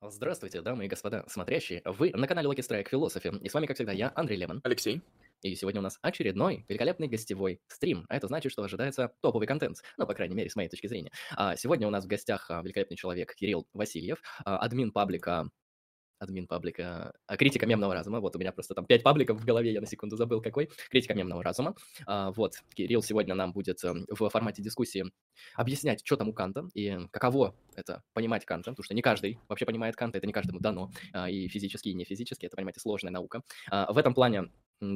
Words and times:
Здравствуйте, 0.00 0.62
дамы 0.62 0.84
и 0.84 0.88
господа 0.88 1.24
смотрящие. 1.26 1.82
Вы 1.84 2.12
на 2.14 2.28
канале 2.28 2.48
Lucky 2.48 2.60
Strike 2.60 2.88
Philosophy. 2.88 3.36
И 3.40 3.48
с 3.48 3.54
вами, 3.54 3.66
как 3.66 3.74
всегда, 3.74 3.90
я, 3.90 4.12
Андрей 4.14 4.36
Лемон. 4.36 4.60
Алексей. 4.62 5.02
И 5.42 5.56
сегодня 5.56 5.80
у 5.80 5.82
нас 5.82 5.98
очередной 6.02 6.64
великолепный 6.68 7.08
гостевой 7.08 7.60
стрим. 7.66 8.06
А 8.08 8.16
это 8.16 8.28
значит, 8.28 8.52
что 8.52 8.62
ожидается 8.62 9.12
топовый 9.20 9.48
контент. 9.48 9.78
Ну, 9.96 10.06
по 10.06 10.14
крайней 10.14 10.36
мере, 10.36 10.50
с 10.50 10.54
моей 10.54 10.68
точки 10.68 10.86
зрения. 10.86 11.10
А 11.32 11.56
сегодня 11.56 11.88
у 11.88 11.90
нас 11.90 12.04
в 12.04 12.06
гостях 12.06 12.48
а, 12.48 12.62
великолепный 12.62 12.96
человек 12.96 13.34
Кирилл 13.34 13.66
Васильев, 13.72 14.22
а, 14.44 14.58
админ 14.58 14.92
паблика 14.92 15.50
админ 16.18 16.46
паблика, 16.46 17.12
а, 17.26 17.36
критика 17.36 17.66
мемного 17.66 17.94
разума. 17.94 18.20
Вот 18.20 18.36
у 18.36 18.38
меня 18.38 18.52
просто 18.52 18.74
там 18.74 18.86
пять 18.86 19.02
пабликов 19.02 19.40
в 19.40 19.44
голове, 19.44 19.72
я 19.72 19.80
на 19.80 19.86
секунду 19.86 20.16
забыл 20.16 20.40
какой. 20.40 20.68
Критика 20.90 21.14
мемного 21.14 21.42
разума. 21.42 21.74
А, 22.06 22.32
вот, 22.32 22.54
Кирилл 22.74 23.02
сегодня 23.02 23.34
нам 23.34 23.52
будет 23.52 23.82
эм, 23.84 24.06
в 24.08 24.28
формате 24.28 24.62
дискуссии 24.62 25.04
объяснять, 25.54 26.02
что 26.04 26.16
там 26.16 26.28
у 26.28 26.32
Канта 26.32 26.68
и 26.74 26.98
каково 27.10 27.54
это 27.74 28.02
понимать 28.12 28.44
Канта, 28.44 28.70
потому 28.70 28.84
что 28.84 28.94
не 28.94 29.02
каждый 29.02 29.38
вообще 29.48 29.66
понимает 29.66 29.96
Канта, 29.96 30.18
это 30.18 30.26
не 30.26 30.32
каждому 30.32 30.60
дано, 30.60 30.90
а, 31.12 31.30
и 31.30 31.48
физически, 31.48 31.88
и 31.88 31.94
не 31.94 32.04
физически, 32.04 32.46
это, 32.46 32.56
понимаете, 32.56 32.80
сложная 32.80 33.12
наука. 33.12 33.42
А, 33.70 33.92
в 33.92 33.98
этом 33.98 34.14
плане 34.14 34.50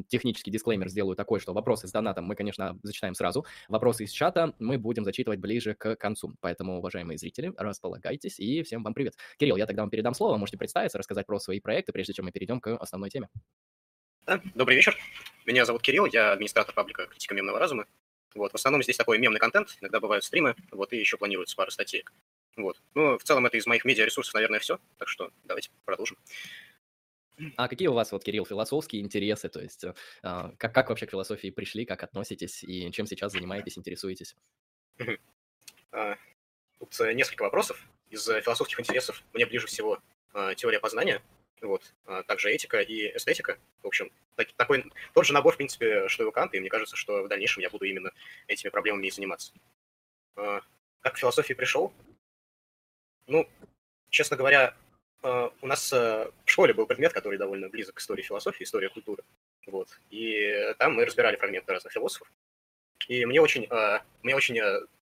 технический 0.09 0.51
дисклеймер 0.51 0.89
сделаю 0.89 1.17
такой, 1.17 1.41
что 1.41 1.53
вопросы 1.53 1.89
с 1.89 1.93
донатом 1.93 2.25
мы, 2.25 2.35
конечно, 2.37 2.79
зачитаем 2.83 3.15
сразу. 3.15 3.47
Вопросы 3.69 4.05
из 4.05 4.11
чата 4.11 4.55
мы 4.59 4.79
будем 4.79 5.05
зачитывать 5.05 5.41
ближе 5.41 5.75
к 5.75 5.97
концу. 5.97 6.35
Поэтому, 6.41 6.79
уважаемые 6.79 7.19
зрители, 7.19 7.53
располагайтесь 7.57 8.39
и 8.41 8.63
всем 8.63 8.83
вам 8.83 8.95
привет. 8.95 9.17
Кирилл, 9.39 9.57
я 9.57 9.67
тогда 9.67 9.83
вам 9.83 9.91
передам 9.91 10.15
слово, 10.15 10.37
можете 10.37 10.59
представиться, 10.59 10.99
рассказать 10.99 11.27
про 11.27 11.39
свои 11.39 11.61
проекты, 11.61 11.93
прежде 11.93 12.13
чем 12.13 12.27
мы 12.27 12.33
перейдем 12.33 12.61
к 12.61 12.77
основной 12.77 13.11
теме. 13.11 13.29
Добрый 14.55 14.77
вечер. 14.77 14.97
Меня 15.47 15.65
зовут 15.65 15.83
Кирилл, 15.83 16.07
я 16.07 16.33
администратор 16.33 16.75
паблика 16.75 17.07
«Критика 17.07 17.35
мемного 17.35 17.59
разума». 17.59 17.87
Вот, 18.35 18.53
в 18.53 18.55
основном 18.55 18.83
здесь 18.83 18.97
такой 18.97 19.19
мемный 19.19 19.41
контент, 19.41 19.77
иногда 19.81 20.01
бывают 20.01 20.25
стримы, 20.25 20.55
вот, 20.71 20.93
и 20.93 20.97
еще 20.97 21.19
планируется 21.19 21.57
пара 21.57 21.71
статей. 21.71 22.05
Вот. 22.57 22.81
Ну, 22.95 23.19
в 23.19 23.23
целом 23.25 23.47
это 23.47 23.57
из 23.57 23.67
моих 23.67 23.85
медиаресурсов, 23.85 24.35
наверное, 24.35 24.61
все, 24.61 24.79
так 24.99 25.09
что 25.09 25.31
давайте 25.45 25.71
продолжим. 25.85 26.17
А 27.57 27.69
какие 27.69 27.89
у 27.89 27.95
вас, 27.95 28.13
вот, 28.13 28.25
Кирилл, 28.25 28.45
философские 28.45 29.03
интересы? 29.03 29.49
То 29.49 29.61
есть 29.61 29.85
э, 29.85 29.95
а, 30.23 30.53
как, 30.59 30.75
как 30.75 30.91
вообще 30.91 31.07
к 31.07 31.11
философии 31.11 31.51
пришли, 31.51 31.85
как 31.85 32.03
относитесь 32.03 32.63
и 32.63 32.91
чем 32.93 33.07
сейчас 33.07 33.33
занимаетесь, 33.33 33.79
интересуетесь? 33.79 34.37
А, 35.91 36.17
тут 36.79 36.99
э, 37.01 37.13
несколько 37.13 37.43
вопросов. 37.43 37.87
Из 38.11 38.27
э, 38.29 38.41
философских 38.41 38.81
интересов 38.81 39.23
мне 39.33 39.47
ближе 39.47 39.67
всего 39.67 39.99
а, 40.33 40.55
теория 40.55 40.81
познания, 40.81 41.23
вот, 41.61 41.95
также 42.27 42.51
этика 42.51 42.81
и 42.81 43.15
эстетика. 43.17 43.59
В 43.83 43.87
общем, 43.87 44.11
так, 44.37 44.51
такой 44.55 44.91
тот 45.15 45.27
же 45.27 45.33
набор, 45.33 45.55
в 45.55 45.59
принципе, 45.59 46.09
что 46.09 46.25
и 46.25 46.27
у 46.27 46.33
Канта, 46.33 46.57
и 46.57 46.61
мне 46.61 46.71
кажется, 46.71 46.97
что 46.97 47.23
в 47.23 47.29
дальнейшем 47.29 47.63
я 47.63 47.71
буду 47.71 47.85
именно 47.85 48.11
этими 48.49 48.71
проблемами 48.71 49.07
и 49.07 49.11
заниматься. 49.11 49.53
Как 50.35 51.15
к 51.15 51.19
философии 51.19 51.53
пришел? 51.53 51.93
Ну, 53.27 53.49
честно 54.11 54.37
говоря, 54.37 54.75
у 55.23 55.67
нас 55.67 55.93
э, 55.93 56.31
в 56.45 56.51
школе 56.51 56.75
был 56.75 56.87
предмет, 56.87 57.13
который 57.13 57.39
довольно 57.39 57.69
близок 57.69 57.97
к 57.97 58.01
истории 58.01 58.23
философии, 58.23 58.65
история 58.65 58.89
культуры. 58.89 59.23
Вот. 59.67 59.89
И 60.11 60.75
там 60.79 60.95
мы 60.95 61.05
разбирали 61.05 61.37
фрагменты 61.37 61.73
разных 61.73 61.93
философов. 61.93 62.31
И 63.09 63.25
мне 63.25 63.41
очень, 63.41 63.67
э, 63.71 64.01
мне 64.23 64.35
очень 64.35 64.61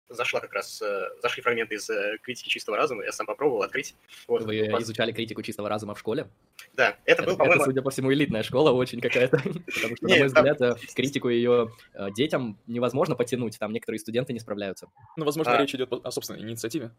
зашла 0.08 0.40
как 0.40 0.54
раз, 0.54 0.82
зашли 1.20 1.42
фрагменты 1.42 1.74
из 1.74 1.90
критики 2.22 2.48
чистого 2.48 2.78
разума, 2.78 3.04
я 3.04 3.12
сам 3.12 3.26
попробовал 3.26 3.62
открыть. 3.62 3.94
Вот. 4.26 4.42
Вы 4.44 4.56
изучали 4.56 5.12
критику 5.12 5.42
чистого 5.42 5.68
разума 5.68 5.94
в 5.94 5.98
школе? 5.98 6.30
Да, 6.72 6.96
это, 7.04 7.22
это 7.22 7.24
был, 7.24 7.36
по-моему... 7.36 7.60
Это, 7.60 7.64
судя 7.64 7.82
по 7.82 7.90
всему, 7.90 8.10
элитная 8.10 8.42
школа 8.42 8.70
очень 8.70 9.02
какая-то, 9.02 9.36
потому 9.42 9.96
что, 9.96 10.08
на 10.08 10.16
мой 10.16 10.26
взгляд, 10.28 10.58
критику 10.96 11.28
ее 11.28 11.70
детям 12.16 12.58
невозможно 12.66 13.16
потянуть, 13.16 13.58
там 13.58 13.70
некоторые 13.74 14.00
студенты 14.00 14.32
не 14.32 14.40
справляются. 14.40 14.88
Ну, 15.18 15.26
возможно, 15.26 15.58
а. 15.58 15.60
речь 15.60 15.74
идет 15.74 15.92
о 15.92 16.10
собственной 16.10 16.40
инициативе. 16.40 16.90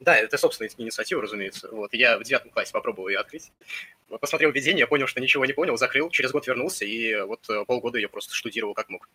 Да, 0.00 0.16
это 0.16 0.36
собственная 0.38 0.70
инициатива, 0.76 1.22
разумеется. 1.22 1.68
Вот, 1.70 1.94
я 1.94 2.18
в 2.18 2.24
девятом 2.24 2.50
классе 2.50 2.72
попробовал 2.72 3.08
ее 3.08 3.18
открыть. 3.18 3.52
Вот, 4.08 4.20
посмотрел 4.20 4.50
введение, 4.50 4.86
понял, 4.86 5.06
что 5.06 5.20
ничего 5.20 5.46
не 5.46 5.52
понял, 5.52 5.76
закрыл, 5.76 6.10
через 6.10 6.32
год 6.32 6.46
вернулся, 6.46 6.84
и 6.84 7.20
вот 7.22 7.48
э, 7.48 7.64
полгода 7.64 7.98
я 7.98 8.08
просто 8.08 8.34
штудировал 8.34 8.74
как 8.74 8.88
мог. 8.88 9.08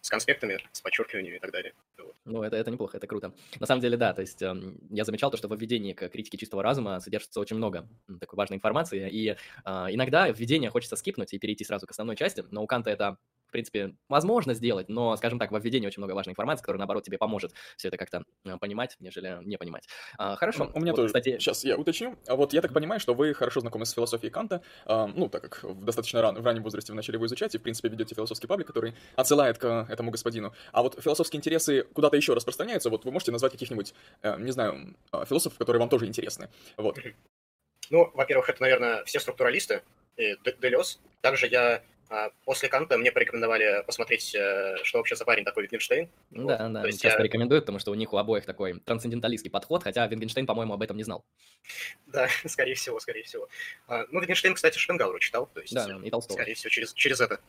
С 0.00 0.10
конспектами, 0.10 0.58
с 0.72 0.80
подчеркиваниями 0.80 1.36
и 1.36 1.38
так 1.38 1.52
далее. 1.52 1.74
Вот. 1.96 2.16
Ну, 2.24 2.42
это, 2.42 2.56
это 2.56 2.70
неплохо, 2.72 2.96
это 2.96 3.06
круто. 3.06 3.32
На 3.60 3.66
самом 3.66 3.80
деле, 3.80 3.96
да, 3.96 4.12
то 4.12 4.20
есть 4.20 4.42
э, 4.42 4.54
я 4.90 5.04
замечал 5.04 5.30
то, 5.30 5.36
что 5.36 5.48
в 5.48 5.56
введении 5.56 5.92
к 5.92 6.08
критике 6.08 6.36
чистого 6.36 6.62
разума 6.62 7.00
содержится 7.00 7.40
очень 7.40 7.56
много 7.56 7.88
такой 8.20 8.36
важной 8.36 8.56
информации, 8.56 9.08
и 9.08 9.28
э, 9.30 9.36
иногда 9.64 10.28
введение 10.28 10.70
хочется 10.70 10.96
скипнуть 10.96 11.32
и 11.32 11.38
перейти 11.38 11.64
сразу 11.64 11.86
к 11.86 11.90
основной 11.90 12.16
части, 12.16 12.44
но 12.50 12.62
у 12.62 12.66
Канта 12.66 12.90
это 12.90 13.16
в 13.52 13.58
принципе, 13.62 13.94
возможно 14.08 14.54
сделать, 14.54 14.88
но, 14.88 15.14
скажем 15.16 15.38
так, 15.38 15.52
во 15.52 15.60
введении 15.60 15.86
очень 15.86 16.00
много 16.00 16.12
важной 16.12 16.30
информации, 16.30 16.62
которая, 16.62 16.78
наоборот, 16.78 17.04
тебе 17.04 17.18
поможет 17.18 17.52
все 17.76 17.88
это 17.88 17.98
как-то 17.98 18.24
э, 18.46 18.56
понимать, 18.56 18.96
нежели 18.98 19.40
не 19.44 19.58
понимать. 19.58 19.86
А, 20.16 20.36
хорошо. 20.36 20.70
У 20.72 20.80
меня 20.80 20.92
вот, 20.92 20.96
тоже. 20.96 21.08
Кстати... 21.08 21.38
Сейчас 21.38 21.62
я 21.62 21.76
уточню. 21.76 22.16
А 22.26 22.34
вот 22.34 22.54
я 22.54 22.62
так 22.62 22.72
понимаю, 22.72 22.98
что 22.98 23.12
вы 23.12 23.34
хорошо 23.34 23.60
знакомы 23.60 23.84
с 23.84 23.92
философией 23.92 24.30
Канта, 24.30 24.62
э, 24.86 25.06
ну, 25.14 25.28
так 25.28 25.42
как 25.42 25.64
в 25.64 25.84
достаточно 25.84 26.22
ран, 26.22 26.40
в 26.40 26.46
раннем 26.46 26.62
возрасте 26.62 26.92
вы 26.92 26.96
начали 26.96 27.16
его 27.16 27.26
изучать, 27.26 27.54
и, 27.54 27.58
в 27.58 27.62
принципе, 27.62 27.90
ведете 27.90 28.14
философский 28.14 28.46
паблик, 28.46 28.68
который 28.68 28.94
отсылает 29.16 29.58
к 29.58 29.86
этому 29.90 30.10
господину. 30.10 30.54
А 30.72 30.82
вот 30.82 30.98
философские 30.98 31.38
интересы 31.38 31.82
куда-то 31.92 32.16
еще 32.16 32.32
распространяются, 32.32 32.88
вот 32.88 33.04
вы 33.04 33.12
можете 33.12 33.32
назвать 33.32 33.52
каких-нибудь, 33.52 33.92
э, 34.22 34.38
не 34.38 34.52
знаю, 34.52 34.96
э, 35.12 35.24
философов, 35.26 35.58
которые 35.58 35.80
вам 35.80 35.90
тоже 35.90 36.06
интересны. 36.06 36.48
Вот. 36.78 36.98
Ну, 37.90 38.10
во-первых, 38.14 38.48
это, 38.48 38.62
наверное, 38.62 39.04
все 39.04 39.20
структуралисты, 39.20 39.82
и 40.16 40.36
Делес. 40.60 41.00
Также 41.20 41.46
я 41.46 41.76
а 41.76 41.82
после 42.44 42.68
Канта 42.68 42.98
мне 42.98 43.10
порекомендовали 43.12 43.82
посмотреть, 43.86 44.34
э, 44.34 44.76
что 44.82 44.98
вообще 44.98 45.16
за 45.16 45.24
парень 45.24 45.44
такой 45.44 45.64
Витгенштейн. 45.64 46.10
Да, 46.30 46.42
вот. 46.42 46.72
да, 46.72 46.80
То 46.82 46.86
есть 46.86 47.00
часто 47.00 47.20
я... 47.20 47.24
рекомендуют, 47.24 47.64
потому 47.64 47.78
что 47.78 47.90
у 47.90 47.94
них 47.94 48.12
у 48.12 48.16
обоих 48.16 48.44
такой 48.44 48.80
трансценденталистский 48.80 49.50
подход, 49.50 49.82
хотя 49.82 50.06
Витгенштейн, 50.06 50.46
по-моему, 50.46 50.74
об 50.74 50.82
этом 50.82 50.96
не 50.96 51.04
знал. 51.04 51.24
Да, 52.06 52.28
скорее 52.46 52.74
всего, 52.74 53.00
скорее 53.00 53.22
всего. 53.22 53.48
А, 53.88 54.04
ну, 54.10 54.20
Витгенштейн, 54.20 54.54
кстати, 54.54 54.78
Шпенгауру 54.78 55.18
читал, 55.18 55.46
то 55.46 55.60
есть, 55.60 55.74
да, 55.74 55.88
и 56.02 56.10
Толстого. 56.10 56.36
скорее 56.36 56.54
всего, 56.54 56.70
через, 56.70 56.92
через 56.92 57.20
это 57.20 57.40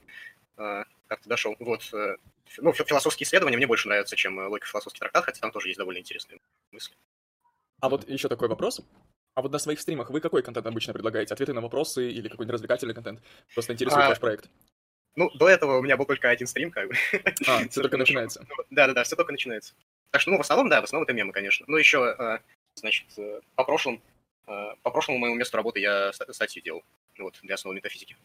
а, 0.57 0.84
как-то 1.07 1.29
дошел. 1.29 1.56
Вот. 1.59 1.90
Э, 1.94 2.16
ну, 2.57 2.73
философские 2.73 3.25
исследования 3.25 3.57
мне 3.57 3.68
больше 3.68 3.88
нравятся, 3.88 4.16
чем 4.16 4.40
э, 4.40 4.47
логико-философский 4.47 5.00
трактат, 5.00 5.25
хотя 5.25 5.41
там 5.41 5.52
тоже 5.52 5.69
есть 5.69 5.78
довольно 5.78 6.00
интересные 6.00 6.40
мысли. 6.72 6.96
А 7.79 7.90
вот 7.90 8.07
еще 8.07 8.29
такой 8.29 8.47
вопрос. 8.47 8.81
А 9.36 9.42
вот 9.42 9.52
на 9.52 9.58
своих 9.58 9.80
стримах 9.80 10.12
вы 10.12 10.20
какой 10.20 10.44
контент 10.44 10.66
обычно 10.68 10.94
предлагаете? 10.94 11.34
Ответы 11.34 11.54
на 11.54 11.62
вопросы 11.62 12.12
или 12.12 12.28
какой-нибудь 12.28 12.54
развлекательный 12.54 12.94
контент? 12.94 13.22
Просто 13.54 13.74
интересует 13.74 14.06
а, 14.06 14.10
ваш 14.10 14.20
проект. 14.20 14.50
Ну, 15.16 15.30
до 15.32 15.50
этого 15.50 15.78
у 15.78 15.82
меня 15.82 15.98
был 15.98 16.06
только 16.06 16.30
один 16.30 16.48
стрим, 16.48 16.70
как 16.72 16.90
бы. 16.90 16.96
А, 17.48 17.68
все 17.68 17.82
только 17.82 17.98
начинается. 17.98 18.46
Да-да-да, 18.70 19.04
все 19.04 19.16
только 19.16 19.32
начинается. 19.32 19.74
Так 20.12 20.22
что, 20.22 20.32
ну, 20.32 20.38
в 20.38 20.42
основном, 20.42 20.70
да, 20.70 20.82
в 20.82 20.84
основном 20.84 21.06
это 21.06 21.14
мемы, 21.14 21.34
конечно. 21.34 21.66
Ну, 21.68 21.78
еще, 21.78 22.06
а, 22.06 22.42
значит, 22.76 23.08
э, 23.18 23.42
по 23.56 23.64
прошлому, 23.64 24.02
а, 24.46 24.76
по 24.84 24.92
прошлому 24.92 25.18
моему 25.20 25.36
месту 25.36 25.58
работы 25.58 25.80
я 25.80 26.14
статью 26.14 26.62
делал, 26.62 26.84
вот, 27.18 27.40
для 27.42 27.56
основы 27.56 27.76
метафизики. 27.76 28.16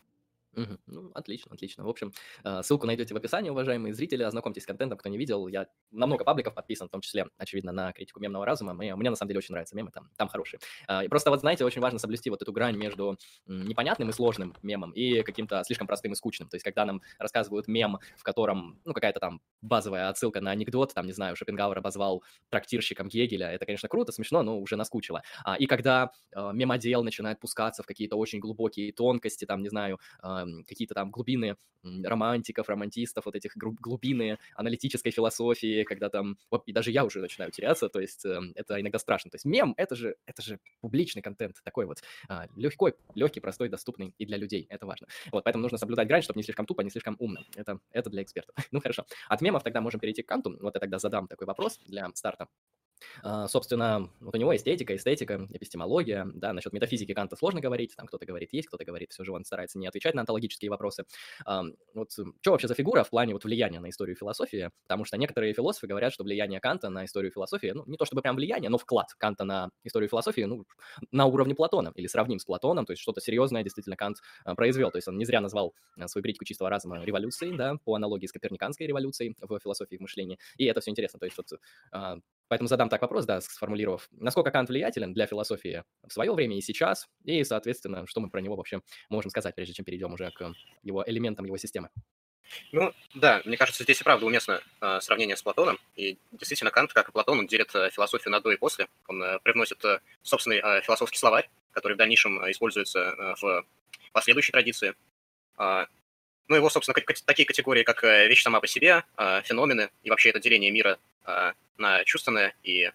Мгм. 0.54 0.78
Ну, 0.86 1.10
отлично, 1.14 1.52
отлично. 1.54 1.84
В 1.84 1.88
общем, 1.88 2.12
э, 2.42 2.62
ссылку 2.62 2.86
найдете 2.86 3.14
в 3.14 3.16
описании, 3.16 3.50
уважаемые 3.50 3.92
зрители. 3.94 4.22
Ознакомьтесь 4.22 4.62
с 4.62 4.66
контентом, 4.66 4.98
кто 4.98 5.08
не 5.08 5.18
видел. 5.18 5.46
Я 5.46 5.66
на 5.90 6.06
много 6.06 6.24
пабликов 6.24 6.54
подписан, 6.54 6.88
в 6.88 6.90
том 6.90 7.00
числе, 7.00 7.26
очевидно, 7.36 7.70
на 7.70 7.92
критику 7.92 8.18
мемного 8.20 8.44
разума. 8.46 8.72
Мне, 8.72 8.94
мне 8.96 9.10
на 9.10 9.16
самом 9.16 9.28
деле 9.28 9.38
очень 9.38 9.52
нравятся 9.52 9.76
мемы, 9.76 9.90
там, 9.92 10.10
там 10.16 10.26
хорошие. 10.28 10.58
А, 10.86 11.04
И 11.04 11.08
просто 11.08 11.30
вот, 11.30 11.40
знаете, 11.40 11.64
очень 11.64 11.80
важно 11.82 11.98
соблюсти 11.98 12.30
вот 12.30 12.42
эту 12.42 12.52
грань 12.52 12.76
между 12.76 13.18
непонятным 13.46 14.08
и 14.08 14.12
сложным 14.12 14.54
мемом 14.62 14.90
и 14.92 15.22
каким-то 15.22 15.62
слишком 15.64 15.86
простым 15.86 16.12
и 16.12 16.14
скучным. 16.16 16.48
То 16.48 16.56
есть, 16.56 16.64
когда 16.64 16.84
нам 16.86 17.02
рассказывают 17.18 17.68
мем, 17.68 17.98
в 18.16 18.22
котором, 18.22 18.80
ну, 18.84 18.94
какая-то 18.94 19.20
там 19.20 19.40
базовая 19.60 20.08
отсылка 20.08 20.40
на 20.40 20.50
анекдот, 20.50 20.94
там, 20.94 21.06
не 21.06 21.12
знаю, 21.12 21.36
Шопенгауэр 21.36 21.78
обозвал 21.78 22.24
трактирщиком 22.48 23.08
Гегеля, 23.08 23.50
это, 23.52 23.66
конечно, 23.66 23.88
круто, 23.88 24.12
смешно, 24.12 24.42
но 24.42 24.58
уже 24.58 24.76
наскучило. 24.76 25.22
А, 25.44 25.56
И 25.56 25.66
когда 25.66 26.10
э, 26.34 26.50
мемодел 26.52 27.04
начинает 27.04 27.38
пускаться 27.38 27.82
в 27.82 27.86
какие-то 27.86 28.16
очень 28.16 28.40
глубокие 28.40 28.92
тонкости, 28.92 29.44
там, 29.44 29.62
не 29.62 29.68
знаю, 29.68 29.98
какие-то 30.66 30.94
там 30.94 31.10
глубины 31.10 31.56
романтиков, 31.82 32.68
романтистов, 32.68 33.26
вот 33.26 33.36
этих 33.36 33.56
глубины 33.56 34.38
аналитической 34.54 35.10
философии, 35.10 35.84
когда 35.84 36.08
там, 36.08 36.36
и 36.66 36.72
даже 36.72 36.90
я 36.90 37.04
уже 37.04 37.20
начинаю 37.20 37.50
теряться, 37.50 37.88
то 37.88 38.00
есть 38.00 38.24
э, 38.24 38.40
это 38.54 38.80
иногда 38.80 38.98
страшно. 38.98 39.30
То 39.30 39.36
есть 39.36 39.44
мем— 39.44 39.74
это 39.76 39.94
же, 39.94 40.16
это 40.26 40.42
же 40.42 40.58
публичный 40.80 41.22
контент, 41.22 41.56
такой 41.62 41.86
вот 41.86 42.02
а, 42.28 42.46
легкий, 42.56 42.94
легкий, 43.14 43.40
простой, 43.40 43.68
доступный 43.68 44.14
и 44.18 44.26
для 44.26 44.36
людей, 44.36 44.66
это 44.68 44.86
важно. 44.86 45.06
Вот, 45.30 45.44
поэтому 45.44 45.62
нужно 45.62 45.78
соблюдать 45.78 46.08
грань, 46.08 46.22
чтобы 46.22 46.38
не 46.38 46.44
слишком 46.44 46.66
тупо, 46.66 46.82
не 46.82 46.90
слишком 46.90 47.16
умно. 47.18 47.44
Это, 47.56 47.78
это 47.90 48.10
для 48.10 48.22
экспертов. 48.22 48.54
ну, 48.72 48.80
хорошо. 48.80 49.04
От 49.28 49.40
мемов 49.40 49.62
тогда 49.62 49.80
можем 49.80 50.00
перейти 50.00 50.22
к 50.22 50.28
канту. 50.28 50.56
Вот 50.60 50.74
я 50.74 50.80
тогда 50.80 50.98
задам 50.98 51.28
такой 51.28 51.46
вопрос 51.46 51.78
для 51.86 52.10
старта. 52.14 52.48
А, 53.22 53.48
собственно, 53.48 54.10
вот 54.20 54.34
у 54.34 54.38
него 54.38 54.54
эстетика, 54.54 54.94
эстетика, 54.94 55.48
эпистемология, 55.50 56.26
да, 56.34 56.52
насчет 56.52 56.72
метафизики 56.72 57.12
Канта 57.14 57.36
сложно 57.36 57.60
говорить, 57.60 57.94
там 57.96 58.06
кто-то 58.06 58.26
говорит 58.26 58.52
есть, 58.52 58.68
кто-то 58.68 58.84
говорит, 58.84 59.12
все 59.12 59.24
же 59.24 59.32
он 59.32 59.44
старается 59.44 59.78
не 59.78 59.86
отвечать 59.86 60.14
на 60.14 60.20
онтологические 60.20 60.70
вопросы. 60.70 61.04
Вот 61.94 62.10
что 62.12 62.50
вообще 62.50 62.68
за 62.68 62.74
фигура 62.74 63.04
в 63.04 63.10
плане 63.10 63.34
вот 63.34 63.44
влияния 63.44 63.80
на 63.80 63.90
историю 63.90 64.16
философии? 64.16 64.70
Потому 64.82 65.04
что 65.04 65.16
некоторые 65.16 65.52
философы 65.52 65.86
говорят, 65.86 66.12
что 66.12 66.24
влияние 66.24 66.60
Канта 66.60 66.88
на 66.88 67.04
историю 67.04 67.32
философии, 67.32 67.72
ну, 67.74 67.84
не 67.86 67.96
то 67.96 68.04
чтобы 68.04 68.22
прям 68.22 68.36
влияние, 68.36 68.70
но 68.70 68.78
вклад 68.78 69.14
Канта 69.18 69.44
на 69.44 69.70
историю 69.84 70.08
философии, 70.08 70.42
ну, 70.42 70.64
на 71.10 71.26
уровне 71.26 71.54
Платона, 71.54 71.92
или 71.94 72.06
сравним 72.06 72.38
с 72.38 72.44
Платоном, 72.44 72.86
то 72.86 72.92
есть 72.92 73.02
что-то 73.02 73.20
серьезное 73.20 73.62
действительно 73.62 73.96
Кант 73.96 74.18
а, 74.44 74.54
произвел, 74.54 74.90
то 74.90 74.98
есть 74.98 75.08
он 75.08 75.18
не 75.18 75.24
зря 75.24 75.40
назвал 75.40 75.74
а, 75.98 76.08
свою 76.08 76.22
критику 76.22 76.44
чистого 76.44 76.70
разума 76.70 77.02
революцией, 77.04 77.56
да, 77.56 77.76
по 77.84 77.94
аналогии 77.94 78.26
с 78.26 78.32
коперниканской 78.32 78.86
революцией 78.86 79.34
в 79.40 79.58
философии 79.58 79.96
и 79.96 80.02
мышлении, 80.02 80.38
и 80.56 80.64
это 80.64 80.80
все 80.80 80.90
интересно, 80.90 81.18
то 81.18 81.26
есть 81.26 81.36
вот 81.36 81.48
Поэтому 82.48 82.68
задам 82.68 82.88
так 82.88 83.02
вопрос, 83.02 83.26
да, 83.26 83.40
сформулировав, 83.40 84.08
насколько 84.10 84.50
Кант 84.50 84.68
влиятелен 84.68 85.12
для 85.12 85.26
философии 85.26 85.84
в 86.06 86.12
свое 86.12 86.32
время 86.32 86.56
и 86.56 86.60
сейчас, 86.60 87.08
и, 87.24 87.44
соответственно, 87.44 88.06
что 88.06 88.20
мы 88.20 88.30
про 88.30 88.40
него 88.40 88.56
вообще 88.56 88.80
можем 89.10 89.30
сказать, 89.30 89.54
прежде 89.54 89.74
чем 89.74 89.84
перейдем 89.84 90.12
уже 90.12 90.30
к 90.30 90.52
его 90.82 91.04
элементам 91.06 91.44
его 91.44 91.58
системы. 91.58 91.90
Ну, 92.72 92.92
да, 93.14 93.42
мне 93.44 93.56
кажется, 93.56 93.84
здесь 93.84 94.00
и 94.00 94.04
правда 94.04 94.26
уместно 94.26 94.60
э, 94.80 95.00
сравнение 95.00 95.36
с 95.36 95.42
Платоном. 95.42 95.78
И 95.96 96.18
действительно, 96.32 96.70
Кант, 96.70 96.92
как 96.92 97.08
и 97.08 97.12
Платон, 97.12 97.40
он 97.40 97.46
делит 97.46 97.74
э, 97.74 97.90
философию 97.90 98.32
на 98.32 98.40
до 98.40 98.50
и 98.50 98.56
после. 98.56 98.88
Он 99.06 99.22
э, 99.22 99.38
привносит 99.40 99.84
э, 99.84 100.00
собственный 100.22 100.58
э, 100.58 100.80
философский 100.80 101.18
словарь, 101.18 101.50
который 101.72 101.94
в 101.94 101.98
дальнейшем 101.98 102.42
э, 102.42 102.50
используется 102.50 103.00
э, 103.00 103.34
в 103.40 103.66
последующей 104.12 104.52
традиции. 104.52 104.94
Э, 105.58 105.86
ну, 106.48 106.56
его, 106.56 106.70
собственно, 106.70 106.94
такие 106.94 107.46
категории, 107.46 107.82
как 107.82 108.02
э, 108.04 108.26
вещь 108.26 108.42
сама 108.42 108.60
по 108.60 108.66
себе, 108.66 109.04
э, 109.16 109.42
феномены 109.42 109.90
и 110.02 110.10
вообще 110.10 110.30
это 110.30 110.40
деление 110.40 110.70
мира 110.70 110.98
э, 111.26 111.52
на 111.76 112.04
чувственное 112.04 112.54
и 112.62 112.90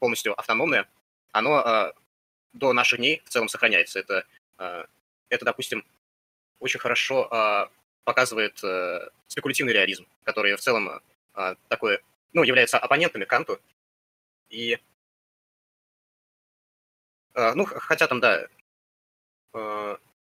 полностью 0.00 0.36
автономное, 0.36 0.88
оно 1.30 1.94
до 2.54 2.72
наших 2.72 2.98
дней 2.98 3.22
в 3.24 3.28
целом 3.28 3.48
сохраняется. 3.48 4.00
Это, 4.00 4.26
это 5.28 5.44
допустим, 5.44 5.84
очень 6.58 6.80
хорошо 6.80 7.70
показывает 8.02 8.60
спекулятивный 9.28 9.72
реализм, 9.72 10.08
который 10.24 10.56
в 10.56 10.60
целом 10.60 11.00
такой, 11.68 12.00
ну, 12.32 12.42
является 12.42 12.78
оппонентами 12.78 13.24
Канту. 13.26 13.60
И, 14.48 14.80
ну, 17.36 17.64
хотя 17.64 18.08
там, 18.08 18.18
да, 18.18 18.48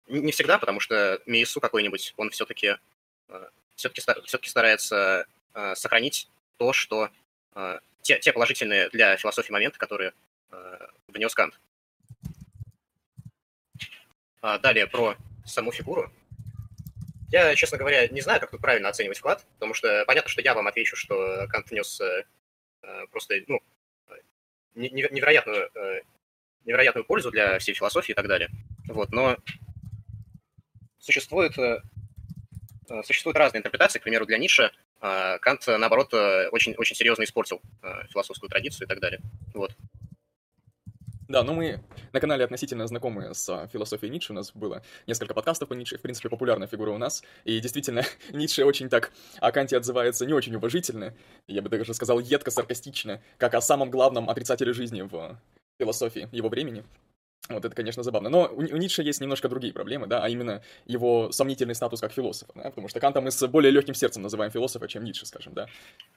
не 0.09 0.33
всегда, 0.33 0.59
потому 0.59 0.81
что 0.81 1.21
Миесу 1.27 1.61
какой-нибудь, 1.61 2.15
он 2.17 2.31
все-таки 2.31 2.77
э, 3.29 3.49
все-таки 3.75 4.01
все-таки 4.01 4.49
старается 4.49 5.27
э, 5.55 5.75
сохранить 5.75 6.31
то, 6.57 6.73
что 6.73 7.11
э, 7.55 7.79
те, 8.03 8.19
те 8.19 8.33
положительные 8.33 8.89
для 8.91 9.17
философии 9.17 9.53
моменты, 9.53 9.79
которые 9.79 10.13
внес 11.09 11.35
Кант. 11.35 11.59
А 14.41 14.59
далее 14.59 14.87
про 14.87 15.17
саму 15.45 15.73
фигуру. 15.73 16.13
Я, 17.33 17.55
честно 17.57 17.79
говоря, 17.79 18.07
не 18.07 18.21
знаю, 18.21 18.41
как 18.41 18.53
тут 18.53 18.61
правильно 18.61 18.89
оценивать 18.89 19.19
вклад, 19.19 19.45
потому 19.55 19.75
что 19.75 20.05
понятно, 20.07 20.31
что 20.31 20.41
я 20.41 20.55
вам 20.55 20.69
отвечу, 20.69 20.95
что 20.95 21.47
Кант 21.49 21.71
внес 21.71 22.01
просто 23.11 23.35
ну, 23.49 23.61
невероятную, 24.77 25.69
невероятную 26.65 27.05
пользу 27.05 27.33
для 27.33 27.59
всей 27.59 27.75
философии 27.75 28.13
и 28.13 28.15
так 28.15 28.29
далее. 28.29 28.51
Вот, 28.87 29.11
но 29.11 29.37
существует, 31.07 31.57
э, 31.59 31.81
э 32.91 33.03
существуют 33.05 33.39
разные 33.39 33.61
интерпретации. 33.61 33.99
К 33.99 34.03
примеру, 34.03 34.27
для 34.27 34.39
Ницше 34.39 34.71
э, 35.01 35.39
Кант, 35.39 35.67
наоборот, 35.67 36.13
очень, 36.53 36.75
очень 36.75 36.97
серьезно 36.97 37.25
испортил 37.25 37.61
философскую 38.11 38.51
традицию 38.51 38.87
и 38.87 38.89
так 38.89 39.01
далее. 39.01 39.21
Вот. 39.55 39.73
Да, 41.29 41.43
ну 41.43 41.55
мы 41.55 41.81
на 42.13 42.21
канале 42.21 42.45
относительно 42.45 42.87
знакомы 42.87 43.35
с 43.35 43.69
философией 43.73 44.13
Ницше, 44.13 44.33
у 44.33 44.37
нас 44.37 44.53
было 44.53 44.83
несколько 45.09 45.35
подкастов 45.35 45.69
по 45.69 45.73
Ницше, 45.75 45.99
в 45.99 46.01
принципе, 46.01 46.29
популярная 46.29 46.69
фигура 46.69 46.93
у 46.93 46.99
нас, 46.99 47.25
и 47.45 47.59
действительно, 47.59 48.05
Ницше 48.31 48.65
очень 48.65 48.89
так 48.89 49.13
о 49.41 49.51
Канте 49.51 49.77
отзывается 49.77 50.25
не 50.25 50.33
очень 50.33 50.55
уважительно, 50.55 51.15
я 51.49 51.63
бы 51.63 51.69
даже 51.69 51.95
сказал 51.95 52.21
едко-саркастично, 52.21 53.21
как 53.39 53.55
о 53.55 53.61
самом 53.61 53.91
главном 53.91 54.31
отрицателе 54.31 54.73
жизни 54.73 55.03
в 55.03 55.37
философии 55.81 56.29
его 56.31 56.49
времени. 56.49 56.85
Вот 57.49 57.65
это, 57.65 57.75
конечно, 57.75 58.03
забавно. 58.03 58.29
Но 58.29 58.49
у, 58.53 58.63
Ницше 58.63 59.03
есть 59.03 59.21
немножко 59.21 59.49
другие 59.49 59.73
проблемы, 59.73 60.07
да, 60.07 60.23
а 60.23 60.29
именно 60.29 60.63
его 60.85 61.31
сомнительный 61.33 61.75
статус 61.75 62.01
как 62.01 62.13
философа, 62.13 62.53
да, 62.55 62.71
потому 62.71 62.89
что 62.89 63.01
Канта 63.01 63.21
мы 63.21 63.31
с 63.31 63.47
более 63.47 63.71
легким 63.71 63.95
сердцем 63.95 64.23
называем 64.23 64.51
философа, 64.51 64.89
чем 64.89 65.05
Ницше, 65.05 65.27
скажем, 65.27 65.55
да. 65.55 65.69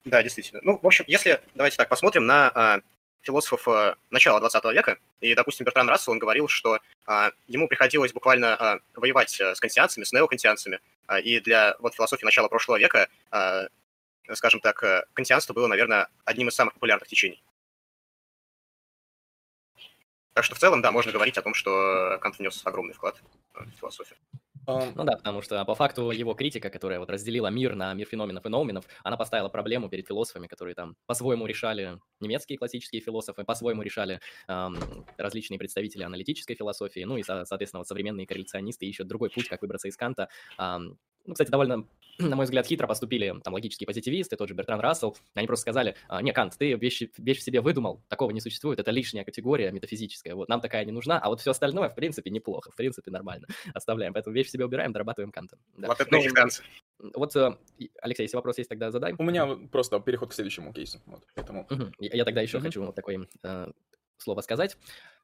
Да, 0.06 0.24
действительно. 0.24 0.62
Ну, 0.64 0.80
в 0.82 0.88
общем, 0.88 1.06
если, 1.08 1.42
давайте 1.56 1.78
так, 1.78 1.90
посмотрим 1.90 2.26
на 2.26 2.52
а, 2.54 2.82
философов 3.22 3.68
э, 3.68 3.96
начала 4.10 4.40
20 4.40 4.64
века, 4.74 4.98
и, 5.22 5.36
допустим, 5.36 5.66
Бертран 5.66 5.90
Рассел, 5.90 6.14
он 6.14 6.20
говорил, 6.20 6.48
что 6.48 6.80
а, 7.06 7.32
ему 7.48 7.68
приходилось 7.68 8.14
буквально 8.14 8.56
а, 8.56 8.80
воевать 8.96 9.40
э, 9.40 9.56
с 9.56 9.60
кантианцами, 9.60 10.04
с 10.04 10.12
неокантианцами, 10.12 10.80
а, 11.08 11.20
и 11.20 11.40
для 11.40 11.76
вот 11.80 11.96
философии 11.96 12.26
начала 12.26 12.48
прошлого 12.48 12.78
века, 12.78 13.10
а, 13.32 13.68
скажем 14.34 14.60
так, 14.60 14.84
э, 14.84 15.04
кантианство 15.14 15.54
было, 15.54 15.68
наверное, 15.68 16.08
одним 16.26 16.50
из 16.50 16.56
самых 16.56 16.74
популярных 16.76 17.08
течений. 17.08 17.42
Так 20.40 20.46
что 20.46 20.56
в 20.56 20.60
целом, 20.60 20.82
да, 20.82 20.90
можно 20.94 21.12
говорить 21.12 21.38
о 21.38 21.42
том, 21.42 21.54
что 21.54 22.18
Кант 22.22 22.40
внес 22.40 22.62
огромный 22.64 22.94
вклад 22.94 23.22
в 23.54 23.70
философию. 23.78 24.18
Ну 24.66 25.04
да, 25.04 25.18
потому 25.18 25.42
что 25.42 25.66
по 25.66 25.76
факту 25.76 26.12
его 26.12 26.34
критика, 26.34 26.70
которая 26.70 27.00
вот 27.00 27.10
разделила 27.10 27.48
мир 27.48 27.76
на 27.76 27.94
мир 27.94 28.08
феноменов 28.08 28.46
и 28.46 28.50
ноуменов, 28.50 28.86
она 29.04 29.18
поставила 29.18 29.50
проблему 29.50 29.90
перед 29.90 30.08
философами, 30.08 30.48
которые 30.48 30.76
там 30.76 30.96
по-своему 31.08 31.46
решали 31.46 32.00
немецкие 32.22 32.58
классические 32.58 33.02
философы, 33.02 33.44
по-своему 33.44 33.82
решали 33.82 34.22
эм, 34.48 34.78
различные 35.18 35.60
представители 35.60 36.04
аналитической 36.04 36.56
философии, 36.56 37.02
ну 37.02 37.18
и, 37.18 37.24
соответственно, 37.24 37.80
вот 37.80 37.88
современные 37.90 38.26
корреляционисты 38.26 38.86
ищут 38.86 39.08
другой 39.10 39.32
путь, 39.32 39.50
как 39.50 39.62
выбраться 39.62 39.90
из 39.90 39.98
Канта. 39.98 40.30
Эм, 40.58 40.98
ну, 41.30 41.34
кстати, 41.34 41.52
довольно, 41.52 41.86
на 42.18 42.36
мой 42.36 42.46
взгляд, 42.46 42.66
хитро 42.66 42.88
поступили 42.88 43.34
там 43.44 43.54
логические 43.54 43.86
позитивисты, 43.86 44.36
тот 44.36 44.50
же 44.50 44.56
Бертран 44.56 44.80
Рассел. 44.80 45.16
Они 45.36 45.46
просто 45.46 45.62
сказали, 45.62 45.96
«А, 46.08 46.22
не, 46.24 46.34
Кант, 46.34 46.58
ты 46.58 46.74
вещь, 46.74 47.04
вещь 47.18 47.38
в 47.38 47.44
себе 47.44 47.62
выдумал, 47.62 48.02
такого 48.08 48.32
не 48.32 48.42
существует, 48.42 48.80
это 48.80 48.90
лишняя 48.90 49.24
категория 49.24 49.72
метафизическая, 49.72 50.34
вот 50.34 50.50
нам 50.50 50.60
такая 50.60 50.86
не 50.86 50.92
нужна, 50.92 51.20
а 51.20 51.30
вот 51.30 51.40
все 51.40 51.52
остальное, 51.52 51.90
в 51.90 51.96
принципе, 51.96 52.32
неплохо, 52.32 52.72
в 52.72 52.76
принципе, 52.76 53.12
нормально. 53.12 53.48
Оставляем, 53.74 54.14
поэтому 54.14 54.36
вещь 54.36 54.48
в 54.48 54.52
себе 54.52 54.66
убираем, 54.66 54.92
дорабатываем 54.92 55.32
Кантом. 55.32 55.60
Да. 55.78 55.88
Вот 55.88 56.02
это 56.02 56.10
ну, 56.12 57.12
Вот, 57.14 57.36
э, 57.36 57.56
Алексей, 58.02 58.24
если 58.24 58.36
вопрос 58.36 58.58
есть, 58.58 58.70
тогда 58.70 58.90
задай. 58.90 59.14
У 59.18 59.24
меня 59.24 59.48
просто 59.72 60.00
переход 60.00 60.32
к 60.32 60.34
следующему 60.34 60.74
кейсу, 60.74 61.00
вот, 61.06 61.24
поэтому... 61.36 61.68
Угу. 61.70 61.92
Я, 62.00 62.10
я 62.18 62.26
тогда 62.26 62.42
еще 62.42 62.58
угу. 62.58 62.66
хочу 62.66 62.84
вот 62.84 62.96
такой 62.96 63.30
э, 63.44 63.72
слово 64.18 64.42
сказать. 64.42 64.78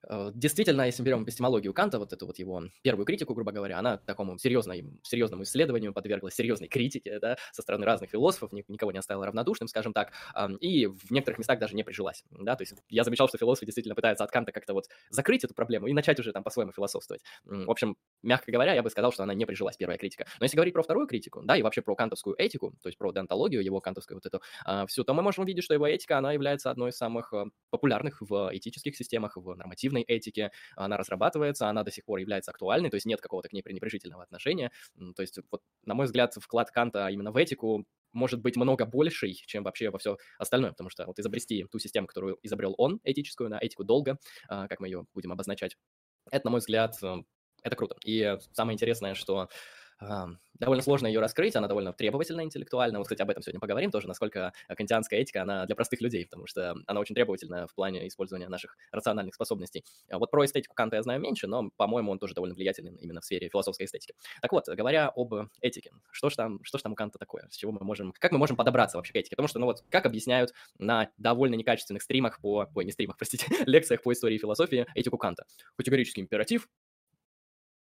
Э, 0.08 0.32
действительно, 0.34 0.84
если 0.84 1.02
мы 1.02 1.08
берем 1.08 1.24
эпистемологию 1.24 1.74
Канта, 1.74 2.00
вот 2.00 2.14
эту 2.14 2.26
вот 2.26 2.38
его 2.40 2.64
первую 2.82 3.06
критику, 3.06 3.34
грубо 3.34 3.52
говоря, 3.52 3.80
она 3.80 3.98
такому 3.98 4.38
серьезному, 4.38 5.00
серьезному 5.04 5.44
исследованию 5.44 5.94
подверглась 5.94 6.36
серьезной 6.36 6.68
критике, 6.68 7.20
да, 7.20 7.38
со 7.52 7.62
стороны 7.62 7.86
разных 7.86 8.10
философов, 8.10 8.52
никого 8.52 8.92
не 8.92 9.00
оставила 9.00 9.26
равнодушным, 9.26 9.68
скажем 9.68 9.94
так, 9.94 10.12
и 10.60 10.88
в 10.88 11.12
некоторых 11.12 11.40
местах 11.40 11.60
даже 11.60 11.76
не 11.76 11.84
прижилась, 11.84 12.24
да, 12.32 12.56
то 12.56 12.64
есть 12.64 12.74
я 12.90 13.04
замечал, 13.04 13.28
что 13.28 13.38
философы 13.38 13.66
действительно 13.66 13.96
пытаются 13.96 14.24
от 14.24 14.32
Канта 14.32 14.52
как-то 14.52 14.74
вот 14.74 14.86
закрыть 15.10 15.44
эту 15.44 15.54
проблему 15.54 15.88
и 15.88 15.94
начать 15.94 16.20
уже 16.20 16.32
там 16.32 16.44
по-своему 16.44 16.72
философствовать. 16.72 17.24
В 17.46 17.70
общем, 17.70 17.98
мягко 18.24 18.52
говоря, 18.52 18.74
я 18.74 18.84
бы 18.84 18.90
сказал, 18.90 19.12
что 19.12 19.24
она 19.24 19.34
не 19.34 19.46
прижилась, 19.46 19.78
первая 19.78 19.98
критика. 19.98 20.26
Но 20.40 20.46
если 20.46 20.56
говорить 20.56 20.74
про 20.74 20.84
вторую 20.84 21.08
критику, 21.08 21.42
да, 21.44 21.58
и 21.58 21.62
вообще 21.62 21.82
про 21.82 21.96
кантовскую 21.96 22.36
этику, 22.38 22.72
то 22.82 22.88
есть 22.88 22.98
про 22.98 23.12
дентологию, 23.12 23.64
его 23.64 23.82
кантовскую 23.82 24.18
вот 24.18 24.26
эту, 24.26 24.42
а, 24.66 24.86
всю, 24.88 25.04
то 25.04 25.14
мы 25.14 25.22
можем 25.22 25.44
увидеть, 25.44 25.64
что 25.64 25.74
его 25.74 25.88
этика, 25.88 26.18
она 26.18 26.34
является 26.34 26.72
одной 26.72 26.90
из 26.90 26.98
самых 26.98 27.34
э, 27.34 27.46
популярных 27.70 28.22
в 28.22 28.50
этических 28.54 28.96
системах, 28.96 29.38
в 29.38 29.56
нормативной 29.96 30.04
этике, 30.04 30.52
она 30.76 30.98
разрабатывается, 30.98 31.68
она 31.68 31.84
до 31.84 31.92
сих 31.92 32.06
пор 32.06 32.20
является 32.20 32.52
актуальной, 32.52 32.90
то 32.90 32.96
есть 32.96 33.06
нет 33.06 33.22
какого-то 33.22 33.50
к 33.50 33.54
ней 33.54 33.62
пренебрежительного 33.62 34.24
отношения. 34.24 34.72
То 35.16 35.22
есть, 35.22 35.40
вот, 35.52 35.62
на 35.86 35.94
мой 35.94 36.06
взгляд, 36.06 36.34
вклад 36.36 36.72
Канта 36.72 37.08
именно 37.10 37.32
в 37.32 37.38
этику 37.38 37.86
может 38.14 38.42
быть 38.42 38.56
много 38.56 38.86
больший, 38.86 39.34
чем 39.34 39.64
вообще 39.64 39.90
во 39.90 39.98
все 39.98 40.18
остальное, 40.38 40.72
потому 40.72 40.90
что 40.90 41.06
вот 41.06 41.20
изобрести 41.20 41.66
ту 41.70 41.80
систему, 41.80 42.08
которую 42.08 42.38
изобрел 42.44 42.74
он, 42.78 43.00
этическую, 43.04 43.50
на 43.50 43.60
этику 43.60 43.84
долго, 43.84 44.18
а, 44.48 44.68
как 44.68 44.80
мы 44.80 44.88
ее 44.88 45.06
будем 45.14 45.32
обозначать, 45.34 45.76
это, 46.32 46.48
на 46.48 46.52
мой 46.52 46.60
взгляд, 46.60 46.96
э, 47.04 47.18
это 47.62 47.76
круто. 47.76 47.96
И 48.06 48.38
самое 48.54 48.76
интересное, 48.76 49.16
что 49.16 49.50
довольно 50.60 50.84
сложно 50.84 51.08
ее 51.08 51.20
раскрыть, 51.20 51.56
она 51.56 51.68
довольно 51.68 51.94
требовательна 51.94 52.42
интеллектуально. 52.42 53.00
Вот, 53.00 53.06
кстати, 53.06 53.22
об 53.22 53.30
этом 53.30 53.44
сегодня 53.44 53.60
поговорим 53.60 53.92
тоже, 53.92 54.08
насколько 54.08 54.54
кантианская 54.68 55.20
этика, 55.20 55.42
она 55.42 55.66
для 55.66 55.76
простых 55.76 56.02
людей, 56.02 56.26
потому 56.26 56.48
что 56.48 56.76
она 56.88 57.00
очень 57.00 57.16
требовательна 57.16 57.68
в 57.68 57.76
плане 57.76 58.08
использования 58.08 58.48
наших 58.50 58.78
рациональных 58.92 59.36
способностей. 59.36 59.84
А 60.10 60.18
вот 60.18 60.32
про 60.32 60.46
эстетику 60.46 60.74
Канта 60.76 60.96
я 60.98 61.04
знаю 61.04 61.20
меньше, 61.20 61.48
но, 61.48 61.70
по-моему, 61.78 62.12
он 62.12 62.20
тоже 62.20 62.34
довольно 62.34 62.56
влиятельный 62.56 62.96
именно 62.96 63.22
в 63.22 63.26
сфере 63.26 63.50
философской 63.50 63.86
эстетики. 63.86 64.14
Так 64.42 64.52
вот, 64.52 64.68
говоря 64.68 65.12
об 65.16 65.34
этике, 65.62 65.92
что 66.12 66.30
же 66.30 66.36
там, 66.36 66.64
что 66.64 66.78
ж 66.78 66.82
там 66.82 66.94
у 66.94 66.96
Канта 66.96 67.20
такое, 67.20 67.48
с 67.50 67.56
чего 67.56 67.72
мы 67.72 67.80
можем, 67.82 68.14
как 68.18 68.32
мы 68.32 68.38
можем 68.38 68.56
подобраться 68.56 68.98
вообще 68.98 69.14
к 69.14 69.18
этике? 69.18 69.36
Потому 69.36 69.48
что, 69.48 69.60
ну 69.60 69.66
вот, 69.66 69.84
как 69.90 70.06
объясняют 70.06 70.54
на 70.78 71.10
довольно 71.18 71.56
некачественных 71.56 72.02
стримах 72.02 72.40
по, 72.40 72.70
ой, 72.74 72.86
не 72.86 72.92
стримах, 72.92 73.18
простите, 73.18 73.46
лекциях 73.66 74.02
по 74.04 74.14
истории 74.14 74.38
философии 74.38 74.86
этику 74.96 75.18
Канта. 75.18 75.46
Категорический 75.76 76.22
императив, 76.22 76.68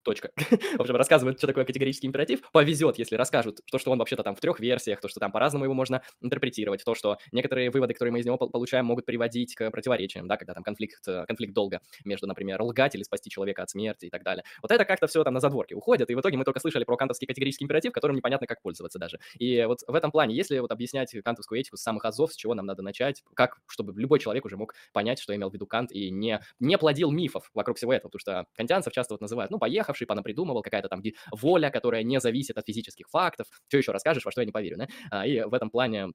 точка. 0.02 0.30
в 0.76 0.80
общем, 0.80 0.96
рассказывают, 0.96 1.38
что 1.38 1.46
такое 1.46 1.64
категорический 1.64 2.08
императив. 2.08 2.40
Повезет, 2.52 2.98
если 2.98 3.16
расскажут 3.16 3.60
то, 3.70 3.78
что 3.78 3.90
он 3.90 3.98
вообще-то 3.98 4.22
там 4.22 4.34
в 4.34 4.40
трех 4.40 4.60
версиях, 4.60 5.00
то, 5.00 5.08
что 5.08 5.20
там 5.20 5.32
по-разному 5.32 5.64
его 5.64 5.74
можно 5.74 6.02
интерпретировать, 6.20 6.84
то, 6.84 6.94
что 6.94 7.18
некоторые 7.32 7.70
выводы, 7.70 7.94
которые 7.94 8.12
мы 8.12 8.20
из 8.20 8.26
него 8.26 8.36
получаем, 8.36 8.86
могут 8.86 9.06
приводить 9.06 9.54
к 9.54 9.70
противоречиям, 9.70 10.28
да, 10.28 10.36
когда 10.36 10.54
там 10.54 10.62
конфликт, 10.62 11.06
э, 11.06 11.24
конфликт 11.26 11.54
долга 11.54 11.80
между, 12.04 12.26
например, 12.26 12.62
лгать 12.62 12.94
или 12.94 13.02
спасти 13.02 13.30
человека 13.30 13.62
от 13.62 13.70
смерти 13.70 14.06
и 14.06 14.10
так 14.10 14.22
далее. 14.22 14.44
Вот 14.60 14.70
это 14.70 14.84
как-то 14.84 15.06
все 15.06 15.22
там 15.24 15.34
на 15.34 15.40
задворке 15.40 15.74
уходит, 15.74 16.10
и 16.10 16.14
в 16.14 16.20
итоге 16.20 16.36
мы 16.36 16.44
только 16.44 16.60
слышали 16.60 16.84
про 16.84 16.96
кантовский 16.96 17.26
категорический 17.26 17.64
императив, 17.64 17.92
которым 17.92 18.16
непонятно, 18.16 18.46
как 18.46 18.62
пользоваться 18.62 18.98
даже. 18.98 19.18
И 19.38 19.64
вот 19.64 19.80
в 19.86 19.94
этом 19.94 20.10
плане, 20.10 20.34
если 20.34 20.58
вот 20.58 20.70
объяснять 20.70 21.14
кантовскую 21.24 21.60
этику 21.60 21.76
с 21.76 21.82
самых 21.82 22.04
азов, 22.04 22.32
с 22.32 22.36
чего 22.36 22.54
нам 22.54 22.66
надо 22.66 22.82
начать, 22.82 23.22
как, 23.34 23.58
чтобы 23.66 23.98
любой 24.00 24.18
человек 24.18 24.44
уже 24.44 24.56
мог 24.56 24.74
понять, 24.92 25.20
что 25.20 25.34
имел 25.34 25.50
в 25.50 25.54
виду 25.54 25.66
Кант, 25.66 25.92
и 25.92 26.10
не, 26.10 26.40
не 26.60 26.78
плодил 26.78 27.10
мифов 27.10 27.50
вокруг 27.54 27.76
всего 27.76 27.92
этого, 27.92 28.08
потому 28.08 28.20
что 28.20 28.46
кантианцев 28.54 28.92
часто 28.92 29.14
вот 29.14 29.20
называют, 29.20 29.50
ну, 29.50 29.58
поехавший, 29.92 30.06
понапридумывал, 30.06 30.62
какая-то 30.62 30.88
там 30.88 31.02
воля, 31.30 31.70
которая 31.70 32.02
не 32.02 32.20
зависит 32.20 32.58
от 32.58 32.66
физических 32.66 33.08
фактов. 33.08 33.46
Что 33.68 33.78
еще 33.78 33.92
расскажешь, 33.92 34.24
во 34.24 34.30
что 34.30 34.40
я 34.40 34.46
не 34.46 34.52
поверю, 34.52 34.78
да? 34.78 34.88
А, 35.10 35.26
и 35.26 35.40
в 35.40 35.54
этом 35.54 35.70
плане 35.70 36.08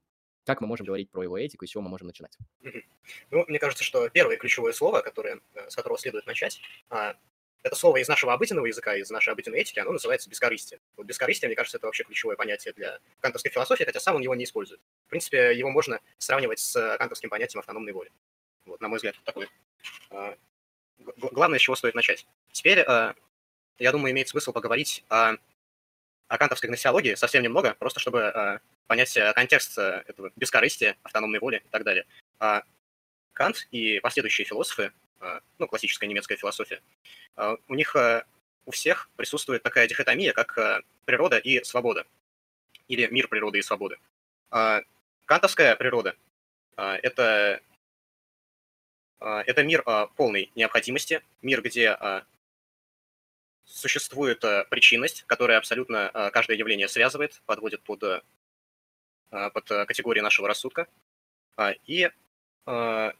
как 0.45 0.61
мы 0.61 0.67
можем 0.67 0.85
говорить 0.85 1.11
про 1.11 1.23
его 1.23 1.37
этику 1.37 1.65
и 1.65 1.67
с 1.67 1.71
чего 1.71 1.83
мы 1.83 1.89
можем 1.89 2.07
начинать? 2.07 2.37
Ну, 3.31 3.43
мне 3.49 3.59
кажется, 3.59 3.83
что 3.83 4.07
первое 4.07 4.37
ключевое 4.37 4.71
слово, 4.71 5.01
которое, 5.01 5.41
с 5.67 5.75
которого 5.75 5.99
следует 5.99 6.25
начать, 6.25 6.61
это 6.89 7.75
слово 7.75 7.97
из 7.97 8.07
нашего 8.07 8.31
обыденного 8.31 8.65
языка, 8.65 8.95
из 8.95 9.09
нашей 9.09 9.33
обыденной 9.33 9.59
этики, 9.59 9.79
оно 9.79 9.91
называется 9.91 10.29
бескорыстие. 10.29 10.79
Вот 10.95 11.05
бескорыстие, 11.05 11.49
мне 11.49 11.55
кажется, 11.57 11.77
это 11.77 11.87
вообще 11.87 12.05
ключевое 12.05 12.37
понятие 12.37 12.73
для 12.73 12.99
кантовской 13.19 13.51
философии, 13.51 13.83
хотя 13.83 13.99
сам 13.99 14.15
он 14.15 14.21
его 14.21 14.35
не 14.35 14.45
использует. 14.45 14.79
В 15.07 15.09
принципе, 15.09 15.53
его 15.53 15.69
можно 15.69 15.99
сравнивать 16.17 16.59
с 16.59 16.97
кантовским 16.97 17.29
понятием 17.29 17.59
автономной 17.59 17.91
воли. 17.91 18.11
Вот, 18.65 18.79
на 18.79 18.87
мой 18.87 18.97
взгляд, 18.97 19.15
такой. 19.25 19.49
А, 20.11 20.37
главное, 21.17 21.59
с 21.59 21.61
чего 21.61 21.75
стоит 21.75 21.93
начать. 21.93 22.25
Теперь, 22.53 22.79
а, 22.81 23.15
я 23.79 23.91
думаю, 23.91 24.11
имеет 24.11 24.29
смысл 24.29 24.51
поговорить 24.51 25.03
о, 25.09 25.35
о 26.27 26.37
кантовской 26.37 26.67
гносеологии 26.67 27.15
совсем 27.15 27.43
немного, 27.43 27.75
просто 27.79 27.99
чтобы 27.99 28.27
а, 28.27 28.59
понять 28.87 29.17
контекст 29.35 29.77
этого 29.77 30.31
бескорыстия, 30.35 30.97
автономной 31.03 31.39
воли 31.39 31.63
и 31.65 31.69
так 31.69 31.83
далее. 31.83 32.05
Кант 33.33 33.67
и 33.71 33.99
последующие 33.99 34.45
философы 34.45 34.91
а, 35.19 35.41
ну, 35.57 35.67
классическая 35.67 36.07
немецкая 36.07 36.37
философия, 36.37 36.81
а, 37.35 37.57
у 37.67 37.73
них 37.73 37.95
а, 37.95 38.25
у 38.65 38.71
всех 38.71 39.09
присутствует 39.15 39.63
такая 39.63 39.87
дихотомия, 39.87 40.33
как 40.33 40.83
природа 41.05 41.37
и 41.37 41.63
свобода, 41.63 42.05
или 42.87 43.07
мир 43.07 43.27
природы 43.27 43.59
и 43.59 43.61
свободы. 43.61 43.97
Кантовская 45.25 45.75
природа– 45.77 46.15
это, 46.75 47.61
это 49.19 49.63
мир 49.63 49.83
полной 50.17 50.51
необходимости, 50.55 51.21
мир, 51.41 51.61
где 51.61 51.97
существует 53.67 54.43
причинность, 54.69 55.23
которая 55.27 55.57
абсолютно 55.57 56.31
каждое 56.33 56.57
явление 56.57 56.87
связывает, 56.87 57.41
подводит 57.45 57.83
под, 57.83 58.23
под 59.29 59.67
категории 59.67 60.21
нашего 60.21 60.47
рассудка. 60.47 60.87
И 61.85 62.09
Э, 62.67 63.11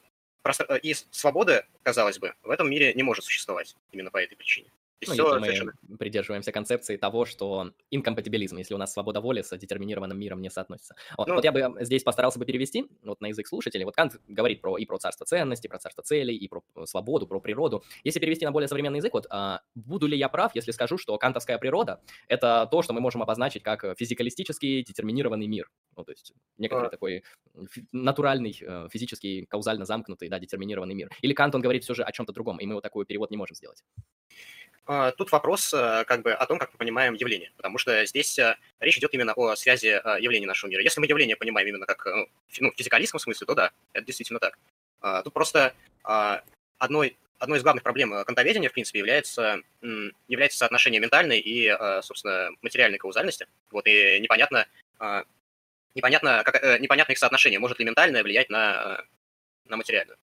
и 0.82 0.94
свобода, 1.12 1.66
казалось 1.84 2.20
бы, 2.20 2.34
в 2.44 2.50
этом 2.50 2.70
мире 2.70 2.94
не 2.94 3.04
может 3.04 3.26
существовать 3.26 3.76
именно 3.92 4.12
по 4.12 4.18
этой 4.18 4.36
причине. 4.36 4.72
Ну, 5.06 5.14
если 5.14 5.22
мы 5.22 5.46
совершенно... 5.46 5.74
придерживаемся 6.00 6.52
концепции 6.52 6.98
того, 6.98 7.26
что 7.26 7.72
инкомпатибилизм, 7.92 8.58
если 8.58 8.74
у 8.74 8.78
нас 8.78 8.94
свобода 8.94 9.22
воли 9.22 9.44
с 9.44 9.56
детерминированным 9.56 10.18
миром 10.18 10.42
не 10.42 10.50
соотносится. 10.50 10.96
Вот, 11.18 11.28
ну, 11.28 11.36
вот 11.36 11.44
я 11.44 11.52
бы 11.52 11.76
здесь 11.82 12.04
постарался 12.04 12.40
бы 12.40 12.46
перевести 12.46 12.88
вот 13.04 13.22
на 13.22 13.28
язык 13.28 13.48
слушателей. 13.48 13.86
Вот 13.86 13.96
Кант 13.96 14.20
говорит 14.28 14.60
про, 14.60 14.78
и 14.78 14.86
про 14.86 14.98
царство 14.98 15.26
ценностей, 15.26 15.68
про 15.68 15.78
царство 15.78 16.04
целей, 16.04 16.36
и 16.36 16.48
про 16.48 16.64
э, 16.76 16.86
свободу, 16.86 17.28
про 17.28 17.40
природу. 17.40 17.84
Если 18.04 18.20
перевести 18.20 18.44
на 18.46 18.52
более 18.52 18.68
современный 18.68 18.98
язык, 18.98 19.14
вот 19.14 19.28
а, 19.30 19.62
буду 19.76 20.08
ли 20.08 20.18
я 20.18 20.30
прав, 20.30 20.56
если 20.56 20.72
скажу, 20.72 20.98
что 20.98 21.16
кантовская 21.18 21.60
природа— 21.60 22.02
это 22.28 22.68
то, 22.72 22.82
что 22.82 22.94
мы 22.94 23.00
можем 23.00 23.22
обозначить 23.22 23.62
как 23.62 23.86
физикалистический 23.98 24.84
детерминированный 24.84 25.48
мир. 25.48 25.70
Ну, 25.96 26.04
то 26.04 26.12
есть 26.12 26.34
некоторый 26.58 26.88
а... 26.88 26.90
такой 26.90 27.24
натуральный, 27.92 28.58
э, 28.60 28.88
физический, 28.92 29.46
каузально 29.46 29.86
замкнутый, 29.86 30.30
да, 30.30 30.40
детерминированный 30.40 30.96
мир. 30.96 31.10
Или 31.22 31.34
Кант, 31.34 31.54
он 31.54 31.62
говорит 31.62 31.84
все 31.84 31.94
же 31.94 32.04
о 32.04 32.12
чем-то 32.12 32.34
другом, 32.34 32.58
и 32.58 32.66
мы 32.66 32.76
вот 32.76 32.82
такой 32.82 33.06
перевод 33.06 33.30
не 33.30 33.38
можем 33.38 33.56
сделать. 33.56 33.84
А, 34.88 35.12
тут 35.12 35.34
вопрос 35.34 35.74
э, 35.74 36.06
как 36.08 36.22
бы 36.22 36.32
о 36.32 36.46
том, 36.46 36.58
как 36.58 36.72
мы 36.72 36.78
понимаем 36.78 37.14
явление, 37.14 37.52
потому 37.58 37.78
что 37.78 38.06
здесь 38.06 38.40
э, 38.40 38.56
речь 38.80 38.98
идет 38.98 39.14
именно 39.14 39.34
о 39.34 39.54
связи 39.58 39.88
э, 40.02 40.22
явлений 40.22 40.46
нашего 40.46 40.70
мира. 40.70 40.82
Если 40.82 41.02
мы 41.02 41.08
явление 41.08 41.36
понимаем 41.36 41.68
именно 41.68 41.86
как 41.86 42.06
ну, 42.62 42.72
в 42.72 42.78
физикалистском 42.78 43.20
смысле, 43.20 43.46
то 43.48 43.54
да, 43.54 43.72
это 43.92 44.06
действительно 44.06 44.40
так. 44.40 44.58
А, 45.02 45.24
тут 45.24 45.34
просто 45.34 45.74
а, 46.06 46.42
одной, 46.78 47.18
одной 47.38 47.58
из 47.58 47.64
главных 47.64 47.84
проблем 47.84 48.24
кантоведения, 48.24 48.70
в 48.70 48.74
принципе, 48.74 49.00
является, 49.00 49.60
является 50.30 50.58
соотношение 50.58 51.02
ментальной 51.02 51.40
и, 51.40 51.70
собственно, 52.02 52.50
материальной 52.62 52.98
каузальности. 52.98 53.46
Вот, 53.72 53.86
и 53.88 54.20
непонятно, 54.22 54.68
непонятно, 55.96 56.44
как, 56.46 56.80
непонятно 56.80 57.12
их 57.12 57.18
соотношение. 57.18 57.60
Может 57.60 57.80
ли 57.80 57.86
ментальное 57.86 58.24
влиять 58.24 58.50
на, 58.50 59.04
на 59.66 59.78
материальную? 59.78 60.18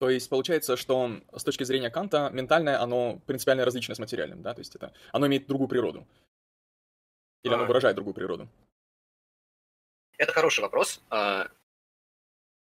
То 0.00 0.08
есть 0.08 0.30
получается, 0.30 0.78
что 0.78 1.20
с 1.36 1.44
точки 1.44 1.62
зрения 1.62 1.90
Канта 1.90 2.30
ментальное, 2.32 2.80
оно 2.80 3.20
принципиально 3.26 3.66
различно 3.66 3.94
с 3.94 3.98
материальным, 3.98 4.40
да? 4.40 4.54
То 4.54 4.60
есть 4.60 4.74
это, 4.74 4.94
оно 5.12 5.26
имеет 5.26 5.46
другую 5.46 5.68
природу. 5.68 6.06
Или 7.42 7.52
оно 7.52 7.64
а. 7.64 7.66
выражает 7.66 7.96
другую 7.96 8.14
природу? 8.14 8.48
Это 10.16 10.32
хороший 10.32 10.60
вопрос. 10.60 11.02
А, 11.10 11.48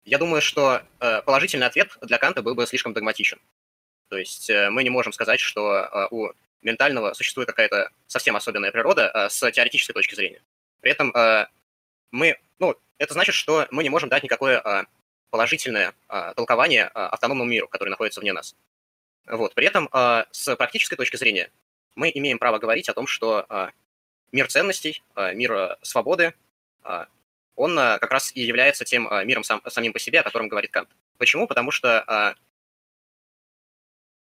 я 0.05 0.19
думаю, 0.19 0.43
что 0.43 0.83
э, 0.99 1.23
положительный 1.23 1.69
ответ 1.69 1.97
для 2.03 2.19
Канта 2.19 2.43
был 2.43 2.57
бы 2.57 2.67
слишком 2.67 2.95
догматичен. 2.95 3.41
То 4.09 4.19
есть 4.19 4.51
э, 4.51 4.69
мы 4.71 4.83
не 4.83 4.91
можем 4.91 5.13
сказать, 5.13 5.39
что 5.39 5.85
э, 5.85 6.09
у 6.11 6.33
ментального 6.63 7.13
существует 7.13 7.49
какая-то 7.49 7.91
совсем 8.09 8.35
особенная 8.35 8.73
природа 8.73 9.29
с 9.31 9.39
теоретической 9.53 9.95
точки 9.95 10.17
зрения. 10.17 10.43
При 10.81 10.91
этом 10.91 11.13
мы, 12.11 12.39
ну, 12.59 12.75
это 12.99 13.15
значит, 13.15 13.35
что 13.35 13.67
мы 13.71 13.83
не 13.83 13.89
можем 13.89 14.11
дать 14.11 14.25
никакое 14.25 14.87
положительное 15.31 15.95
а, 16.09 16.35
толкование 16.35 16.91
а, 16.93 17.09
автономному 17.09 17.51
миру, 17.51 17.69
который 17.69 17.91
находится 17.91 18.21
вне 18.21 18.33
нас. 18.33 18.57
Вот. 19.27 19.55
При 19.55 19.67
этом 19.67 19.89
а, 19.93 20.27
с 20.31 20.55
практической 20.57 20.97
точки 20.97 21.17
зрения 21.17 21.51
мы 21.95 22.11
имеем 22.15 22.39
право 22.39 22.59
говорить 22.59 22.89
о 22.89 22.95
том, 22.95 23.07
что 23.07 23.47
а, 23.49 23.71
мир 24.33 24.49
ценностей, 24.49 25.03
а, 25.15 25.33
мир 25.33 25.79
свободы, 25.83 26.35
а, 26.83 27.07
он 27.57 27.79
а, 27.79 27.99
как 27.99 28.11
раз 28.11 28.35
и 28.35 28.41
является 28.41 28.85
тем 28.85 29.07
а, 29.09 29.23
миром 29.25 29.45
сам, 29.45 29.63
самим 29.69 29.93
по 29.93 29.99
себе, 29.99 30.21
о 30.21 30.23
котором 30.23 30.49
говорит 30.49 30.71
Кант. 30.71 30.89
Почему? 31.19 31.47
Потому 31.47 31.71
что 31.71 32.03
а, 32.07 32.35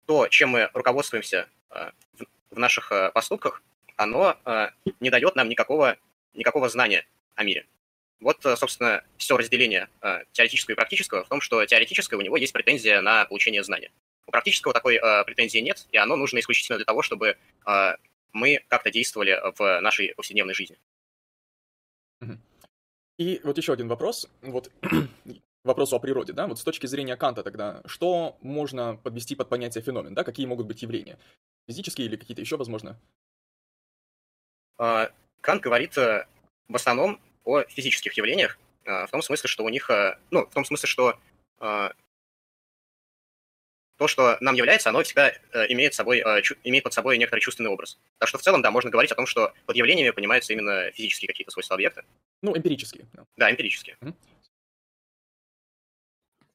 то, 0.06 0.28
чем 0.28 0.50
мы 0.50 0.70
руководствуемся 0.75 1.49
а, 1.70 1.92
в, 2.14 2.25
в 2.54 2.58
наших 2.58 2.90
а, 2.92 3.11
поступках, 3.11 3.62
оно 3.96 4.37
а, 4.44 4.70
не 5.00 5.11
дает 5.11 5.37
нам 5.37 5.49
никакого, 5.49 5.96
никакого 6.34 6.68
знания 6.68 7.06
о 7.34 7.44
мире. 7.44 7.66
Вот, 8.22 8.44
э, 8.46 8.56
собственно, 8.56 9.02
все 9.16 9.36
разделение 9.36 9.88
э, 10.00 10.20
теоретического 10.30 10.72
и 10.72 10.76
практического 10.76 11.24
в 11.24 11.28
том, 11.28 11.40
что 11.40 11.64
теоретическое 11.66 12.16
у 12.16 12.20
него 12.20 12.36
есть 12.36 12.52
претензия 12.52 13.00
на 13.00 13.24
получение 13.24 13.64
знания. 13.64 13.90
У 14.26 14.30
практического 14.30 14.72
такой 14.72 14.96
э, 14.96 15.24
претензии 15.24 15.58
нет, 15.58 15.86
и 15.90 15.96
оно 15.96 16.14
нужно 16.14 16.38
исключительно 16.38 16.78
для 16.78 16.84
того, 16.84 17.02
чтобы 17.02 17.36
мы 18.32 18.64
как-то 18.68 18.90
действовали 18.90 19.38
в 19.58 19.80
нашей 19.80 20.14
повседневной 20.14 20.54
жизни. 20.54 20.78
И 23.18 23.40
вот 23.44 23.58
еще 23.58 23.74
один 23.74 23.88
вопрос. 23.88 24.26
Вот 24.40 24.70
вопросу 25.64 25.96
о 25.96 25.98
природе, 25.98 26.32
да, 26.32 26.46
вот 26.46 26.58
с 26.58 26.64
точки 26.64 26.86
зрения 26.86 27.16
Канта 27.16 27.42
тогда, 27.42 27.82
что 27.84 28.38
можно 28.40 28.96
подвести 28.96 29.34
под 29.34 29.48
понятие 29.48 29.82
феномен, 29.82 30.14
да, 30.14 30.24
какие 30.24 30.46
могут 30.46 30.66
быть 30.66 30.82
явления? 30.82 31.18
Физические 31.68 32.06
или 32.06 32.16
какие-то 32.16 32.40
еще, 32.40 32.56
возможно? 32.56 32.98
Кант 34.78 35.62
говорит 35.62 35.94
в 35.96 36.26
основном 36.74 37.20
о 37.44 37.62
физических 37.62 38.16
явлениях, 38.16 38.58
а, 38.84 39.06
в 39.06 39.11
том 39.11 39.22
смысле, 39.22 39.49
что 39.49 39.64
у 39.64 39.68
них, 39.68 39.90
а, 39.90 40.18
ну, 40.30 40.46
в 40.46 40.52
том 40.52 40.64
смысле, 40.64 40.88
что 40.88 41.18
а, 41.58 41.92
то, 43.99 44.08
что 44.08 44.37
нам 44.40 44.56
является, 44.56 44.88
оно 44.88 45.02
всегда 45.04 45.30
э, 45.30 45.66
имеет, 45.68 45.94
собой, 45.94 46.22
имеет 46.64 46.82
под 46.82 46.92
собой 46.92 47.18
некоторый 47.18 47.38
чувственный 47.38 47.70
образ. 47.70 48.00
Так 48.18 48.28
что 48.28 48.37
в 48.37 48.42
целом, 48.42 48.61
да, 48.61 48.72
можно 48.72 48.90
говорить 48.90 49.12
о 49.12 49.14
том, 49.14 49.26
что 49.26 49.52
под 49.64 49.76
явлениями 49.76 50.11
понимаются 50.11 50.52
именно 50.52 50.90
физические 50.90 51.28
какие-то 51.28 51.52
свойства 51.52 51.75
объекта. 51.75 52.04
Ну, 52.42 52.56
эмпирические. 52.56 53.06
Да, 53.37 53.49
эмпирические. 53.49 53.96
Mm-hmm. 54.00 54.14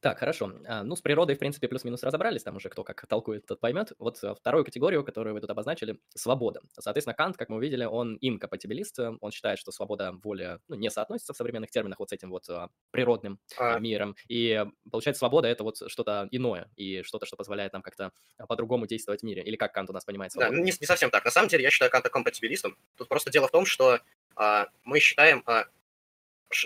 Так, 0.08 0.20
хорошо. 0.20 0.54
А, 0.66 0.84
ну, 0.84 0.96
с 0.96 1.02
природой, 1.02 1.36
в 1.36 1.40
принципе, 1.40 1.68
плюс-минус 1.68 2.02
разобрались, 2.02 2.42
там 2.42 2.56
уже 2.56 2.70
кто 2.70 2.86
как 2.86 3.06
толкует, 3.08 3.46
тот 3.46 3.60
поймет. 3.60 3.92
Вот 4.00 4.24
а, 4.24 4.36
вторую 4.36 4.64
категорию, 4.64 5.04
которую 5.04 5.34
вы 5.34 5.42
тут 5.42 5.50
обозначили, 5.50 6.00
свобода. 6.16 6.62
Соответственно, 6.80 7.14
Кант, 7.14 7.36
как 7.36 7.50
мы 7.50 7.58
увидели, 7.58 7.84
он 7.84 8.18
инкомпатибилист, 8.22 9.00
он 9.20 9.32
считает, 9.32 9.60
что 9.60 9.74
свобода 9.74 10.14
воли 10.24 10.60
ну, 10.70 10.78
не 10.78 10.90
соотносится 10.90 11.34
в 11.34 11.36
современных 11.36 11.72
терминах 11.72 12.00
вот 12.00 12.12
с 12.12 12.14
этим 12.14 12.30
вот 12.30 12.48
а, 12.48 12.70
природным 12.92 13.38
а... 13.58 13.80
миром. 13.80 14.16
И 14.30 14.64
получается, 14.90 15.20
свобода— 15.20 15.48
это 15.50 15.66
вот 15.66 15.76
что-то 15.76 16.30
иное, 16.32 16.70
и 16.78 17.02
что-то, 17.04 17.26
что 17.26 17.36
позволяет 17.36 17.74
нам 17.74 17.82
как-то 17.82 18.14
по-другому 18.48 18.88
действовать 18.88 19.24
в 19.24 19.26
мире. 19.26 19.44
Или 19.44 19.58
как 19.58 19.74
Кант 19.74 19.90
у 19.90 19.94
нас 19.94 20.06
понимает 20.06 20.32
свободу? 20.32 20.56
Да, 20.56 20.62
не, 20.62 20.72
не 20.72 20.88
совсем 20.88 21.10
так. 21.10 21.26
На 21.26 21.32
самом 21.32 21.50
деле, 21.50 21.64
я 21.64 21.70
считаю 21.70 21.92
Канта 21.92 22.10
компатибилистом. 22.10 22.78
Тут 22.96 23.10
просто 23.10 23.30
дело 23.30 23.50
в 23.50 23.52
том, 23.52 23.66
что 23.66 24.00
а, 24.38 24.68
мы 24.86 25.02
считаем... 25.02 25.44
А, 25.48 25.66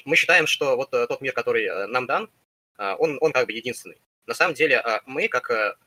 мы 0.06 0.16
считаем, 0.16 0.46
что 0.46 0.76
вот 0.76 0.94
а, 0.94 1.08
тот 1.08 1.22
мир, 1.22 1.34
который 1.34 1.66
а, 1.66 1.88
нам 1.88 2.06
дан, 2.06 2.30
он, 2.98 3.18
он 3.22 3.32
как 3.32 3.46
бы 3.48 3.54
единственный. 3.54 4.02
На 4.26 4.34
самом 4.34 4.54
деле 4.54 4.80
а, 4.80 5.02
мы 5.06 5.28
как, 5.28 5.50
а, 5.52 5.78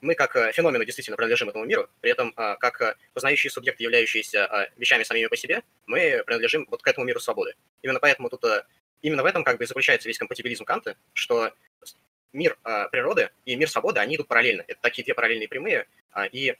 мы 0.00 0.14
как 0.14 0.32
феномены 0.54 0.84
действительно 0.84 1.16
принадлежим 1.16 1.48
этому 1.48 1.64
миру, 1.64 1.88
при 2.00 2.10
этом 2.10 2.32
как 2.32 2.98
познающие 3.12 3.50
субъекты, 3.50 3.84
являющиеся 3.84 4.70
вещами 4.76 5.02
самими 5.02 5.28
по 5.28 5.36
себе, 5.36 5.62
мы 5.86 6.22
принадлежим 6.26 6.66
вот 6.70 6.82
к 6.82 6.86
этому 6.86 7.06
миру 7.06 7.20
свободы. 7.20 7.54
Именно 7.82 8.00
поэтому 8.00 8.28
тут, 8.28 8.44
именно 9.00 9.22
в 9.22 9.26
этом 9.26 9.44
как 9.44 9.58
бы 9.58 9.66
заключается 9.66 10.08
весь 10.08 10.18
компатибилизм 10.18 10.64
Канта, 10.64 10.96
что 11.14 11.52
мир 12.32 12.58
природы 12.90 13.30
и 13.46 13.56
мир 13.56 13.70
свободы, 13.70 14.00
они 14.00 14.16
идут 14.16 14.28
параллельно. 14.28 14.64
Это 14.66 14.80
такие 14.82 15.04
две 15.04 15.14
параллельные 15.14 15.48
прямые, 15.48 15.86
и 16.32 16.54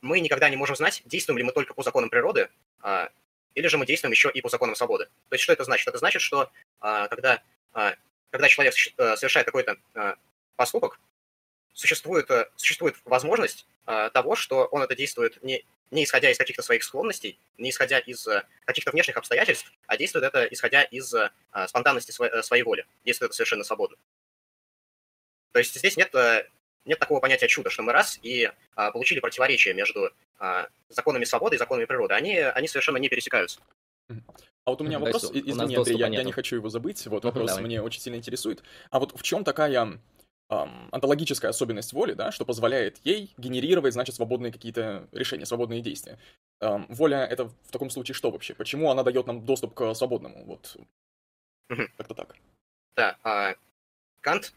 мы 0.00 0.20
никогда 0.20 0.48
не 0.48 0.56
можем 0.56 0.74
знать, 0.74 1.02
действуем 1.04 1.38
ли 1.38 1.44
мы 1.44 1.52
только 1.52 1.74
по 1.74 1.82
законам 1.82 2.10
природы, 2.10 2.48
или 3.54 3.66
же 3.68 3.78
мы 3.78 3.86
действуем 3.86 4.12
еще 4.12 4.30
и 4.32 4.40
по 4.40 4.48
законам 4.48 4.74
свободы. 4.74 5.04
То 5.28 5.34
есть 5.34 5.44
что 5.44 5.52
это 5.52 5.62
значит? 5.62 5.86
Это 5.86 5.98
значит, 5.98 6.22
что 6.22 6.50
когда 6.80 7.34
а, 7.34 7.42
когда 8.30 8.48
человек 8.48 8.74
э, 8.74 9.16
совершает 9.16 9.46
какой-то 9.46 9.76
а, 9.94 10.14
поступок, 10.56 11.00
существует, 11.72 12.30
э, 12.30 12.48
существует 12.56 12.96
возможность 13.04 13.66
а, 13.86 14.10
того, 14.10 14.36
что 14.36 14.66
он 14.66 14.82
это 14.82 14.94
действует 14.94 15.42
не, 15.42 15.64
не 15.90 16.04
исходя 16.04 16.30
из 16.30 16.38
каких-то 16.38 16.62
своих 16.62 16.84
склонностей, 16.84 17.38
не 17.58 17.70
исходя 17.70 17.98
из 17.98 18.26
каких-то 18.64 18.92
внешних 18.92 19.16
обстоятельств, 19.16 19.72
а 19.86 19.96
действует 19.96 20.24
это 20.24 20.44
исходя 20.44 20.82
из 20.84 21.12
спонтанности 21.66 22.12
своей 22.12 22.62
воли. 22.62 22.86
Действует 23.04 23.30
это 23.30 23.36
совершенно 23.36 23.64
свободно. 23.64 23.96
То 25.52 25.58
есть 25.58 25.74
здесь 25.74 25.96
нет, 25.96 26.14
нет 26.84 26.98
такого 27.00 27.18
понятия 27.18 27.48
чуда, 27.48 27.70
что 27.70 27.82
мы 27.82 27.92
раз 27.92 28.20
и 28.22 28.52
получили 28.92 29.18
противоречие 29.18 29.74
между 29.74 30.12
законами 30.88 31.24
свободы 31.24 31.56
и 31.56 31.58
законами 31.58 31.86
природы. 31.86 32.14
Они, 32.14 32.36
они 32.36 32.68
совершенно 32.68 32.98
не 32.98 33.08
пересекаются. 33.08 33.60
А 34.64 34.70
вот 34.70 34.80
у 34.80 34.84
меня 34.84 34.98
вопрос, 34.98 35.30
извини, 35.32 35.74
Андрей, 35.74 35.96
я, 35.96 36.08
я 36.08 36.22
не 36.22 36.32
хочу 36.32 36.56
его 36.56 36.68
забыть, 36.68 37.06
вот 37.06 37.24
вопрос 37.24 37.48
давай. 37.48 37.64
мне 37.64 37.82
очень 37.82 38.00
сильно 38.00 38.16
интересует. 38.16 38.62
А 38.90 39.00
вот 39.00 39.18
в 39.18 39.22
чем 39.22 39.42
такая 39.42 39.98
ам, 40.48 40.88
онтологическая 40.92 41.50
особенность 41.50 41.92
воли, 41.92 42.12
да, 42.12 42.30
что 42.30 42.44
позволяет 42.44 42.98
ей 43.04 43.32
генерировать, 43.38 43.94
значит, 43.94 44.14
свободные 44.14 44.52
какие-то 44.52 45.08
решения, 45.12 45.46
свободные 45.46 45.80
действия? 45.80 46.18
Ам, 46.60 46.86
воля— 46.90 47.24
это 47.30 47.46
в 47.46 47.70
таком 47.70 47.88
случае 47.88 48.14
что 48.14 48.30
вообще? 48.30 48.54
Почему 48.54 48.90
она 48.90 49.02
дает 49.02 49.26
нам 49.26 49.46
доступ 49.46 49.74
к 49.74 49.94
свободному? 49.94 50.44
Вот, 50.44 50.76
как-то 51.96 52.14
так. 52.14 52.36
Да, 52.96 53.16
а, 53.22 53.54
Кант. 54.20 54.52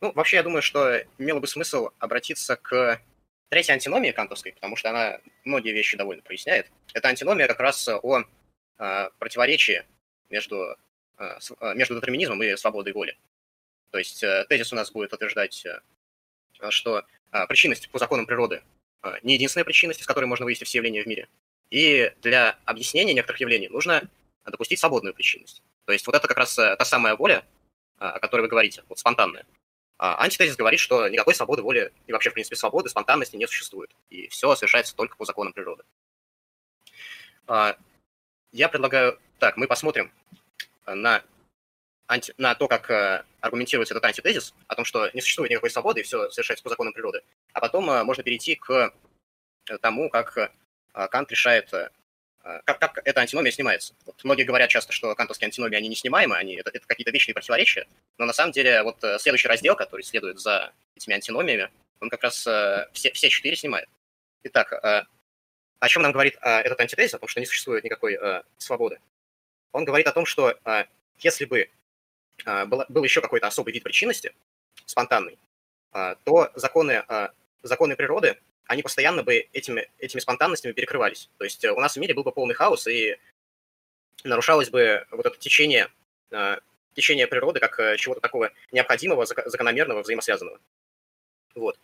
Ну, 0.00 0.12
вообще, 0.12 0.36
я 0.36 0.42
думаю, 0.42 0.62
что 0.62 1.02
имело 1.18 1.40
бы 1.40 1.46
смысл 1.46 1.88
обратиться 1.98 2.56
к 2.56 3.00
третьей 3.48 3.72
антиномии 3.72 4.10
кантовской, 4.10 4.52
потому 4.52 4.76
что 4.76 4.90
она 4.90 5.18
многие 5.44 5.72
вещи 5.72 5.96
довольно 5.96 6.22
проясняет. 6.22 6.70
Это 6.92 7.08
антиномия 7.08 7.46
как 7.46 7.60
раз 7.60 7.88
о 7.88 8.24
а, 8.78 9.10
противоречии 9.18 9.84
между, 10.30 10.76
а, 11.16 11.40
с- 11.40 11.54
а, 11.60 11.74
между 11.74 11.94
детерминизмом 11.94 12.42
и 12.42 12.56
свободой 12.56 12.92
воли. 12.92 13.16
То 13.90 13.98
есть 13.98 14.22
э, 14.24 14.44
тезис 14.48 14.72
у 14.72 14.76
нас 14.76 14.90
будет 14.90 15.12
утверждать, 15.12 15.64
э, 15.64 15.80
что 16.70 17.04
а, 17.30 17.46
причинность 17.46 17.88
по 17.90 17.98
законам 17.98 18.26
природы 18.26 18.62
а, 19.02 19.18
не 19.22 19.34
единственная 19.34 19.64
причинность, 19.64 20.00
из 20.00 20.06
которой 20.06 20.24
можно 20.26 20.44
вывести 20.44 20.64
все 20.64 20.78
явления 20.78 21.02
в 21.02 21.06
мире. 21.06 21.28
И 21.70 22.12
для 22.22 22.58
объяснения 22.64 23.14
некоторых 23.14 23.40
явлений 23.40 23.68
нужно 23.68 24.08
допустить 24.44 24.78
свободную 24.78 25.14
причинность. 25.14 25.62
То 25.84 25.92
есть 25.92 26.06
вот 26.06 26.16
это 26.16 26.26
как 26.26 26.36
раз 26.36 26.58
э, 26.58 26.74
та 26.76 26.84
самая 26.84 27.16
воля, 27.16 27.44
а, 27.98 28.12
о 28.12 28.18
которой 28.18 28.42
вы 28.42 28.48
говорите, 28.48 28.82
вот 28.88 28.98
спонтанная. 28.98 29.46
А 29.96 30.22
антитезис 30.22 30.56
говорит, 30.56 30.80
что 30.80 31.08
никакой 31.08 31.34
свободы 31.34 31.62
воли 31.62 31.92
и 32.06 32.12
вообще, 32.12 32.30
в 32.30 32.34
принципе, 32.34 32.56
свободы, 32.56 32.88
спонтанности 32.88 33.36
не 33.36 33.46
существует. 33.46 33.94
И 34.10 34.28
все 34.28 34.54
совершается 34.56 34.96
только 34.96 35.16
по 35.16 35.24
законам 35.24 35.52
природы. 35.52 35.84
Я 38.54 38.68
предлагаю... 38.68 39.18
Так, 39.40 39.56
мы 39.56 39.66
посмотрим 39.66 40.12
на, 40.86 41.24
анти... 42.06 42.32
на 42.38 42.54
то, 42.54 42.68
как 42.68 42.88
э, 42.88 43.24
аргументируется 43.40 43.94
этот 43.94 44.04
антитезис, 44.04 44.54
о 44.68 44.76
том, 44.76 44.84
что 44.84 45.10
не 45.12 45.20
существует 45.20 45.50
никакой 45.50 45.70
свободы, 45.70 46.00
и 46.00 46.02
все 46.04 46.30
совершается 46.30 46.62
по 46.62 46.70
законам 46.70 46.92
природы. 46.92 47.22
А 47.52 47.60
потом 47.60 47.90
э, 47.90 48.04
можно 48.04 48.22
перейти 48.22 48.54
к 48.54 48.94
э, 49.68 49.78
тому, 49.78 50.08
как 50.08 50.38
э, 50.38 50.48
Кант 51.08 51.32
решает 51.32 51.74
э, 51.74 51.90
как, 52.64 52.78
как 52.78 53.00
эта 53.04 53.22
антиномия 53.22 53.50
снимается. 53.50 53.96
Вот 54.06 54.22
многие 54.22 54.44
говорят 54.44 54.70
часто, 54.70 54.92
что 54.92 55.12
кантовские 55.16 55.46
антиномии, 55.46 55.76
они 55.76 55.88
неснимаемы, 55.88 56.36
они, 56.36 56.54
это, 56.54 56.70
это 56.72 56.86
какие-то 56.86 57.10
вечные 57.10 57.34
противоречия, 57.34 57.88
но 58.18 58.24
на 58.24 58.32
самом 58.32 58.52
деле 58.52 58.84
вот 58.84 59.02
э, 59.02 59.18
следующий 59.18 59.48
раздел, 59.48 59.74
который 59.74 60.02
следует 60.02 60.38
за 60.38 60.72
этими 60.94 61.14
антиномиями, 61.16 61.70
он 61.98 62.08
как 62.08 62.22
раз 62.22 62.46
э, 62.46 62.86
все, 62.92 63.10
все 63.10 63.30
четыре 63.30 63.56
снимает. 63.56 63.88
Итак, 64.44 64.72
э, 64.72 65.02
о 65.80 65.88
чем 65.88 66.02
нам 66.02 66.12
говорит 66.12 66.36
э, 66.40 66.60
этот 66.60 66.80
антитезис, 66.80 67.14
о 67.14 67.18
том, 67.18 67.28
что 67.28 67.40
не 67.40 67.46
существует 67.46 67.84
никакой 67.84 68.14
э, 68.14 68.42
свободы? 68.58 69.00
Он 69.72 69.84
говорит 69.84 70.06
о 70.06 70.12
том, 70.12 70.26
что 70.26 70.56
э, 70.64 70.84
если 71.18 71.44
бы 71.44 71.68
э, 72.44 72.64
было, 72.66 72.86
был 72.88 73.04
еще 73.04 73.20
какой-то 73.20 73.46
особый 73.46 73.72
вид 73.72 73.82
причинности, 73.82 74.34
спонтанный, 74.86 75.38
э, 75.92 76.14
то 76.24 76.50
законы, 76.54 77.04
э, 77.08 77.28
законы 77.62 77.96
природы 77.96 78.38
они 78.66 78.82
постоянно 78.82 79.22
бы 79.22 79.48
этими, 79.52 79.90
этими 79.98 80.20
спонтанностями 80.20 80.72
перекрывались. 80.72 81.30
То 81.38 81.44
есть 81.44 81.64
э, 81.64 81.70
у 81.70 81.80
нас 81.80 81.96
в 81.96 82.00
мире 82.00 82.14
был 82.14 82.22
бы 82.22 82.32
полный 82.32 82.54
хаос, 82.54 82.86
и 82.86 83.18
нарушалось 84.24 84.70
бы 84.70 85.06
вот 85.10 85.26
это 85.26 85.36
течение, 85.38 85.88
э, 86.30 86.56
течение 86.94 87.26
природы 87.26 87.60
как 87.60 87.78
э, 87.78 87.96
чего-то 87.96 88.20
такого 88.20 88.52
необходимого, 88.72 89.24
зак- 89.24 89.48
закономерного, 89.48 90.02
взаимосвязанного. 90.02 90.60
Вот. 91.54 91.78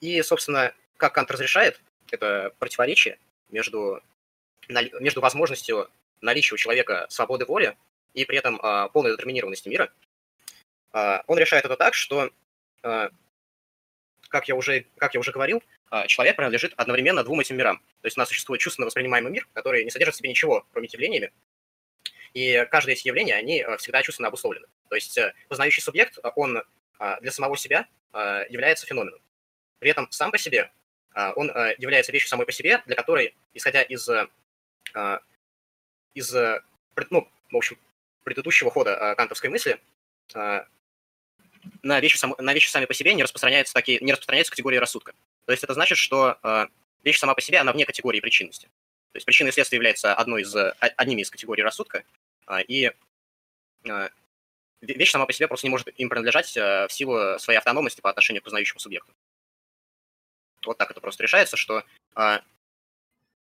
И, 0.00 0.22
собственно, 0.22 0.72
как 0.98 1.14
Кант 1.14 1.30
разрешает 1.30 1.80
это 2.10 2.52
противоречие 2.58 3.18
между, 3.50 4.02
между 4.68 5.20
возможностью 5.20 5.88
наличия 6.20 6.54
у 6.54 6.58
человека 6.58 7.06
свободы 7.08 7.44
воли 7.44 7.76
и 8.14 8.24
при 8.24 8.38
этом 8.38 8.58
а, 8.62 8.88
полной 8.88 9.12
детерминированности 9.12 9.68
мира, 9.68 9.90
а, 10.94 11.24
он 11.26 11.38
решает 11.38 11.64
это 11.64 11.76
так, 11.76 11.94
что 11.94 12.30
а, 12.82 13.10
как 14.28 14.48
я 14.48 14.54
уже, 14.54 14.86
как 14.96 15.14
я 15.14 15.20
уже 15.20 15.32
говорил, 15.32 15.62
а, 15.90 16.06
человек 16.06 16.36
принадлежит 16.36 16.72
одновременно 16.76 17.24
двум 17.24 17.40
этим 17.40 17.56
мирам. 17.56 17.78
То 18.00 18.06
есть 18.06 18.16
у 18.16 18.20
нас 18.20 18.28
существует 18.28 18.60
чувственно 18.60 18.86
воспринимаемый 18.86 19.32
мир, 19.32 19.48
который 19.52 19.84
не 19.84 19.90
содержит 19.90 20.14
в 20.14 20.18
себе 20.18 20.30
ничего, 20.30 20.66
кроме 20.72 20.88
явлениями. 20.90 21.32
И 22.32 22.66
каждое 22.70 22.92
эти 22.92 23.06
явления, 23.06 23.34
они 23.34 23.64
всегда 23.78 24.02
чувственно 24.02 24.28
обусловлены. 24.28 24.66
То 24.88 24.94
есть 24.96 25.16
э, 25.18 25.34
познающий 25.48 25.82
субъект, 25.82 26.18
он 26.36 26.62
для 27.20 27.32
самого 27.32 27.56
себя 27.56 27.88
является 28.48 28.86
феноменом. 28.86 29.20
При 29.80 29.90
этом 29.90 30.10
сам 30.12 30.30
по 30.30 30.38
себе 30.38 30.70
он 31.14 31.50
а, 31.50 31.72
является 31.78 32.12
вещью 32.12 32.28
самой 32.28 32.44
по 32.44 32.52
себе, 32.52 32.82
для 32.86 32.96
которой, 32.96 33.34
исходя 33.54 33.82
из, 33.82 34.08
а, 34.08 35.20
из 36.14 36.34
ну, 37.10 37.28
в 37.50 37.56
общем, 37.56 37.78
предыдущего 38.24 38.70
хода 38.70 38.96
а, 38.96 39.14
кантовской 39.14 39.48
мысли, 39.48 39.80
а, 40.34 40.66
на 41.82 42.00
вещи, 42.00 42.16
сам, 42.16 42.34
на 42.38 42.52
вещи 42.52 42.68
сами 42.68 42.86
по 42.86 42.94
себе 42.94 43.14
не 43.14 43.22
распространяются 43.22 43.72
такие, 43.72 44.00
не 44.00 44.12
распространяются 44.12 44.50
категории 44.50 44.76
рассудка. 44.76 45.14
То 45.46 45.52
есть 45.52 45.62
это 45.62 45.72
значит, 45.74 45.98
что 45.98 46.38
вещь 47.02 47.18
сама 47.18 47.34
по 47.34 47.40
себе, 47.40 47.58
она 47.58 47.72
вне 47.72 47.86
категории 47.86 48.20
причинности. 48.20 48.66
То 49.12 49.16
есть 49.16 49.26
причина 49.26 49.48
и 49.48 49.52
следствие 49.52 49.78
является 49.78 50.14
одной 50.14 50.42
из, 50.42 50.54
одними 50.80 51.22
из 51.22 51.30
категорий 51.30 51.62
рассудка, 51.62 52.04
а, 52.46 52.60
и 52.60 52.90
ве- 53.84 54.10
вещь 54.82 55.10
сама 55.10 55.26
по 55.26 55.32
себе 55.32 55.48
просто 55.48 55.66
не 55.66 55.70
может 55.70 55.88
им 55.98 56.08
принадлежать 56.08 56.54
в 56.54 56.88
силу 56.90 57.38
своей 57.38 57.58
автономности 57.58 58.00
по 58.00 58.10
отношению 58.10 58.42
к 58.42 58.44
познающему 58.44 58.80
субъекту. 58.80 59.12
Вот 60.66 60.78
так 60.78 60.90
это 60.90 61.00
просто 61.00 61.22
решается, 61.22 61.56
что 61.56 61.82
э, 62.16 62.38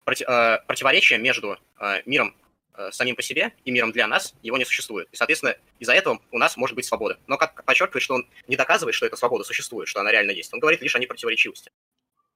проти- 0.04 0.24
э, 0.26 0.58
противоречие 0.66 1.18
между 1.18 1.58
э, 1.80 2.02
миром 2.06 2.36
э, 2.74 2.90
самим 2.92 3.16
по 3.16 3.22
себе 3.22 3.52
и 3.64 3.70
миром 3.70 3.92
для 3.92 4.06
нас, 4.06 4.34
его 4.42 4.56
не 4.58 4.64
существует. 4.64 5.08
И, 5.12 5.16
соответственно, 5.16 5.56
из-за 5.78 5.92
этого 5.94 6.20
у 6.30 6.38
нас 6.38 6.56
может 6.56 6.76
быть 6.76 6.84
свобода. 6.84 7.18
Но 7.26 7.36
как 7.38 7.64
подчеркивает, 7.64 8.02
что 8.02 8.14
он 8.14 8.28
не 8.48 8.56
доказывает, 8.56 8.94
что 8.94 9.06
эта 9.06 9.16
свобода 9.16 9.44
существует, 9.44 9.88
что 9.88 10.00
она 10.00 10.10
реально 10.12 10.32
есть. 10.32 10.52
Он 10.52 10.60
говорит 10.60 10.80
лишь 10.82 10.94
о 10.94 10.98
непротиворечивости. 10.98 11.70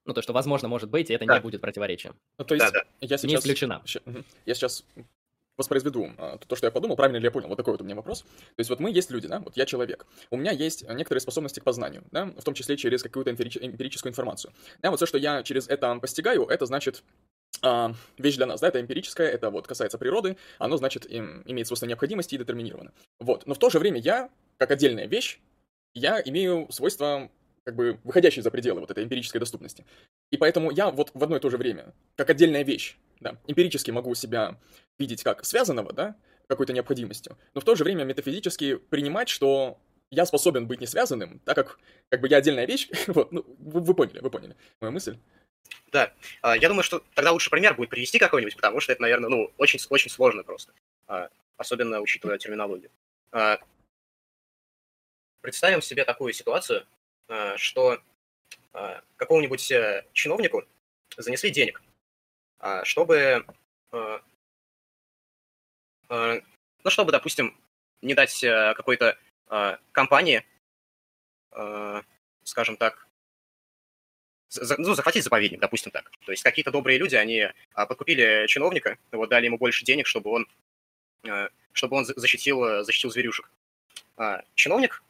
Ну, 0.05 0.13
то, 0.15 0.21
что 0.23 0.33
возможно 0.33 0.67
может 0.67 0.89
быть, 0.89 1.11
и 1.11 1.13
это 1.13 1.25
Да. 1.25 1.35
не 1.35 1.41
будет 1.41 1.61
противоречием. 1.61 2.15
Ну, 2.39 2.45
то 2.45 2.55
есть, 2.55 2.65
Да-да. 2.65 2.83
я 3.01 3.07
Не 3.15 3.17
сейчас... 3.19 3.41
исключена. 3.41 3.81
Ща- 3.85 4.01
мгм. 4.05 4.25
Я 4.45 4.55
сейчас 4.55 4.83
воспроизведу 5.61 6.11
а, 6.17 6.37
то, 6.37 6.55
что 6.55 6.67
я 6.67 6.71
подумал, 6.71 6.95
правильно 6.95 7.17
ли 7.17 7.23
я 7.23 7.31
понял, 7.31 7.47
вот 7.47 7.55
такой 7.55 7.73
вот 7.73 7.81
у 7.81 7.83
меня 7.83 7.95
вопрос. 7.95 8.21
То 8.21 8.59
есть 8.59 8.69
вот 8.69 8.79
мы 8.79 8.91
есть 8.91 9.09
люди, 9.11 9.27
да, 9.27 9.39
вот 9.39 9.57
я 9.57 9.65
человек. 9.65 10.05
У 10.29 10.37
меня 10.37 10.51
есть 10.51 10.83
а, 10.87 10.93
некоторые 10.93 11.21
способности 11.21 11.59
к 11.59 11.63
познанию, 11.63 12.03
да, 12.11 12.25
в 12.25 12.43
том 12.43 12.53
числе 12.53 12.77
через 12.77 13.03
какую-то 13.03 13.31
эмпирич- 13.31 13.59
эмпирическую 13.61 14.11
информацию. 14.11 14.53
Да, 14.81 14.89
вот 14.91 14.97
все, 14.97 15.05
что 15.05 15.17
я 15.17 15.43
через 15.43 15.67
это 15.67 15.95
постигаю, 15.99 16.45
это 16.45 16.65
значит 16.65 17.03
а, 17.61 17.93
вещь 18.17 18.35
для 18.35 18.45
нас, 18.45 18.61
да, 18.61 18.67
это 18.67 18.81
эмпирическое, 18.81 19.29
это 19.29 19.49
вот 19.49 19.67
касается 19.67 19.97
природы, 19.97 20.37
оно, 20.57 20.77
значит, 20.77 21.05
им, 21.05 21.43
имеет 21.45 21.67
свойство 21.67 21.85
необходимости 21.85 22.35
и 22.35 22.37
детерминировано. 22.37 22.91
Вот, 23.19 23.45
но 23.45 23.53
в 23.53 23.59
то 23.59 23.69
же 23.69 23.79
время 23.79 23.99
я, 23.99 24.29
как 24.57 24.71
отдельная 24.71 25.07
вещь, 25.07 25.39
я 25.93 26.21
имею 26.21 26.67
свойства 26.71 27.29
как 27.63 27.75
бы 27.75 27.99
выходящие 28.03 28.41
за 28.41 28.49
пределы 28.49 28.79
вот 28.79 28.89
этой 28.91 29.03
эмпирической 29.03 29.39
доступности. 29.39 29.85
И 30.31 30.37
поэтому 30.37 30.71
я 30.71 30.89
вот 30.89 31.11
в 31.13 31.23
одно 31.23 31.37
и 31.37 31.39
то 31.39 31.49
же 31.49 31.57
время, 31.57 31.93
как 32.15 32.29
отдельная 32.29 32.63
вещь, 32.63 32.97
да, 33.19 33.37
эмпирически 33.45 33.91
могу 33.91 34.15
себя 34.15 34.57
видеть 35.01 35.23
как 35.23 35.43
связанного, 35.43 35.91
да, 35.91 36.15
какой-то 36.47 36.73
необходимостью, 36.73 37.37
но 37.53 37.61
в 37.61 37.65
то 37.65 37.75
же 37.75 37.83
время 37.83 38.03
метафизически 38.03 38.75
принимать, 38.75 39.29
что 39.29 39.79
я 40.11 40.25
способен 40.25 40.67
быть 40.67 40.81
не 40.81 40.87
связанным, 40.87 41.39
так 41.39 41.55
как 41.55 41.79
как 42.09 42.21
бы 42.21 42.27
я 42.27 42.37
отдельная 42.37 42.67
вещь, 42.67 42.89
вот, 43.07 43.31
ну, 43.31 43.43
вы, 43.59 43.81
вы 43.81 43.93
поняли, 43.93 44.19
вы 44.19 44.29
поняли 44.29 44.55
мою 44.79 44.91
мысль. 44.91 45.17
А, 46.41 46.57
Я 46.57 46.67
думаю, 46.67 46.83
что 46.83 47.03
тогда 47.15 47.31
лучше 47.31 47.49
пример 47.49 47.75
будет 47.75 47.89
привести 47.89 48.19
какой-нибудь, 48.19 48.55
потому 48.55 48.79
что 48.79 48.91
это, 48.91 49.01
наверное, 49.01 49.29
ну, 49.29 49.53
очень, 49.57 49.79
очень 49.89 50.11
сложно 50.11 50.43
просто, 50.43 50.73
а, 51.07 51.29
особенно 51.57 52.01
учитывая 52.01 52.37
терминологию. 52.37 52.91
А, 53.31 53.59
Представим 55.41 55.81
себе 55.81 56.05
такую 56.05 56.33
ситуацию, 56.33 56.85
что 57.55 57.99
какому-нибудь 59.15 59.71
э, 59.71 60.05
чиновнику 60.13 60.63
занесли 61.17 61.49
денег, 61.49 61.81
чтобы, 62.83 63.43
ну, 66.11 66.89
чтобы, 66.89 67.11
допустим, 67.11 67.57
не 68.01 68.13
дать 68.13 68.43
э, 68.43 68.73
какой-то 68.75 69.17
а, 69.47 69.79
компании, 69.91 70.45
скажем 72.43 72.77
так, 72.77 73.07
за- 74.47 74.79
ну, 74.79 74.93
захватить 74.93 75.23
заповедник, 75.23 75.59
допустим 75.59 75.91
так. 75.91 76.09
То 76.25 76.31
есть 76.31 76.43
какие-то 76.43 76.71
добрые 76.71 76.97
люди, 76.97 77.15
они 77.15 77.49
подкупили 77.73 78.45
чиновника, 78.47 78.97
вот 79.11 79.29
дали 79.29 79.45
ему 79.45 79.57
больше 79.57 79.83
денег, 79.83 80.07
чтобы 80.07 80.31
он, 80.31 80.47
чтобы 81.73 81.97
он 81.97 82.05
за- 82.05 82.17
защитил, 82.17 82.63
э, 82.63 82.83
защитил 82.83 83.11
зверюшек. 83.11 83.51
А, 84.15 84.43
чиновник, 84.55 85.03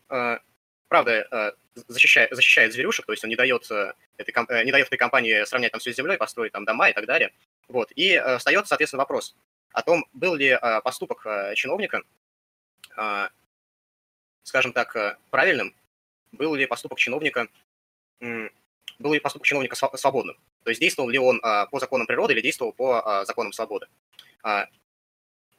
правда, 0.88 1.56
защищает, 1.88 2.32
защищает 2.32 2.74
зверюшек, 2.74 3.06
то 3.06 3.14
есть 3.14 3.24
он 3.24 3.30
не 3.30 3.36
дает, 3.36 3.64
этой, 4.18 4.64
не 4.66 4.72
дает 4.72 4.88
этой 4.88 4.98
компании 4.98 5.44
сравнять 5.46 5.72
там 5.72 5.80
все 5.80 5.94
с 5.94 5.96
землей, 5.96 6.18
построить 6.18 6.52
там 6.52 6.66
дома 6.66 6.90
и 6.90 6.94
так 6.94 7.06
далее. 7.06 7.32
Вот. 7.68 7.92
И 7.96 8.22
встает, 8.38 8.68
соответственно, 8.68 9.02
вопрос 9.02 9.36
о 9.74 9.82
том, 9.84 10.06
был 10.14 10.36
ли 10.36 10.58
поступок 10.84 11.26
чиновника, 11.56 12.04
скажем 14.44 14.74
так, 14.74 15.20
правильным, 15.30 15.74
был 16.32 16.56
ли 16.56 16.66
поступок 16.66 17.00
чиновника, 17.00 17.48
был 18.20 19.14
ли 19.14 19.20
поступок 19.20 19.46
чиновника 19.46 19.76
свободным. 19.76 20.38
То 20.64 20.70
есть 20.70 20.82
действовал 20.82 21.10
ли 21.10 21.18
он 21.18 21.40
по 21.42 21.80
законам 21.80 22.08
природы 22.08 22.34
или 22.34 22.42
действовал 22.42 22.74
по 22.74 23.24
законам 23.26 23.54
свободы 23.54 23.88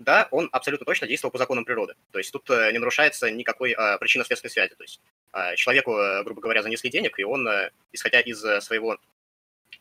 да, 0.02 0.28
он 0.30 0.48
абсолютно 0.52 0.84
точно 0.84 1.06
действовал 1.06 1.32
по 1.32 1.38
законам 1.38 1.64
природы. 1.64 1.94
То 2.10 2.18
есть 2.18 2.32
тут 2.32 2.48
э, 2.50 2.72
не 2.72 2.78
нарушается 2.78 3.30
никакой 3.30 3.72
а, 3.72 3.98
причинно-следственной 3.98 4.50
связи. 4.50 4.74
То 4.74 4.84
есть 4.84 5.00
а, 5.32 5.54
человеку, 5.56 5.96
э, 5.96 6.22
грубо 6.24 6.40
говоря, 6.40 6.62
занесли 6.62 6.90
денег, 6.90 7.18
и 7.18 7.24
он, 7.24 7.46
э, 7.48 7.70
исходя 7.92 8.20
из 8.20 8.40
своего, 8.64 8.98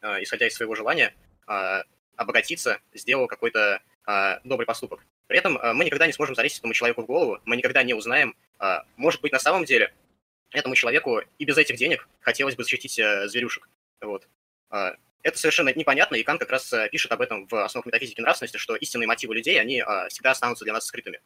а, 0.02 0.22
исходя 0.22 0.48
из 0.48 0.54
своего 0.54 0.76
желания 0.76 1.14
а, 1.48 1.84
обогатиться, 2.16 2.80
сделал 2.94 3.28
какой-то 3.28 3.76
а, 3.76 3.82
добрый 4.44 4.66
поступок. 4.66 5.06
При 5.28 5.38
этом 5.38 5.58
а, 5.58 5.74
мы 5.74 5.86
никогда 5.86 6.08
не 6.08 6.14
сможем 6.14 6.36
залезть 6.36 6.60
этому 6.60 6.74
человеку 6.74 7.04
в 7.04 7.06
голову, 7.06 7.40
мы 7.46 7.56
никогда 7.56 7.84
не 7.84 7.94
узнаем, 7.94 8.36
а, 8.60 8.84
может 8.98 9.22
быть, 9.22 9.32
на 9.32 9.40
самом 9.40 9.64
деле 9.64 9.94
этому 10.52 10.76
человеку 10.76 11.22
и 11.38 11.46
без 11.46 11.58
этих 11.58 11.78
денег 11.78 12.10
хотелось 12.20 12.56
бы 12.56 12.64
защитить 12.64 13.00
а, 13.00 13.28
зверюшек. 13.28 13.70
Вот. 14.02 14.28
А, 14.70 14.96
это 15.24 15.38
совершенно 15.38 15.74
непонятно, 15.74 16.16
и 16.16 16.24
Кант 16.24 16.40
как 16.40 16.50
раз 16.50 16.74
э, 16.74 16.90
пишет 16.90 17.12
об 17.12 17.22
этом 17.22 17.48
в 17.48 17.64
основах 17.64 17.86
метафизики 17.86 18.22
нравственности, 18.22 18.58
что 18.58 18.76
истинные 18.76 19.08
мотивы 19.08 19.36
людей, 19.36 19.60
они 19.62 19.80
а, 19.80 20.10
всегда 20.10 20.32
останутся 20.32 20.64
для 20.66 20.74
нас 20.74 20.86
скрытыми. 20.86 21.22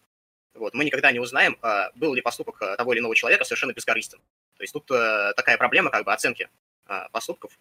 Вот. 0.53 0.73
Мы 0.73 0.85
никогда 0.85 1.11
не 1.11 1.19
узнаем, 1.19 1.57
а, 1.61 1.91
был 1.95 2.13
ли 2.13 2.21
поступок 2.21 2.61
э, 2.61 2.75
того 2.75 2.93
или 2.93 2.99
иного 2.99 3.15
человека 3.15 3.43
совершенно 3.43 3.73
бескорыстен. 3.73 4.19
То 4.57 4.63
есть 4.63 4.73
тут 4.73 4.89
а, 4.91 5.33
такая 5.33 5.57
проблема 5.57 5.89
как 5.89 6.05
бы 6.05 6.13
оценки 6.13 6.49
а, 6.85 7.09
поступков, 7.09 7.57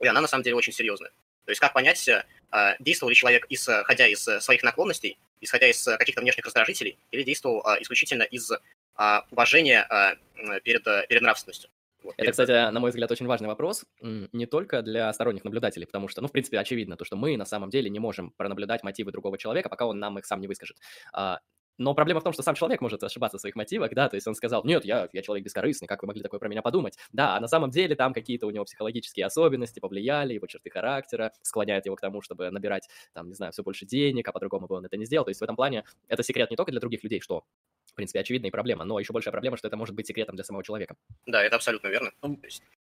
и 0.00 0.06
она 0.06 0.20
на 0.20 0.28
самом 0.28 0.42
деле 0.42 0.56
очень 0.56 0.72
серьезная. 0.72 1.10
То 1.44 1.50
есть 1.50 1.60
как 1.60 1.72
понять, 1.72 2.08
а, 2.08 2.24
действовал 2.78 3.10
ли 3.10 3.16
человек, 3.16 3.46
исходя 3.48 4.06
из 4.06 4.22
своих 4.22 4.62
наклонностей, 4.62 5.18
исходя 5.40 5.68
из 5.68 5.82
каких-то 5.84 6.20
внешних 6.20 6.44
раздражителей, 6.44 6.98
или 7.10 7.22
действовал 7.22 7.62
а, 7.64 7.80
исключительно 7.80 8.22
из 8.22 8.50
а, 8.96 9.24
уважения 9.30 9.86
а, 9.88 10.14
перед, 10.62 10.84
перед 11.08 11.22
нравственностью. 11.22 11.70
Вот. 12.02 12.14
Это, 12.16 12.30
кстати, 12.30 12.50
на 12.50 12.80
мой 12.80 12.90
взгляд, 12.90 13.10
очень 13.10 13.26
важный 13.26 13.48
вопрос, 13.48 13.84
не 14.00 14.46
только 14.46 14.80
для 14.80 15.12
сторонних 15.12 15.44
наблюдателей, 15.44 15.84
потому 15.84 16.08
что, 16.08 16.22
ну, 16.22 16.28
в 16.28 16.32
принципе, 16.32 16.58
очевидно, 16.58 16.96
то, 16.96 17.04
что 17.04 17.16
мы 17.16 17.36
на 17.36 17.44
самом 17.44 17.68
деле 17.68 17.90
не 17.90 17.98
можем 17.98 18.30
пронаблюдать 18.30 18.82
мотивы 18.82 19.12
другого 19.12 19.36
человека, 19.36 19.68
пока 19.68 19.84
он 19.84 19.98
нам 19.98 20.18
их 20.18 20.24
сам 20.24 20.40
не 20.40 20.48
выскажет. 20.48 20.78
Но 21.80 21.94
проблема 21.94 22.20
в 22.20 22.22
том, 22.22 22.34
что 22.34 22.42
сам 22.42 22.54
человек 22.54 22.82
может 22.82 23.02
ошибаться 23.02 23.38
в 23.38 23.40
своих 23.40 23.56
мотивах, 23.56 23.94
да, 23.94 24.10
то 24.10 24.14
есть 24.14 24.26
он 24.26 24.34
сказал, 24.34 24.62
нет, 24.64 24.84
я, 24.84 25.08
я 25.14 25.22
человек 25.22 25.46
бескорыстный, 25.46 25.88
как 25.88 26.02
вы 26.02 26.08
могли 26.08 26.22
такое 26.22 26.38
про 26.38 26.46
меня 26.46 26.60
подумать? 26.60 26.98
Да, 27.10 27.36
а 27.36 27.40
на 27.40 27.48
самом 27.48 27.70
деле 27.70 27.96
там 27.96 28.12
какие-то 28.12 28.46
у 28.46 28.50
него 28.50 28.66
психологические 28.66 29.24
особенности 29.24 29.80
повлияли, 29.80 30.34
его 30.34 30.46
черты 30.46 30.68
характера, 30.68 31.32
склоняют 31.40 31.86
его 31.86 31.96
к 31.96 32.00
тому, 32.02 32.20
чтобы 32.20 32.50
набирать, 32.50 32.86
там, 33.14 33.28
не 33.28 33.34
знаю, 33.34 33.52
все 33.52 33.62
больше 33.62 33.86
денег, 33.86 34.28
а 34.28 34.32
по-другому 34.32 34.66
бы 34.66 34.74
он 34.74 34.84
это 34.84 34.98
не 34.98 35.06
сделал. 35.06 35.24
То 35.24 35.30
есть 35.30 35.40
в 35.40 35.44
этом 35.44 35.56
плане 35.56 35.84
это 36.06 36.22
секрет 36.22 36.50
не 36.50 36.56
только 36.58 36.70
для 36.70 36.80
других 36.80 37.02
людей, 37.02 37.20
что 37.20 37.44
в 37.86 37.94
принципе, 37.94 38.20
очевидная 38.20 38.50
проблема, 38.50 38.84
но 38.84 39.00
еще 39.00 39.14
большая 39.14 39.32
проблема, 39.32 39.56
что 39.56 39.66
это 39.66 39.78
может 39.78 39.94
быть 39.94 40.06
секретом 40.06 40.36
для 40.36 40.44
самого 40.44 40.62
человека. 40.62 40.96
Да, 41.24 41.42
это 41.42 41.56
абсолютно 41.56 41.88
верно. 41.88 42.12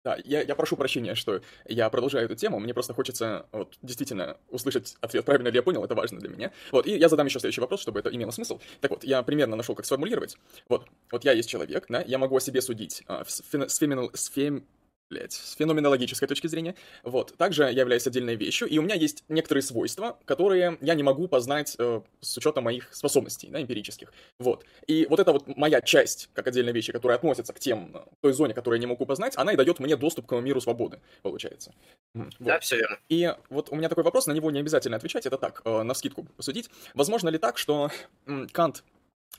Да, 0.03 0.17
я, 0.25 0.41
я 0.43 0.55
прошу 0.55 0.77
прощения, 0.77 1.15
что 1.15 1.43
я 1.67 1.91
продолжаю 1.91 2.25
эту 2.25 2.35
тему. 2.35 2.59
Мне 2.59 2.73
просто 2.73 2.95
хочется 2.95 3.47
вот, 3.53 3.77
действительно 3.83 4.39
услышать 4.49 4.97
ответ, 5.03 5.27
правильно 5.27 5.49
ли 5.49 5.57
я 5.57 5.63
понял, 5.63 5.85
это 5.85 5.95
важно 5.95 6.19
для 6.19 6.31
меня. 6.31 6.53
Вот, 6.73 6.87
и 6.87 6.97
я 6.97 7.11
задам 7.11 7.27
еще 7.27 7.39
следующий 7.39 7.61
вопрос, 7.61 7.83
чтобы 7.83 8.01
это 8.01 8.09
имело 8.15 8.31
смысл. 8.31 8.61
Так 8.81 8.93
вот, 8.93 9.05
я 9.05 9.23
примерно 9.23 9.57
нашел, 9.57 9.75
как 9.75 9.85
сформулировать. 9.85 10.39
Вот, 10.71 10.87
вот 11.13 11.25
я 11.25 11.33
есть 11.33 11.51
человек, 11.51 11.85
да, 11.91 12.03
я 12.07 12.17
могу 12.17 12.37
о 12.37 12.41
себе 12.41 12.63
судить 12.63 13.03
а, 13.09 13.25
с, 13.27 13.43
фен, 13.43 13.69
с, 13.69 13.77
феминал, 13.77 14.11
с 14.15 14.31
фем, 14.31 14.65
блядь, 15.11 15.33
с 15.33 15.55
феноменологической 15.57 16.29
точки 16.29 16.47
зрения. 16.47 16.75
Вот. 17.03 17.37
Также 17.37 17.65
я 17.65 17.81
являюсь 17.81 18.07
отдельной 18.07 18.37
вещью, 18.37 18.69
и 18.69 18.79
у 18.79 18.83
меня 18.83 18.95
есть 18.95 19.25
некоторые 19.29 19.63
свойства, 19.63 20.17
которые 20.25 20.79
я 20.81 20.95
не 20.95 21.03
могу 21.03 21.29
познать 21.29 21.75
э, 21.79 22.01
с 22.21 22.37
учетом 22.39 22.65
моих 22.65 22.95
способностей, 22.95 23.49
да, 23.51 23.61
эмпирических. 23.61 24.13
Вот. 24.39 24.65
И 24.87 25.07
вот 25.11 25.21
эта 25.21 25.33
вот 25.33 25.57
моя 25.57 25.81
часть, 25.81 26.31
как 26.33 26.47
отдельной 26.47 26.73
вещи, 26.73 26.93
которая 26.93 27.19
относится 27.19 27.53
к 27.53 27.59
тем, 27.59 27.91
э, 27.95 28.01
той 28.21 28.33
зоне, 28.33 28.55
которую 28.55 28.79
я 28.79 28.81
не 28.81 28.87
могу 28.87 29.05
познать, 29.05 29.35
она 29.37 29.53
и 29.53 29.57
дает 29.57 29.81
мне 29.81 29.97
доступ 29.97 30.27
к 30.27 30.41
миру 30.41 30.61
свободы, 30.61 31.01
получается. 31.23 31.75
Вот. 32.15 32.35
Да, 32.39 32.61
все 32.61 32.77
верно. 32.77 32.99
И 33.09 33.35
вот 33.51 33.71
у 33.71 33.77
меня 33.77 33.89
такой 33.89 34.05
вопрос, 34.05 34.27
на 34.27 34.33
него 34.33 34.51
не 34.51 34.61
обязательно 34.61 34.97
отвечать, 34.97 35.27
это 35.27 35.39
так, 35.39 35.63
э, 35.65 35.83
на 35.83 35.95
скидку 35.95 36.25
посудить. 36.37 36.71
Возможно 36.95 37.29
ли 37.29 37.39
так, 37.39 37.59
что 37.59 37.91
э, 38.27 38.47
Кант 38.53 38.85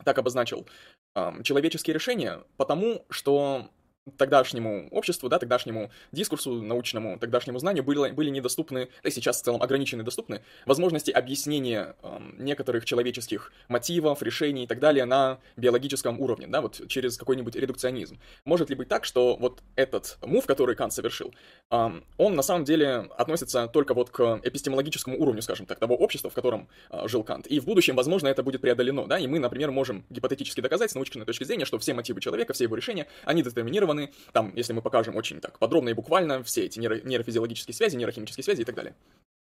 так 0.03 0.17
обозначил 0.17 0.67
э, 1.15 1.43
человеческие 1.43 1.93
решения, 1.93 2.43
потому 2.57 3.05
что 3.09 3.69
тогдашнему 4.17 4.87
обществу, 4.89 5.29
да, 5.29 5.37
тогдашнему 5.37 5.91
дискурсу 6.11 6.61
научному, 6.61 7.19
тогдашнему 7.19 7.59
знанию 7.59 7.83
были, 7.83 8.11
были 8.11 8.29
недоступны, 8.29 8.89
да 9.03 9.09
и 9.09 9.11
сейчас 9.11 9.39
в 9.39 9.43
целом 9.43 9.61
ограничены 9.61 10.03
доступны, 10.03 10.41
возможности 10.65 11.11
объяснения 11.11 11.95
э, 12.01 12.19
некоторых 12.39 12.85
человеческих 12.85 13.53
мотивов, 13.67 14.23
решений 14.23 14.63
и 14.63 14.67
так 14.67 14.79
далее 14.79 15.05
на 15.05 15.39
биологическом 15.55 16.19
уровне, 16.19 16.47
да, 16.47 16.61
вот 16.61 16.81
через 16.87 17.17
какой-нибудь 17.17 17.55
редукционизм. 17.55 18.19
Может 18.43 18.69
ли 18.69 18.75
быть 18.75 18.87
так, 18.87 19.05
что 19.05 19.35
вот 19.35 19.61
этот 19.75 20.17
мув, 20.21 20.47
который 20.47 20.75
Кант 20.75 20.93
совершил, 20.93 21.33
э, 21.69 22.01
он 22.17 22.35
на 22.35 22.41
самом 22.41 22.63
деле 22.65 23.07
относится 23.17 23.67
только 23.67 23.93
вот 23.93 24.09
к 24.09 24.41
эпистемологическому 24.43 25.19
уровню, 25.19 25.43
скажем 25.43 25.67
так, 25.67 25.77
того 25.77 25.95
общества, 25.95 26.31
в 26.31 26.33
котором 26.33 26.69
э, 26.89 27.07
жил 27.07 27.23
Кант, 27.23 27.45
и 27.45 27.59
в 27.59 27.65
будущем, 27.65 27.95
возможно, 27.95 28.27
это 28.29 28.41
будет 28.41 28.61
преодолено, 28.61 29.05
да, 29.05 29.19
и 29.19 29.27
мы, 29.27 29.37
например, 29.37 29.69
можем 29.69 30.05
гипотетически 30.09 30.61
доказать 30.61 30.89
с 30.89 30.95
научной 30.95 31.25
точки 31.25 31.43
зрения, 31.43 31.65
что 31.65 31.77
все 31.77 31.93
мотивы 31.93 32.19
человека, 32.19 32.53
все 32.53 32.63
его 32.63 32.75
решения, 32.75 33.05
они 33.25 33.43
детерминированы 33.43 33.90
зафиксированы, 33.91 34.11
там, 34.33 34.53
если 34.55 34.73
мы 34.73 34.81
покажем 34.81 35.15
очень 35.15 35.39
так 35.41 35.59
подробно 35.59 35.89
и 35.89 35.93
буквально 35.93 36.43
все 36.43 36.65
эти 36.65 36.79
нейро- 36.79 37.01
нейрофизиологические 37.03 37.75
связи, 37.75 37.95
нейрохимические 37.95 38.43
связи 38.43 38.61
и 38.61 38.65
так 38.65 38.75
далее. 38.75 38.95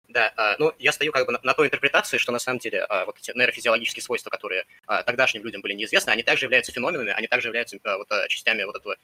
Да, 0.09 0.33
а, 0.37 0.55
ну, 0.59 0.73
я 0.79 0.93
стою 0.93 1.11
как 1.13 1.27
бы 1.27 1.37
на, 1.43 1.55
той 1.55 1.67
интерпретации, 1.67 2.19
что 2.19 2.31
на 2.33 2.39
самом 2.39 2.61
деле 2.61 2.85
а, 2.85 3.05
вот 3.07 3.19
эти 3.19 3.33
нейрофизиологические 3.37 4.03
свойства, 4.03 4.31
которые 4.31 4.65
а, 4.87 5.03
тогдашним 5.03 5.45
людям 5.45 5.63
были 5.63 5.75
неизвестны, 5.75 6.11
они 6.11 6.23
также 6.23 6.47
являются 6.47 6.73
феноменами, 6.73 7.11
они 7.11 7.27
также 7.27 7.49
являются 7.49 7.79
вот 7.85 8.09
частями 8.29 8.63
вот 8.63 8.77
этого 8.77 8.97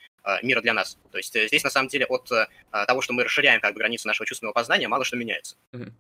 мира 0.43 0.61
для 0.61 0.73
нас. 0.73 0.97
То 1.11 1.19
есть 1.19 1.35
э, 1.35 1.49
здесь 1.49 1.65
на 1.65 1.71
самом 1.71 1.89
деле 1.89 2.07
от 2.07 2.31
того, 2.87 3.01
что 3.03 3.13
мы 3.13 3.25
расширяем 3.25 3.61
как 3.61 3.75
бы 3.75 3.81
границы 3.81 4.07
нашего 4.07 4.25
чувственного 4.27 4.53
познания, 4.53 4.87
мало 4.87 5.05
что 5.05 5.17
меняется. 5.17 5.57
Mm-hmm. 5.73 5.93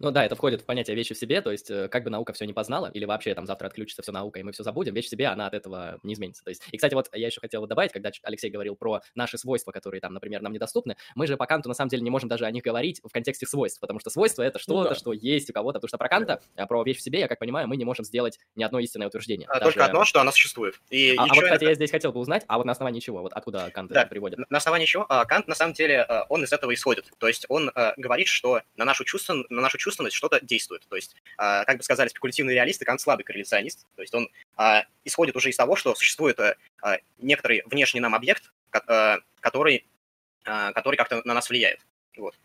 Ну 0.00 0.10
да, 0.10 0.24
это 0.24 0.34
входит 0.34 0.62
в 0.62 0.64
понятие 0.64 0.96
вещи 0.96 1.14
в 1.14 1.18
себе, 1.18 1.40
то 1.40 1.50
есть 1.50 1.70
э, 1.70 1.88
как 1.88 2.04
бы 2.04 2.10
наука 2.10 2.32
все 2.32 2.44
не 2.44 2.52
познала, 2.52 2.90
или 2.92 3.04
вообще 3.04 3.34
там 3.34 3.46
завтра 3.46 3.66
отключится 3.66 4.02
все 4.02 4.12
наука, 4.12 4.40
и 4.40 4.42
мы 4.42 4.52
все 4.52 4.62
забудем, 4.62 4.94
вещь 4.94 5.06
в 5.06 5.10
себе, 5.10 5.28
она 5.28 5.46
от 5.46 5.54
этого 5.54 5.98
не 6.02 6.14
изменится. 6.14 6.44
То 6.44 6.50
есть, 6.50 6.62
и, 6.70 6.76
кстати, 6.76 6.94
вот 6.94 7.08
я 7.12 7.26
еще 7.26 7.40
хотел 7.40 7.66
добавить, 7.66 7.92
когда 7.92 8.10
Алексей 8.22 8.50
говорил 8.50 8.76
про 8.76 9.00
наши 9.14 9.38
свойства, 9.38 9.72
которые 9.72 10.00
там, 10.00 10.14
например, 10.14 10.42
нам 10.42 10.52
недоступны, 10.52 10.96
мы 11.14 11.26
же 11.26 11.36
по 11.36 11.46
Канту 11.46 11.68
на 11.68 11.74
самом 11.74 11.90
деле 11.90 12.02
не 12.02 12.10
можем 12.10 12.28
даже 12.28 12.44
о 12.46 12.50
них 12.50 12.62
говорить 12.62 13.00
в 13.02 13.10
контексте 13.10 13.46
свойств, 13.46 13.80
потому 13.80 14.00
что 14.00 14.10
свойства 14.10 14.42
это 14.42 14.58
что-то, 14.58 14.82
ну, 14.82 14.88
да. 14.90 14.94
что 14.94 15.12
есть 15.12 15.50
у 15.50 15.52
кого-то, 15.52 15.78
потому 15.78 15.88
что 15.88 15.98
про 15.98 16.08
Канта, 16.08 16.40
да. 16.56 16.66
про 16.66 16.82
вещь 16.82 16.98
в 16.98 17.02
себе, 17.02 17.20
я 17.20 17.28
как 17.28 17.38
понимаю, 17.38 17.68
мы 17.68 17.76
не 17.76 17.84
можем 17.84 18.04
сделать 18.04 18.38
ни 18.56 18.64
одно 18.64 18.78
истинное 18.78 19.08
утверждение. 19.08 19.48
А, 19.48 19.60
даже... 19.60 19.72
Только 19.72 19.84
одно, 19.84 20.04
что 20.04 20.20
она 20.20 20.32
существует. 20.32 20.80
И 20.90 21.14
а, 21.16 21.22
а 21.22 21.26
вот, 21.26 21.34
кстати, 21.34 21.54
это... 21.54 21.64
я 21.66 21.74
здесь 21.74 21.90
хотел 21.90 22.12
бы 22.12 22.20
узнать, 22.20 22.44
а 22.48 22.58
вот 22.58 22.66
на 22.66 22.72
основании 22.72 23.00
чего, 23.00 23.22
вот 23.22 23.32
откуда 23.32 23.70
Кант 23.70 23.90
да. 23.90 24.02
это 24.02 24.10
приводит? 24.10 24.38
На 24.50 24.58
основании 24.58 24.86
чего? 24.86 25.06
А, 25.08 25.24
Кант, 25.24 25.48
на 25.48 25.54
самом 25.54 25.74
деле, 25.74 26.06
э, 26.08 26.22
он 26.28 26.44
из 26.44 26.52
этого 26.52 26.72
исходит. 26.74 27.10
То 27.18 27.28
есть 27.28 27.46
он 27.48 27.70
а, 27.74 27.94
говорит, 27.96 28.28
что 28.28 28.62
на 28.76 28.84
нашу, 28.84 29.04
чувствен... 29.04 29.46
на 29.50 29.62
нашу 29.62 29.78
чувственность 29.82 30.16
что-то 30.16 30.40
действует. 30.40 30.86
То 30.88 30.96
есть, 30.96 31.16
а, 31.36 31.64
как 31.64 31.78
бы 31.78 31.82
сказали 31.82 32.08
спекулятивные 32.08 32.54
реалисты, 32.54 32.84
Кант 32.84 33.00
слабый 33.00 33.24
корреляционист. 33.24 33.86
То 33.96 34.02
есть 34.02 34.14
он 34.14 34.28
а, 34.56 34.84
исходит 35.04 35.36
уже 35.36 35.50
из 35.50 35.56
того, 35.56 35.76
что 35.76 35.94
существует 35.94 36.38
а, 36.40 36.54
некоторый 37.18 37.62
внешний 37.66 38.00
нам 38.00 38.14
объект, 38.14 38.52
который, 39.40 39.86
который 40.44 40.96
как-то 40.96 41.20
на 41.24 41.34
нас 41.34 41.50
влияет. 41.50 41.80
Вот. 42.16 42.38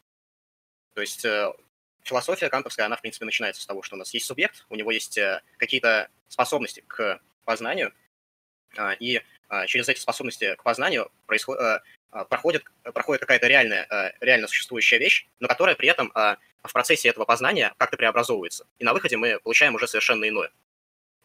То 0.93 1.01
есть 1.01 1.23
э, 1.23 1.53
философия 2.03 2.49
кантовская, 2.49 2.85
она, 2.85 2.97
в 2.97 3.01
принципе, 3.01 3.23
начинается 3.23 3.61
с 3.61 3.65
того, 3.65 3.81
что 3.81 3.95
у 3.95 3.99
нас 3.99 4.13
есть 4.13 4.25
субъект, 4.25 4.65
у 4.69 4.75
него 4.75 4.91
есть 4.91 5.17
э, 5.17 5.41
какие-то 5.57 6.09
способности 6.27 6.83
к 6.87 7.21
познанию, 7.45 7.93
и 8.99 9.21
через 9.67 9.87
эти 9.87 9.99
способности 9.99 10.55
к 10.55 10.63
познанию 10.63 11.09
происходит, 11.25 11.61
э, 11.61 11.79
проходит, 12.29 12.63
проходит 12.83 13.21
какая-то 13.21 13.47
реальная, 13.47 14.15
реально 14.21 14.47
существующая 14.47 14.97
вещь, 14.97 15.27
но 15.39 15.47
которая 15.47 15.75
при 15.75 15.89
этом 15.89 16.11
в 16.13 16.73
процессе 16.73 17.09
этого 17.09 17.25
познания 17.25 17.73
как-то 17.77 17.97
преобразовывается. 17.97 18.65
И 18.79 18.83
на 18.83 18.93
выходе 18.93 19.17
мы 19.17 19.39
получаем 19.39 19.75
уже 19.75 19.87
совершенно 19.87 20.27
иное. 20.27 20.51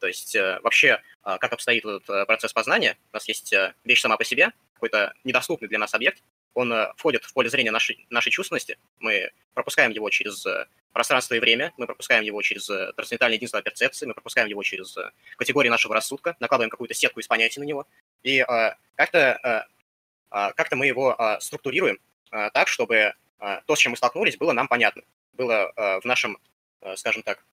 То 0.03 0.09
есть 0.09 0.35
э, 0.35 0.59
вообще, 0.65 1.01
э, 1.25 1.37
как 1.39 1.53
обстоит 1.53 1.85
этот 1.85 2.11
э, 2.11 2.27
процесс 2.27 2.53
познания, 2.53 2.99
у 3.13 3.17
нас 3.17 3.29
есть 3.29 3.55
вещь 3.85 4.01
сама 4.01 4.17
по 4.17 4.25
себе, 4.25 4.51
какой-то 4.75 5.15
недоступный 5.23 5.69
для 5.69 5.79
нас 5.79 5.95
объект, 5.95 6.25
он 6.55 6.75
входит 6.97 7.25
в 7.25 7.33
поле 7.33 7.49
зрения 7.49 7.71
нашей, 7.71 8.05
нашей 8.11 8.31
чувственности, 8.31 8.79
мы 8.99 9.31
пропускаем 9.55 9.93
его 9.93 10.11
через 10.11 10.45
пространство 10.93 11.35
и 11.35 11.39
время, 11.39 11.73
мы 11.77 11.87
пропускаем 11.87 12.25
его 12.25 12.43
через 12.43 12.67
трансцендентальное 12.67 13.37
единство 13.37 13.63
перцепции, 13.63 14.07
мы 14.07 14.15
пропускаем 14.15 14.49
его 14.49 14.65
через 14.65 14.99
категории 15.37 15.69
нашего 15.69 15.95
рассудка, 15.95 16.37
накладываем 16.41 16.71
какую-то 16.71 16.95
сетку 16.95 17.21
из 17.21 17.29
понятий 17.29 17.61
на 17.61 17.65
него, 17.65 17.87
и 18.25 18.45
как-то 18.97 19.69
как 20.33 20.73
мы 20.73 20.87
его 20.87 21.17
структурируем 21.41 21.99
так, 22.31 22.69
чтобы 22.69 23.15
то, 23.39 23.77
с 23.77 23.79
чем 23.79 23.91
мы 23.91 23.97
столкнулись, 23.97 24.37
было 24.37 24.53
нам 24.53 24.69
понятно 24.69 25.03
было 25.33 25.73
э, 25.77 26.01
в 26.01 26.05
нашем, 26.05 26.39
э, 26.81 26.97
скажем 26.97 27.23
так, 27.23 27.45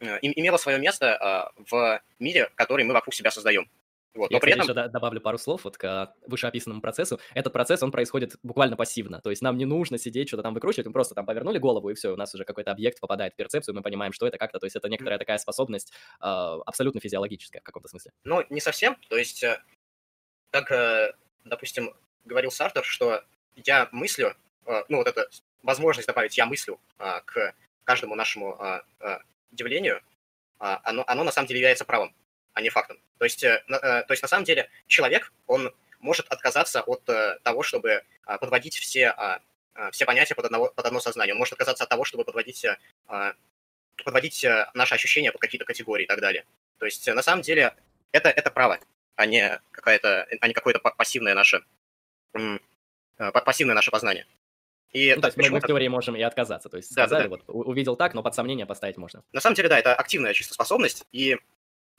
э, 0.00 0.18
имело 0.22 0.56
свое 0.56 0.78
место 0.78 1.52
в 1.56 2.00
мире, 2.18 2.50
который 2.54 2.84
мы 2.84 2.94
вокруг 2.94 3.14
себя 3.14 3.30
создаем. 3.30 3.70
Вот. 4.14 4.30
Но 4.30 4.36
Я, 4.36 4.40
при 4.40 4.52
кстати, 4.52 4.70
этом... 4.70 4.82
еще 4.84 4.90
добавлю 4.90 5.20
пару 5.20 5.36
слов 5.36 5.64
вот 5.64 5.76
к 5.76 6.14
вышеописанному 6.26 6.80
процессу. 6.80 7.20
Этот 7.34 7.52
процесс, 7.52 7.82
он 7.82 7.92
происходит 7.92 8.36
буквально 8.42 8.74
пассивно. 8.74 9.20
То 9.20 9.28
есть 9.28 9.42
нам 9.42 9.58
не 9.58 9.66
нужно 9.66 9.98
сидеть, 9.98 10.28
что-то 10.28 10.42
там 10.42 10.54
выкручивать, 10.54 10.86
мы 10.86 10.92
просто 10.94 11.14
там 11.14 11.26
повернули 11.26 11.58
голову, 11.58 11.90
и 11.90 11.94
все, 11.94 12.14
у 12.14 12.16
нас 12.16 12.34
уже 12.34 12.44
какой-то 12.44 12.70
объект 12.70 12.98
попадает 12.98 13.34
в 13.34 13.36
перцепцию, 13.36 13.74
мы 13.74 13.82
понимаем, 13.82 14.14
что 14.14 14.26
это 14.26 14.38
как-то. 14.38 14.58
То 14.58 14.64
есть 14.64 14.74
это 14.74 14.88
некоторая 14.88 15.18
такая 15.18 15.36
способность 15.36 15.92
э, 16.20 16.24
абсолютно 16.24 16.98
физиологическая 17.00 17.60
в 17.60 17.64
каком-то 17.64 17.88
смысле. 17.88 18.12
Ну, 18.24 18.42
не 18.48 18.60
совсем. 18.60 18.96
То 19.10 19.18
есть, 19.18 19.42
э, 19.42 19.62
как, 20.50 20.72
э, 20.72 21.12
допустим, 21.46 21.94
говорил 22.24 22.50
Сартер, 22.50 22.84
что 22.84 23.24
я 23.56 23.88
мыслю, 23.92 24.36
э, 24.66 24.82
ну, 24.88 24.98
вот 24.98 25.06
эта 25.06 25.28
возможность 25.62 26.06
добавить 26.06 26.36
«я 26.36 26.46
мыслю» 26.46 26.78
э, 26.98 27.20
к 27.24 27.54
каждому 27.84 28.14
нашему 28.14 28.58
э, 29.00 29.18
явлению, 29.52 30.02
оно, 30.58 31.04
оно 31.06 31.24
на 31.24 31.32
самом 31.32 31.48
деле 31.48 31.60
является 31.60 31.84
правом 31.84 32.14
а 32.56 32.62
не 32.62 32.70
фактом. 32.70 32.98
То 33.18 33.26
есть, 33.26 33.44
э, 33.44 33.62
э, 33.68 34.02
то 34.02 34.12
есть 34.12 34.22
на 34.22 34.28
самом 34.28 34.44
деле 34.44 34.70
человек, 34.86 35.30
он 35.46 35.74
может 36.00 36.26
отказаться 36.28 36.80
от 36.80 37.06
э, 37.06 37.38
того, 37.42 37.62
чтобы 37.62 38.02
а, 38.24 38.38
подводить 38.38 38.76
все, 38.76 39.08
а, 39.08 39.40
а, 39.74 39.90
все 39.90 40.06
понятия 40.06 40.34
под, 40.34 40.46
одного, 40.46 40.72
под 40.74 40.86
одно 40.86 40.98
сознание. 40.98 41.34
Он 41.34 41.38
может 41.38 41.52
отказаться 41.52 41.84
от 41.84 41.90
того, 41.90 42.04
чтобы 42.04 42.24
подводить, 42.24 42.64
подводить 44.02 44.46
наши 44.72 44.94
ощущения 44.94 45.32
под 45.32 45.40
какие-то 45.42 45.66
категории 45.66 46.04
и 46.04 46.06
так 46.06 46.20
далее. 46.20 46.46
То 46.78 46.86
есть 46.86 47.06
на 47.06 47.22
самом 47.22 47.42
деле 47.42 47.74
это, 48.12 48.30
это 48.30 48.50
право, 48.50 48.80
а 49.16 49.26
не, 49.26 49.60
какая-то, 49.72 50.26
а 50.40 50.48
не 50.48 50.54
какое-то 50.54 50.78
пассивное 50.78 51.34
наше, 51.34 51.64
пассивное 53.16 53.74
наше 53.74 53.90
познание. 53.90 54.26
И 54.92 55.12
ну, 55.14 55.20
то 55.20 55.28
есть 55.28 55.36
мы, 55.36 55.50
мы 55.50 55.60
в 55.60 55.66
теории 55.66 55.88
можем 55.88 56.16
и 56.16 56.22
отказаться. 56.22 56.68
То 56.68 56.76
есть 56.76 56.94
да, 56.94 57.06
сказали, 57.06 57.28
да, 57.28 57.36
да. 57.36 57.42
вот 57.46 57.66
увидел 57.66 57.96
так, 57.96 58.14
но 58.14 58.22
под 58.22 58.34
сомнение 58.34 58.66
поставить 58.66 58.96
можно. 58.96 59.22
На 59.32 59.40
самом 59.40 59.56
деле, 59.56 59.68
да, 59.68 59.78
это 59.78 59.94
активная 59.94 60.32
чисто 60.32 60.54
способность, 60.54 61.04
и 61.12 61.36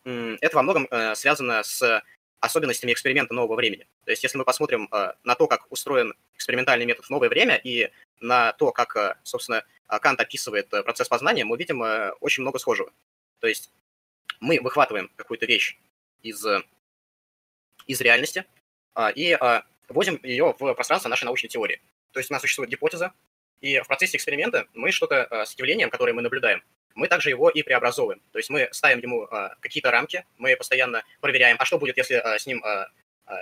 это 0.04 0.56
во 0.56 0.64
многом 0.64 0.88
э, 0.90 1.16
связано 1.16 1.64
с 1.64 2.02
особенностями 2.40 2.94
эксперимента 2.94 3.34
нового 3.34 3.56
времени. 3.56 3.88
То 4.06 4.12
есть 4.12 4.24
если 4.24 4.38
мы 4.38 4.46
посмотрим 4.46 4.88
э, 4.92 5.14
на 5.24 5.36
то, 5.36 5.48
как 5.48 5.70
устроен 5.72 6.14
экспериментальный 6.36 6.86
метод 6.86 7.06
в 7.06 7.10
новое 7.10 7.30
время 7.30 7.58
и 7.58 7.92
на 8.22 8.54
то, 8.54 8.72
как, 8.72 8.96
э, 8.96 9.16
собственно, 9.24 9.64
Кант 9.88 10.20
описывает 10.20 10.70
процесс 10.70 11.08
познания, 11.08 11.46
мы 11.46 11.58
видим 11.58 11.82
очень 12.20 12.42
много 12.42 12.60
схожего. 12.60 12.92
То 13.40 13.48
есть 13.48 13.72
мы 14.40 14.60
выхватываем 14.62 15.10
какую-то 15.16 15.46
вещь 15.46 15.78
из, 16.22 16.46
из 17.88 18.02
реальности 18.02 18.46
и 19.16 19.38
вводим 19.90 20.20
ее 20.24 20.56
в 20.60 20.74
пространство 20.74 21.10
нашей 21.10 21.26
научной 21.26 21.48
теории. 21.48 21.82
То 22.12 22.20
есть 22.20 22.30
у 22.30 22.34
нас 22.34 22.42
существует 22.42 22.70
гипотеза, 22.70 23.14
и 23.62 23.80
в 23.80 23.88
процессе 23.88 24.18
эксперимента 24.18 24.68
мы 24.74 24.92
что-то 24.92 25.46
с 25.46 25.58
явлением, 25.58 25.90
которое 25.90 26.14
мы 26.14 26.22
наблюдаем, 26.22 26.62
мы 26.98 27.08
также 27.08 27.30
его 27.30 27.50
и 27.50 27.62
преобразовываем. 27.62 28.22
То 28.32 28.40
есть 28.40 28.50
мы 28.50 28.70
ставим 28.72 29.00
ему 29.00 29.26
э, 29.26 29.50
какие-то 29.60 29.92
рамки, 29.92 30.26
мы 30.38 30.56
постоянно 30.58 31.04
проверяем, 31.22 31.56
а 31.60 31.66
что 31.66 31.78
будет, 31.78 31.96
если 31.96 32.16
э, 32.16 32.40
с 32.40 32.48
ним, 32.48 32.64
э, 32.66 32.88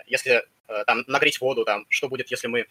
если 0.07 0.45
там 0.87 1.03
нагреть 1.05 1.39
воду, 1.39 1.63
там, 1.63 1.85
что 1.89 2.09
будет, 2.09 2.31
если 2.31 2.47
мы 2.47 2.65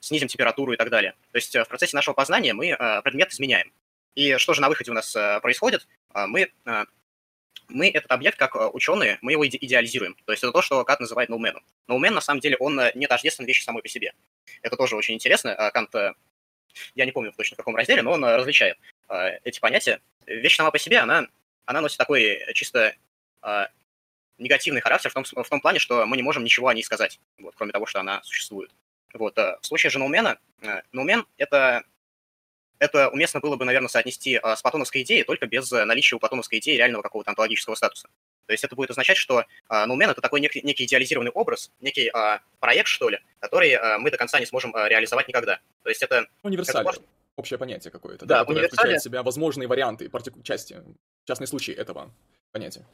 снизим 0.00 0.26
температуру 0.26 0.72
и 0.72 0.76
так 0.76 0.90
далее. 0.90 1.12
То 1.30 1.36
есть 1.36 1.54
в 1.54 1.64
процессе 1.66 1.94
нашего 1.94 2.12
познания 2.12 2.54
мы 2.54 2.76
предмет 3.04 3.32
изменяем. 3.32 3.72
И 4.16 4.36
что 4.38 4.52
же 4.52 4.60
на 4.60 4.68
выходе 4.68 4.90
у 4.90 4.94
нас 4.94 5.12
происходит? 5.12 5.86
Мы, 6.12 6.50
мы 7.68 7.88
этот 7.90 8.10
объект, 8.10 8.38
как 8.38 8.56
ученые, 8.74 9.18
мы 9.20 9.32
его 9.32 9.46
идеализируем. 9.46 10.16
То 10.24 10.32
есть 10.32 10.42
это 10.42 10.52
то, 10.52 10.62
что 10.62 10.84
Кант 10.84 11.00
называет 11.00 11.28
ноуменом. 11.28 11.62
Ноумен, 11.86 12.14
на 12.14 12.20
самом 12.20 12.40
деле, 12.40 12.56
он 12.58 12.80
не 12.94 13.06
тождествен 13.06 13.46
вещи 13.46 13.62
самой 13.62 13.82
по 13.82 13.88
себе. 13.88 14.14
Это 14.62 14.76
тоже 14.76 14.96
очень 14.96 15.14
интересно. 15.14 15.70
Кант, 15.72 15.94
я 16.94 17.04
не 17.04 17.12
помню 17.12 17.32
точно 17.32 17.54
в 17.54 17.58
каком 17.58 17.76
разделе, 17.76 18.02
но 18.02 18.12
он 18.12 18.24
различает. 18.24 18.78
А, 19.08 19.30
эти 19.44 19.60
понятия. 19.60 20.00
Вещь 20.26 20.56
сама 20.56 20.70
по 20.70 20.78
себе, 20.78 20.98
она, 20.98 21.26
она 21.64 21.80
носит 21.80 21.98
такой 21.98 22.40
чисто 22.54 22.94
а, 23.40 23.68
негативный 24.38 24.80
характер 24.80 25.10
в 25.10 25.14
том, 25.14 25.24
в 25.24 25.48
том 25.48 25.60
плане, 25.60 25.78
что 25.78 26.06
мы 26.06 26.16
не 26.16 26.22
можем 26.22 26.44
ничего 26.44 26.68
о 26.68 26.74
ней 26.74 26.82
сказать, 26.82 27.20
вот, 27.38 27.54
кроме 27.56 27.72
того, 27.72 27.86
что 27.86 28.00
она 28.00 28.22
существует. 28.22 28.70
Вот, 29.14 29.38
а, 29.38 29.58
в 29.60 29.66
случае 29.66 29.90
же 29.90 29.98
ноумена, 29.98 30.38
ноумен— 30.92 31.26
это, 31.36 31.84
это 32.78 33.08
уместно 33.08 33.40
было 33.40 33.56
бы, 33.56 33.64
наверное, 33.64 33.88
соотнести 33.88 34.40
с 34.42 34.62
платоновской 34.62 35.02
идеей, 35.02 35.24
только 35.24 35.46
без 35.46 35.70
наличия 35.70 36.16
у 36.16 36.18
платоновской 36.18 36.58
идеи 36.58 36.76
реального 36.76 37.02
какого-то 37.02 37.30
онтологического 37.30 37.74
статуса. 37.74 38.08
То 38.48 38.52
есть 38.52 38.64
это 38.64 38.74
будет 38.74 38.90
означать, 38.90 39.18
что 39.18 39.40
э, 39.40 39.84
ноумен— 39.84 40.08
это 40.10 40.22
такой 40.22 40.40
некий, 40.40 40.62
некий 40.62 40.84
идеализированный 40.84 41.30
образ, 41.30 41.70
некий 41.80 42.08
э, 42.08 42.38
проект, 42.60 42.88
что 42.88 43.10
ли, 43.10 43.20
который 43.40 43.72
э, 43.72 43.98
мы 43.98 44.10
до 44.10 44.16
конца 44.16 44.40
не 44.40 44.46
сможем 44.46 44.74
э, 44.74 44.88
реализовать 44.88 45.28
никогда. 45.28 45.60
То 45.82 45.90
есть 45.90 46.02
это... 46.02 46.26
Универсальный. 46.42 46.90
Это 46.90 47.02
общее 47.36 47.58
понятие 47.58 47.90
какое-то, 47.90 48.24
да, 48.24 48.38
да 48.38 48.44
которое 48.46 48.68
включает 48.68 49.00
в 49.02 49.04
себя 49.04 49.22
возможные 49.22 49.68
варианты, 49.68 50.08
партику... 50.08 50.42
части, 50.42 50.82
частные 51.26 51.46
случаи 51.46 51.74
этого 51.74 52.10
понятия. 52.50 52.86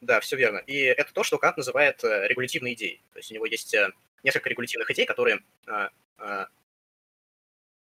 Да, 0.00 0.18
все 0.20 0.36
верно. 0.36 0.58
И 0.66 0.78
это 0.78 1.12
то, 1.12 1.22
что 1.24 1.36
Кант 1.36 1.58
называет 1.58 2.02
э, 2.02 2.26
регулятивной 2.28 2.72
идеей. 2.72 3.02
То 3.12 3.18
есть 3.18 3.30
у 3.30 3.34
него 3.34 3.44
есть 3.44 3.74
э, 3.74 3.90
несколько 4.22 4.48
регулятивных 4.48 4.90
идей, 4.92 5.04
которые, 5.04 5.40
э, 5.66 6.46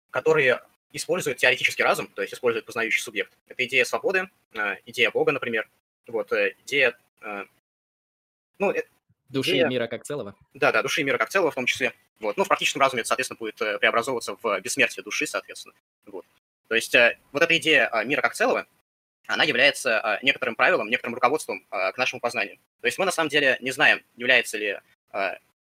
которые 0.10 0.62
используют 0.94 1.40
теоретический 1.40 1.84
разум, 1.84 2.08
то 2.08 2.22
есть 2.22 2.34
используют 2.34 2.66
познающий 2.66 3.02
субъект. 3.02 3.34
Это 3.48 3.66
идея 3.66 3.84
свободы, 3.84 4.30
идея 4.86 5.12
Бога, 5.12 5.34
например. 5.34 5.70
Вот, 6.08 6.32
идея... 6.32 6.98
Ну, 8.60 8.74
Души 9.30 9.52
идея... 9.52 9.68
мира 9.68 9.88
как 9.88 10.04
целого? 10.04 10.36
Да, 10.54 10.72
да, 10.72 10.84
души 10.84 11.04
мира 11.04 11.18
как 11.18 11.30
целого 11.30 11.50
в 11.50 11.56
том 11.56 11.66
числе. 11.66 11.92
Вот. 12.20 12.38
Ну, 12.38 12.44
в 12.44 12.48
практическом 12.48 12.82
разуме 12.82 13.02
это, 13.02 13.08
соответственно, 13.08 13.40
будет 13.40 13.56
преобразовываться 13.56 14.38
в 14.40 14.60
бессмертие 14.62 15.04
души, 15.04 15.26
соответственно. 15.26 15.74
Вот. 16.06 16.26
То 16.68 16.76
есть 16.76 16.94
э, 16.94 17.18
вот 17.32 17.42
эта 17.42 17.58
идея 17.58 17.90
мира 18.06 18.22
как 18.22 18.36
целого, 18.36 18.68
она 19.26 19.44
является 19.44 20.20
некоторым 20.22 20.56
правилом, 20.56 20.88
некоторым 20.90 21.16
руководством 21.16 21.66
к 21.70 21.98
нашему 21.98 22.20
познанию. 22.20 22.60
То 22.82 22.88
есть 22.88 23.00
мы 23.00 23.06
на 23.06 23.12
самом 23.12 23.30
деле 23.30 23.58
не 23.60 23.72
знаем, 23.72 24.04
является 24.16 24.58
ли 24.58 24.80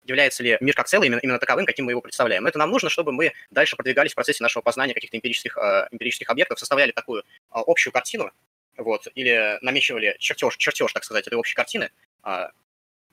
является 0.05 0.43
ли 0.43 0.57
мир 0.61 0.75
как 0.75 0.89
целый 0.89 1.09
именно, 1.09 1.21
именно 1.21 1.39
таковым, 1.39 1.67
каким 1.67 1.85
мы 1.85 1.93
его 1.93 2.01
представляем. 2.01 2.47
Это 2.47 2.59
нам 2.59 2.71
нужно, 2.71 2.91
чтобы 2.91 3.13
мы 3.13 3.33
дальше 3.51 3.77
продвигались 3.77 4.13
в 4.13 4.15
процессе 4.15 4.43
нашего 4.43 4.63
познания 4.63 4.95
каких-то 4.95 5.17
эмпирических, 5.17 5.57
эмпирических 5.91 6.29
объектов, 6.31 6.59
составляли 6.59 6.93
такую 6.93 7.25
общую 7.51 7.93
картину, 7.93 8.31
вот, 8.77 9.07
или 9.15 9.59
намечивали 9.61 10.17
чертеж, 10.19 10.57
чертеж, 10.57 10.93
так 10.93 11.05
сказать, 11.05 11.27
этой 11.27 11.35
общей 11.35 11.55
картины, 11.55 11.91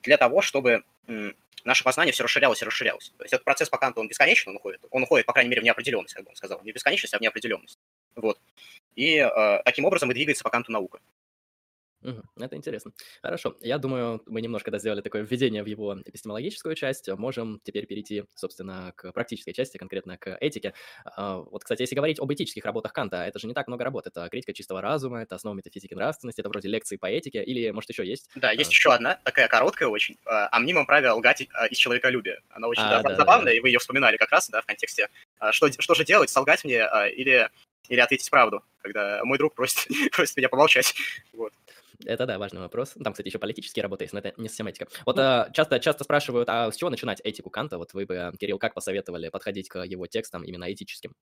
для 0.02 0.16
того, 0.16 0.42
чтобы 0.42 0.82
наше 1.64 1.84
познание 1.84 2.12
все 2.12 2.24
расширялось 2.24 2.62
и 2.62 2.64
расширялось. 2.64 3.12
То 3.18 3.24
есть 3.24 3.34
этот 3.34 3.44
процесс 3.44 3.68
по 3.68 3.78
Канту, 3.78 4.00
он 4.00 4.08
бесконечен, 4.08 4.50
он 4.50 4.56
уходит. 4.56 4.80
Он 4.90 5.02
уходит, 5.02 5.26
по 5.26 5.32
крайней 5.32 5.50
мере, 5.50 5.60
в 5.60 5.64
неопределенность, 5.64 6.14
как 6.14 6.24
бы 6.24 6.30
он 6.30 6.36
сказал. 6.36 6.60
Не 6.62 6.72
в 6.72 6.74
бесконечность, 6.74 7.14
а 7.14 7.18
в 7.18 7.20
неопределенность. 7.20 7.78
Вот. 8.14 8.38
И 8.94 9.16
э, 9.16 9.62
таким 9.64 9.84
образом 9.84 10.10
и 10.10 10.14
двигается 10.14 10.44
по 10.44 10.50
Канту 10.50 10.72
наука. 10.72 11.00
Это 12.02 12.56
интересно. 12.56 12.92
Хорошо. 13.22 13.56
Я 13.60 13.78
думаю, 13.78 14.22
мы 14.26 14.40
немножко 14.40 14.70
да, 14.70 14.78
сделали 14.78 15.00
такое 15.00 15.22
введение 15.22 15.62
в 15.62 15.66
его 15.66 15.96
эпистемологическую 16.04 16.74
часть. 16.74 17.08
Можем 17.08 17.60
теперь 17.64 17.86
перейти, 17.86 18.24
собственно, 18.34 18.92
к 18.96 19.12
практической 19.12 19.52
части, 19.52 19.78
конкретно 19.78 20.16
к 20.16 20.36
этике. 20.40 20.74
А, 21.04 21.38
вот, 21.38 21.64
кстати, 21.64 21.82
если 21.82 21.96
говорить 21.96 22.20
об 22.20 22.32
этических 22.32 22.64
работах 22.64 22.92
Канта, 22.92 23.24
это 23.24 23.38
же 23.38 23.48
не 23.48 23.54
так 23.54 23.66
много 23.66 23.84
работ. 23.84 24.06
Это 24.06 24.28
критика 24.28 24.52
чистого 24.52 24.80
разума, 24.80 25.22
это 25.22 25.34
основа 25.34 25.54
метафизики 25.54 25.94
нравственности, 25.94 26.40
это 26.40 26.48
вроде 26.48 26.68
лекции 26.68 26.96
по 26.96 27.06
этике, 27.06 27.42
или, 27.42 27.70
может, 27.70 27.90
еще 27.90 28.06
есть? 28.06 28.30
Да, 28.36 28.52
есть 28.52 28.70
а, 28.70 28.72
еще 28.72 28.92
одна, 28.92 29.18
такая 29.24 29.48
короткая 29.48 29.88
очень. 29.88 30.16
О 30.24 30.48
а, 30.50 30.60
мнимом 30.60 30.86
праве 30.86 31.10
лгать 31.10 31.48
из 31.70 31.76
человеколюбия. 31.76 32.40
Она 32.50 32.68
очень 32.68 32.82
а, 32.82 33.02
да, 33.02 33.16
забавная, 33.16 33.52
да. 33.52 33.56
и 33.56 33.60
вы 33.60 33.70
ее 33.70 33.78
вспоминали 33.78 34.16
как 34.16 34.30
раз, 34.30 34.48
да, 34.48 34.62
в 34.62 34.66
контексте, 34.66 35.08
что, 35.50 35.70
что 35.78 35.94
же 35.94 36.04
делать, 36.04 36.30
солгать 36.30 36.64
мне 36.64 36.86
или, 37.14 37.48
или 37.88 38.00
ответить 38.00 38.30
правду, 38.30 38.62
когда 38.82 39.20
мой 39.24 39.38
друг 39.38 39.54
просит, 39.54 39.86
просит 40.12 40.36
меня 40.36 40.48
помолчать. 40.48 40.94
Вот. 41.32 41.52
Это 42.04 42.26
да, 42.26 42.38
важный 42.38 42.60
вопрос. 42.60 42.94
Там, 43.02 43.12
кстати, 43.12 43.28
еще 43.28 43.38
политические 43.38 43.82
работы 43.82 44.04
есть, 44.04 44.12
но 44.12 44.20
это 44.20 44.32
не 44.36 44.48
систематика. 44.48 44.86
Вот 45.04 45.16
ну, 45.16 45.22
а, 45.22 45.50
часто, 45.52 45.80
часто 45.80 46.04
спрашивают, 46.04 46.48
а 46.48 46.70
с 46.70 46.76
чего 46.76 46.90
начинать 46.90 47.20
этику 47.24 47.50
Канта? 47.50 47.78
Вот 47.78 47.92
вы 47.92 48.06
бы, 48.06 48.32
Кирилл, 48.38 48.58
как 48.58 48.74
посоветовали 48.74 49.28
подходить 49.30 49.68
к 49.68 49.82
его 49.84 50.06
текстам 50.06 50.44
именно 50.44 50.72
этическим? 50.72 51.12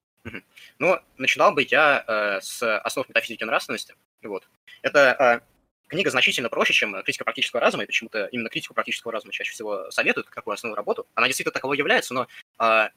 Ну, 0.78 0.98
начинал 1.16 1.52
бы 1.52 1.66
я 1.68 2.04
э, 2.06 2.40
с 2.42 2.78
основ 2.80 3.08
метафизики 3.08 3.44
нравственности. 3.44 3.94
Вот. 4.22 4.48
Это 4.82 5.42
э, 5.44 5.88
книга 5.88 6.10
значительно 6.10 6.50
проще, 6.50 6.74
чем 6.74 7.02
критика 7.02 7.24
практического 7.24 7.60
разума, 7.60 7.84
и 7.84 7.86
почему-то 7.86 8.26
именно 8.26 8.50
критику 8.50 8.74
практического 8.74 9.12
разума 9.12 9.32
чаще 9.32 9.52
всего 9.52 9.90
советуют, 9.90 10.26
как 10.26 10.36
такую 10.36 10.54
основную 10.54 10.76
работу. 10.76 11.06
Она 11.14 11.26
действительно 11.26 11.52
таковой 11.52 11.78
является, 11.78 12.12
но, 12.12 12.26
э, 12.60 12.88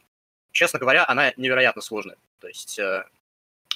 честно 0.51 0.79
говоря, 0.79 1.05
она 1.07 1.33
невероятно 1.37 1.81
сложная. 1.81 2.17
То 2.39 2.47
есть 2.47 2.77
э, 2.79 3.05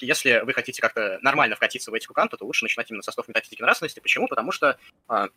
если 0.00 0.42
вы 0.44 0.52
хотите 0.52 0.80
как-то 0.82 1.18
нормально 1.22 1.56
вкатиться 1.56 1.90
в 1.90 1.94
этику 1.94 2.14
Канта, 2.14 2.36
то 2.36 2.44
лучше 2.44 2.64
начинать 2.64 2.90
именно 2.90 3.02
со 3.02 3.12
слов 3.12 3.28
метафизики 3.28 3.62
нравственности. 3.62 4.00
Почему? 4.00 4.28
Потому 4.28 4.52
что 4.52 4.78
а, 5.08 5.28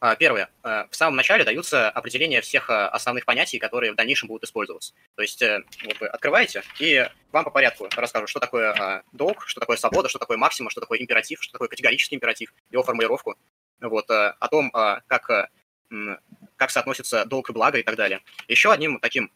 а, 0.00 0.16
Первое. 0.16 0.50
А, 0.62 0.88
в 0.90 0.96
самом 0.96 1.16
начале 1.16 1.44
даются 1.44 1.88
определения 1.88 2.40
всех 2.40 2.68
основных 2.70 3.24
понятий, 3.24 3.58
которые 3.58 3.92
в 3.92 3.94
дальнейшем 3.94 4.28
будут 4.28 4.44
использоваться. 4.44 4.94
То 5.14 5.22
есть 5.22 5.40
э, 5.42 5.62
вот 5.84 6.00
вы 6.00 6.08
открываете, 6.08 6.64
и 6.80 7.08
вам 7.30 7.44
по 7.44 7.50
порядку 7.50 7.88
расскажут, 7.96 8.28
что 8.28 8.40
такое 8.40 9.04
долг, 9.12 9.44
что 9.46 9.60
такое 9.60 9.76
свобода, 9.76 10.08
что 10.08 10.18
такое 10.18 10.36
максима, 10.36 10.70
что 10.70 10.80
такое 10.80 10.98
императив, 10.98 11.42
что 11.42 11.52
такое 11.52 11.68
категорический 11.68 12.16
императив, 12.16 12.52
его 12.70 12.82
формулировку, 12.82 13.36
вот, 13.80 14.10
о 14.10 14.48
том, 14.48 14.70
как, 14.72 15.50
как 16.56 16.70
соотносится 16.70 17.24
долг 17.24 17.50
и 17.50 17.52
благо 17.52 17.78
и 17.78 17.82
так 17.82 17.94
далее. 17.96 18.22
Еще 18.48 18.72
одним 18.72 18.98
таким 18.98 19.30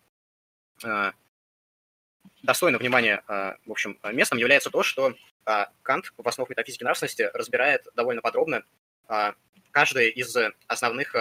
достойно 2.42 2.78
внимания, 2.78 3.22
а, 3.26 3.56
в 3.66 3.70
общем, 3.72 3.98
местом 4.12 4.38
является 4.38 4.70
то, 4.70 4.82
что 4.82 5.14
а, 5.44 5.70
Кант 5.82 6.12
в 6.16 6.28
основах 6.28 6.50
метафизики 6.50 6.84
нравственности 6.84 7.30
разбирает 7.34 7.86
довольно 7.94 8.22
подробно, 8.22 8.64
а, 9.08 9.34
каждый 9.70 10.10
из 10.10 10.34
основных 10.66 11.14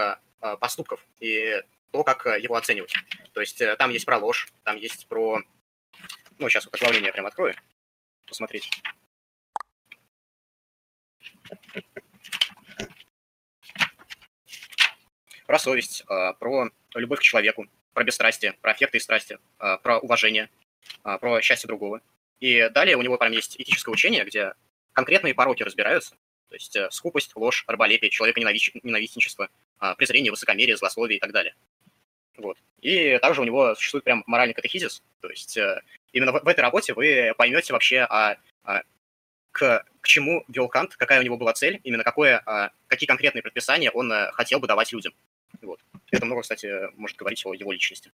поступков 0.60 1.04
и 1.20 1.62
то, 1.92 2.04
как 2.04 2.26
его 2.40 2.56
оценивать. 2.56 2.94
То 3.34 3.42
есть 3.42 3.62
там 3.78 3.90
есть 3.90 4.06
про 4.06 4.18
ложь, 4.18 4.48
там 4.64 4.78
есть 4.78 5.08
про... 5.08 5.42
Ну, 6.38 6.50
сейчас 6.50 6.66
вот 6.66 6.76
оглавление 6.76 7.12
прям 7.12 7.26
открою. 7.26 7.56
Посмотрите. 8.28 8.70
Про 15.48 15.60
совесть, 15.60 16.06
про 16.06 16.70
любовь 16.94 17.20
к 17.20 17.24
человеку, 17.24 17.68
про 17.94 18.04
бесстрастие, 18.04 18.54
про 18.62 18.74
эффекты 18.74 18.98
и 18.98 19.02
страсти, 19.02 19.40
про 19.58 20.00
уважение, 20.00 20.50
про 21.22 21.42
счастье 21.42 21.68
другого. 21.68 22.02
И 22.40 22.70
далее 22.70 22.98
у 22.98 23.02
него 23.02 23.18
прям 23.18 23.32
есть 23.32 23.60
этическое 23.60 23.94
учение, 23.94 24.26
где 24.26 24.54
конкретные 24.94 25.34
пороки 25.34 25.64
разбираются. 25.64 26.16
То 26.50 26.56
есть 26.56 26.76
э, 26.76 26.90
скупость, 26.92 27.36
ложь, 27.36 27.64
раболепие, 27.68 28.10
человеконенавистничество, 28.10 29.50
э, 29.82 29.96
презрение, 29.98 30.32
высокомерие, 30.32 30.78
злословие 30.78 31.18
и 31.18 31.20
так 31.20 31.32
далее. 31.32 31.56
Вот. 32.38 32.58
И 32.82 33.18
также 33.22 33.42
у 33.42 33.44
него 33.44 33.76
существует 33.76 34.04
прям 34.04 34.24
моральный 34.28 34.54
катехизис. 34.54 35.02
То 35.22 35.30
есть 35.30 35.58
э, 35.58 35.82
именно 36.12 36.32
в, 36.32 36.48
этой 36.48 36.62
работе 36.62 36.94
вы 36.94 37.34
поймете 37.38 37.74
вообще, 37.74 38.06
а, 38.10 38.38
а, 38.64 38.82
к, 39.52 39.86
к 40.02 40.08
чему 40.08 40.44
вел 40.48 40.68
Кант, 40.68 40.96
какая 40.96 41.20
у 41.20 41.24
него 41.24 41.38
была 41.38 41.54
цель, 41.54 41.80
именно 41.84 42.04
какое, 42.04 42.42
а, 42.46 42.72
какие 42.88 43.08
конкретные 43.08 43.42
предписания 43.42 43.90
он 43.92 44.12
а, 44.12 44.32
хотел 44.34 44.60
бы 44.60 44.68
давать 44.68 44.92
людям. 44.92 45.14
Вот. 45.62 45.80
Это 46.12 46.26
много, 46.26 46.42
кстати, 46.42 46.90
может 46.96 47.18
говорить 47.18 47.46
о 47.46 47.54
его 47.54 47.72
личности. 47.72 48.12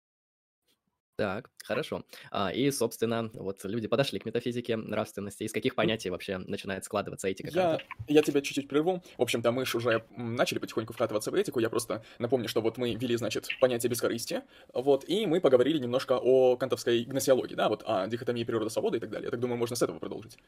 Так, 1.20 1.50
хорошо. 1.64 2.02
А, 2.30 2.50
и, 2.50 2.70
собственно, 2.70 3.28
вот 3.34 3.62
люди 3.64 3.86
подошли 3.88 4.18
к 4.18 4.24
метафизике 4.24 4.78
нравственности. 4.78 5.42
Из 5.42 5.52
каких 5.52 5.74
понятий 5.74 6.08
вообще 6.08 6.38
начинает 6.38 6.86
складываться 6.86 7.28
этика 7.28 7.50
Я, 7.50 7.78
я 8.08 8.22
тебя 8.22 8.40
чуть-чуть 8.40 8.68
прерву. 8.68 9.04
В 9.18 9.20
общем-то, 9.20 9.52
мы 9.52 9.66
же 9.66 9.76
уже 9.76 10.02
начали 10.16 10.58
потихоньку 10.58 10.94
вкатываться 10.94 11.30
в 11.30 11.34
этику. 11.34 11.60
Я 11.60 11.68
просто 11.68 12.02
напомню, 12.18 12.48
что 12.48 12.62
вот 12.62 12.78
мы 12.78 12.94
ввели, 12.94 13.16
значит, 13.16 13.48
понятие 13.60 13.90
бескорыстия, 13.90 14.46
вот, 14.72 15.06
и 15.10 15.26
мы 15.26 15.42
поговорили 15.42 15.76
немножко 15.76 16.18
о 16.18 16.56
кантовской 16.56 17.04
гносеологии, 17.04 17.54
да, 17.54 17.68
вот 17.68 17.82
о 17.84 18.06
дихотомии 18.06 18.44
природы-свободы 18.44 18.96
и 18.96 19.00
так 19.00 19.10
далее. 19.10 19.26
Я 19.26 19.30
так 19.30 19.40
думаю, 19.40 19.58
можно 19.58 19.76
с 19.76 19.82
этого 19.82 19.98
продолжить. 19.98 20.38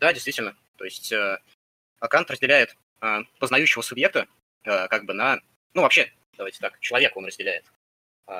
Да, 0.00 0.12
действительно. 0.12 0.56
То 0.76 0.86
есть 0.86 1.12
э, 1.12 1.38
Кант 2.00 2.28
разделяет 2.32 2.76
э, 3.00 3.20
познающего 3.38 3.82
субъекта 3.82 4.26
э, 4.64 4.88
как 4.88 5.04
бы 5.04 5.14
на... 5.14 5.38
Ну, 5.72 5.82
вообще, 5.82 6.12
давайте 6.36 6.58
так, 6.58 6.80
человека 6.80 7.16
он 7.16 7.26
разделяет 7.26 7.64
э, 8.26 8.32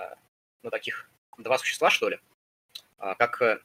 на 0.65 0.71
таких 0.71 1.09
два 1.43 1.59
существа, 1.59 1.91
что 1.91 2.09
ли, 2.09 2.21
а, 2.99 3.15
как 3.15 3.41
э, 3.43 3.61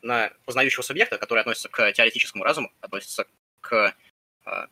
на 0.00 0.32
познающего 0.44 0.82
субъекта, 0.82 1.18
который 1.18 1.40
относится 1.40 1.68
к 1.68 1.92
теоретическому 1.92 2.42
разуму, 2.42 2.72
относится 2.80 3.26
к, 3.60 3.94
а, 4.44 4.66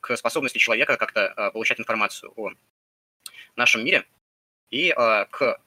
к 0.00 0.16
способности 0.16 0.58
человека 0.58 0.96
как-то 0.96 1.28
а, 1.28 1.50
получать 1.50 1.78
информацию 1.78 2.32
о 2.36 2.52
нашем 3.56 3.84
мире, 3.84 4.06
и 4.70 4.90
к 4.90 5.60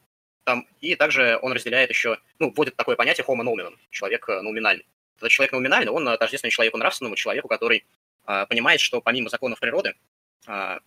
там, 0.43 0.67
и 0.79 0.95
также 0.95 1.39
он 1.41 1.53
разделяет 1.53 1.89
еще, 1.89 2.19
ну, 2.39 2.51
вводит 2.51 2.75
такое 2.75 2.95
понятие 2.95 3.25
homo 3.25 3.43
nominum, 3.43 3.75
человек 3.89 4.29
э, 4.29 4.41
науминальный. 4.41 4.85
Этот 5.17 5.31
человек 5.31 5.53
науминальный, 5.53 5.91
он 5.91 6.07
э, 6.07 6.17
тождественный 6.17 6.51
человеку 6.51 6.77
нравственному, 6.77 7.15
человеку, 7.15 7.47
который 7.47 7.85
понимает, 8.49 8.81
что 8.81 9.01
помимо 9.01 9.29
законов 9.29 9.59
природы, 9.59 9.93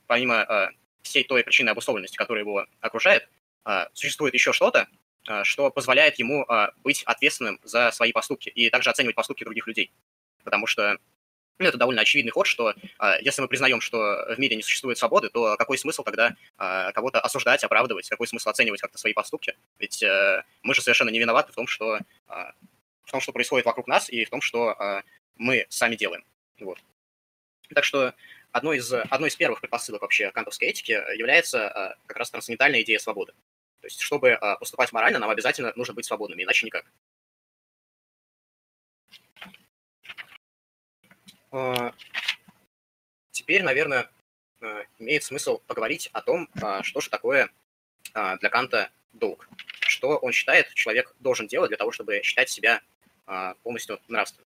помимо 0.09 0.73
всей 1.03 1.23
той 1.23 1.45
причины 1.45 1.69
обусловленности, 1.71 2.17
которая 2.17 2.43
его 2.43 2.67
окружает, 2.81 3.29
существует 3.93 4.35
еще 4.35 4.53
что-то, 4.53 4.81
а, 4.81 4.89
что 5.45 5.71
позволяет 5.71 6.19
ему 6.19 6.45
а, 6.49 6.73
быть 6.79 7.03
ответственным 7.05 7.61
за 7.63 7.91
свои 7.91 8.13
поступки 8.13 8.49
и 8.49 8.71
также 8.71 8.91
оценивать 8.91 9.17
поступки 9.17 9.45
других 9.45 9.67
людей. 9.67 9.93
Потому 10.45 10.67
что 10.67 10.99
ну, 11.59 11.67
это 11.67 11.77
довольно 11.77 12.03
очевидный 12.03 12.31
ход, 12.31 12.47
что 12.47 12.75
а, 12.99 13.19
если 13.21 13.43
мы 13.43 13.49
признаем, 13.49 13.81
что 13.81 14.27
в 14.35 14.39
мире 14.39 14.57
не 14.57 14.63
существует 14.63 14.99
свободы, 14.99 15.29
то 15.29 15.57
какой 15.57 15.77
смысл 15.79 16.03
тогда 16.03 16.35
кого-то 16.93 17.21
осуждать, 17.21 17.65
оправдывать, 17.65 18.09
какой 18.09 18.27
смысл 18.27 18.49
оценивать 18.51 18.81
как-то 18.81 18.99
свои 18.99 19.13
поступки? 19.13 19.57
Ведь 19.79 20.03
э, 20.03 20.45
мы 20.63 20.75
же 20.75 20.83
совершенно 20.83 21.11
не 21.11 21.19
виноваты 21.19 21.53
в 21.53 21.57
том, 21.57 21.67
что, 21.67 21.99
в 22.27 23.11
том, 23.11 23.21
что 23.21 23.33
происходит 23.33 23.67
вокруг 23.67 23.87
нас, 23.89 24.09
и 24.09 24.25
в 24.25 24.31
том, 24.31 24.41
что 24.41 25.03
мы 25.37 25.67
сами 25.69 25.97
делаем. 25.97 26.25
Вот. 26.61 26.79
Так 27.75 27.85
что 27.85 28.15
одной 28.53 28.79
из, 28.79 28.93
одной 28.93 29.29
из 29.29 29.37
первых 29.37 29.61
предпосылок 29.61 30.03
вообще 30.03 30.31
кантовской 30.31 30.69
этики 30.69 30.93
является 31.17 31.97
как 32.07 32.17
раз 32.17 32.31
трансцендентальная 32.31 32.83
идея 32.83 32.99
свободы. 32.99 33.33
То 33.81 33.87
есть, 33.87 34.01
чтобы 34.01 34.33
а, 34.33 34.57
поступать 34.57 34.93
морально, 34.93 35.19
нам 35.19 35.31
обязательно 35.31 35.73
нужно 35.77 35.95
быть 35.95 36.05
свободными, 36.05 36.43
иначе 36.43 36.67
никак. 36.67 36.85
А, 41.51 41.93
теперь, 43.31 43.63
наверное, 43.63 44.11
а, 44.61 44.83
имеет 44.99 45.23
смысл 45.23 45.59
поговорить 45.67 46.11
о 46.13 46.23
том, 46.23 46.49
что 46.83 47.01
же 47.01 47.11
такое 47.11 47.51
для 48.15 48.49
Канта 48.51 48.91
долг. 49.13 49.49
Что 49.81 50.17
он 50.17 50.33
считает, 50.33 50.73
человек 50.75 51.15
должен 51.21 51.47
делать 51.47 51.69
для 51.69 51.77
того, 51.77 51.93
чтобы 51.93 52.23
считать 52.23 52.49
себя 52.49 52.83
полностью 53.63 54.01
нравственным. 54.09 54.47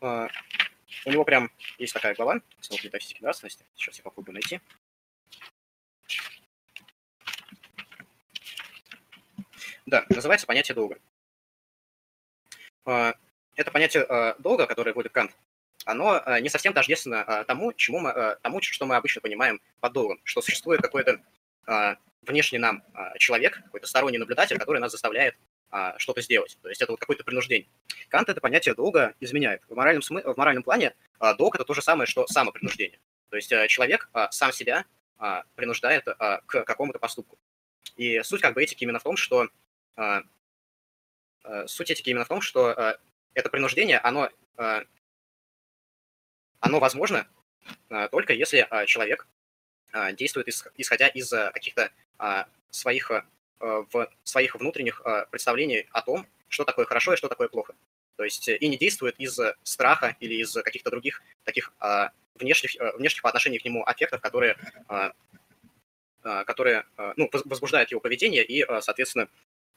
У 0.00 1.10
него 1.10 1.24
прям 1.24 1.50
есть 1.78 1.94
такая 1.94 2.14
глава, 2.14 2.40
основы 2.60 2.82
метафизики 2.84 3.22
нравственности. 3.22 3.64
Сейчас 3.76 3.96
я 3.98 4.02
попробую 4.02 4.34
найти. 4.34 4.60
Да, 9.86 10.04
называется 10.08 10.46
понятие 10.46 10.74
долга. 10.74 10.98
А, 12.84 13.14
это 13.54 13.70
понятие 13.70 14.04
а, 14.04 14.34
долга, 14.38 14.66
которое 14.66 14.92
вводит 14.92 15.12
Кант, 15.12 15.30
оно 15.84 16.20
а, 16.24 16.40
не 16.40 16.48
совсем 16.48 16.72
тождественно 16.72 17.44
тому, 17.46 17.72
чему 17.72 18.00
мы, 18.00 18.36
тому, 18.42 18.60
что 18.60 18.86
мы 18.86 18.96
обычно 18.96 19.20
понимаем 19.20 19.60
под 19.80 19.92
долгом, 19.92 20.20
что 20.24 20.42
существует 20.42 20.82
какой-то 20.82 21.20
внешний 22.22 22.58
нам 22.58 22.82
человек, 23.18 23.60
какой-то 23.64 23.86
сторонний 23.88 24.18
наблюдатель, 24.18 24.58
который 24.58 24.80
нас 24.80 24.92
заставляет 24.92 25.36
что-то 25.96 26.20
сделать. 26.20 26.56
То 26.62 26.68
есть 26.68 26.80
это 26.80 26.92
вот 26.92 27.00
какое-то 27.00 27.24
принуждение. 27.24 27.68
Кант 28.08 28.28
это 28.28 28.40
понятие 28.40 28.74
долга 28.74 29.14
изменяет. 29.18 29.62
В 29.68 29.74
моральном, 29.74 30.02
смы... 30.02 30.22
в 30.22 30.36
моральном 30.36 30.62
плане 30.62 30.94
долг 31.38 31.56
это 31.56 31.64
то 31.64 31.74
же 31.74 31.82
самое, 31.82 32.06
что 32.06 32.26
самопринуждение. 32.28 33.00
То 33.30 33.36
есть 33.36 33.48
человек 33.68 34.08
сам 34.30 34.52
себя 34.52 34.84
принуждает 35.56 36.04
к 36.04 36.46
какому-то 36.46 37.00
поступку. 37.00 37.36
И 37.96 38.22
суть 38.22 38.40
как 38.40 38.54
бы 38.54 38.62
этики 38.62 38.84
именно 38.84 39.00
в 39.00 39.04
том, 39.04 39.16
что 39.16 39.48
суть 41.66 41.90
этики 41.90 42.10
именно 42.10 42.24
в 42.24 42.28
том, 42.28 42.40
что 42.40 42.68
а, 42.68 42.98
это 43.34 43.48
принуждение, 43.50 43.98
оно, 43.98 44.30
оно 46.60 46.80
возможно 46.80 47.28
только 48.10 48.32
если 48.32 48.68
человек 48.86 49.26
действует 50.14 50.48
исходя 50.76 51.08
из 51.08 51.30
каких-то 51.30 51.90
своих, 52.70 53.10
в 53.60 54.10
своих 54.24 54.54
внутренних 54.56 55.02
представлений 55.30 55.86
о 55.92 56.02
том, 56.02 56.26
что 56.48 56.64
такое 56.64 56.84
хорошо 56.86 57.14
и 57.14 57.16
что 57.16 57.28
такое 57.28 57.48
плохо. 57.48 57.74
То 58.16 58.24
есть 58.24 58.48
и 58.48 58.68
не 58.68 58.78
действует 58.78 59.18
из 59.18 59.38
страха 59.62 60.16
или 60.20 60.34
из 60.34 60.52
каких-то 60.52 60.90
других 60.90 61.22
таких 61.44 61.72
внешних, 62.34 62.76
внешних 62.96 63.22
по 63.22 63.28
отношению 63.28 63.60
к 63.60 63.64
нему 63.64 63.84
аффектов, 63.84 64.20
которые, 64.20 64.56
которые 66.22 66.84
ну, 67.16 67.28
возбуждают 67.44 67.90
его 67.90 68.00
поведение 68.00 68.44
и, 68.44 68.64
соответственно, 68.80 69.28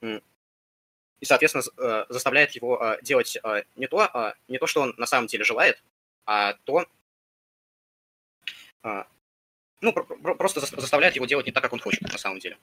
и, 0.02 1.26
соответственно, 1.26 1.64
э, 1.78 2.06
заставляет 2.10 2.52
его 2.52 2.80
э, 2.82 3.02
делать 3.02 3.38
э, 3.44 3.64
не 3.76 3.88
то, 3.88 4.34
не 4.48 4.58
то, 4.58 4.68
что 4.68 4.82
он 4.82 4.94
на 4.98 5.06
самом 5.06 5.28
деле 5.28 5.44
желает, 5.44 5.82
а 6.26 6.54
то, 6.64 6.86
ну, 9.82 9.94
просто 9.94 10.62
заставляет 10.62 11.16
его 11.16 11.26
делать 11.26 11.46
не 11.46 11.52
так, 11.52 11.64
как 11.64 11.74
он 11.74 11.80
хочет 11.80 12.02
на 12.02 12.18
самом 12.18 12.40
деле. 12.40 12.58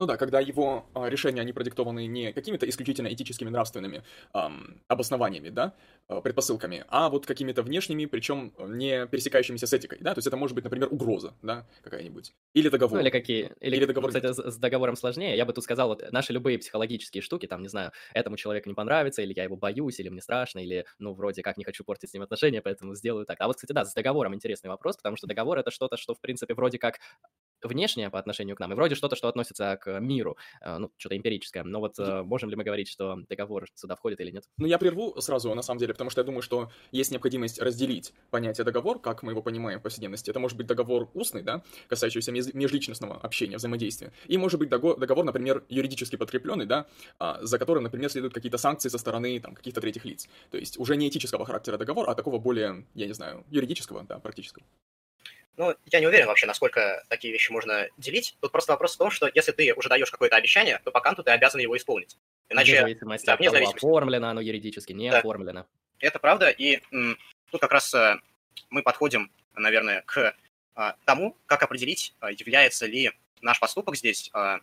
Ну 0.00 0.06
да, 0.06 0.16
когда 0.16 0.40
его 0.40 0.86
а, 0.94 1.08
решения, 1.08 1.40
они 1.40 1.52
продиктованы 1.52 2.06
не 2.08 2.32
какими-то 2.32 2.68
исключительно 2.68 3.06
этическими, 3.12 3.48
нравственными 3.48 4.02
ам, 4.32 4.82
обоснованиями, 4.88 5.50
да, 5.50 5.74
а, 6.08 6.20
предпосылками, 6.20 6.84
а 6.88 7.08
вот 7.08 7.26
какими-то 7.26 7.62
внешними, 7.62 8.06
причем 8.06 8.52
не 8.58 9.06
пересекающимися 9.06 9.68
с 9.68 9.72
этикой, 9.72 9.98
да, 10.00 10.12
то 10.14 10.18
есть 10.18 10.26
это 10.26 10.36
может 10.36 10.56
быть, 10.56 10.64
например, 10.64 10.88
угроза, 10.92 11.34
да, 11.42 11.68
какая-нибудь, 11.80 12.32
или 12.54 12.68
договор. 12.68 12.98
Ну, 12.98 13.00
или 13.00 13.10
какие, 13.10 13.52
или, 13.60 13.76
или 13.76 13.84
договор. 13.86 14.08
кстати, 14.10 14.32
с, 14.32 14.36
с 14.52 14.56
договором 14.58 14.96
сложнее, 14.96 15.36
я 15.36 15.44
бы 15.46 15.52
тут 15.52 15.62
сказал, 15.62 15.88
вот 15.88 16.10
наши 16.10 16.32
любые 16.32 16.58
психологические 16.58 17.22
штуки, 17.22 17.46
там, 17.46 17.62
не 17.62 17.68
знаю, 17.68 17.92
этому 18.14 18.36
человеку 18.36 18.68
не 18.68 18.74
понравится, 18.74 19.22
или 19.22 19.32
я 19.36 19.44
его 19.44 19.56
боюсь, 19.56 20.00
или 20.00 20.08
мне 20.08 20.20
страшно, 20.22 20.58
или, 20.58 20.86
ну, 20.98 21.14
вроде 21.14 21.42
как 21.42 21.56
не 21.56 21.64
хочу 21.64 21.84
портить 21.84 22.10
с 22.10 22.14
ним 22.14 22.22
отношения, 22.22 22.62
поэтому 22.62 22.94
сделаю 22.96 23.26
так. 23.26 23.40
А 23.40 23.46
вот, 23.46 23.56
кстати, 23.56 23.72
да, 23.72 23.84
с 23.84 23.94
договором 23.94 24.34
интересный 24.34 24.70
вопрос, 24.70 24.96
потому 24.96 25.16
что 25.16 25.28
договор 25.28 25.58
это 25.58 25.70
что-то, 25.70 25.96
что, 25.96 26.14
в 26.14 26.20
принципе, 26.20 26.54
вроде 26.54 26.78
как 26.78 26.98
внешнее 27.64 28.10
по 28.10 28.18
отношению 28.18 28.56
к 28.56 28.60
нам, 28.60 28.72
и 28.72 28.74
вроде 28.74 28.94
что-то, 28.94 29.16
что 29.16 29.28
относится 29.28 29.76
к 29.80 30.00
миру, 30.00 30.36
э, 30.60 30.78
ну, 30.78 30.90
что-то 30.96 31.16
эмпирическое. 31.16 31.64
Но 31.64 31.80
вот 31.80 31.98
э, 31.98 32.22
можем 32.22 32.50
ли 32.50 32.56
мы 32.56 32.64
говорить, 32.64 32.88
что 32.88 33.16
договор 33.28 33.66
сюда 33.74 33.96
входит 33.96 34.20
или 34.20 34.30
нет? 34.30 34.44
Ну, 34.58 34.66
я 34.66 34.78
прерву 34.78 35.20
сразу, 35.20 35.54
на 35.54 35.62
самом 35.62 35.78
деле, 35.80 35.92
потому 35.92 36.10
что 36.10 36.20
я 36.20 36.24
думаю, 36.24 36.42
что 36.42 36.70
есть 36.92 37.10
необходимость 37.10 37.60
разделить 37.60 38.12
понятие 38.30 38.64
договор, 38.64 39.00
как 39.00 39.22
мы 39.22 39.32
его 39.32 39.42
понимаем 39.42 39.80
в 39.80 39.82
повседневности. 39.82 40.30
Это 40.30 40.40
может 40.40 40.56
быть 40.56 40.66
договор 40.66 41.10
устный, 41.14 41.42
да, 41.42 41.62
касающийся 41.88 42.32
межличностного 42.32 43.16
общения, 43.16 43.56
взаимодействия. 43.56 44.12
И 44.26 44.36
может 44.38 44.58
быть 44.58 44.68
договор, 44.68 45.24
например, 45.24 45.64
юридически 45.68 46.16
подкрепленный, 46.16 46.66
да, 46.66 46.86
а, 47.18 47.38
за 47.42 47.58
которым, 47.58 47.84
например, 47.84 48.10
следуют 48.10 48.34
какие-то 48.34 48.58
санкции 48.58 48.88
со 48.88 48.98
стороны 48.98 49.40
там, 49.40 49.54
каких-то 49.54 49.80
третьих 49.80 50.04
лиц. 50.04 50.28
То 50.50 50.58
есть 50.58 50.78
уже 50.78 50.96
не 50.96 51.08
этического 51.08 51.44
характера 51.44 51.78
договор, 51.78 52.08
а 52.10 52.14
такого 52.14 52.38
более, 52.38 52.86
я 52.94 53.06
не 53.06 53.14
знаю, 53.14 53.44
юридического, 53.50 54.04
да, 54.04 54.18
практического. 54.18 54.64
Ну, 55.56 55.74
я 55.86 56.00
не 56.00 56.06
уверен 56.06 56.26
вообще, 56.26 56.46
насколько 56.46 57.04
такие 57.08 57.32
вещи 57.32 57.52
можно 57.52 57.88
делить. 57.96 58.36
Тут 58.40 58.50
просто 58.50 58.72
вопрос 58.72 58.94
в 58.94 58.98
том, 58.98 59.10
что 59.10 59.30
если 59.32 59.52
ты 59.52 59.72
уже 59.74 59.88
даешь 59.88 60.10
какое-то 60.10 60.36
обещание, 60.36 60.80
то 60.84 60.90
по 60.90 61.00
канту 61.00 61.22
ты 61.22 61.30
обязан 61.30 61.60
его 61.60 61.76
исполнить. 61.76 62.16
Иначе, 62.48 62.72
вне 62.72 62.80
зависимости 62.80 63.26
да, 63.26 63.36
вне 63.36 63.50
зависимости. 63.50 63.78
оформлено 63.78 64.28
оно 64.28 64.40
юридически, 64.40 64.92
не 64.92 65.10
да. 65.10 65.18
оформлено. 65.18 65.66
Это 66.00 66.18
правда, 66.18 66.50
и 66.50 66.80
м, 66.90 67.16
тут 67.50 67.60
как 67.60 67.70
раз 67.70 67.94
а, 67.94 68.18
мы 68.70 68.82
подходим, 68.82 69.30
наверное, 69.54 70.02
к 70.02 70.34
а, 70.74 70.96
тому, 71.04 71.36
как 71.46 71.62
определить, 71.62 72.14
а, 72.18 72.32
является 72.32 72.86
ли 72.86 73.12
наш 73.40 73.60
поступок 73.60 73.96
здесь 73.96 74.30
а, 74.32 74.58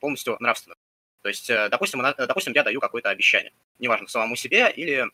полностью 0.00 0.36
нравственным. 0.40 0.78
То 1.22 1.28
есть, 1.28 1.50
а, 1.50 1.68
допустим, 1.68 2.02
допустим, 2.02 2.54
я 2.54 2.62
даю 2.62 2.80
какое-то 2.80 3.10
обещание, 3.10 3.52
неважно, 3.78 4.08
самому 4.08 4.34
себе 4.34 4.72
или, 4.74 5.04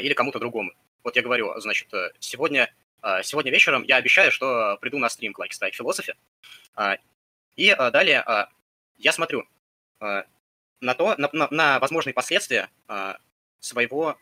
или 0.00 0.14
кому-то 0.14 0.38
другому. 0.38 0.72
Вот 1.04 1.16
я 1.16 1.22
говорю, 1.22 1.52
значит, 1.60 1.88
сегодня 2.18 2.64
а, 2.64 2.81
сегодня 3.22 3.50
вечером 3.50 3.82
я 3.82 3.96
обещаю, 3.96 4.30
что 4.30 4.78
приду 4.80 4.98
на 4.98 5.08
стрим 5.08 5.34
Like 5.38 5.50
Strike 5.50 5.72
Philosophy. 5.78 6.14
А, 6.74 6.96
и 7.56 7.70
а, 7.70 7.90
далее 7.90 8.24
я 8.98 9.12
смотрю 9.12 9.46
на 10.00 10.94
то, 10.94 11.14
на, 11.16 11.28
на, 11.32 11.48
на 11.50 11.78
возможные 11.78 12.14
последствия 12.14 12.68
своего 13.60 14.18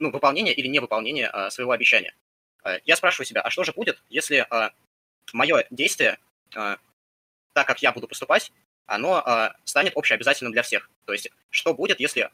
ну, 0.00 0.10
выполнения 0.10 0.52
или 0.54 0.66
невыполнения 0.68 1.50
своего 1.50 1.72
обещания. 1.72 2.14
Я 2.84 2.96
спрашиваю 2.96 3.26
себя, 3.26 3.42
а 3.42 3.50
что 3.50 3.64
же 3.64 3.72
будет, 3.72 4.02
если 4.08 4.46
мое 5.32 5.66
действие, 5.70 6.18
так 6.50 7.66
как 7.66 7.82
я 7.82 7.92
буду 7.92 8.08
поступать, 8.08 8.52
оно 8.86 9.52
станет 9.64 9.92
общеобязательным 9.96 10.52
для 10.52 10.62
всех? 10.62 10.90
То 11.04 11.12
есть, 11.12 11.30
что 11.50 11.74
будет, 11.74 12.00
если 12.00 12.30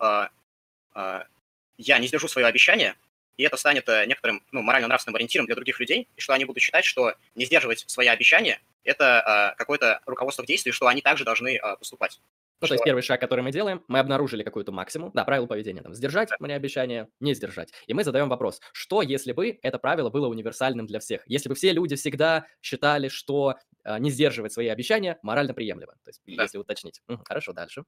я 1.78 1.98
не 1.98 2.06
сдержу 2.06 2.28
свое 2.28 2.46
обещание, 2.46 2.96
и 3.37 3.43
это 3.45 3.57
станет 3.57 3.89
э, 3.89 4.07
некоторым 4.07 4.43
ну, 4.53 4.62
морально-нравственным 4.62 5.16
ориентиром 5.16 5.47
для 5.47 5.55
других 5.55 5.80
людей, 5.80 6.09
и 6.16 6.20
что 6.20 6.35
они 6.35 6.45
будут 6.45 6.62
считать, 6.62 6.85
что 6.85 7.14
не 7.35 7.45
сдерживать 7.45 7.85
свои 7.89 8.09
обещания– 8.09 8.61
это 8.85 9.53
э, 9.55 9.59
какое-то 9.59 10.01
руководство 10.07 10.43
к 10.43 10.47
действию, 10.47 10.72
что 10.72 10.87
они 10.87 11.01
также 11.01 11.24
должны 11.24 11.57
э, 11.57 11.76
поступать. 11.76 12.20
Ну, 12.61 12.66
что... 12.66 12.68
то 12.68 12.74
есть 12.74 12.85
первый 12.85 13.03
шаг, 13.03 13.20
который 13.20 13.41
мы 13.41 13.51
делаем, 13.51 13.83
мы 13.89 13.99
обнаружили 13.99 14.43
какую-то 14.43 14.72
максимум, 14.72 15.11
да, 15.14 15.24
правило 15.24 15.47
поведения, 15.47 15.83
там, 15.83 15.95
сдержать 15.95 16.30
да. 16.30 16.37
мне 16.39 16.55
обещание, 16.55 17.09
не 17.20 17.35
сдержать. 17.35 17.72
И 17.87 17.95
мы 17.95 18.05
задаем 18.05 18.28
вопрос, 18.28 18.61
что 18.72 19.03
если 19.03 19.33
бы 19.33 19.59
это 19.62 19.78
правило 19.78 20.11
было 20.11 20.28
универсальным 20.28 20.87
для 20.87 21.01
всех? 21.01 21.22
Если 21.26 21.49
бы 21.49 21.55
все 21.55 21.72
люди 21.72 21.97
всегда 21.97 22.47
считали, 22.61 23.09
что 23.09 23.57
э, 23.85 23.99
не 23.99 24.11
сдерживать 24.11 24.53
свои 24.53 24.68
обещания 24.68 25.18
морально 25.22 25.55
приемлемо, 25.55 25.93
то 26.05 26.11
есть 26.11 26.20
да. 26.26 26.43
если 26.43 26.59
уточнить. 26.59 27.01
Угу, 27.09 27.22
хорошо, 27.24 27.53
дальше. 27.53 27.85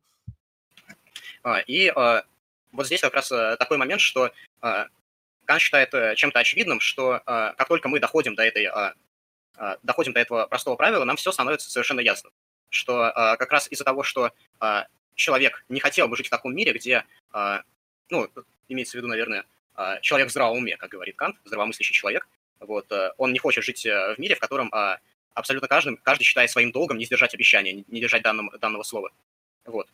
А, 1.43 1.61
и 1.61 1.93
э, 1.95 2.23
вот 2.73 2.87
здесь 2.87 3.01
как 3.01 3.15
раз 3.15 3.31
э, 3.31 3.57
такой 3.59 3.79
момент, 3.79 4.01
что 4.01 4.33
э, 4.63 4.85
Кант 5.45 5.61
считает 5.61 5.93
э, 5.95 6.15
чем-то 6.17 6.39
очевидным, 6.39 6.81
что 6.81 7.17
э, 7.17 7.21
как 7.25 7.69
только 7.69 7.89
мы 7.89 8.01
доходим 8.01 8.35
до 8.35 8.45
этой 8.45 8.65
э, 8.67 9.77
доходим 9.83 10.13
до 10.13 10.21
этого 10.21 10.47
простого 10.47 10.77
правила, 10.77 11.05
нам 11.05 11.17
все 11.17 11.31
становится 11.31 11.71
совершенно 11.71 12.01
ясно. 12.01 12.31
Что 12.71 13.13
как 13.15 13.53
раз 13.53 13.69
из-за 13.71 13.85
того, 13.85 14.03
что 14.03 14.33
человек 15.15 15.65
не 15.69 15.79
хотел 15.79 16.09
бы 16.09 16.17
жить 16.17 16.27
в 16.27 16.31
таком 16.31 16.57
мире, 16.57 16.73
где, 16.73 17.05
ну, 18.11 18.29
имеется 18.69 18.97
в 18.97 18.99
виду, 18.99 19.07
наверное, 19.07 19.45
человек 20.01 20.27
в 20.27 20.33
здравом 20.33 20.59
уме, 20.59 20.77
как 20.77 20.91
говорит 20.91 21.15
Кант, 21.15 21.37
здравомыслящий 21.45 21.95
человек, 21.95 22.27
вот, 22.59 22.91
он 23.17 23.33
не 23.33 23.39
хочет 23.39 23.63
жить 23.63 23.85
в 23.85 24.17
мире, 24.19 24.35
в 24.35 24.41
котором 24.41 24.73
абсолютно 25.35 25.69
каждый, 25.69 25.99
каждый 25.99 26.25
считает 26.25 26.51
своим 26.51 26.73
долгом 26.73 26.99
не 26.99 27.05
сдержать 27.05 27.33
обещания, 27.33 27.85
не 27.87 28.01
держать 28.01 28.23
данного, 28.23 28.59
данного 28.59 28.83
слова. 28.83 29.13
Вот. 29.67 29.87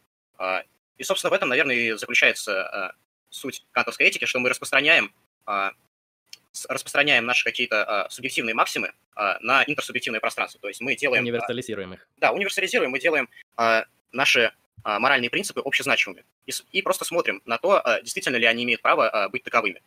И, 0.97 1.03
собственно, 1.03 1.33
в 1.33 1.35
этом, 1.35 1.51
наверное, 1.51 1.75
и 1.75 1.93
заключается 1.93 2.95
суть 3.29 3.67
кантовской 3.73 4.07
этики, 4.07 4.25
что 4.25 4.39
мы 4.39 4.49
распространяем 4.49 5.07
а, 5.07 5.13
распространяем 6.69 7.27
наши 7.27 7.45
какие-то 7.45 7.85
а, 7.85 8.11
субъективные 8.11 8.55
максимы 8.55 8.93
а, 9.15 9.39
на 9.41 9.63
интерсубъективное 9.65 10.21
пространство. 10.21 10.61
То 10.61 10.69
есть 10.69 10.81
мы 10.81 10.97
делаем... 10.97 11.23
Универсализируем 11.23 11.95
их. 11.95 12.09
Да, 12.19 12.33
универсализируем, 12.33 12.91
мы 12.91 12.99
делаем 12.99 13.29
наши 14.13 14.53
моральные 14.83 15.31
принципы 15.31 15.61
общезначимыми. 15.61 16.25
И, 16.47 16.53
и 16.73 16.83
просто 16.83 17.05
смотрим 17.05 17.43
на 17.45 17.59
то, 17.59 17.83
действительно 18.03 18.37
ли 18.37 18.47
они 18.47 18.65
имеют 18.65 18.83
право 18.83 19.29
быть 19.31 19.45
таковыми. 19.45 19.83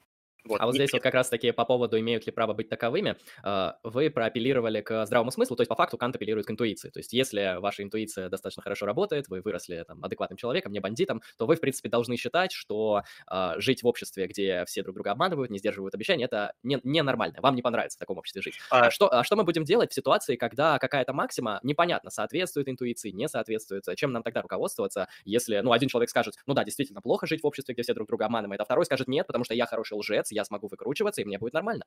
Вот. 0.46 0.60
А 0.60 0.66
вот 0.66 0.76
здесь 0.76 0.92
вот 0.92 1.02
как 1.02 1.14
раз-таки 1.14 1.52
по 1.52 1.66
поводу, 1.66 2.00
имеют 2.00 2.26
ли 2.26 2.32
право 2.32 2.54
быть 2.54 2.70
таковыми, 2.70 3.16
а, 3.44 3.78
вы 3.84 4.10
проапеллировали 4.10 4.82
к 4.82 5.06
здравому 5.06 5.32
смыслу, 5.32 5.56
то 5.56 5.62
есть 5.62 5.70
по 5.70 5.76
факту 5.76 5.98
Кант 5.98 6.16
апеллирует 6.16 6.48
к 6.48 6.52
интуиции. 6.52 6.90
То 6.90 7.00
есть 7.00 7.14
если 7.14 7.60
ваша 7.60 7.84
интуиция 7.84 8.30
достаточно 8.30 8.62
хорошо 8.62 8.86
работает, 8.86 9.28
вы 9.30 9.42
выросли 9.42 9.84
там, 9.88 10.04
адекватным 10.04 10.38
человеком, 10.38 10.72
не 10.72 10.80
бандитом, 10.80 11.22
то 11.38 11.46
вы, 11.46 11.56
в 11.56 11.62
принципе, 11.62 11.90
должны 11.90 12.18
считать, 12.18 12.52
что 12.52 13.04
э, 13.32 13.54
жить 13.58 13.84
в 13.84 13.88
обществе, 13.88 14.28
где 14.28 14.66
все 14.66 14.84
друг 14.84 14.96
друга 14.96 15.12
обманывают, 15.12 15.52
не 15.52 15.60
сдерживают 15.60 15.96
обещания, 15.96 16.26
это 16.26 16.54
не, 16.64 16.80
не. 16.84 17.04
Вам 17.04 17.56
не 17.56 17.62
понравится 17.62 17.98
в 17.98 18.00
таком 18.00 18.18
обществе 18.18 18.42
жить. 18.42 18.56
А... 18.70 18.90
Что, 18.90 19.14
а 19.14 19.24
что 19.24 19.36
мы 19.36 19.44
будем 19.44 19.64
делать 19.64 19.92
в 19.92 19.94
ситуации, 19.94 20.36
когда 20.36 20.80
какая-то 20.80 21.14
максима 21.14 21.60
непонятно, 21.64 22.10
соответствует 22.10 22.70
интуиции, 22.70 23.12
не 23.12 23.28
соответствует? 23.28 23.84
Чем 23.96 24.12
нам 24.12 24.24
тогда 24.24 24.42
руководствоваться, 24.42 25.08
если, 25.26 25.60
ну, 25.60 25.72
один 25.74 25.90
человек 25.90 26.10
скажет, 26.10 26.36
ну 26.46 26.54
да, 26.54 26.64
действительно 26.64 27.02
плохо 27.02 27.28
жить 27.28 27.44
в 27.44 27.46
обществе, 27.46 27.74
где 27.74 27.84
все 27.84 27.94
друг 27.94 28.08
друга 28.08 28.26
обманывают, 28.26 28.62
а 28.62 28.66
второй 28.66 28.86
скажет, 28.86 29.08
нет, 29.08 29.28
потому 29.28 29.44
что 29.44 29.54
я 29.54 29.66
хороший 29.66 29.94
лжец, 29.94 30.32
я 30.34 30.46
смогу 30.46 30.68
выкручиваться, 30.68 31.22
и 31.22 31.26
мне 31.26 31.38
будет 31.38 31.54
нормально. 31.54 31.86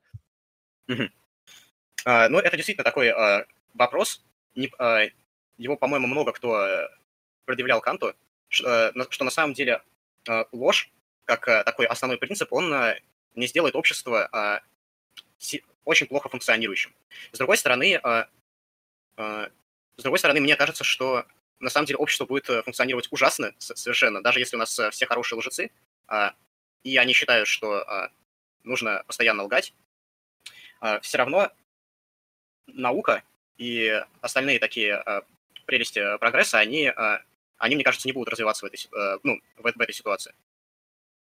Угу. 0.87 1.03
А, 2.05 2.29
ну, 2.29 2.39
это 2.39 2.55
действительно 2.55 2.83
такой 2.83 3.09
а, 3.09 3.45
вопрос. 3.73 4.23
Не, 4.55 4.71
а, 4.79 5.03
его, 5.57 5.75
по-моему, 5.75 6.07
много 6.07 6.31
кто 6.31 6.65
э, 6.65 6.87
предъявлял 7.45 7.81
Канту, 7.81 8.13
что, 8.47 8.93
э, 8.95 9.05
что 9.09 9.25
на 9.25 9.31
самом 9.31 9.53
деле 9.53 9.81
а, 10.27 10.45
ложь, 10.51 10.91
как 11.25 11.47
а, 11.47 11.63
такой 11.63 11.85
основной 11.85 12.17
принцип, 12.17 12.53
он 12.53 12.73
не 13.35 13.47
сделает 13.47 13.75
общество 13.75 14.27
а, 14.31 14.61
очень 15.83 16.07
плохо 16.07 16.29
функционирующим. 16.29 16.93
С 17.31 17.37
другой 17.37 17.57
стороны, 17.57 17.99
а, 18.03 18.29
с 19.17 20.03
другой 20.03 20.19
стороны, 20.19 20.39
мне 20.39 20.55
кажется, 20.55 20.83
что 20.83 21.25
на 21.59 21.69
самом 21.69 21.87
деле 21.87 21.97
общество 21.97 22.25
будет 22.25 22.45
функционировать 22.45 23.07
ужасно 23.11 23.53
совершенно, 23.57 24.21
даже 24.21 24.39
если 24.39 24.55
у 24.55 24.59
нас 24.59 24.79
все 24.91 25.05
хорошие 25.07 25.39
лжецы, 25.39 25.71
и 26.83 26.97
они 26.97 27.13
считают, 27.13 27.47
что 27.47 28.11
нужно 28.67 29.03
постоянно 29.07 29.43
лгать, 29.43 29.73
а, 30.79 30.99
все 30.99 31.17
равно 31.17 31.51
наука 32.67 33.23
и 33.57 34.03
остальные 34.21 34.59
такие 34.59 34.95
а, 34.95 35.23
прелести 35.65 36.17
прогресса, 36.17 36.59
они, 36.59 36.87
а, 36.87 37.21
они, 37.57 37.75
мне 37.75 37.83
кажется, 37.83 38.07
не 38.07 38.13
будут 38.13 38.29
развиваться 38.29 38.65
в 38.65 38.67
этой, 38.67 38.79
ну, 39.23 39.41
в, 39.57 39.61
в 39.61 39.81
этой 39.81 39.93
ситуации. 39.93 40.35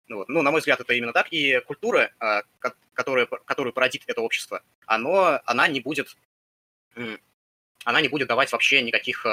Ну, 0.07 0.17
вот. 0.17 0.29
ну, 0.29 0.41
на 0.41 0.51
мой 0.51 0.59
взгляд, 0.59 0.79
это 0.79 0.93
именно 0.93 1.13
так. 1.13 1.31
И 1.31 1.59
культура, 1.61 2.11
которая, 2.93 3.25
которую 3.25 3.73
породит 3.73 4.03
это 4.07 4.21
общество, 4.21 4.63
оно, 4.85 5.39
она 5.45 5.67
не 5.67 5.81
будет 5.81 6.15
она 7.85 8.01
не 8.01 8.09
будет 8.09 8.27
давать 8.27 8.51
вообще 8.51 8.81
никаких, 8.81 9.23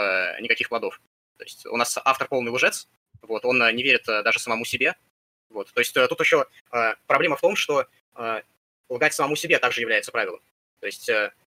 никаких 0.41 0.69
плодов. 0.69 1.01
То 1.39 1.45
есть 1.45 1.67
у 1.67 1.77
нас 1.77 1.99
автор 2.05 2.29
полный 2.29 2.53
лжец, 2.53 2.89
вот, 3.23 3.45
он 3.45 3.59
не 3.75 3.83
верит 3.83 4.05
даже 4.07 4.39
самому 4.39 4.65
себе, 4.65 4.95
вот. 5.51 5.73
То 5.73 5.81
есть 5.81 5.97
э, 5.97 6.07
тут 6.09 6.21
еще 6.21 6.47
э, 6.73 6.95
проблема 7.07 7.37
в 7.37 7.41
том, 7.41 7.57
что 7.57 7.87
э, 8.17 8.43
лгать 8.89 9.15
самому 9.15 9.37
себе 9.37 9.59
также 9.59 9.81
является 9.81 10.13
правилом. 10.13 10.41
То 10.81 10.87
есть 10.87 11.11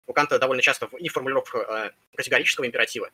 у 0.06 0.12
Канта 0.12 0.38
довольно 0.38 0.62
часто 0.62 0.88
и 0.98 1.08
в 1.08 1.12
формулировках 1.12 1.92
категорического 2.16 2.66
императива 2.66 3.10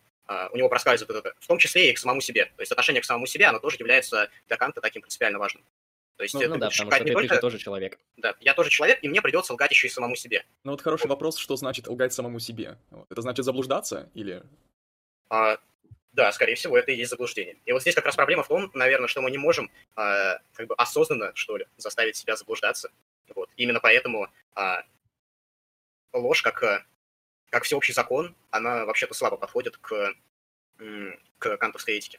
у 0.50 0.56
него 0.56 0.68
проскальзывает 0.68 1.24
это, 1.24 1.34
в 1.38 1.46
том 1.46 1.58
числе 1.58 1.90
и 1.90 1.92
к 1.92 1.98
самому 1.98 2.20
себе. 2.20 2.46
То 2.56 2.62
есть 2.62 2.72
отношение 2.72 3.02
к 3.02 3.04
самому 3.04 3.26
себе, 3.26 3.46
оно 3.46 3.58
тоже 3.58 3.76
является 3.78 4.30
для 4.46 4.56
Канта 4.56 4.80
таким 4.80 5.02
принципиально 5.02 5.38
важным. 5.38 5.62
То 6.16 6.22
есть, 6.22 6.34
ну, 6.34 6.40
ну 6.40 6.56
да, 6.56 6.70
потому 6.70 6.72
что 6.72 7.04
ты, 7.04 7.12
только... 7.12 7.34
ты 7.34 7.40
тоже 7.40 7.58
человек. 7.58 7.98
Да, 8.16 8.34
я 8.40 8.54
тоже 8.54 8.70
человек, 8.70 9.00
и 9.02 9.08
мне 9.08 9.20
придется 9.20 9.52
лгать 9.52 9.70
еще 9.70 9.88
и 9.88 9.90
самому 9.90 10.16
себе. 10.16 10.44
Ну 10.64 10.70
вот 10.70 10.80
хороший 10.80 11.08
вопрос, 11.08 11.36
что 11.36 11.56
значит 11.56 11.88
лгать 11.88 12.14
самому 12.14 12.38
себе? 12.38 12.78
Это 13.10 13.20
значит 13.20 13.44
заблуждаться 13.44 14.08
или... 14.14 14.42
А, 15.28 15.58
да, 16.16 16.32
скорее 16.32 16.54
всего, 16.54 16.78
это 16.78 16.92
и 16.92 16.96
есть 16.96 17.10
заблуждение. 17.10 17.58
И 17.66 17.72
вот 17.72 17.82
здесь 17.82 17.94
как 17.94 18.06
раз 18.06 18.16
проблема 18.16 18.42
в 18.42 18.48
том, 18.48 18.70
наверное, 18.72 19.06
что 19.06 19.20
мы 19.20 19.30
не 19.30 19.36
можем 19.36 19.70
э, 19.96 20.38
как 20.54 20.66
бы 20.66 20.74
осознанно, 20.74 21.32
что 21.34 21.58
ли, 21.58 21.66
заставить 21.76 22.16
себя 22.16 22.36
заблуждаться. 22.36 22.90
Вот. 23.34 23.50
Именно 23.56 23.80
поэтому 23.80 24.26
э, 24.56 24.76
ложь, 26.14 26.40
как, 26.40 26.62
э, 26.62 26.84
как 27.50 27.64
всеобщий 27.64 27.92
закон, 27.92 28.34
она 28.50 28.86
вообще-то 28.86 29.12
слабо 29.12 29.36
подходит 29.36 29.76
к, 29.76 30.14
к 31.38 31.56
кантовской 31.58 31.98
этике. 31.98 32.18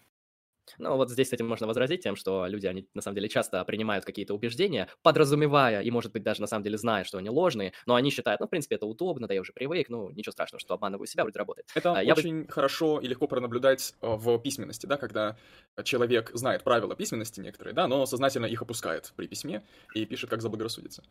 Ну, 0.77 0.95
вот 0.95 1.09
здесь, 1.09 1.27
кстати, 1.27 1.41
можно 1.41 1.67
возразить 1.67 2.03
тем, 2.03 2.15
что 2.15 2.45
люди, 2.47 2.67
они 2.67 2.87
на 2.93 3.01
самом 3.01 3.15
деле 3.15 3.29
часто 3.29 3.63
принимают 3.65 4.05
какие-то 4.05 4.33
убеждения, 4.33 4.87
подразумевая 5.01 5.81
и, 5.81 5.91
может 5.91 6.11
быть, 6.11 6.23
даже 6.23 6.41
на 6.41 6.47
самом 6.47 6.63
деле 6.63 6.77
зная, 6.77 7.03
что 7.03 7.17
они 7.17 7.29
ложные, 7.29 7.73
но 7.85 7.95
они 7.95 8.09
считают, 8.09 8.41
ну, 8.41 8.47
в 8.47 8.49
принципе, 8.49 8.75
это 8.75 8.85
удобно, 8.85 9.27
да 9.27 9.33
я 9.33 9.41
уже 9.41 9.53
привык, 9.53 9.89
ну, 9.89 10.09
ничего 10.11 10.31
страшного, 10.31 10.59
что 10.59 10.73
обманываю 10.73 11.07
себя, 11.07 11.23
вроде 11.23 11.39
работает. 11.39 11.67
Это 11.75 11.91
а, 11.91 12.01
очень 12.13 12.43
бы... 12.43 12.51
хорошо 12.51 12.99
и 12.99 13.07
легко 13.07 13.27
пронаблюдать 13.27 13.95
э, 14.01 14.07
в 14.07 14.37
письменности, 14.39 14.85
да, 14.85 14.97
когда 14.97 15.37
человек 15.83 16.31
знает 16.33 16.63
правила 16.63 16.95
письменности 16.95 17.39
некоторые, 17.39 17.73
да, 17.73 17.87
но 17.87 18.05
сознательно 18.05 18.45
их 18.45 18.61
опускает 18.61 19.13
при 19.15 19.27
письме 19.27 19.63
и 19.93 20.05
пишет, 20.05 20.29
как 20.29 20.41
заблагорассудится. 20.41 21.03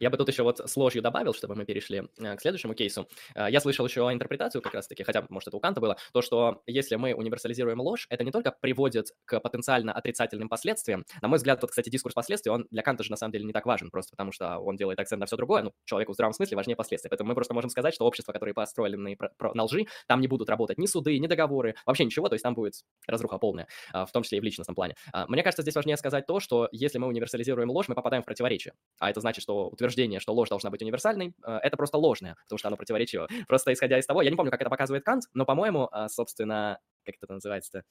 Я 0.00 0.10
бы 0.10 0.16
тут 0.16 0.28
еще 0.28 0.42
вот 0.42 0.58
с 0.58 0.76
ложью 0.76 1.02
добавил, 1.02 1.34
чтобы 1.34 1.54
мы 1.54 1.64
перешли 1.64 2.02
э, 2.18 2.36
к 2.36 2.40
следующему 2.40 2.74
кейсу. 2.74 3.08
Э, 3.34 3.46
я 3.50 3.60
слышал 3.60 3.86
еще 3.86 4.00
интерпретацию 4.12 4.62
как 4.62 4.74
раз-таки, 4.74 5.02
хотя, 5.02 5.24
может, 5.28 5.48
это 5.48 5.56
у 5.56 5.60
Канта 5.60 5.80
было, 5.80 5.96
то, 6.12 6.22
что 6.22 6.62
если 6.66 6.96
мы 6.96 7.14
универсализируем 7.14 7.80
ложь, 7.80 8.06
это 8.10 8.24
не 8.24 8.30
только 8.30 8.52
приводит 8.52 9.08
к 9.24 9.40
потенциально 9.40 9.92
отрицательным 9.92 10.48
последствиям. 10.48 11.04
На 11.22 11.28
мой 11.28 11.36
взгляд, 11.36 11.60
тот, 11.60 11.70
кстати, 11.70 11.90
дискурс 11.90 12.14
последствий, 12.14 12.50
он 12.50 12.66
для 12.70 12.82
Канта 12.82 13.04
же 13.04 13.10
на 13.10 13.16
самом 13.16 13.32
деле 13.32 13.44
не 13.44 13.52
так 13.52 13.66
важен, 13.66 13.90
просто 13.90 14.10
потому 14.10 14.32
что 14.32 14.58
он 14.58 14.76
делает 14.76 14.98
акцент 14.98 15.20
на 15.20 15.26
все 15.26 15.36
другое, 15.36 15.62
ну, 15.62 15.72
человеку 15.84 16.12
в 16.12 16.14
здравом 16.14 16.32
смысле 16.32 16.56
важнее 16.56 16.76
последствия. 16.76 17.08
Поэтому 17.08 17.28
мы 17.28 17.34
просто 17.34 17.54
можем 17.54 17.70
сказать, 17.70 17.94
что 17.94 18.04
общества, 18.06 18.32
которые 18.32 18.54
построены 18.54 19.16
на 19.54 19.64
лжи, 19.64 19.86
там 20.06 20.20
не 20.20 20.28
будут 20.28 20.48
работать 20.48 20.78
ни 20.78 20.86
суды, 20.86 21.18
ни 21.18 21.26
договоры, 21.26 21.74
вообще 21.86 22.04
ничего, 22.04 22.28
то 22.28 22.34
есть 22.34 22.42
там 22.42 22.54
будет 22.54 22.74
разруха 23.06 23.38
полная, 23.38 23.66
в 23.92 24.10
том 24.12 24.22
числе 24.22 24.38
и 24.38 24.40
в 24.40 24.44
личностном 24.44 24.74
плане. 24.74 24.94
Мне 25.28 25.42
кажется, 25.42 25.62
здесь 25.62 25.74
важнее 25.74 25.96
сказать 25.96 26.26
то, 26.26 26.40
что 26.40 26.68
если 26.72 26.98
мы 26.98 27.06
универсализируем 27.06 27.70
ложь, 27.70 27.88
мы 27.88 27.94
попадаем 27.94 28.22
в 28.22 28.26
противоречие. 28.26 28.74
А 28.98 29.10
это 29.10 29.20
значит, 29.20 29.42
что 29.42 29.73
утверждение, 29.74 30.20
что 30.20 30.32
ложь 30.32 30.48
должна 30.48 30.70
быть 30.70 30.82
универсальной, 30.82 31.34
э, 31.46 31.58
это 31.62 31.76
просто 31.76 31.98
ложное, 31.98 32.36
потому 32.44 32.58
что 32.58 32.68
оно 32.68 32.76
противоречиво. 32.76 33.28
Просто 33.46 33.72
исходя 33.72 33.98
из 33.98 34.06
того, 34.06 34.22
я 34.22 34.30
не 34.30 34.36
помню, 34.36 34.50
как 34.50 34.60
это 34.60 34.70
показывает 34.70 35.04
Кант, 35.04 35.24
но, 35.34 35.44
по-моему, 35.44 35.88
а, 35.92 36.08
собственно, 36.08 36.78
как 37.04 37.16
это 37.20 37.32
называется-то? 37.32 37.84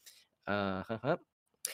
Ага. 0.45 1.19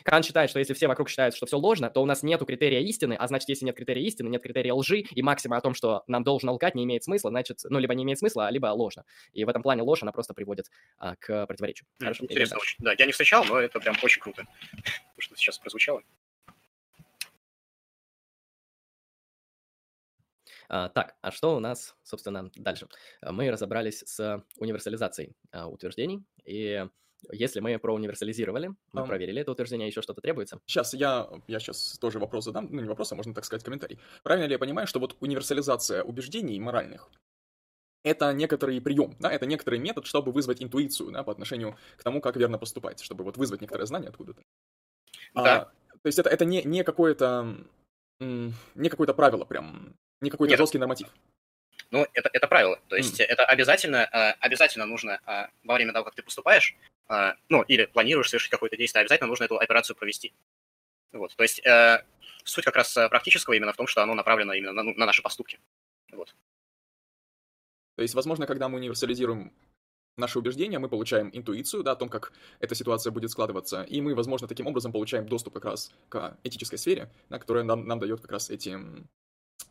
Кант 0.04 0.26
считает, 0.26 0.50
что 0.50 0.60
если 0.60 0.74
все 0.74 0.88
вокруг 0.88 1.10
считают, 1.10 1.36
что 1.36 1.46
все 1.46 1.58
ложно, 1.58 1.90
то 1.90 2.02
у 2.02 2.06
нас 2.06 2.24
нету 2.24 2.46
критерия 2.46 2.80
истины, 2.82 3.14
а 3.14 3.28
значит, 3.28 3.50
если 3.50 3.66
нет 3.66 3.76
критерия 3.76 4.04
истины, 4.06 4.30
нет 4.30 4.42
критерия 4.42 4.74
лжи, 4.74 5.00
и 5.00 5.22
максима 5.22 5.58
о 5.58 5.62
том, 5.62 5.74
что 5.74 6.04
нам 6.08 6.24
должно 6.24 6.54
лгать, 6.54 6.76
не 6.76 6.84
имеет 6.84 7.04
смысла, 7.04 7.32
значит, 7.32 7.60
ну, 7.64 7.80
либо 7.80 7.94
не 7.96 8.04
имеет 8.04 8.20
смысла, 8.20 8.50
либо 8.50 8.68
ложно. 8.68 9.04
И 9.34 9.44
в 9.44 9.50
этом 9.50 9.64
плане 9.64 9.82
ложь, 9.82 10.04
она 10.04 10.12
просто 10.12 10.34
приводит 10.34 10.68
а, 10.98 11.16
к 11.16 11.46
противоречию. 11.48 11.88
Хорошо, 12.00 12.24
Интересно 12.24 12.58
очень. 12.58 12.76
Да, 12.80 12.94
я 12.98 13.06
не 13.06 13.12
встречал, 13.12 13.44
но 13.46 13.60
это 13.60 13.80
прям 13.80 13.96
очень 14.04 14.22
круто, 14.22 14.46
что 15.18 15.36
сейчас 15.36 15.58
прозвучало. 15.58 16.02
Так, 20.70 21.16
а 21.22 21.32
что 21.32 21.56
у 21.56 21.60
нас, 21.60 21.96
собственно, 22.04 22.52
дальше? 22.56 22.88
А, 23.22 23.32
мы 23.32 23.50
разобрались 23.50 24.04
с 24.06 24.44
универсализацией 24.58 25.36
а, 25.52 25.68
утверждений, 25.68 26.24
и 26.46 26.86
если 27.32 27.60
мы 27.60 27.78
проуниверсализировали, 27.80 28.70
мы 28.94 29.02
um, 29.02 29.08
проверили 29.08 29.42
это 29.42 29.52
утверждение, 29.52 29.88
еще 29.88 30.02
что-то 30.02 30.22
требуется? 30.22 30.62
Сейчас 30.66 30.94
я, 30.94 31.28
я 31.48 31.60
сейчас 31.60 31.98
тоже 32.00 32.20
вопрос 32.20 32.46
задам, 32.46 32.70
ну 32.72 32.82
не 32.82 32.88
вопрос, 32.88 33.12
а 33.12 33.16
можно 33.16 33.34
так 33.34 33.44
сказать 33.44 33.64
комментарий. 33.64 34.00
Правильно 34.24 34.46
ли 34.46 34.54
я 34.54 34.60
понимаю, 34.60 34.88
что 34.88 35.00
вот 35.00 35.18
универсализация 35.20 36.04
убеждений 36.04 36.60
моральных, 36.60 37.10
это 38.04 38.32
некоторый 38.32 38.80
прием, 38.80 39.16
да, 39.20 39.32
это 39.32 39.46
некоторый 39.46 39.80
метод, 39.80 40.06
чтобы 40.06 40.32
вызвать 40.32 40.64
интуицию, 40.64 41.12
да, 41.12 41.24
по 41.24 41.32
отношению 41.32 41.78
к 41.98 42.04
тому, 42.04 42.22
как 42.22 42.38
верно 42.38 42.58
поступать, 42.58 43.02
чтобы 43.02 43.24
вот 43.24 43.38
вызвать 43.38 43.60
некоторое 43.60 43.86
знание 43.86 44.10
откуда-то. 44.10 44.42
Да. 45.34 45.62
А, 45.62 45.66
то 45.66 46.06
есть 46.06 46.20
это, 46.20 46.30
это 46.30 46.46
не, 46.46 46.64
не 46.64 46.84
какое-то, 46.84 47.58
не 48.20 48.90
какое-то 48.90 49.14
правило 49.14 49.44
прям 49.44 49.98
не 50.22 50.30
какой-то 50.30 50.58
жесткий 50.58 50.78
норматив. 50.78 51.08
Ну, 51.92 52.06
это, 52.14 52.30
это 52.34 52.48
правило. 52.48 52.80
То 52.88 52.96
есть 52.96 53.20
mm. 53.20 53.26
это 53.26 53.46
обязательно, 53.46 54.08
э, 54.12 54.32
обязательно 54.40 54.86
нужно 54.86 55.20
э, 55.26 55.48
во 55.64 55.76
время 55.76 55.92
того, 55.92 56.06
как 56.06 56.16
ты 56.16 56.22
поступаешь, 56.22 56.76
э, 57.10 57.34
ну, 57.50 57.64
или 57.64 57.86
планируешь 57.86 58.30
совершить 58.30 58.52
какое-то 58.52 58.78
действие, 58.78 59.02
обязательно 59.02 59.28
нужно 59.28 59.46
эту 59.46 59.58
операцию 59.58 59.96
провести. 59.96 60.34
Вот. 61.12 61.36
То 61.36 61.44
есть 61.44 61.64
суть 62.44 62.66
как 62.66 62.76
раз 62.76 62.94
практического 62.94 63.56
именно 63.56 63.74
в 63.74 63.78
том, 63.78 63.88
что 63.88 64.04
оно 64.04 64.14
направлено 64.14 64.54
именно 64.54 64.74
на, 64.74 64.84
ну, 64.84 64.94
на 64.96 65.08
наши 65.08 65.24
поступки. 65.24 65.60
Вот. 66.12 66.36
То 67.96 68.04
есть, 68.04 68.14
возможно, 68.14 68.46
когда 68.46 68.70
мы 68.70 68.78
универсализируем 68.78 69.52
наши 70.18 70.38
убеждения, 70.38 70.78
мы 70.78 70.88
получаем 70.88 71.32
интуицию, 71.34 71.82
да, 71.84 71.94
о 71.94 71.96
том, 71.96 72.10
как 72.10 72.32
эта 72.60 72.76
ситуация 72.76 73.12
будет 73.12 73.32
складываться, 73.32 73.82
и 73.84 74.02
мы, 74.02 74.14
возможно, 74.14 74.48
таким 74.48 74.68
образом 74.68 74.92
получаем 74.92 75.28
доступ 75.28 75.56
как 75.56 75.66
раз 75.66 75.92
к 76.10 76.38
этической 76.44 76.78
сфере, 76.78 77.10
да, 77.30 77.40
которая 77.40 77.64
нам, 77.64 77.88
нам 77.88 78.00
дает 78.00 78.22
как 78.22 78.32
раз 78.32 78.52
эти 78.52 78.78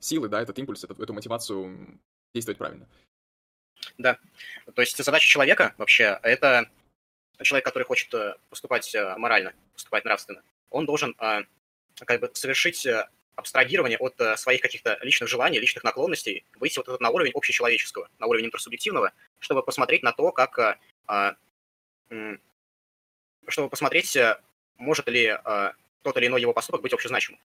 силы, 0.00 0.28
да, 0.28 0.40
этот 0.40 0.58
импульс, 0.58 0.84
эту, 0.84 1.00
эту 1.02 1.12
мотивацию 1.12 1.98
действовать 2.34 2.58
правильно. 2.58 2.86
Да. 3.96 4.18
То 4.74 4.82
есть 4.82 5.02
задача 5.02 5.26
человека 5.26 5.74
вообще 5.78 6.18
это 6.22 6.70
человек, 7.44 7.64
который 7.64 7.84
хочет 7.84 8.12
э, 8.14 8.34
поступать 8.50 8.94
э, 8.94 9.14
морально, 9.16 9.54
поступать 9.74 10.04
нравственно, 10.04 10.42
он 10.70 10.86
должен 10.86 11.14
э, 11.20 11.42
как 12.04 12.20
бы 12.20 12.30
совершить 12.34 12.86
абстрагирование 13.34 13.98
от 13.98 14.20
своих 14.38 14.60
каких-то 14.60 14.98
личных 15.02 15.28
желаний, 15.28 15.60
личных 15.60 15.84
наклонностей, 15.84 16.44
выйти 16.56 16.78
вот 16.84 17.00
на 17.00 17.10
уровень 17.10 17.30
общечеловеческого, 17.32 18.08
на 18.18 18.26
уровень 18.26 18.46
интерсубъективного, 18.46 19.12
чтобы 19.38 19.62
посмотреть 19.62 20.02
на 20.02 20.12
то, 20.12 20.32
как 20.32 20.78
чтобы 23.46 23.68
посмотреть, 23.70 24.18
может 24.76 25.06
ли 25.06 25.38
тот 26.02 26.16
или 26.16 26.26
иной 26.26 26.40
его 26.40 26.52
поступок 26.52 26.82
быть 26.82 26.92
общезначимым. 26.92 27.40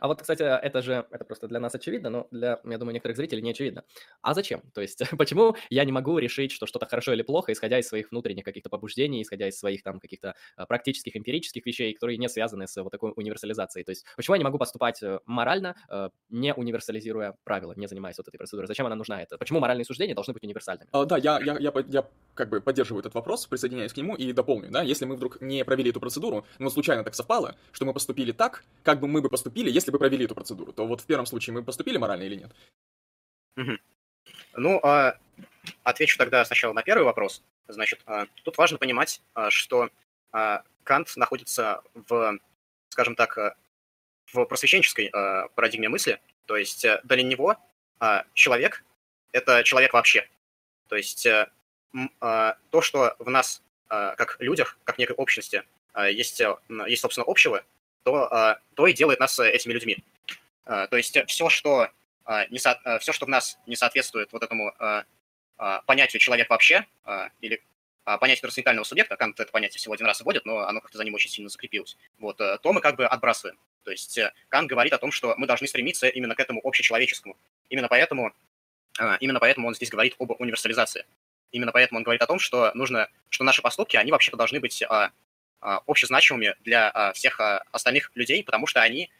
А 0.00 0.08
вот, 0.08 0.20
кстати, 0.20 0.42
это 0.42 0.82
же, 0.82 1.06
это 1.10 1.24
просто 1.24 1.48
для 1.48 1.60
нас 1.60 1.74
очевидно, 1.74 2.10
но 2.10 2.28
для, 2.30 2.60
я 2.64 2.78
думаю, 2.78 2.94
некоторых 2.94 3.16
зрителей 3.16 3.42
не 3.42 3.50
очевидно. 3.50 3.84
А 4.20 4.34
зачем? 4.34 4.62
То 4.74 4.80
есть, 4.80 5.02
почему 5.18 5.56
я 5.70 5.84
не 5.84 5.92
могу 5.92 6.18
решить, 6.18 6.52
что 6.52 6.66
что-то 6.66 6.86
хорошо 6.86 7.12
или 7.12 7.22
плохо, 7.22 7.52
исходя 7.52 7.78
из 7.78 7.88
своих 7.88 8.10
внутренних 8.10 8.44
каких-то 8.44 8.68
побуждений, 8.68 9.22
исходя 9.22 9.48
из 9.48 9.58
своих 9.58 9.82
там 9.82 10.00
каких-то 10.00 10.34
а, 10.56 10.66
практических, 10.66 11.16
эмпирических 11.16 11.64
вещей, 11.66 11.94
которые 11.94 12.18
не 12.18 12.28
связаны 12.28 12.66
с 12.66 12.82
вот 12.82 12.90
такой 12.90 13.12
универсализацией? 13.16 13.84
То 13.84 13.90
есть, 13.90 14.04
почему 14.16 14.34
я 14.34 14.38
не 14.38 14.44
могу 14.44 14.58
поступать 14.58 15.02
э, 15.02 15.20
морально, 15.26 15.76
э, 15.88 16.10
не 16.30 16.54
универсализируя 16.54 17.36
правила, 17.44 17.72
не 17.76 17.86
занимаясь 17.86 18.18
вот 18.18 18.28
этой 18.28 18.38
процедурой? 18.38 18.66
Зачем 18.66 18.86
она 18.86 18.96
нужна? 18.96 19.22
Это? 19.22 19.38
Почему 19.38 19.60
моральные 19.60 19.84
суждения 19.84 20.14
должны 20.14 20.34
быть 20.34 20.44
универсальными? 20.44 20.88
А, 20.92 21.04
да, 21.04 21.16
я, 21.16 21.40
я, 21.40 21.56
я, 21.58 21.72
я 21.88 22.08
как 22.34 22.48
бы 22.48 22.60
поддерживаю 22.60 23.00
этот 23.00 23.14
вопрос, 23.14 23.46
присоединяюсь 23.46 23.92
к 23.92 23.96
нему 23.96 24.16
и 24.16 24.32
дополню, 24.32 24.70
да, 24.70 24.82
если 24.82 25.04
мы 25.04 25.16
вдруг 25.16 25.40
не 25.40 25.64
провели 25.64 25.90
эту 25.90 26.00
процедуру, 26.00 26.46
но 26.58 26.70
случайно 26.70 27.04
так 27.04 27.14
совпало, 27.14 27.56
что 27.72 27.84
мы 27.84 27.92
поступили 27.92 28.32
так, 28.32 28.64
как 28.82 29.00
бы 29.00 29.08
мы 29.08 29.20
бы 29.20 29.28
поступили, 29.28 29.70
если 29.82 29.90
бы 29.90 29.98
провели 29.98 30.24
эту 30.24 30.34
процедуру 30.34 30.72
то 30.72 30.86
вот 30.86 31.00
в 31.00 31.06
первом 31.06 31.26
случае 31.26 31.54
мы 31.54 31.62
поступили 31.62 31.98
морально 31.98 32.22
или 32.24 32.36
нет? 32.36 33.76
Ну, 34.54 34.80
а, 34.82 35.18
отвечу 35.82 36.18
тогда 36.18 36.44
сначала 36.44 36.72
на 36.72 36.82
первый 36.82 37.04
вопрос. 37.04 37.42
Значит, 37.68 38.00
а, 38.06 38.26
тут 38.44 38.56
важно 38.58 38.78
понимать, 38.78 39.22
а, 39.34 39.50
что 39.50 39.90
Кант 40.84 41.16
находится 41.16 41.82
в, 41.94 42.38
скажем 42.88 43.14
так, 43.16 43.56
в 44.32 44.44
просвещенческой 44.44 45.10
парадигме 45.54 45.88
мысли. 45.88 46.20
То 46.46 46.56
есть 46.56 46.84
а, 46.84 47.00
для 47.04 47.22
него 47.22 47.56
человек— 48.34 48.84
это 49.32 49.62
человек 49.62 49.92
вообще. 49.92 50.28
То 50.88 50.96
есть 50.96 51.26
а, 52.20 52.56
то, 52.70 52.80
что 52.80 53.14
в 53.18 53.28
нас, 53.30 53.62
как 53.88 54.36
людях, 54.40 54.78
как 54.84 54.98
некой 54.98 55.16
общности, 55.16 55.64
есть, 56.10 56.40
а, 56.40 56.58
есть, 56.86 57.02
собственно, 57.02 57.26
общего, 57.26 57.62
то, 58.02 58.32
а, 58.32 58.58
то 58.74 58.86
и 58.86 58.92
делает 58.92 59.20
нас 59.20 59.38
этими 59.38 59.72
людьми. 59.72 59.98
А, 60.64 60.86
то 60.86 60.96
есть 60.96 61.16
все, 61.26 61.48
что, 61.48 61.88
а, 62.24 62.46
не 62.46 62.58
со... 62.58 62.72
А, 62.84 62.98
все, 62.98 63.12
что 63.12 63.26
в 63.26 63.28
нас 63.28 63.58
не 63.66 63.76
соответствует 63.76 64.32
вот 64.32 64.42
этому 64.42 64.72
понятию 65.86 66.18
человек 66.18 66.50
вообще, 66.50 66.86
или 67.40 67.62
понятию 68.04 68.42
трансцендентального 68.42 68.84
субъекта, 68.84 69.16
Кант 69.16 69.38
это 69.38 69.52
понятие 69.52 69.78
всего 69.78 69.94
один 69.94 70.06
раз 70.06 70.20
вводит, 70.20 70.44
но 70.44 70.58
оно 70.60 70.80
как-то 70.80 70.98
за 70.98 71.04
ним 71.04 71.14
очень 71.14 71.30
сильно 71.30 71.48
закрепилось, 71.48 71.96
вот, 72.18 72.36
то 72.38 72.72
мы 72.72 72.80
как 72.80 72.96
бы 72.96 73.06
отбрасываем. 73.06 73.56
То 73.84 73.92
есть 73.92 74.18
Кант 74.48 74.68
говорит 74.68 74.92
о 74.92 74.98
том, 74.98 75.12
что 75.12 75.34
мы 75.36 75.46
должны 75.46 75.68
стремиться 75.68 76.08
именно 76.08 76.34
к 76.34 76.40
этому 76.40 76.60
общечеловеческому. 76.64 77.36
Именно 77.68 77.86
поэтому, 77.86 78.34
именно 79.20 79.38
поэтому 79.38 79.68
он 79.68 79.74
здесь 79.74 79.90
говорит 79.90 80.16
об 80.18 80.32
универсализации. 80.40 81.06
Именно 81.52 81.70
поэтому 81.70 81.98
он 81.98 82.02
говорит 82.02 82.22
о 82.22 82.26
том, 82.26 82.40
что 82.40 82.72
нужно, 82.74 83.08
что 83.28 83.44
наши 83.44 83.62
поступки, 83.62 83.96
они 83.96 84.10
вообще-то 84.10 84.36
должны 84.36 84.58
быть 84.58 84.82
общезначимыми 85.62 86.56
для 86.60 87.12
всех 87.14 87.40
остальных 87.70 88.10
людей, 88.14 88.42
потому 88.44 88.66
что 88.66 88.82
они 88.82 89.10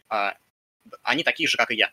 они 1.03 1.25
такие 1.25 1.49
же, 1.49 1.57
как 1.57 1.71
и 1.71 1.77
я. 1.77 1.93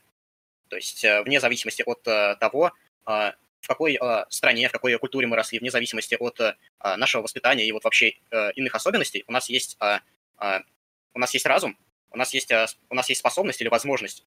То 0.69 0.75
есть 0.75 1.03
э, 1.03 1.21
вне 1.23 1.39
зависимости 1.39 1.83
от 1.85 2.07
э, 2.07 2.35
того, 2.39 2.71
э, 3.07 3.31
в 3.61 3.67
какой 3.67 3.99
стране, 4.29 4.69
в 4.69 4.71
какой 4.71 4.97
культуре 4.97 5.27
мы 5.27 5.35
росли, 5.35 5.59
вне 5.59 5.69
зависимости 5.69 6.15
от 6.17 6.39
нашего 6.81 7.23
воспитания 7.23 7.67
и 7.67 7.71
вот 7.73 7.83
вообще 7.83 8.13
иных 8.55 8.73
особенностей, 8.73 9.25
у 9.27 9.33
нас 9.33 9.49
есть, 9.49 9.77
у 9.81 11.19
нас 11.19 11.33
есть 11.33 11.45
разум, 11.45 11.77
у 12.09 12.17
нас 12.17 12.33
есть, 12.33 12.49
у 12.89 12.95
нас 12.95 13.09
есть 13.09 13.19
способность 13.19 13.59
или 13.59 13.67
возможность 13.67 14.25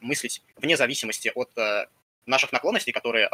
мыслить 0.00 0.42
вне 0.56 0.78
зависимости 0.78 1.30
от 1.34 1.50
наших 2.24 2.52
наклонностей, 2.52 2.94
которые, 2.94 3.28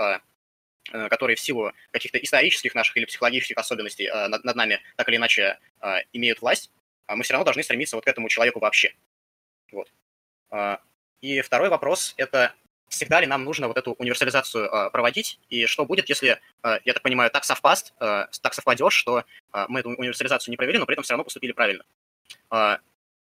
которые 0.90 1.36
в 1.36 1.40
силу 1.40 1.72
каких-то 1.90 2.18
исторических 2.18 2.74
наших 2.74 2.96
или 2.96 3.04
психологических 3.04 3.56
особенностей 3.56 4.08
над, 4.08 4.44
над 4.44 4.56
нами 4.56 4.80
так 4.96 5.08
или 5.08 5.16
иначе 5.16 5.58
имеют 6.12 6.40
власть, 6.40 6.70
мы 7.08 7.22
все 7.22 7.34
равно 7.34 7.44
должны 7.44 7.62
стремиться 7.62 7.96
вот 7.96 8.04
к 8.04 8.08
этому 8.08 8.28
человеку 8.28 8.60
вообще. 8.60 8.94
Вот. 9.72 9.90
И 11.20 11.40
второй 11.40 11.68
вопрос– 11.68 12.14
это 12.16 12.54
всегда 12.88 13.20
ли 13.20 13.26
нам 13.26 13.42
нужно 13.44 13.66
вот 13.66 13.76
эту 13.76 13.92
универсализацию 13.94 14.90
проводить, 14.90 15.40
и 15.48 15.66
что 15.66 15.84
будет, 15.84 16.08
если, 16.08 16.40
я 16.62 16.92
так 16.92 17.02
понимаю, 17.02 17.30
так 17.30 17.44
совпаст, 17.44 17.94
так 17.98 18.54
совпадешь, 18.54 18.94
что 18.94 19.24
мы 19.68 19.80
эту 19.80 19.90
универсализацию 19.90 20.52
не 20.52 20.56
провели, 20.56 20.78
но 20.78 20.86
при 20.86 20.94
этом 20.94 21.02
все 21.02 21.14
равно 21.14 21.24
поступили 21.24 21.52
правильно. 21.52 21.84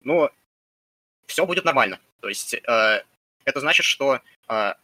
Ну, 0.01 0.29
все 1.25 1.45
будет 1.45 1.65
нормально. 1.65 1.99
То 2.21 2.29
есть 2.29 2.53
это 2.53 3.05
значит, 3.55 3.85
что 3.85 4.21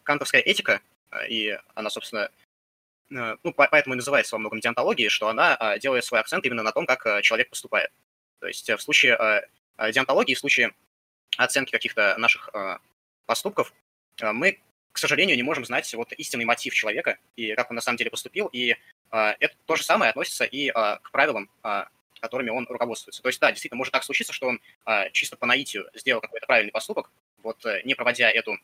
кантовская 0.03 0.41
этика, 0.41 0.81
и 1.29 1.57
она, 1.75 1.89
собственно, 1.89 2.29
ну, 3.09 3.53
поэтому 3.53 3.93
и 3.93 3.97
называется 3.97 4.35
во 4.35 4.39
многом 4.39 4.59
диантологией, 4.59 5.09
что 5.09 5.27
она 5.27 5.77
делает 5.77 6.05
свой 6.05 6.19
акцент 6.19 6.45
именно 6.45 6.63
на 6.63 6.71
том, 6.71 6.85
как 6.85 7.21
человек 7.21 7.49
поступает. 7.49 7.91
То 8.39 8.47
есть 8.47 8.69
в 8.69 8.79
случае 8.79 9.47
диантологии, 9.91 10.33
в 10.33 10.39
случае 10.39 10.73
оценки 11.37 11.71
каких-то 11.71 12.15
наших 12.17 12.49
э, 12.53 12.77
поступков, 13.25 13.73
мы, 14.21 14.61
к 14.91 14.97
сожалению, 14.97 15.35
не 15.35 15.43
можем 15.43 15.65
знать 15.65 15.93
вот 15.93 16.13
истинный 16.13 16.45
мотив 16.45 16.73
человека 16.73 17.17
и 17.35 17.53
как 17.55 17.69
он 17.69 17.75
на 17.75 17.81
самом 17.81 17.97
деле 17.97 18.09
поступил, 18.09 18.47
и 18.47 18.77
это 19.11 19.53
то 19.65 19.75
же 19.75 19.83
самое 19.83 20.09
относится 20.09 20.45
и 20.45 20.71
к 20.71 21.09
правилам, 21.11 21.49
которыми 22.21 22.49
он 22.49 22.65
руководствуется. 22.69 23.21
То 23.21 23.27
есть, 23.29 23.39
да, 23.41 23.51
действительно, 23.51 23.77
может 23.77 23.91
так 23.91 24.03
случиться, 24.03 24.31
что 24.31 24.47
он 24.47 24.61
чисто 25.11 25.35
по 25.35 25.45
наитию 25.45 25.89
сделал 25.93 26.21
какой-то 26.21 26.47
правильный 26.47 26.71
поступок, 26.71 27.11
вот 27.43 27.63
не 27.83 27.93
проводя 27.93 28.31
эту 28.31 28.57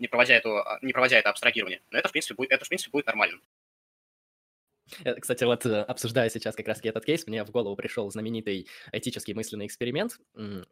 не 0.00 0.08
проводя, 0.08 0.34
эту, 0.34 0.64
не 0.82 0.92
проводя 0.92 1.18
это 1.18 1.30
абстрагирование. 1.30 1.82
Но 1.90 1.98
это, 1.98 2.08
в 2.08 2.12
принципе, 2.12 2.34
будет, 2.34 2.50
это, 2.50 2.64
в 2.64 2.68
принципе, 2.68 2.90
будет 2.90 3.06
нормальным. 3.06 3.40
Э, 5.04 5.14
кстати, 5.14 5.44
вот 5.44 5.64
э, 5.66 5.82
обсуждая 5.82 6.28
сейчас 6.30 6.56
как 6.56 6.66
раз 6.66 6.80
этот 6.82 7.04
кейс, 7.04 7.26
мне 7.26 7.44
в 7.44 7.50
голову 7.50 7.76
пришел 7.76 8.10
знаменитый 8.10 8.66
этический 8.92 9.34
мысленный 9.34 9.66
эксперимент, 9.66 10.18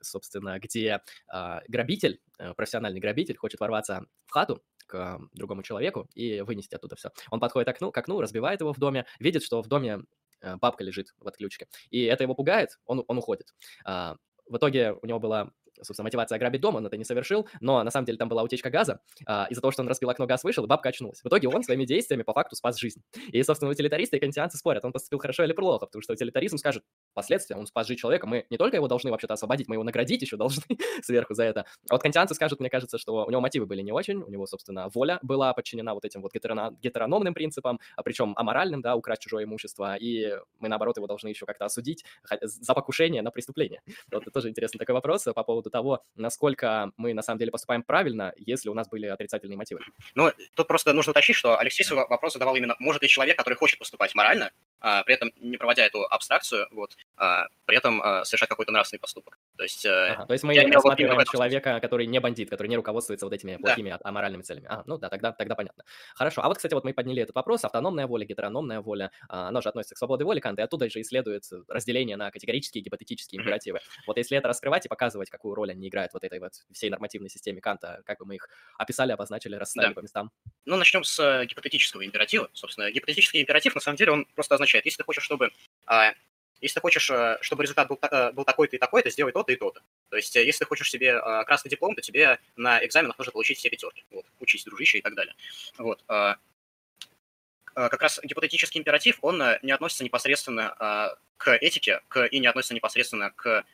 собственно, 0.00 0.58
где 0.58 1.02
а, 1.28 1.62
грабитель, 1.68 2.20
э, 2.38 2.54
профессиональный 2.54 3.00
грабитель, 3.00 3.36
хочет 3.36 3.60
ворваться 3.60 4.06
в 4.26 4.32
хату 4.32 4.62
к 4.86 5.20
другому 5.34 5.62
человеку 5.62 6.08
и 6.14 6.40
вынести 6.40 6.74
оттуда 6.74 6.96
все. 6.96 7.10
Он 7.30 7.40
подходит 7.40 7.66
к 7.66 7.70
окну, 7.70 7.92
к 7.92 7.98
окну, 7.98 8.20
разбивает 8.20 8.60
его 8.60 8.72
в 8.72 8.78
доме, 8.78 9.06
видит, 9.20 9.44
что 9.44 9.62
в 9.62 9.68
доме 9.68 10.00
бабка 10.40 10.82
лежит 10.84 11.08
в 11.18 11.28
отключке. 11.28 11.66
И 11.90 12.04
это 12.04 12.22
его 12.24 12.34
пугает, 12.34 12.78
он, 12.86 13.04
он 13.06 13.18
уходит. 13.18 13.54
А, 13.84 14.16
в 14.46 14.56
итоге 14.56 14.92
у 14.92 15.06
него 15.06 15.18
была 15.18 15.50
собственно, 15.82 16.04
мотивация 16.04 16.36
ограбить 16.36 16.60
дом, 16.60 16.76
он 16.76 16.86
это 16.86 16.96
не 16.96 17.04
совершил, 17.04 17.48
но 17.60 17.82
на 17.82 17.90
самом 17.90 18.06
деле 18.06 18.18
там 18.18 18.28
была 18.28 18.42
утечка 18.42 18.70
газа, 18.70 19.00
а, 19.26 19.46
из-за 19.50 19.60
того, 19.60 19.72
что 19.72 19.82
он 19.82 19.88
разбил 19.88 20.10
окно, 20.10 20.26
газ 20.26 20.44
вышел, 20.44 20.64
и 20.64 20.66
бабка 20.66 20.88
очнулась. 20.90 21.20
В 21.22 21.26
итоге 21.26 21.48
он 21.48 21.62
своими 21.62 21.84
действиями 21.84 22.22
по 22.22 22.32
факту 22.32 22.56
спас 22.56 22.78
жизнь. 22.78 23.02
И, 23.28 23.42
собственно, 23.42 23.70
утилитаристы 23.70 24.16
и 24.16 24.20
кантианцы 24.20 24.58
спорят, 24.58 24.84
он 24.84 24.92
поступил 24.92 25.18
хорошо 25.18 25.44
или 25.44 25.52
плохо, 25.52 25.86
потому 25.86 26.02
что 26.02 26.12
утилитаризм 26.12 26.58
скажет, 26.58 26.82
последствия, 27.14 27.56
он 27.56 27.66
спас 27.66 27.86
жизнь 27.86 28.00
человека, 28.00 28.26
мы 28.26 28.46
не 28.50 28.56
только 28.56 28.76
его 28.76 28.88
должны 28.88 29.10
вообще-то 29.10 29.34
освободить, 29.34 29.68
мы 29.68 29.76
его 29.76 29.84
наградить 29.84 30.22
еще 30.22 30.36
должны 30.36 30.62
сверху 31.02 31.34
за 31.34 31.44
это. 31.44 31.64
А 31.88 31.94
вот 31.94 32.02
кантианцы 32.02 32.34
скажут, 32.34 32.60
мне 32.60 32.70
кажется, 32.70 32.98
что 32.98 33.24
у 33.24 33.30
него 33.30 33.40
мотивы 33.40 33.66
были 33.66 33.82
не 33.82 33.92
очень, 33.92 34.22
у 34.22 34.30
него, 34.30 34.46
собственно, 34.46 34.88
воля 34.88 35.18
была 35.22 35.52
подчинена 35.54 35.94
вот 35.94 36.04
этим 36.04 36.22
вот 36.22 36.32
гетерономным 36.32 37.34
принципам, 37.34 37.80
а 37.96 38.02
причем 38.02 38.34
аморальным, 38.36 38.82
да, 38.82 38.96
украсть 38.96 39.22
чужое 39.22 39.44
имущество, 39.44 39.96
и 39.96 40.34
мы, 40.58 40.68
наоборот, 40.68 40.96
его 40.96 41.06
должны 41.06 41.28
еще 41.28 41.46
как-то 41.46 41.64
осудить 41.64 42.04
за 42.42 42.74
покушение 42.74 43.22
на 43.22 43.30
преступление. 43.30 43.80
Вот 44.10 44.22
это 44.22 44.30
тоже 44.30 44.48
интересный 44.48 44.78
такой 44.78 44.94
вопрос 44.94 45.24
по 45.24 45.44
поводу 45.44 45.67
того, 45.70 46.02
насколько 46.14 46.58
насколько 46.58 46.92
мы 46.96 47.14
на 47.14 47.22
самом 47.22 47.38
деле 47.38 47.50
поступаем 47.50 47.82
правильно, 47.82 48.32
если 48.36 48.68
у 48.68 48.74
нас 48.74 48.88
были 48.88 49.06
отрицательные 49.06 49.56
мотивы. 49.56 49.80
Ну, 50.14 50.32
тут 50.54 50.68
просто 50.68 50.92
нужно 50.92 51.10
уточнить, 51.10 51.36
что 51.36 51.58
Алексей 51.58 51.84
свой 51.84 52.06
вопрос 52.08 52.34
задавал 52.34 52.56
именно, 52.56 52.74
может 52.78 53.02
ли 53.02 53.08
человек, 53.08 53.36
который 53.36 53.54
хочет 53.54 53.78
поступать 53.78 54.14
морально, 54.14 54.50
а, 54.80 55.02
при 55.02 55.14
этом 55.14 55.32
не 55.36 55.56
проводя 55.56 55.84
эту 55.84 56.04
абстракцию, 56.04 56.66
вот, 56.70 56.96
а, 57.16 57.46
при 57.64 57.76
этом 57.76 58.00
а, 58.02 58.24
совершать 58.24 58.48
какой-то 58.48 58.72
нравственный 58.72 59.00
поступок. 59.00 59.38
То 59.58 59.64
есть, 59.64 59.84
э, 59.84 59.90
ага, 59.90 60.24
то 60.24 60.32
есть 60.34 60.44
мы 60.44 60.54
рассматриваем 60.54 61.24
человека, 61.24 61.80
который 61.80 62.06
не 62.06 62.20
бандит, 62.20 62.48
который 62.48 62.68
не 62.68 62.76
руководствуется 62.76 63.26
вот 63.26 63.32
этими 63.32 63.56
плохими 63.56 63.90
да. 63.90 63.98
аморальными 64.04 64.42
целями. 64.42 64.66
А, 64.70 64.84
ну 64.86 64.98
да, 64.98 65.08
тогда, 65.08 65.32
тогда 65.32 65.56
понятно. 65.56 65.82
Хорошо. 66.14 66.42
А 66.42 66.48
вот, 66.48 66.58
кстати, 66.58 66.74
вот 66.74 66.84
мы 66.84 66.94
подняли 66.94 67.24
этот 67.24 67.34
вопрос. 67.34 67.64
Автономная 67.64 68.06
воля, 68.06 68.24
гетерономная 68.24 68.80
воля, 68.80 69.10
она 69.28 69.60
же 69.60 69.68
относится 69.68 69.96
к 69.96 69.98
свободе 69.98 70.22
воли 70.22 70.38
Канта, 70.38 70.62
и 70.62 70.64
оттуда 70.64 70.88
же 70.88 71.00
исследует 71.00 71.42
разделение 71.66 72.16
на 72.16 72.30
категорические 72.30 72.82
и 72.82 72.84
гипотетические 72.84 73.40
императивы. 73.40 73.80
Вот 74.06 74.16
если 74.16 74.38
это 74.38 74.46
раскрывать 74.46 74.86
и 74.86 74.88
показывать, 74.88 75.28
какую 75.28 75.56
роль 75.56 75.72
они 75.72 75.88
играют 75.88 76.12
вот 76.12 76.22
этой 76.22 76.38
вот 76.38 76.52
всей 76.72 76.88
нормативной 76.88 77.28
системе 77.28 77.60
Канта, 77.60 78.02
как 78.06 78.20
бы 78.20 78.26
мы 78.26 78.36
их 78.36 78.48
описали, 78.78 79.10
обозначили, 79.10 79.56
расставили 79.56 79.90
да. 79.90 79.94
по 79.94 80.04
местам. 80.04 80.30
Ну, 80.66 80.76
начнем 80.76 81.02
с 81.02 81.18
э, 81.18 81.46
гипотетического 81.46 82.06
императива. 82.06 82.48
Собственно, 82.52 82.92
гипотетический 82.92 83.42
императив, 83.42 83.74
на 83.74 83.80
самом 83.80 83.96
деле, 83.96 84.12
он 84.12 84.24
просто 84.36 84.54
означает, 84.54 84.84
если 84.84 84.98
ты 84.98 85.04
хочешь, 85.04 85.24
чтобы 85.24 85.50
а, 85.86 86.12
если 86.60 86.74
ты 86.74 86.80
хочешь, 86.80 87.10
э, 87.10 87.38
чтобы 87.40 87.62
результат 87.62 87.88
был, 87.88 87.98
э, 88.02 88.32
был 88.32 88.44
такой-то 88.44 88.76
и 88.76 88.78
такой-то, 88.78 89.10
сделай 89.10 89.32
то-то 89.32 89.52
и 89.52 89.56
то-то. 89.56 89.82
То 90.10 90.16
есть, 90.16 90.34
э, 90.36 90.44
если 90.44 90.60
ты 90.60 90.64
хочешь 90.64 90.90
себе 90.90 91.20
красный 91.44 91.70
диплом, 91.70 91.94
то 91.94 92.00
тебе 92.00 92.38
на 92.56 92.84
экзаменах 92.84 93.16
нужно 93.18 93.32
получить 93.32 93.58
все 93.58 93.70
пятерки. 93.70 94.04
Вот, 94.10 94.26
учись, 94.40 94.64
дружище 94.64 94.98
и 94.98 95.02
так 95.02 95.14
далее. 95.14 95.34
Вот. 95.76 96.02
Как 96.06 98.02
раз 98.02 98.18
гипотетический 98.24 98.80
императив, 98.80 99.18
он 99.22 99.40
не 99.62 99.70
относится 99.70 100.02
непосредственно 100.02 101.16
к 101.36 101.56
этике 101.58 102.00
к, 102.08 102.26
и 102.26 102.40
не 102.40 102.48
относится 102.48 102.74
непосредственно 102.74 103.30
к 103.30 103.64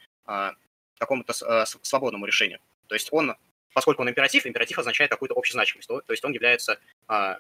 какому-то 0.99 1.65
свободному 1.65 2.27
решению. 2.27 2.61
То 2.89 2.95
есть 2.95 3.09
он, 3.13 3.35
поскольку 3.73 4.03
он 4.03 4.11
императив, 4.11 4.47
императив 4.47 4.79
означает 4.79 5.11
какую-то 5.11 5.35
общую 5.35 5.55
значимость, 5.55 5.89
то, 5.89 6.03
то 6.03 6.13
есть 6.13 6.23
он 6.23 6.33
является 6.33 6.79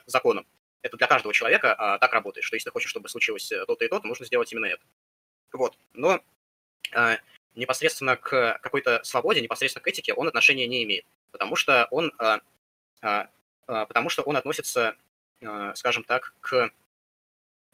законом. 0.07 0.47
Это 0.81 0.97
для 0.97 1.07
каждого 1.07 1.35
человека 1.35 1.99
так 2.01 2.13
работает, 2.15 2.45
что 2.45 2.57
если 2.57 2.71
ты 2.71 2.73
хочешь, 2.73 2.91
чтобы 2.91 3.11
случилось 3.11 3.47
то-то 3.49 3.85
и 3.85 3.89
то-то, 3.89 4.07
нужно 4.07 4.25
сделать 4.25 4.51
именно 4.53 4.67
это. 4.67 4.83
Вот. 5.55 5.79
Но 5.93 6.21
э, 6.93 7.17
непосредственно 7.55 8.17
к 8.17 8.59
какой-то 8.61 9.03
свободе, 9.05 9.41
непосредственно 9.41 9.83
к 9.83 9.87
этике 9.87 10.13
он 10.13 10.29
отношения 10.29 10.67
не 10.67 10.83
имеет, 10.83 11.07
потому 11.31 11.57
что 11.57 11.87
он, 11.91 12.13
э, 12.19 12.39
э, 13.03 13.27
потому 13.67 14.11
что 14.11 14.23
он 14.23 14.37
относится, 14.37 14.97
э, 15.41 15.73
скажем 15.77 16.03
так, 16.05 16.35
к, 16.41 16.71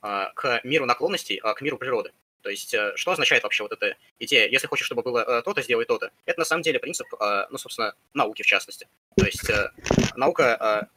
э, 0.02 0.26
к 0.34 0.60
миру 0.62 0.84
наклонностей, 0.84 1.40
э, 1.42 1.54
к 1.54 1.62
миру 1.62 1.78
природы. 1.78 2.12
То 2.42 2.50
есть, 2.50 2.74
э, 2.74 2.92
что 2.96 3.12
означает 3.12 3.44
вообще 3.44 3.62
вот 3.62 3.72
эта 3.72 3.96
идея? 4.18 4.46
Если 4.48 4.66
хочешь, 4.66 4.86
чтобы 4.86 5.02
было 5.02 5.20
э, 5.20 5.42
то-то, 5.42 5.62
сделай 5.62 5.86
то-то. 5.86 6.10
Это 6.26 6.40
на 6.40 6.44
самом 6.44 6.62
деле 6.62 6.78
принцип, 6.78 7.06
ну, 7.50 7.58
собственно, 7.58 7.94
науки 8.12 8.42
в 8.42 8.46
частности. 8.46 8.88
То 9.16 9.24
есть, 9.24 9.48
э, 9.48 9.70
наука 10.16 10.90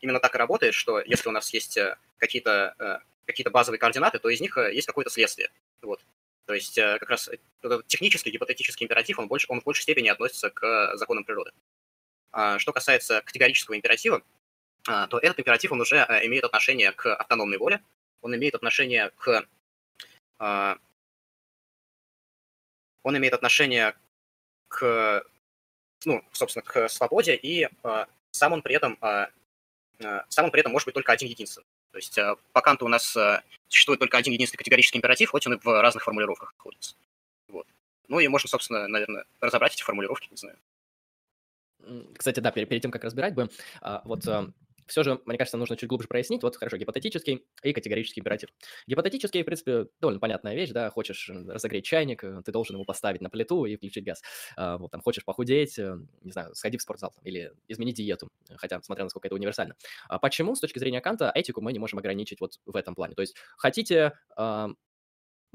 именно 0.00 0.20
так 0.20 0.34
и 0.34 0.38
работает, 0.38 0.74
что 0.74 1.00
если 1.00 1.28
у 1.28 1.32
нас 1.32 1.52
есть 1.54 1.78
какие-то 2.18 3.02
какие-то 3.26 3.50
базовые 3.50 3.80
координаты, 3.80 4.20
то 4.20 4.28
из 4.28 4.40
них 4.40 4.56
есть 4.56 4.86
какое-то 4.86 5.10
следствие. 5.10 5.50
Вот. 5.82 6.04
То 6.46 6.54
есть 6.54 6.78
э, 6.78 6.98
как 6.98 7.10
раз 7.10 7.28
этот 7.60 7.86
технический 7.88 8.30
гипотетический 8.30 8.84
императив, 8.84 9.18
он, 9.18 9.26
больше, 9.26 9.46
он 9.50 9.60
в 9.60 9.64
большей 9.64 9.82
степени 9.82 10.08
относится 10.08 10.50
к 10.50 10.96
законам 10.96 11.24
природы. 11.24 11.50
А 12.30 12.58
что 12.58 12.72
касается 12.72 13.20
категорического 13.22 13.76
императива, 13.76 14.22
а, 14.86 15.08
то 15.08 15.18
этот 15.18 15.40
императив, 15.40 15.72
он 15.72 15.80
уже 15.80 15.96
э, 15.96 16.26
имеет 16.26 16.44
отношение 16.44 16.92
к 16.92 17.12
автономной 17.14 17.58
воле, 17.58 17.82
он 18.20 18.34
имеет 18.36 18.54
отношение 18.54 19.10
к... 19.16 19.44
А, 20.38 20.78
он 23.02 23.16
имеет 23.16 23.34
отношение 23.34 23.96
к, 24.68 25.24
ну, 26.04 26.24
собственно, 26.32 26.64
к 26.64 26.88
свободе, 26.88 27.36
и 27.36 27.68
сам 28.32 28.52
он 28.52 28.62
при 28.62 28.74
этом, 28.74 28.98
сам 30.28 30.46
он 30.46 30.50
при 30.50 30.58
этом 30.58 30.72
может 30.72 30.86
быть 30.86 30.94
только 30.94 31.12
один 31.12 31.28
единственный. 31.28 31.66
То 31.96 31.98
есть 31.98 32.18
э, 32.18 32.36
по 32.52 32.60
Канту 32.60 32.84
у 32.84 32.88
нас 32.88 33.16
э, 33.16 33.40
существует 33.68 34.00
только 34.00 34.18
один 34.18 34.34
единственный 34.34 34.58
категорический 34.58 34.98
императив, 34.98 35.30
хоть 35.30 35.46
он 35.46 35.54
и 35.54 35.56
в 35.56 35.80
разных 35.80 36.04
формулировках 36.04 36.52
находится. 36.58 36.94
Вот. 37.48 37.66
Ну 38.08 38.20
и 38.20 38.28
можно, 38.28 38.50
собственно, 38.50 38.86
наверное, 38.86 39.24
разобрать 39.40 39.72
эти 39.72 39.82
формулировки, 39.82 40.28
не 40.30 40.36
знаю. 40.36 40.58
Кстати, 42.18 42.40
да, 42.40 42.50
перед, 42.50 42.68
перед 42.68 42.82
тем, 42.82 42.90
как 42.90 43.02
разбирать 43.02 43.32
бы, 43.32 43.48
а, 43.80 44.02
вот 44.04 44.28
все 44.86 45.02
же, 45.02 45.20
мне 45.24 45.38
кажется, 45.38 45.56
нужно 45.56 45.76
чуть 45.76 45.88
глубже 45.88 46.08
прояснить. 46.08 46.42
Вот 46.42 46.56
хорошо, 46.56 46.76
гипотетический 46.76 47.44
и 47.62 47.72
категорический 47.72 48.20
императив. 48.20 48.50
Гипотетический, 48.86 49.42
в 49.42 49.44
принципе, 49.44 49.86
довольно 50.00 50.20
понятная 50.20 50.54
вещь, 50.54 50.70
да, 50.70 50.90
хочешь 50.90 51.28
разогреть 51.28 51.84
чайник, 51.84 52.24
э, 52.24 52.42
ты 52.44 52.52
должен 52.52 52.76
его 52.76 52.84
поставить 52.84 53.20
на 53.20 53.30
плиту 53.30 53.64
и 53.64 53.76
включить 53.76 54.04
газ. 54.04 54.22
А, 54.56 54.78
вот, 54.78 54.90
там, 54.90 55.00
хочешь 55.00 55.24
похудеть, 55.24 55.78
э, 55.78 55.96
не 56.22 56.32
знаю, 56.32 56.54
сходи 56.54 56.78
в 56.78 56.82
спортзал 56.82 57.12
там, 57.14 57.24
или 57.24 57.52
измени 57.68 57.92
диету, 57.92 58.30
хотя, 58.56 58.80
смотря 58.82 59.04
насколько 59.04 59.28
это 59.28 59.34
универсально. 59.34 59.74
А 60.08 60.18
почему, 60.18 60.54
с 60.54 60.60
точки 60.60 60.78
зрения 60.78 61.00
Канта, 61.00 61.30
этику 61.34 61.60
мы 61.60 61.72
не 61.72 61.78
можем 61.78 61.98
ограничить 61.98 62.40
вот 62.40 62.60
в 62.64 62.76
этом 62.76 62.94
плане? 62.94 63.14
То 63.14 63.22
есть 63.22 63.36
хотите 63.56 64.12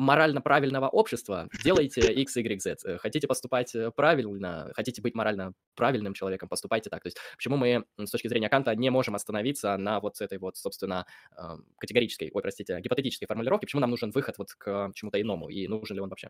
морально 0.02 0.42
правильного 0.42 0.90
общества, 0.90 1.48
делайте 1.64 2.02
X, 2.14 2.36
Y, 2.36 2.62
Z. 2.62 2.78
Э, 2.86 2.98
хотите 2.98 3.28
поступать 3.28 3.74
э, 3.76 3.92
правильно, 3.92 4.72
хотите 4.76 5.02
быть 5.02 5.14
морально 5.16 5.54
правильным 5.76 6.14
человеком, 6.14 6.50
поступайте 6.50 6.90
так. 6.90 7.04
То 7.04 7.08
есть 7.08 7.18
почему 7.36 7.56
мы 7.56 7.86
с 7.98 8.10
точки 8.10 8.28
зрения 8.28 8.50
Канта 8.50 8.76
не 8.76 8.90
можем 8.90 9.16
остановиться 9.16 9.78
на 9.78 10.00
вот 10.00 10.20
этой 10.20 10.40
вот, 10.40 10.58
собственно, 10.58 11.06
категорической, 11.78 12.32
ой, 12.34 12.42
простите, 12.42 12.80
гипотетической 12.82 13.28
формулировке, 13.28 13.68
почему 13.68 13.80
нам 13.80 13.92
нужен 13.92 14.12
выход 14.12 14.38
вот 14.38 14.54
к 14.54 14.92
чему-то 14.96 15.22
иному, 15.22 15.50
и 15.50 15.68
нужен 15.68 15.96
ли 15.96 16.02
он 16.02 16.10
вообще? 16.10 16.30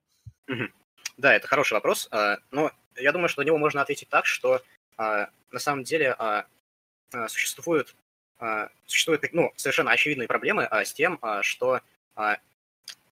Да, 1.17 1.33
это 1.33 1.47
хороший 1.47 1.73
вопрос, 1.73 2.07
а, 2.11 2.37
но 2.51 2.71
я 2.95 3.11
думаю, 3.11 3.29
что 3.29 3.41
на 3.41 3.45
него 3.45 3.57
можно 3.57 3.81
ответить 3.81 4.09
так, 4.09 4.25
что 4.25 4.61
а, 4.97 5.29
на 5.51 5.59
самом 5.59 5.83
деле 5.83 6.15
а, 6.17 6.45
существуют, 7.27 7.95
существуют 8.85 9.23
ну, 9.33 9.51
совершенно 9.55 9.91
очевидные 9.91 10.27
проблемы 10.27 10.67
с 10.71 10.93
тем, 10.93 11.19
что 11.41 11.81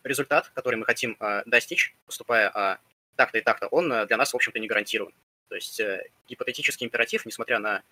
результат, 0.04 0.50
который 0.54 0.76
мы 0.76 0.86
хотим 0.86 1.18
э, 1.20 1.44
достичь, 1.46 1.96
поступая 2.06 2.52
э, 2.54 2.78
так-то 3.16 3.38
и 3.38 3.42
так-то, 3.42 3.68
он 3.68 3.92
э, 3.92 4.06
для 4.06 4.18
нас, 4.18 4.32
в 4.32 4.36
общем-то, 4.36 4.60
не 4.60 4.68
гарантирован. 4.68 5.14
То 5.50 5.56
есть 5.56 5.80
э, 5.80 6.10
гипотетический 6.28 6.86
императив, 6.86 7.26
несмотря 7.26 7.60
на 7.60 7.84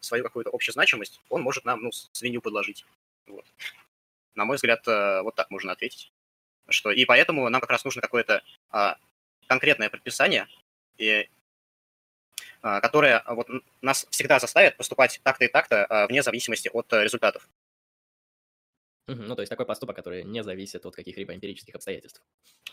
свою 0.00 0.22
какую-то 0.22 0.50
общую 0.52 0.74
значимость, 0.74 1.22
он 1.30 1.40
может 1.40 1.64
нам, 1.64 1.80
ну, 1.82 1.92
свинью 1.92 2.42
подложить. 2.42 2.84
Вот. 3.26 3.46
На 4.34 4.44
мой 4.44 4.56
взгляд, 4.56 4.86
э, 4.86 5.22
вот 5.22 5.34
так 5.34 5.50
можно 5.50 5.72
ответить. 5.72 6.12
Что, 6.68 6.90
и 6.90 7.06
поэтому 7.06 7.48
нам 7.48 7.60
как 7.60 7.70
раз 7.70 7.84
нужно 7.84 8.02
какое-то 8.02 8.42
конкретное 9.48 9.90
предписание, 9.90 10.46
и, 10.96 11.28
которое 12.60 13.22
вот, 13.26 13.48
нас 13.80 14.06
всегда 14.10 14.38
заставит 14.38 14.76
поступать 14.76 15.20
так-то 15.24 15.44
и 15.44 15.48
так-то 15.48 16.06
вне 16.08 16.22
зависимости 16.22 16.70
от 16.72 16.92
э, 16.92 17.04
Ну, 19.06 19.34
то 19.34 19.42
есть 19.42 19.50
такой 19.50 19.66
поступок, 19.66 19.96
который 19.96 20.24
не 20.24 20.42
зависит 20.42 20.86
от 20.86 20.94
каких-либо 20.94 21.34
эмпирических 21.34 21.74
обстоятельств. 21.74 22.22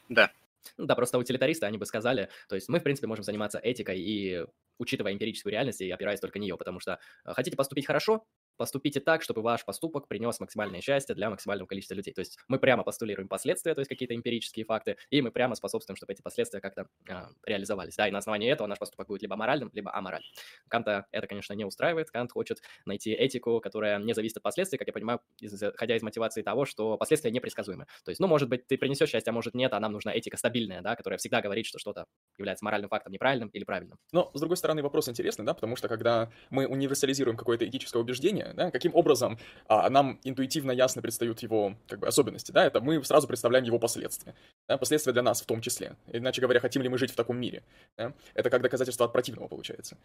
Да. 0.09 0.31
Ну 0.77 0.85
да, 0.85 0.95
просто 0.95 1.17
утилитаристы, 1.17 1.65
они 1.65 1.77
бы 1.77 1.85
сказали, 1.85 2.29
то 2.49 2.55
есть 2.55 2.67
мы, 2.69 2.79
в 2.79 2.83
принципе, 2.83 3.07
можем 3.07 3.23
заниматься 3.23 3.59
этикой 3.59 3.99
и 3.99 4.45
учитывая 4.77 5.13
эмпирическую 5.13 5.51
реальность 5.51 5.81
и 5.81 5.89
опираясь 5.89 6.19
только 6.19 6.37
на 6.39 6.43
нее, 6.43 6.57
потому 6.57 6.79
что 6.79 6.99
хотите 7.23 7.55
поступить 7.55 7.85
хорошо, 7.85 8.25
поступите 8.59 8.99
так, 8.99 9.23
чтобы 9.23 9.41
ваш 9.41 9.65
поступок 9.65 10.07
принес 10.07 10.39
максимальное 10.39 10.81
счастье 10.81 11.15
для 11.15 11.29
максимального 11.29 11.65
количества 11.65 11.95
людей. 11.95 12.13
То 12.13 12.19
есть 12.19 12.37
мы 12.47 12.59
прямо 12.59 12.83
постулируем 12.83 13.27
последствия, 13.27 13.73
то 13.73 13.79
есть 13.79 13.89
какие-то 13.89 14.13
эмпирические 14.13 14.65
факты, 14.65 14.97
и 15.09 15.21
мы 15.21 15.31
прямо 15.31 15.55
способствуем, 15.55 15.95
чтобы 15.95 16.13
эти 16.13 16.21
последствия 16.21 16.59
как-то 16.59 16.87
а, 17.09 17.29
реализовались. 17.45 17.95
Да, 17.95 18.07
и 18.07 18.11
на 18.11 18.19
основании 18.19 18.51
этого 18.51 18.67
наш 18.67 18.77
поступок 18.77 19.07
будет 19.07 19.21
либо 19.21 19.35
моральным, 19.37 19.71
либо 19.73 19.95
аморальным. 19.95 20.29
Канта 20.67 21.05
это, 21.11 21.25
конечно, 21.25 21.53
не 21.53 21.65
устраивает. 21.65 22.11
Кант 22.11 22.31
хочет 22.31 22.61
найти 22.85 23.11
этику, 23.11 23.61
которая 23.61 23.97
не 23.99 24.13
зависит 24.13 24.37
от 24.37 24.43
последствий, 24.43 24.77
как 24.77 24.87
я 24.87 24.93
понимаю, 24.93 25.21
исходя 25.39 25.95
из 25.95 26.01
мотивации 26.01 26.41
того, 26.41 26.65
что 26.65 26.97
последствия 26.97 27.31
непредсказуемы. 27.31 27.85
То 28.03 28.09
есть, 28.11 28.19
ну, 28.19 28.27
может 28.27 28.49
быть, 28.49 28.67
ты 28.67 28.77
принесешь 28.77 29.09
счастье, 29.09 29.31
а 29.31 29.33
может 29.33 29.53
нет, 29.53 29.73
а 29.73 29.79
нам 29.79 29.93
нужна 29.93 30.13
этика 30.13 30.35
стабильная, 30.37 30.81
да, 30.81 30.95
которая 30.97 31.17
всегда 31.17 31.41
говорит, 31.41 31.65
что 31.65 31.79
что-то 31.79 32.05
является 32.37 32.65
моральным 32.65 32.89
фактом 32.89 33.13
неправильным 33.13 33.49
или 33.49 33.63
правильным. 33.63 33.97
Но, 34.11 34.31
с 34.33 34.39
другой 34.39 34.57
стороны, 34.57 34.83
вопрос 34.83 35.07
интересный, 35.07 35.45
да, 35.45 35.53
потому 35.53 35.77
что 35.77 35.87
когда 35.87 36.29
мы 36.49 36.67
универсализируем 36.67 37.37
какое-то 37.37 37.65
этическое 37.65 38.01
убеждение, 38.01 38.48
да, 38.53 38.71
каким 38.71 38.95
образом 38.95 39.37
а, 39.67 39.89
нам 39.89 40.19
интуитивно 40.23 40.71
ясно 40.71 41.01
предстают 41.01 41.39
его 41.41 41.75
как 41.87 41.99
бы, 41.99 42.07
особенности, 42.07 42.51
да, 42.51 42.65
это 42.65 42.81
мы 42.81 43.03
сразу 43.03 43.27
представляем 43.27 43.65
его 43.65 43.79
последствия, 43.79 44.35
да, 44.67 44.77
последствия 44.77 45.13
для 45.13 45.21
нас 45.21 45.41
в 45.41 45.45
том 45.45 45.61
числе. 45.61 45.95
Иначе 46.07 46.41
говоря, 46.41 46.59
хотим 46.59 46.81
ли 46.81 46.89
мы 46.89 46.97
жить 46.97 47.11
в 47.11 47.15
таком 47.15 47.37
мире, 47.37 47.63
да? 47.97 48.13
это 48.33 48.49
как 48.49 48.61
доказательство 48.61 49.05
от 49.05 49.13
противного 49.13 49.47
получается. 49.47 49.97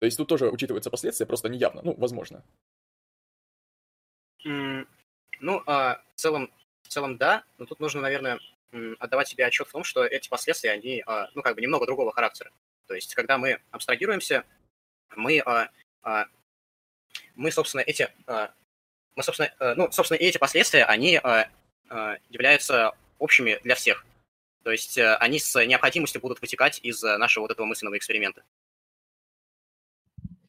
То 0.00 0.06
есть 0.06 0.16
тут 0.16 0.28
тоже 0.28 0.50
учитываются 0.50 0.90
последствия, 0.90 1.26
просто 1.26 1.48
неявно, 1.48 1.82
ну, 1.82 1.94
возможно. 1.96 2.44
Ну, 4.44 5.62
а, 5.66 6.02
в 6.14 6.20
целом, 6.20 6.52
в 6.82 6.88
целом, 6.88 7.16
да, 7.16 7.44
но 7.58 7.66
тут 7.66 7.80
нужно, 7.80 8.00
наверное, 8.00 8.38
отдавать 8.98 9.28
себе 9.28 9.46
отчет 9.46 9.68
в 9.68 9.72
том, 9.72 9.84
что 9.84 10.04
эти 10.04 10.28
последствия, 10.28 10.70
они, 10.70 11.02
а, 11.06 11.28
ну, 11.34 11.42
как 11.42 11.54
бы 11.54 11.60
немного 11.60 11.86
другого 11.86 12.12
характера. 12.12 12.50
То 12.86 12.94
есть, 12.94 13.14
когда 13.14 13.38
мы 13.38 13.60
абстрагируемся, 13.70 14.44
мы 15.16 15.40
а, 15.40 15.70
а, 16.02 16.26
мы, 17.34 17.50
собственно, 17.50 17.82
эти, 17.82 18.08
а, 18.26 18.50
мы, 19.14 19.22
собственно, 19.22 19.52
э, 19.58 19.74
ну, 19.74 19.90
собственно, 19.90 20.18
и 20.18 20.24
эти 20.24 20.38
последствия, 20.38 20.84
они 20.84 21.16
а, 21.16 21.48
а, 21.88 22.16
являются 22.30 22.92
общими 23.18 23.58
для 23.62 23.74
всех. 23.74 24.04
То 24.62 24.70
есть 24.70 24.96
э, 24.96 25.14
они 25.16 25.38
с 25.38 25.64
необходимостью 25.64 26.20
будут 26.20 26.40
вытекать 26.40 26.80
из 26.82 27.02
нашего 27.02 27.44
вот 27.44 27.50
этого 27.50 27.66
мысленного 27.66 27.98
эксперимента. 27.98 28.42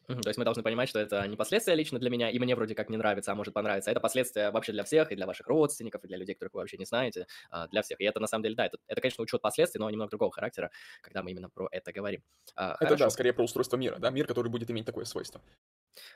То 0.05 0.29
есть 0.29 0.37
мы 0.37 0.43
должны 0.43 0.61
понимать, 0.61 0.89
что 0.89 0.99
это 0.99 1.25
не 1.27 1.35
последствия 1.35 1.75
лично 1.75 1.97
для 1.97 2.09
меня, 2.09 2.29
и 2.29 2.37
мне 2.37 2.55
вроде 2.55 2.75
как 2.75 2.89
не 2.89 2.97
нравится, 2.97 3.31
а 3.31 3.35
может 3.35 3.53
понравиться. 3.53 3.89
Это 3.89 3.99
последствия 3.99 4.51
вообще 4.51 4.73
для 4.73 4.83
всех, 4.83 5.11
и 5.11 5.15
для 5.15 5.25
ваших 5.25 5.47
родственников, 5.47 6.03
и 6.03 6.07
для 6.07 6.17
людей, 6.17 6.35
которых 6.35 6.53
вы 6.53 6.59
вообще 6.59 6.77
не 6.77 6.85
знаете, 6.85 7.25
для 7.71 7.81
всех. 7.81 7.99
И 8.01 8.03
это 8.03 8.19
на 8.19 8.27
самом 8.27 8.43
деле, 8.43 8.53
да, 8.53 8.65
это, 8.65 8.77
это 8.87 9.01
конечно, 9.01 9.23
учет 9.23 9.41
последствий, 9.41 9.79
но 9.79 9.89
немного 9.89 10.11
другого 10.11 10.31
характера, 10.31 10.71
когда 11.01 11.23
мы 11.23 11.31
именно 11.31 11.49
про 11.49 11.67
это 11.71 11.93
говорим. 11.93 12.21
Это 12.55 12.75
Хорошо. 12.79 13.05
да, 13.05 13.09
скорее 13.09 13.33
про 13.33 13.45
устройство 13.45 13.77
мира, 13.77 13.95
да, 13.97 14.11
мир, 14.11 14.27
который 14.27 14.49
будет 14.49 14.69
иметь 14.69 14.85
такое 14.85 15.05
свойство. 15.05 15.41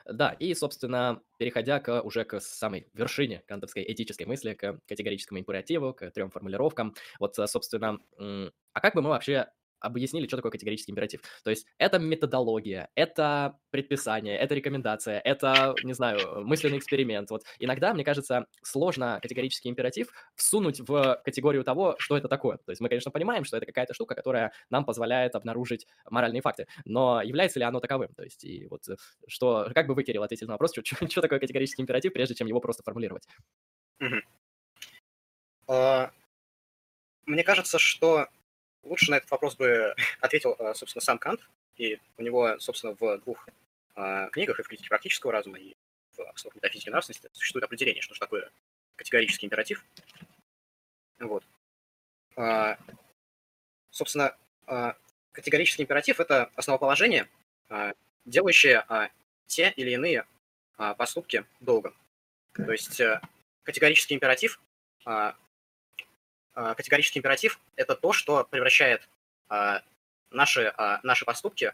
Да, 0.05 0.31
и, 0.39 0.53
собственно, 0.53 1.21
переходя 1.37 1.79
к, 1.79 2.01
уже 2.01 2.23
к 2.25 2.39
самой 2.39 2.89
вершине 2.93 3.43
кантовской 3.47 3.83
этической 3.87 4.25
мысли, 4.25 4.53
к 4.53 4.79
категорическому 4.87 5.39
императиву, 5.39 5.93
к 5.93 6.09
трем 6.11 6.29
формулировкам. 6.31 6.95
Вот, 7.19 7.35
собственно, 7.35 7.99
а 8.73 8.79
как 8.81 8.95
бы 8.95 9.01
мы 9.01 9.09
вообще 9.09 9.47
объяснили, 9.79 10.27
что 10.27 10.37
такое 10.37 10.51
категорический 10.51 10.91
императив. 10.91 11.21
То 11.43 11.49
есть 11.49 11.67
это 11.77 11.99
методология, 11.99 12.89
это 12.95 13.57
предписание, 13.69 14.37
это 14.37 14.55
рекомендация, 14.55 15.19
это, 15.19 15.75
не 15.83 15.93
знаю, 15.93 16.45
мысленный 16.45 16.77
эксперимент. 16.77 17.29
Вот 17.29 17.43
иногда, 17.59 17.93
мне 17.93 18.03
кажется, 18.03 18.47
сложно 18.63 19.19
категорический 19.21 19.69
императив 19.69 20.09
всунуть 20.35 20.79
в 20.79 21.21
категорию 21.23 21.63
того, 21.63 21.95
что 21.99 22.17
это 22.17 22.27
такое. 22.27 22.57
То 22.57 22.71
есть 22.71 22.81
мы, 22.81 22.89
конечно, 22.89 23.11
понимаем, 23.11 23.43
что 23.43 23.57
это 23.57 23.65
какая-то 23.65 23.93
штука, 23.93 24.15
которая 24.15 24.51
нам 24.69 24.85
позволяет 24.85 25.35
обнаружить 25.35 25.87
моральные 26.09 26.41
факты, 26.41 26.67
но 26.85 27.21
является 27.21 27.59
ли 27.59 27.65
оно 27.65 27.79
таковым? 27.79 28.13
То 28.13 28.23
есть 28.23 28.43
и 28.43 28.67
вот 28.67 28.83
что, 29.27 29.69
как 29.73 29.87
бы 29.87 29.93
вы, 29.93 30.03
Кирилл, 30.03 30.23
ответили 30.23 30.47
на 30.47 30.53
вопрос, 30.53 30.71
что, 30.71 30.83
что, 30.83 31.07
что 31.09 31.21
такое 31.21 31.39
категорический 31.39 31.81
императив, 31.81 32.13
прежде 32.13 32.35
чем 32.35 32.47
его 32.47 32.59
просто 32.59 32.83
формулировать? 32.83 33.27
А, 35.67 36.11
мне 37.25 37.43
кажется, 37.43 37.77
что 37.77 38.27
лучше 38.87 39.11
на 39.11 39.15
этот 39.15 39.29
вопрос 39.31 39.55
бы 39.55 39.95
ответил, 40.21 40.55
э, 40.59 40.73
собственно, 40.73 41.01
сам 41.01 41.17
Кант, 41.17 41.41
и 41.75 41.99
у 42.17 42.21
него, 42.21 42.59
собственно, 42.59 42.95
в 42.99 43.17
двух 43.19 43.47
э, 43.95 44.29
книгах, 44.31 44.59
и 44.59 44.63
в 44.63 44.67
критике 44.67 44.89
практического 44.89 45.31
разума, 45.31 45.59
и 45.59 45.75
в 46.15 46.21
основах 46.21 46.55
метафизики 46.55 46.89
нравственности 46.89 47.29
существует 47.33 47.65
определение, 47.65 48.01
что 48.01 48.15
же 48.15 48.19
такое 48.19 48.49
категорический 48.95 49.45
императив. 49.45 49.85
Вот. 51.19 51.43
А, 52.35 52.77
собственно, 53.91 54.35
категорический 55.31 55.83
императив– 55.83 56.19
это 56.19 56.49
основоположение, 56.55 57.27
делающее 58.25 58.83
те 59.45 59.71
или 59.75 59.91
иные 59.91 60.25
поступки 60.97 61.45
долгом. 61.59 61.95
То 62.65 62.71
есть 62.71 62.99
э, 62.99 63.21
категорический 63.63 64.15
императив 64.15 64.59
категорический 66.75 67.19
императив– 67.19 67.59
это 67.75 67.95
то, 67.95 68.13
что 68.13 68.43
превращает 68.43 69.07
а, 69.47 69.81
наши, 70.31 70.73
а, 70.77 70.99
наши 71.03 71.25
поступки 71.25 71.73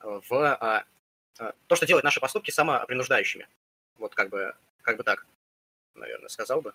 в… 0.00 0.84
То, 1.66 1.76
что 1.76 1.86
делает 1.86 2.04
наши 2.04 2.20
поступки 2.20 2.50
самопринуждающими. 2.50 3.48
Вот 3.98 4.14
как 4.14 4.28
бы, 4.28 4.54
как 4.82 4.96
бы 4.96 5.02
так, 5.02 5.26
наверное, 5.94 6.28
сказал 6.28 6.60
бы. 6.60 6.74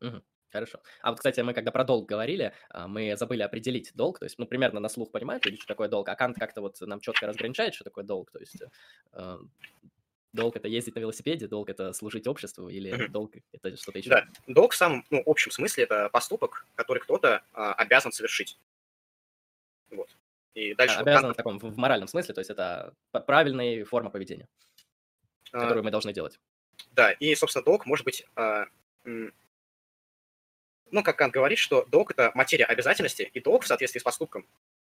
Угу. 0.00 0.22
Хорошо. 0.50 0.80
А 1.02 1.10
вот, 1.10 1.18
кстати, 1.18 1.40
мы 1.40 1.54
когда 1.54 1.70
про 1.70 1.84
долг 1.84 2.08
говорили, 2.08 2.52
мы 2.74 3.16
забыли 3.16 3.42
определить 3.42 3.92
долг, 3.94 4.18
то 4.18 4.24
есть, 4.24 4.38
ну, 4.38 4.46
примерно 4.46 4.80
на 4.80 4.88
слух 4.88 5.10
понимают 5.12 5.44
что 5.44 5.66
такое 5.66 5.88
долг, 5.88 6.08
а 6.08 6.16
Кант 6.16 6.36
как-то 6.36 6.60
вот 6.60 6.80
нам 6.80 7.00
четко 7.00 7.26
разграничает, 7.26 7.74
что 7.74 7.84
такое 7.84 8.04
долг, 8.04 8.30
то 8.30 8.38
есть 8.38 8.62
э, 9.12 9.38
Долг 10.36 10.56
это 10.56 10.68
ездить 10.68 10.94
на 10.94 11.00
велосипеде, 11.00 11.48
долг 11.48 11.70
это 11.70 11.92
служить 11.92 12.26
обществу 12.26 12.68
или 12.68 12.92
mm-hmm. 12.92 13.08
долг 13.08 13.32
это 13.52 13.76
что-то 13.76 13.98
еще? 13.98 14.10
Да, 14.10 14.28
долг 14.46 14.72
в 14.72 14.76
самом 14.76 15.04
ну, 15.10 15.22
общем 15.24 15.50
смысле 15.50 15.84
это 15.84 16.08
поступок, 16.10 16.66
который 16.74 16.98
кто-то 16.98 17.42
а, 17.52 17.72
обязан 17.74 18.12
совершить. 18.12 18.58
Вот. 19.90 20.16
И 20.54 20.74
дальше... 20.74 20.96
А, 20.96 21.00
обязан 21.00 21.32
в 21.32 21.36
таком, 21.36 21.58
в 21.58 21.76
моральном 21.76 22.08
смысле, 22.08 22.34
то 22.34 22.40
есть 22.40 22.50
это 22.50 22.92
правильная 23.10 23.84
форма 23.84 24.10
поведения, 24.10 24.48
а, 25.52 25.60
которую 25.60 25.84
мы 25.84 25.90
должны 25.90 26.12
делать. 26.12 26.38
Да, 26.92 27.12
и, 27.12 27.34
собственно, 27.34 27.64
долг 27.64 27.86
может 27.86 28.04
быть... 28.04 28.26
А, 28.36 28.66
ну, 29.04 31.02
как 31.02 31.16
Кант 31.16 31.32
говорит, 31.32 31.58
что 31.58 31.84
долг– 31.86 32.10
это 32.12 32.30
материя 32.34 32.64
обязательности, 32.64 33.22
и 33.22 33.40
долг 33.40 33.64
в 33.64 33.66
соответствии 33.66 34.00
с 34.00 34.04
поступком 34.04 34.46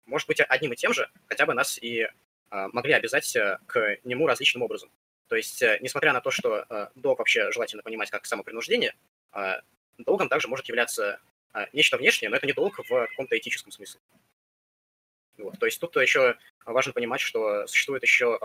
может 0.05 0.27
быть 0.27 0.41
одним 0.41 0.73
и 0.73 0.75
тем 0.75 0.93
же, 0.93 1.09
хотя 1.27 1.45
бы 1.45 1.53
нас 1.53 1.77
и 1.81 2.07
а, 2.49 2.69
могли 2.69 2.93
обязать 2.93 3.35
э, 3.35 3.59
к 3.67 3.97
нему 4.03 4.27
различным 4.27 4.63
образом. 4.63 4.89
То 5.27 5.35
есть, 5.35 5.61
э, 5.61 5.79
несмотря 5.81 6.13
на 6.13 6.21
то, 6.21 6.31
что 6.31 6.65
э, 6.69 6.87
долг 6.95 7.19
вообще 7.19 7.51
желательно 7.51 7.83
понимать 7.83 8.11
как 8.11 8.25
самопринуждение, 8.25 8.95
э, 9.33 9.61
долгом 9.97 10.29
также 10.29 10.47
может 10.47 10.67
являться 10.67 11.19
нечто 11.71 11.97
внешнее, 11.97 12.29
но 12.29 12.35
это 12.35 12.45
не 12.45 12.51
долг 12.51 12.77
в 12.77 13.07
каком-то 13.07 13.37
этическом 13.37 13.71
смысле. 13.71 14.01
Вот. 15.37 15.57
То 15.57 15.65
есть 15.65 15.79
тут 15.79 15.95
еще 15.95 16.37
важно 16.65 16.91
понимать, 16.91 17.21
что 17.21 17.65
существует 17.65 18.03
еще 18.03 18.37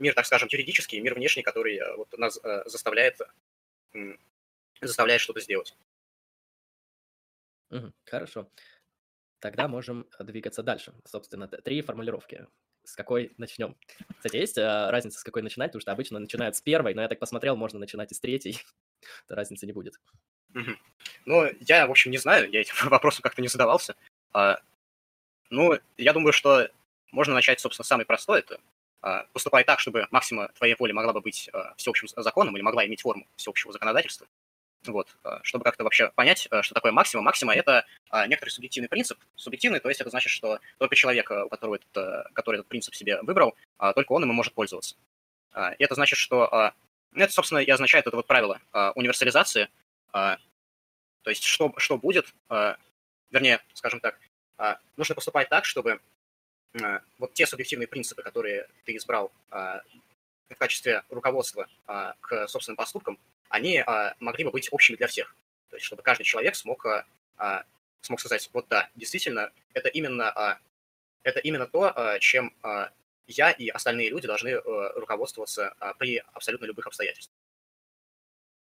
мир, 0.00 0.12
так 0.12 0.26
скажем, 0.26 0.48
юридический, 0.50 0.98
мир 0.98 1.14
внешний, 1.14 1.44
который 1.44 1.80
вот 1.96 2.12
нас 2.18 2.40
заставляет, 2.66 3.20
заставляет 4.80 5.20
что-то 5.20 5.38
сделать. 5.38 5.76
хорошо. 8.06 8.50
Тогда 9.38 9.68
можем 9.68 10.08
двигаться 10.18 10.64
дальше. 10.64 10.92
Собственно, 11.04 11.46
три 11.46 11.80
формулировки 11.80 12.48
с 12.88 12.96
какой 12.96 13.32
начнем? 13.36 13.76
Кстати, 14.16 14.36
есть 14.36 14.58
э, 14.58 14.90
разница, 14.90 15.20
с 15.20 15.24
какой 15.24 15.42
начинать, 15.42 15.70
потому 15.70 15.82
что 15.82 15.92
обычно 15.92 16.18
начинают 16.18 16.56
с 16.56 16.60
первой, 16.60 16.94
но 16.94 17.02
я 17.02 17.08
так 17.08 17.18
посмотрел, 17.18 17.56
можно 17.56 17.78
начинать 17.78 18.10
и 18.12 18.14
с 18.14 18.20
третьей, 18.20 18.58
то 19.28 19.34
разницы 19.34 19.66
не 19.66 19.72
будет. 19.72 20.00
Ну, 21.26 21.50
я, 21.60 21.86
в 21.86 21.90
общем, 21.90 22.10
не 22.10 22.18
знаю, 22.18 22.50
я 22.50 22.60
этим 22.60 22.74
вопросом 22.88 23.22
как-то 23.22 23.42
не 23.42 23.48
задавался. 23.48 23.94
А, 24.32 24.58
ну, 25.50 25.78
я 25.96 26.12
думаю, 26.12 26.32
что 26.32 26.68
можно 27.12 27.34
начать, 27.34 27.60
собственно, 27.60 27.84
самый 27.84 28.06
простой, 28.06 28.40
это 28.40 28.60
а, 29.00 29.24
поступай 29.32 29.64
так, 29.64 29.80
чтобы 29.80 30.06
максима 30.10 30.48
твоей 30.48 30.74
воли 30.78 30.92
могла 30.92 31.12
бы 31.12 31.20
быть 31.20 31.50
а, 31.52 31.74
всеобщим 31.76 32.08
законом 32.08 32.56
или 32.56 32.62
могла 32.62 32.86
иметь 32.86 33.02
форму 33.02 33.26
всеобщего 33.36 33.72
законодательства. 33.72 34.26
Вот, 34.86 35.16
а, 35.24 35.40
чтобы 35.42 35.64
как-то 35.64 35.84
вообще 35.84 36.10
понять, 36.14 36.46
а, 36.50 36.62
что 36.62 36.74
такое 36.74 36.92
максима. 36.92 37.22
Максима– 37.22 37.54
это 37.54 37.84
а, 38.10 38.26
некоторый 38.26 38.50
субъективный 38.50 38.88
принцип. 38.88 39.18
Субъективный, 39.34 39.80
то 39.80 39.88
есть 39.88 40.00
это 40.00 40.10
значит, 40.10 40.30
что 40.30 40.60
только 40.78 40.94
человек, 40.94 41.30
у 41.30 41.48
которого 41.48 41.76
этот, 41.76 42.32
который 42.32 42.56
этот 42.56 42.68
принцип 42.68 42.94
себе 42.94 43.20
выбрал, 43.22 43.56
только 43.94 44.12
он 44.12 44.22
ему 44.22 44.32
может 44.32 44.54
пользоваться. 44.54 44.96
И 45.78 45.82
это 45.82 45.94
значит, 45.94 46.18
что 46.18 46.72
ну, 47.12 47.24
это, 47.24 47.32
собственно, 47.32 47.58
и 47.58 47.70
означает 47.70 48.06
это 48.06 48.16
вот 48.16 48.26
правило 48.26 48.60
универсализации. 48.94 49.68
То 50.12 50.38
есть 51.26 51.42
что, 51.42 51.72
что 51.78 51.98
будет, 51.98 52.32
вернее, 53.30 53.60
скажем 53.74 54.00
так, 54.00 54.18
нужно 54.96 55.14
поступать 55.14 55.48
так, 55.48 55.64
чтобы 55.64 56.00
вот 57.18 57.32
те 57.34 57.46
субъективные 57.46 57.88
принципы, 57.88 58.22
которые 58.22 58.68
ты 58.84 58.96
избрал 58.96 59.32
в 59.50 60.54
качестве 60.56 61.02
руководства 61.10 61.66
к 62.20 62.46
собственным 62.46 62.76
поступкам, 62.76 63.18
они 63.48 63.78
а, 63.78 64.14
могли 64.20 64.44
бы 64.44 64.50
быть 64.50 64.68
общими 64.72 64.96
для 64.96 65.06
всех. 65.06 65.34
То 65.70 65.76
есть, 65.76 65.86
чтобы 65.86 66.02
каждый 66.02 66.24
человек 66.24 66.54
смог, 66.54 66.84
а, 66.86 67.04
а, 67.36 67.64
смог 68.00 68.20
сказать, 68.20 68.48
вот 68.52 68.66
да, 68.68 68.88
действительно, 68.94 69.50
это 69.74 69.88
именно, 69.88 70.58
это 71.22 71.40
именно 71.40 71.66
то, 71.66 72.18
чем, 72.20 72.54
я 73.26 73.50
и 73.50 73.68
остальные 73.68 74.10
люди 74.10 74.26
должны 74.26 74.48
э, 74.48 74.60
руководствоваться 74.94 75.74
при 75.98 76.22
абсолютно 76.32 76.64
любых 76.64 76.86
обстоятельствах. 76.86 77.36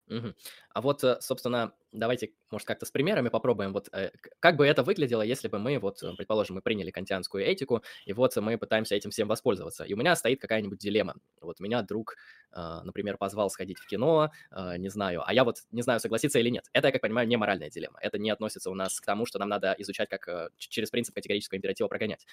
Мгм. 0.08 0.36
А 0.70 0.82
вот, 0.82 1.04
э, 1.04 1.20
собственно, 1.22 1.74
давайте, 1.96 2.32
может, 2.52 2.68
как-то 2.68 2.86
с 2.86 2.92
примерами 2.92 3.30
попробуем. 3.30 3.74
Вот 3.74 3.90
э, 3.92 4.12
как 4.40 4.56
бы 4.56 4.68
это 4.68 4.84
выглядело, 4.84 5.22
если 5.22 5.48
бы 5.48 5.60
мы, 5.60 5.80
вот, 5.80 6.04
э, 6.04 6.14
предположим, 6.16 6.56
мы 6.56 6.62
приняли 6.62 6.92
кантианскую 6.92 7.44
этику, 7.44 7.84
и 8.06 8.14
вот 8.14 8.36
мы 8.38 8.58
пытаемся 8.58 8.96
этим 8.96 9.12
всем 9.12 9.28
воспользоваться. 9.28 9.84
И 9.84 9.94
у 9.94 9.98
меня 9.98 10.16
стоит 10.16 10.42
какая-нибудь 10.42 10.78
дилемма. 10.80 11.16
Вот 11.42 11.60
меня 11.60 11.82
друг, 11.82 12.16
а, 12.52 12.84
например, 12.84 13.18
позвал 13.18 13.50
сходить 13.50 13.80
в 13.80 13.88
кино, 13.88 14.32
а, 14.52 14.78
не 14.78 14.90
знаю, 14.90 15.24
а 15.26 15.34
я 15.34 15.44
вот 15.44 15.58
не 15.72 15.82
знаю, 15.82 16.00
согласиться 16.00 16.40
или 16.40 16.50
нет. 16.50 16.66
Это, 16.74 16.88
я 16.88 16.92
как 16.92 17.02
понимаю, 17.02 17.28
не 17.28 17.38
моральная 17.38 17.70
дилемма. 17.70 18.00
Это 18.02 18.18
не 18.18 18.30
относится 18.30 18.70
у 18.70 18.76
нас 18.76 19.00
к 19.00 19.06
тому, 19.06 19.26
что 19.26 19.40
нам 19.40 19.50
надо 19.50 19.76
изучать, 19.80 20.10
как 20.10 20.52
через 20.58 20.90
принцип 20.90 21.16
категорического 21.16 21.58
императива 21.58 21.88
прогонять. 21.88 22.26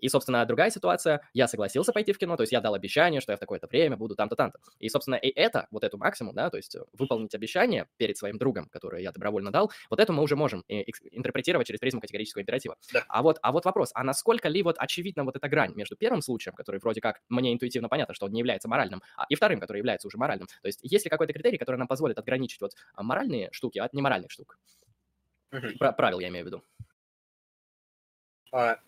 И, 0.00 0.08
собственно, 0.08 0.44
другая 0.46 0.70
ситуация, 0.70 1.20
я 1.32 1.48
согласился 1.48 1.92
пойти 1.92 2.12
в 2.12 2.18
кино, 2.18 2.36
то 2.36 2.42
есть 2.42 2.52
я 2.52 2.60
дал 2.60 2.74
обещание, 2.74 3.20
что 3.20 3.32
я 3.32 3.36
в 3.36 3.40
такое-то 3.40 3.66
время 3.66 3.96
буду 3.96 4.14
там-то, 4.14 4.36
там-то. 4.36 4.58
И, 4.78 4.88
собственно, 4.88 5.16
и 5.16 5.28
это, 5.28 5.66
вот 5.70 5.84
эту 5.84 5.98
максимум, 5.98 6.34
да, 6.34 6.50
то 6.50 6.56
есть 6.56 6.76
выполнить 6.92 7.34
обещание 7.34 7.88
перед 7.96 8.16
своим 8.16 8.38
другом, 8.38 8.68
которое 8.70 9.02
я 9.02 9.12
добровольно 9.12 9.50
дал, 9.50 9.70
вот 9.90 10.00
это 10.00 10.12
мы 10.12 10.22
уже 10.22 10.36
можем 10.36 10.64
интерпретировать 10.68 11.66
через 11.66 11.80
призму 11.80 12.00
категорического 12.00 12.42
императива. 12.42 12.76
Да. 12.92 13.04
А, 13.08 13.22
вот, 13.22 13.38
а 13.42 13.52
вот 13.52 13.64
вопрос, 13.64 13.90
а 13.94 14.04
насколько 14.04 14.48
ли 14.48 14.62
вот 14.62 14.76
очевидна 14.78 15.24
вот 15.24 15.36
эта 15.36 15.48
грань 15.48 15.72
между 15.74 15.96
первым 15.96 16.22
случаем, 16.22 16.54
который 16.54 16.80
вроде 16.80 17.00
как 17.00 17.20
мне 17.28 17.52
интуитивно 17.52 17.88
понятно, 17.88 18.14
что 18.14 18.26
он 18.26 18.32
не 18.32 18.40
является 18.40 18.68
моральным, 18.68 19.02
а, 19.16 19.26
и 19.28 19.34
вторым, 19.34 19.60
который 19.60 19.78
является 19.78 20.08
уже 20.08 20.18
моральным? 20.18 20.46
То 20.46 20.66
есть 20.66 20.80
есть 20.82 21.04
ли 21.04 21.10
какой-то 21.10 21.32
критерий, 21.32 21.58
который 21.58 21.76
нам 21.76 21.88
позволит 21.88 22.18
отграничить 22.18 22.60
вот 22.60 22.72
а, 22.94 23.02
моральные 23.02 23.50
штуки 23.52 23.78
от 23.78 23.92
неморальных 23.92 24.30
штук? 24.30 24.58
Угу. 25.52 25.78
Правил 25.96 26.20
я 26.20 26.28
имею 26.28 26.44
в 26.44 26.48
виду. 26.48 26.62
А, 28.52 28.78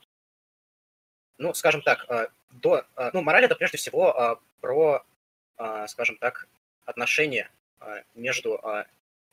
ну, 1.39 1.55
скажем 1.55 1.83
так, 1.83 2.05
а, 2.09 2.29
до, 2.51 2.85
ну, 3.13 3.23
мораль 3.23 3.45
это 3.45 3.57
прежде 3.57 3.79
всего 3.79 4.39
про, 4.61 5.05
скажем 5.87 6.19
так, 6.19 6.47
отношения 6.85 7.51
между, 8.15 8.61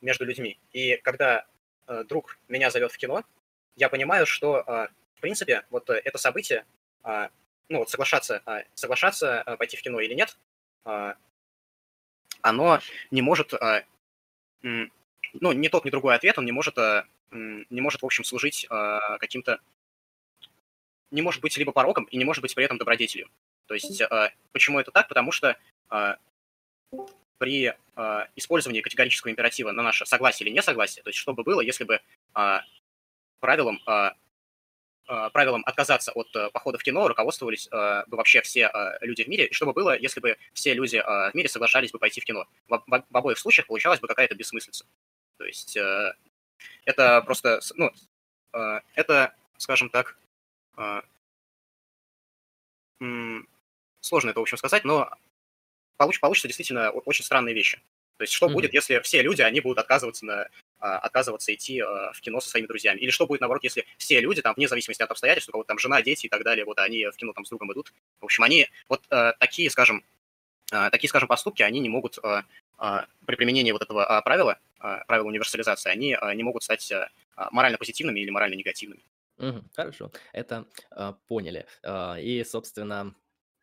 между 0.02 0.26
людьми. 0.26 0.60
И 0.72 0.98
когда 0.98 1.46
а, 1.88 2.04
друг 2.04 2.38
меня 2.48 2.70
зовет 2.70 2.92
в 2.92 2.98
кино, 2.98 3.24
я 3.76 3.90
понимаю, 3.90 4.26
что, 4.26 4.64
в 5.16 5.22
принципе, 5.22 5.66
вот 5.70 5.90
это 5.90 6.18
событие, 6.18 6.66
ну 7.04 7.30
вот 7.70 7.90
соглашаться, 7.90 8.44
соглашаться 8.74 9.44
пойти 9.58 9.78
в 9.78 9.82
кино 9.82 10.02
или 10.02 10.14
нет, 10.14 10.38
оно 12.42 12.80
не 13.10 13.22
может, 13.22 13.54
ну, 14.62 14.90
ни 15.32 15.68
тот, 15.70 15.86
ни 15.86 15.90
другой 15.92 16.16
ответ, 16.16 16.38
он 16.38 16.46
не 16.46 16.52
может, 16.52 16.76
не 17.32 17.82
может, 17.82 18.02
в 18.02 18.06
общем, 18.06 18.26
служить 18.26 18.68
каким-то, 19.20 19.62
не 21.12 21.22
может 21.22 21.42
быть 21.42 21.56
либо 21.56 21.72
пороком 21.72 22.04
и 22.06 22.18
не 22.18 22.26
может 22.26 22.42
быть 22.42 22.54
при 22.54 22.66
этом 22.66 22.78
добродетелью. 22.78 23.30
То 23.68 23.76
есть, 23.76 24.02
почему 24.52 24.80
это 24.80 24.92
так? 24.92 25.08
Потому 25.08 25.32
что 25.32 25.58
при 27.40 27.74
э, 27.96 28.26
использовании 28.36 28.82
категорического 28.82 29.32
императива 29.32 29.72
на 29.72 29.82
наше 29.82 30.06
согласие 30.06 30.48
или 30.48 30.56
несогласие, 30.56 31.02
то 31.02 31.10
есть 31.10 31.18
что 31.18 31.34
бы 31.34 31.44
было, 31.44 31.62
если 31.62 31.86
бы 31.86 32.00
э, 32.36 32.60
правилом, 33.40 33.80
э, 33.88 34.12
э, 35.08 35.30
правилом 35.32 35.64
отказаться 35.66 36.12
от 36.12 36.36
э, 36.36 36.50
похода 36.52 36.78
в 36.78 36.84
кино 36.84 37.08
руководствовались 37.08 37.68
э, 37.72 38.04
бы 38.08 38.18
вообще 38.18 38.42
все 38.42 38.70
э, 38.72 38.98
люди 39.02 39.24
в 39.24 39.28
мире, 39.28 39.48
и 39.48 39.54
что 39.54 39.66
бы 39.66 39.74
было, 39.74 39.98
если 39.98 40.20
бы 40.20 40.38
все 40.54 40.74
люди 40.74 40.98
э, 40.98 41.32
в 41.32 41.34
мире 41.34 41.50
соглашались 41.50 41.92
бы 41.92 41.98
пойти 41.98 42.22
в 42.22 42.26
кино. 42.26 42.46
В, 42.68 42.84
в, 42.86 43.06
в 43.10 43.18
обоих 43.18 43.38
случаях 43.38 43.68
получалась 43.68 44.02
бы 44.02 44.08
какая-то 44.08 44.36
бессмыслица. 44.36 44.86
То 45.38 45.46
есть 45.46 45.78
э, 45.78 46.14
это 46.84 47.22
просто, 47.22 47.62
ну, 47.76 47.90
э, 48.54 48.80
это, 48.96 49.34
скажем 49.58 49.90
так, 49.90 50.18
э, 50.78 51.02
сложно 54.02 54.30
это, 54.30 54.40
в 54.40 54.44
общем, 54.44 54.58
сказать, 54.58 54.84
но 54.84 55.10
получ, 56.00 56.20
получится 56.20 56.48
действительно 56.48 56.90
очень 56.92 57.26
странные 57.26 57.54
вещи. 57.54 57.78
То 58.18 58.24
есть 58.24 58.34
что 58.34 58.48
mm-hmm. 58.48 58.54
будет, 58.54 58.74
если 58.74 59.00
все 59.00 59.22
люди, 59.22 59.42
они 59.42 59.60
будут 59.60 59.78
отказываться, 59.78 60.26
на, 60.26 60.48
а, 60.80 60.98
отказываться 61.00 61.54
идти 61.54 61.80
а, 61.82 62.12
в 62.14 62.22
кино 62.22 62.40
со 62.40 62.50
своими 62.50 62.68
друзьями? 62.68 63.00
Или 63.00 63.12
что 63.12 63.28
будет, 63.28 63.42
наоборот, 63.42 63.64
если 63.64 63.86
все 63.98 64.20
люди, 64.22 64.42
там, 64.42 64.54
вне 64.56 64.68
зависимости 64.68 65.02
от 65.04 65.12
обстоятельств, 65.12 65.50
у 65.50 65.52
кого-то 65.52 65.68
там 65.68 65.80
жена, 65.80 66.02
дети 66.02 66.26
и 66.26 66.30
так 66.30 66.44
далее, 66.44 66.66
вот 66.66 66.80
они 66.80 67.06
в 67.06 67.16
кино 67.16 67.34
там 67.34 67.46
с 67.46 67.50
другом 67.50 67.72
идут. 67.74 67.94
В 68.20 68.26
общем, 68.26 68.44
они, 68.44 68.68
вот 68.88 69.04
а, 69.10 69.34
такие, 69.34 69.70
скажем, 69.70 70.04
такие, 70.92 71.10
скажем, 71.10 71.28
поступки, 71.28 71.64
они 71.64 71.80
не 71.80 71.90
могут 71.90 72.20
при 73.26 73.36
применении 73.36 73.72
вот 73.72 73.82
этого 73.82 74.22
правила, 74.24 74.60
правила 74.78 75.28
универсализации, 75.28 75.90
они 75.90 76.16
не 76.36 76.44
могут 76.44 76.62
стать 76.62 76.94
морально 77.50 77.80
позитивными 77.80 78.20
или 78.20 78.30
морально 78.30 78.54
негативными. 78.54 79.02
Угу, 79.40 79.64
хорошо, 79.74 80.12
это 80.34 80.66
э, 80.92 81.14
поняли. 81.28 81.66
Э, 81.82 82.22
и, 82.22 82.44
собственно, 82.44 83.16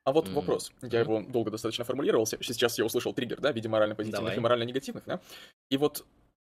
а 0.07 0.13
вот 0.13 0.29
mm-hmm. 0.29 0.35
вопрос. 0.35 0.73
Я 0.83 1.01
его 1.01 1.21
долго 1.21 1.51
достаточно 1.51 1.85
формулировался. 1.85 2.39
Сейчас 2.41 2.79
я 2.79 2.85
услышал 2.85 3.13
триггер, 3.13 3.41
да, 3.41 3.53
в 3.53 3.57
виде 3.57 3.69
морально-позитивных 3.69 4.37
и 4.37 4.41
морально-негативных, 4.41 5.05
да. 5.05 5.21
И 5.69 5.77
вот 5.77 6.07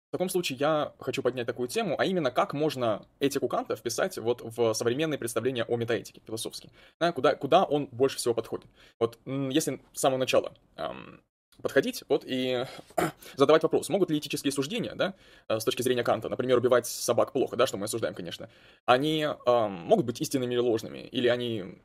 в 0.08 0.12
таком 0.12 0.28
случае 0.28 0.58
я 0.58 0.92
хочу 1.00 1.22
поднять 1.22 1.46
такую 1.46 1.66
тему, 1.66 1.96
а 1.98 2.04
именно 2.04 2.30
как 2.30 2.52
можно 2.52 3.06
этику 3.20 3.48
Канта 3.48 3.74
вписать 3.74 4.18
вот 4.18 4.42
в 4.42 4.74
современные 4.74 5.16
представления 5.16 5.64
о 5.64 5.76
метаэтике 5.76 6.20
философские. 6.26 6.72
Да, 7.00 7.10
куда, 7.12 7.34
куда 7.36 7.64
он 7.64 7.86
больше 7.86 8.18
всего 8.18 8.34
подходит. 8.34 8.66
Вот 9.00 9.18
если 9.24 9.80
с 9.94 10.00
самого 10.00 10.18
начала 10.18 10.52
эм, 10.76 11.22
подходить 11.62 12.04
вот 12.10 12.24
и 12.26 12.66
задавать 13.36 13.62
вопрос, 13.62 13.88
могут 13.88 14.10
ли 14.10 14.18
этические 14.18 14.52
суждения, 14.52 14.94
да, 14.94 15.14
э, 15.48 15.58
с 15.58 15.64
точки 15.64 15.80
зрения 15.80 16.04
Канта, 16.04 16.28
например, 16.28 16.58
убивать 16.58 16.86
собак 16.86 17.32
плохо, 17.32 17.56
да, 17.56 17.66
что 17.66 17.78
мы 17.78 17.84
осуждаем, 17.84 18.14
конечно, 18.14 18.50
они 18.84 19.22
эм, 19.22 19.72
могут 19.72 20.04
быть 20.04 20.20
истинными 20.20 20.52
или 20.52 20.60
ложными, 20.60 20.98
или 20.98 21.28
они 21.28 21.78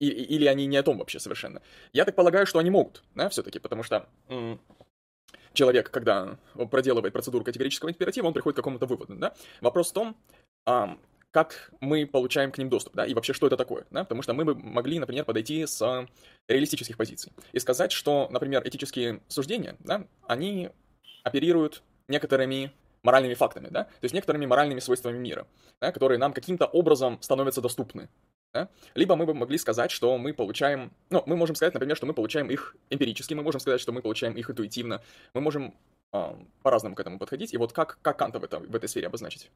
и, 0.00 0.08
или 0.08 0.46
они 0.46 0.66
не 0.66 0.76
о 0.76 0.82
том 0.82 0.98
вообще 0.98 1.20
совершенно. 1.20 1.62
Я 1.92 2.04
так 2.04 2.16
полагаю, 2.16 2.46
что 2.46 2.58
они 2.58 2.70
могут, 2.70 3.04
да, 3.14 3.28
все-таки, 3.28 3.58
потому 3.58 3.82
что 3.82 4.08
человек, 5.52 5.90
когда 5.90 6.38
проделывает 6.70 7.12
процедуру 7.12 7.44
категорического 7.44 7.90
императива, 7.90 8.26
он 8.26 8.32
приходит 8.32 8.56
к 8.56 8.60
какому-то 8.60 8.86
выводу, 8.86 9.14
да. 9.16 9.34
Вопрос 9.60 9.90
в 9.90 9.92
том, 9.92 10.16
а, 10.66 10.96
как 11.30 11.72
мы 11.80 12.06
получаем 12.06 12.50
к 12.50 12.58
ним 12.58 12.68
доступ, 12.68 12.94
да, 12.94 13.04
и 13.04 13.14
вообще, 13.14 13.32
что 13.32 13.46
это 13.46 13.56
такое, 13.56 13.86
да, 13.90 14.04
потому 14.04 14.22
что 14.22 14.32
мы 14.32 14.44
бы 14.44 14.54
могли, 14.54 14.98
например, 14.98 15.24
подойти 15.24 15.66
с 15.66 16.06
реалистических 16.48 16.96
позиций 16.96 17.32
и 17.52 17.58
сказать, 17.58 17.92
что, 17.92 18.28
например, 18.30 18.66
этические 18.66 19.20
суждения, 19.28 19.76
да, 19.80 20.06
они 20.26 20.70
оперируют 21.22 21.82
некоторыми 22.08 22.72
моральными 23.02 23.34
фактами, 23.34 23.68
да, 23.70 23.84
то 23.84 24.04
есть 24.04 24.14
некоторыми 24.14 24.46
моральными 24.46 24.80
свойствами 24.80 25.18
мира, 25.18 25.46
да, 25.80 25.92
которые 25.92 26.18
нам 26.18 26.32
каким-то 26.32 26.66
образом 26.66 27.18
становятся 27.22 27.60
доступны, 27.60 28.08
да? 28.52 28.68
Либо 28.94 29.16
мы 29.16 29.26
бы 29.26 29.34
могли 29.34 29.58
сказать, 29.58 29.90
что 29.90 30.16
мы 30.18 30.34
получаем... 30.34 30.92
Ну, 31.10 31.22
мы 31.26 31.36
можем 31.36 31.54
сказать, 31.56 31.74
например, 31.74 31.96
что 31.96 32.06
мы 32.06 32.14
получаем 32.14 32.50
их 32.50 32.76
эмпирически, 32.90 33.34
мы 33.34 33.42
можем 33.42 33.60
сказать, 33.60 33.80
что 33.80 33.92
мы 33.92 34.02
получаем 34.02 34.34
их 34.34 34.50
интуитивно. 34.50 35.02
Мы 35.34 35.40
можем 35.40 35.74
э, 36.12 36.34
по-разному 36.62 36.94
к 36.94 37.00
этому 37.00 37.18
подходить. 37.18 37.54
И 37.54 37.56
вот 37.56 37.72
как, 37.72 37.98
как 38.02 38.18
Канта 38.18 38.38
в, 38.38 38.44
этом, 38.44 38.66
в 38.66 38.74
этой 38.74 38.88
сфере 38.88 39.06
обозначить? 39.06 39.50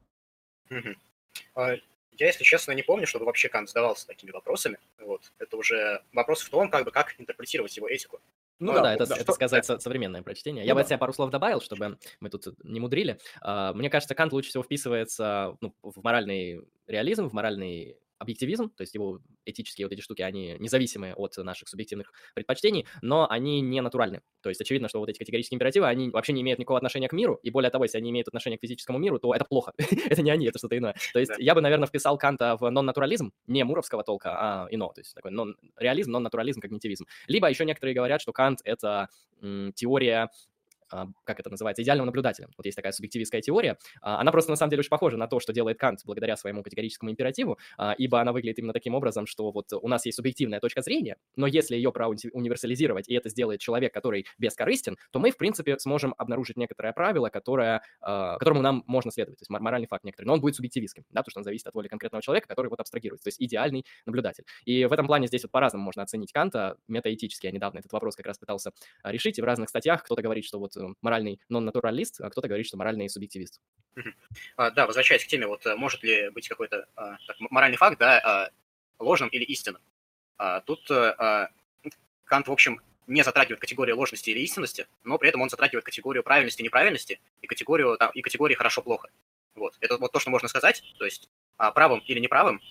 А, 1.53 1.73
я, 2.17 2.27
если 2.27 2.43
честно, 2.43 2.71
не 2.71 2.83
помню, 2.83 3.07
чтобы 3.07 3.25
вообще 3.25 3.49
Кант 3.49 3.69
задавался 3.69 4.07
такими 4.07 4.31
вопросами. 4.31 4.79
Вот. 4.99 5.31
Это 5.39 5.57
уже 5.57 6.01
вопрос 6.13 6.41
в 6.41 6.49
том, 6.49 6.69
как 6.69 6.85
бы, 6.85 6.91
как 6.91 7.15
интерпретировать 7.19 7.75
его 7.75 7.89
этику. 7.89 8.19
Ну, 8.59 8.71
ну 8.71 8.77
да, 8.77 8.83
да, 8.83 8.93
это, 8.93 9.05
да, 9.07 9.17
это 9.17 9.33
сказать 9.33 9.67
да. 9.67 9.79
современное 9.79 10.21
прочтение. 10.21 10.63
Ну, 10.63 10.67
Я 10.67 10.73
да. 10.73 10.75
бы 10.75 10.81
от 10.81 10.87
себя 10.87 10.97
пару 10.97 11.11
слов 11.11 11.29
добавил, 11.29 11.59
чтобы 11.59 11.97
мы 12.21 12.29
тут 12.29 12.47
не 12.63 12.79
мудрили. 12.79 13.19
Uh, 13.43 13.73
мне 13.73 13.89
кажется, 13.89 14.15
Кант 14.15 14.31
лучше 14.31 14.49
всего 14.49 14.63
вписывается 14.63 15.57
ну, 15.59 15.75
в 15.81 16.01
моральный 16.01 16.65
реализм, 16.87 17.27
в 17.27 17.33
моральный 17.33 17.97
объективизм, 18.25 18.69
то 18.69 18.81
есть 18.81 18.93
его 18.93 19.19
этические 19.45 19.87
вот 19.87 19.93
эти 19.93 20.01
штуки, 20.01 20.21
они 20.21 20.57
независимые 20.59 21.13
от 21.13 21.37
наших 21.37 21.69
субъективных 21.69 22.11
предпочтений, 22.33 22.85
но 23.01 23.29
они 23.29 23.61
не 23.61 23.81
натуральны. 23.81 24.21
То 24.41 24.49
есть 24.49 24.59
очевидно, 24.59 24.89
что 24.89 24.99
вот 24.99 25.09
эти 25.09 25.17
категорические 25.17 25.55
императивы, 25.55 25.87
они 25.87 26.09
вообще 26.09 26.33
не 26.33 26.41
имеют 26.41 26.59
никакого 26.59 26.77
отношения 26.77 27.07
к 27.07 27.13
миру, 27.13 27.39
и 27.41 27.49
более 27.49 27.71
того, 27.71 27.85
если 27.85 27.97
они 27.97 28.09
имеют 28.09 28.27
отношение 28.27 28.57
к 28.57 28.61
физическому 28.61 28.97
миру, 28.97 29.19
то 29.19 29.33
это 29.33 29.45
плохо. 29.45 29.73
это 30.09 30.21
не 30.21 30.31
они, 30.31 30.47
это 30.47 30.57
что-то 30.57 30.77
иное. 30.77 30.95
То 31.13 31.19
есть 31.19 31.31
я 31.37 31.55
бы, 31.55 31.61
наверное, 31.61 31.87
вписал 31.87 32.17
Канта 32.17 32.57
в 32.59 32.69
нон-натурализм, 32.69 33.31
не 33.47 33.63
муровского 33.63 34.03
толка, 34.03 34.35
а 34.37 34.67
ино, 34.71 34.91
то 34.93 35.01
есть 35.01 35.13
такой 35.13 35.31
нон-реализм, 35.31 36.11
нон-натурализм, 36.11 36.59
когнитивизм. 36.59 37.05
Либо 37.27 37.49
еще 37.49 37.65
некоторые 37.65 37.95
говорят, 37.95 38.21
что 38.21 38.33
Кант— 38.33 38.59
это 38.63 39.09
теория 39.75 40.15
а, 40.23 40.29
как 40.89 41.39
это 41.39 41.49
называется, 41.49 41.83
идеального 41.83 42.05
наблюдателя. 42.05 42.47
Вот 42.57 42.65
есть 42.65 42.75
такая 42.75 42.91
субъективистская 42.91 43.41
теория. 43.41 43.77
А, 44.01 44.19
она 44.19 44.31
просто 44.31 44.51
на 44.51 44.55
самом 44.55 44.71
деле 44.71 44.81
очень 44.81 44.89
похожа 44.89 45.17
на 45.17 45.27
то, 45.27 45.39
что 45.39 45.53
делает 45.53 45.79
Кант 45.79 46.01
благодаря 46.05 46.35
своему 46.37 46.63
категорическому 46.63 47.11
императиву, 47.11 47.57
а, 47.77 47.93
ибо 47.97 48.21
она 48.21 48.31
выглядит 48.31 48.59
именно 48.59 48.73
таким 48.73 48.95
образом, 48.95 49.25
что 49.25 49.51
вот 49.51 49.71
у 49.73 49.87
нас 49.87 50.05
есть 50.05 50.17
субъективная 50.17 50.59
точка 50.59 50.81
зрения, 50.81 51.17
но 51.35 51.47
если 51.47 51.75
ее 51.75 51.89
универсализировать, 51.89 53.07
и 53.07 53.13
это 53.13 53.29
сделает 53.29 53.59
человек, 53.59 53.93
который 53.93 54.25
бескорыстен, 54.37 54.97
то 55.11 55.19
мы, 55.19 55.31
в 55.31 55.37
принципе, 55.37 55.77
сможем 55.79 56.13
обнаружить 56.17 56.57
некоторое 56.57 56.93
правило, 56.93 57.29
которое, 57.29 57.81
которому 58.01 58.61
нам 58.61 58.83
можно 58.87 59.11
следовать, 59.11 59.39
то 59.39 59.43
есть 59.43 59.49
моральный 59.49 59.87
факт 59.87 60.03
некоторый, 60.03 60.27
но 60.27 60.33
он 60.33 60.41
будет 60.41 60.55
субъективистским, 60.55 61.03
да, 61.09 61.21
потому 61.21 61.31
что 61.31 61.39
он 61.39 61.43
зависит 61.43 61.67
от 61.67 61.73
воли 61.73 61.87
конкретного 61.87 62.21
человека, 62.21 62.47
который 62.47 62.67
вот 62.67 62.79
абстрагируется, 62.79 63.25
то 63.25 63.27
есть 63.29 63.41
идеальный 63.41 63.85
наблюдатель. 64.05 64.43
И 64.65 64.85
в 64.85 64.93
этом 64.93 65.07
плане 65.07 65.27
здесь 65.27 65.43
вот 65.43 65.51
по-разному 65.51 65.85
можно 65.85 66.03
оценить 66.03 66.31
Канта, 66.31 66.77
метаэтически. 66.87 67.45
Я 67.45 67.51
недавно 67.51 67.79
этот 67.79 67.91
вопрос 67.91 68.15
как 68.15 68.25
раз 68.25 68.37
пытался 68.37 68.71
решить, 69.03 69.39
и 69.39 69.41
в 69.41 69.45
разных 69.45 69.69
статьях 69.69 70.03
кто-то 70.03 70.21
говорит, 70.21 70.45
что 70.45 70.59
вот 70.59 70.74
э, 70.77 70.87
моральный 71.01 71.39
нон-натуралист, 71.49 72.21
а 72.21 72.29
кто-то 72.29 72.47
говорит, 72.47 72.67
что 72.67 72.77
моральный 72.77 73.09
субъективист. 73.09 73.61
А, 74.57 74.71
да, 74.71 74.87
возвращаясь 74.87 75.23
к 75.23 75.27
теме, 75.27 75.47
вот 75.47 75.65
э, 75.65 75.75
может 75.75 76.03
ли 76.03 76.29
быть 76.29 76.47
какой-то 76.47 76.87
а, 76.95 77.17
так, 77.27 77.37
моральный 77.39 77.77
факт, 77.77 77.97
да, 77.97 78.19
а, 78.19 78.49
ложным 78.99 79.29
или 79.29 79.43
истинным? 79.43 79.81
Тут 80.65 80.91
а, 80.91 81.49
Кант, 82.25 82.47
в 82.47 82.51
общем, 82.51 82.81
не 83.07 83.23
затрагивает 83.23 83.61
категорию 83.61 83.95
ложности 83.95 84.31
или 84.31 84.39
истинности, 84.39 84.87
но 85.03 85.17
при 85.17 85.29
этом 85.29 85.41
он 85.41 85.49
затрагивает 85.49 85.85
категорию 85.85 86.23
правильности 86.23 86.61
и 86.61 86.65
неправильности 86.65 87.21
и 87.41 87.47
категорию, 87.47 87.97
там, 87.97 88.11
и 88.11 88.21
категории 88.21 88.55
хорошо-плохо. 88.55 89.09
Вот. 89.53 89.77
Это 89.79 89.97
вот 89.97 90.11
то, 90.11 90.19
что 90.19 90.29
можно 90.31 90.49
сказать. 90.49 90.83
То 90.97 91.05
есть 91.05 91.29
правым 91.55 91.99
или 91.99 92.19
неправым 92.19 92.61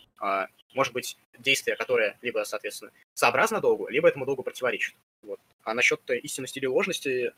может 0.75 0.93
быть 0.93 1.17
действие, 1.39 1.77
которое 1.77 2.19
либо, 2.21 2.45
соответственно, 2.45 2.91
сообразно 3.15 3.61
долгу, 3.61 3.89
либо 3.89 4.09
этому 4.09 4.27
долгу 4.27 4.43
противоречит. 4.43 4.95
Вот. 5.23 5.41
А 5.63 5.73
насчет 5.73 6.01
истинности 6.11 6.59
или 6.59 6.67
ложности, 6.67 7.33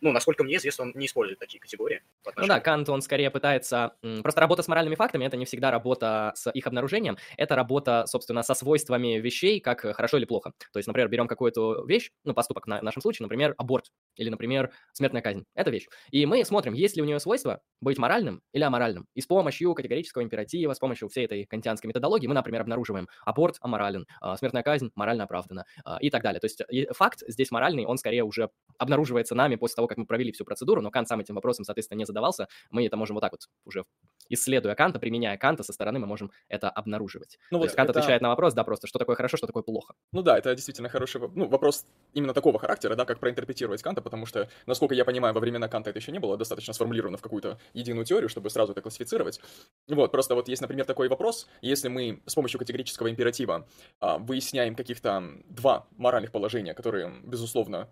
ну, 0.00 0.12
насколько 0.12 0.44
мне 0.44 0.56
известно, 0.56 0.84
он 0.84 0.92
не 0.94 1.06
использует 1.06 1.38
такие 1.38 1.60
категории. 1.60 2.02
Ну 2.36 2.46
да, 2.46 2.60
Кант, 2.60 2.88
он 2.88 3.02
скорее 3.02 3.30
пытается... 3.30 3.96
Просто 4.22 4.40
работа 4.40 4.62
с 4.62 4.68
моральными 4.68 4.94
фактами— 4.94 5.24
это 5.26 5.36
не 5.36 5.44
всегда 5.44 5.70
работа 5.70 6.32
с 6.34 6.50
их 6.50 6.66
обнаружением, 6.66 7.18
это 7.36 7.56
работа, 7.56 8.04
собственно, 8.06 8.42
со 8.42 8.54
свойствами 8.54 9.18
вещей, 9.18 9.60
как 9.60 9.80
хорошо 9.80 10.18
или 10.18 10.24
плохо. 10.24 10.52
То 10.72 10.78
есть, 10.78 10.86
например, 10.86 11.08
берем 11.08 11.28
какую-то 11.28 11.84
вещь, 11.86 12.10
ну, 12.24 12.34
поступок 12.34 12.66
в 12.66 12.68
нашем 12.68 13.02
случае, 13.02 13.24
например, 13.24 13.54
аборт 13.58 13.90
или, 14.16 14.28
например, 14.28 14.70
смертная 14.92 15.22
казнь. 15.22 15.44
Это 15.54 15.70
вещь. 15.70 15.86
И 16.10 16.26
мы 16.26 16.44
смотрим, 16.44 16.72
есть 16.72 16.96
ли 16.96 17.02
у 17.02 17.04
нее 17.04 17.20
свойство 17.20 17.60
быть 17.80 17.98
моральным 17.98 18.42
или 18.52 18.62
аморальным. 18.62 19.06
И 19.14 19.20
с 19.20 19.26
помощью 19.26 19.74
категорического 19.74 20.22
императива, 20.22 20.72
с 20.74 20.78
помощью 20.78 21.08
всей 21.08 21.24
этой 21.24 21.44
кантианской 21.46 21.88
методологии 21.88 22.26
мы, 22.26 22.34
например, 22.34 22.62
обнаруживаем 22.62 23.08
аборт 23.24 23.56
аморален, 23.60 24.06
а, 24.20 24.36
смертная 24.36 24.62
казнь 24.62 24.90
морально 24.94 25.24
оправдана 25.24 25.64
а, 25.84 25.98
и 26.00 26.10
так 26.10 26.22
далее. 26.22 26.40
То 26.40 26.46
есть 26.46 26.62
факт 26.94 27.22
здесь 27.26 27.50
моральный, 27.50 27.86
он 27.86 27.98
скорее 27.98 28.24
уже 28.24 28.50
обнаруживается 28.78 29.34
нами 29.34 29.56
после 29.56 29.76
того, 29.76 29.88
как 29.90 29.98
мы 29.98 30.06
провели 30.06 30.30
всю 30.30 30.44
процедуру, 30.44 30.80
но 30.80 30.90
Кант 30.90 31.08
сам 31.08 31.18
этим 31.20 31.34
вопросом, 31.34 31.64
соответственно, 31.64 31.98
не 31.98 32.04
задавался. 32.04 32.46
Мы 32.70 32.86
это 32.86 32.96
можем 32.96 33.14
вот 33.16 33.20
так 33.20 33.32
вот 33.32 33.40
уже 33.64 33.84
исследуя 34.30 34.76
Канта, 34.76 35.00
применяя 35.00 35.36
Канта 35.36 35.64
со 35.64 35.72
стороны, 35.72 35.98
мы 35.98 36.06
можем 36.06 36.30
это 36.48 36.70
обнаруживать. 36.70 37.38
Ну, 37.50 37.56
То 37.56 37.58
вот 37.58 37.64
есть 37.64 37.76
Кант 37.76 37.90
это... 37.90 37.98
отвечает 37.98 38.22
на 38.22 38.28
вопрос, 38.28 38.54
да, 38.54 38.62
просто, 38.62 38.86
что 38.86 38.98
такое 38.98 39.16
хорошо, 39.16 39.36
что 39.36 39.46
такое 39.46 39.64
плохо. 39.64 39.94
Ну 40.12 40.22
да, 40.22 40.38
это 40.38 40.54
действительно 40.54 40.88
хороший 40.88 41.20
ну, 41.34 41.48
вопрос 41.48 41.86
именно 42.14 42.32
такого 42.32 42.58
характера, 42.58 42.94
да, 42.94 43.04
как 43.04 43.18
проинтерпретировать 43.18 43.82
Канта, 43.82 44.00
потому 44.00 44.26
что, 44.26 44.48
насколько 44.66 44.94
я 44.94 45.04
понимаю, 45.04 45.34
во 45.34 45.40
времена 45.40 45.68
Канта 45.68 45.90
это 45.90 45.98
еще 45.98 46.12
не 46.12 46.20
было 46.20 46.36
достаточно 46.36 46.72
сформулировано 46.72 47.18
в 47.18 47.22
какую-то 47.22 47.58
единую 47.74 48.04
теорию, 48.04 48.28
чтобы 48.28 48.48
сразу 48.50 48.72
это 48.72 48.80
классифицировать. 48.80 49.40
Вот, 49.88 50.12
просто 50.12 50.34
вот 50.36 50.48
есть, 50.48 50.62
например, 50.62 50.86
такой 50.86 51.08
вопрос, 51.08 51.48
если 51.60 51.88
мы 51.88 52.22
с 52.26 52.34
помощью 52.34 52.60
категорического 52.60 53.10
императива 53.10 53.66
а, 53.98 54.18
выясняем 54.18 54.76
каких-то 54.76 55.24
два 55.48 55.88
моральных 55.96 56.30
положения, 56.30 56.74
которые, 56.74 57.12
безусловно, 57.24 57.88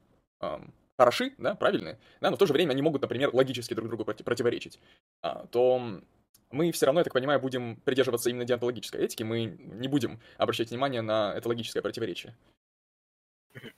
хороши, 0.99 1.32
да, 1.38 1.55
правильные, 1.55 1.99
да, 2.20 2.30
но 2.30 2.36
в 2.36 2.38
то 2.38 2.46
же 2.46 2.53
время 2.53 2.72
они 2.72 2.82
могут, 2.82 3.03
например, 3.03 3.30
логически 3.32 3.74
друг 3.74 3.88
другу 3.88 4.05
противоречить, 4.05 4.78
а, 5.22 5.46
то 5.46 6.01
мы 6.51 6.72
все 6.72 6.86
равно, 6.86 7.01
я 7.01 7.05
так 7.05 7.12
понимаю, 7.12 7.40
будем 7.40 7.76
придерживаться 7.76 8.30
именно 8.30 8.44
диантологической 8.44 9.05
этики, 9.05 9.22
мы 9.22 9.44
не 9.44 9.88
будем 9.88 10.20
обращать 10.36 10.70
внимание 10.70 11.03
на 11.03 11.34
это 11.36 11.49
логическое 11.49 11.82
противоречие. 11.82 12.34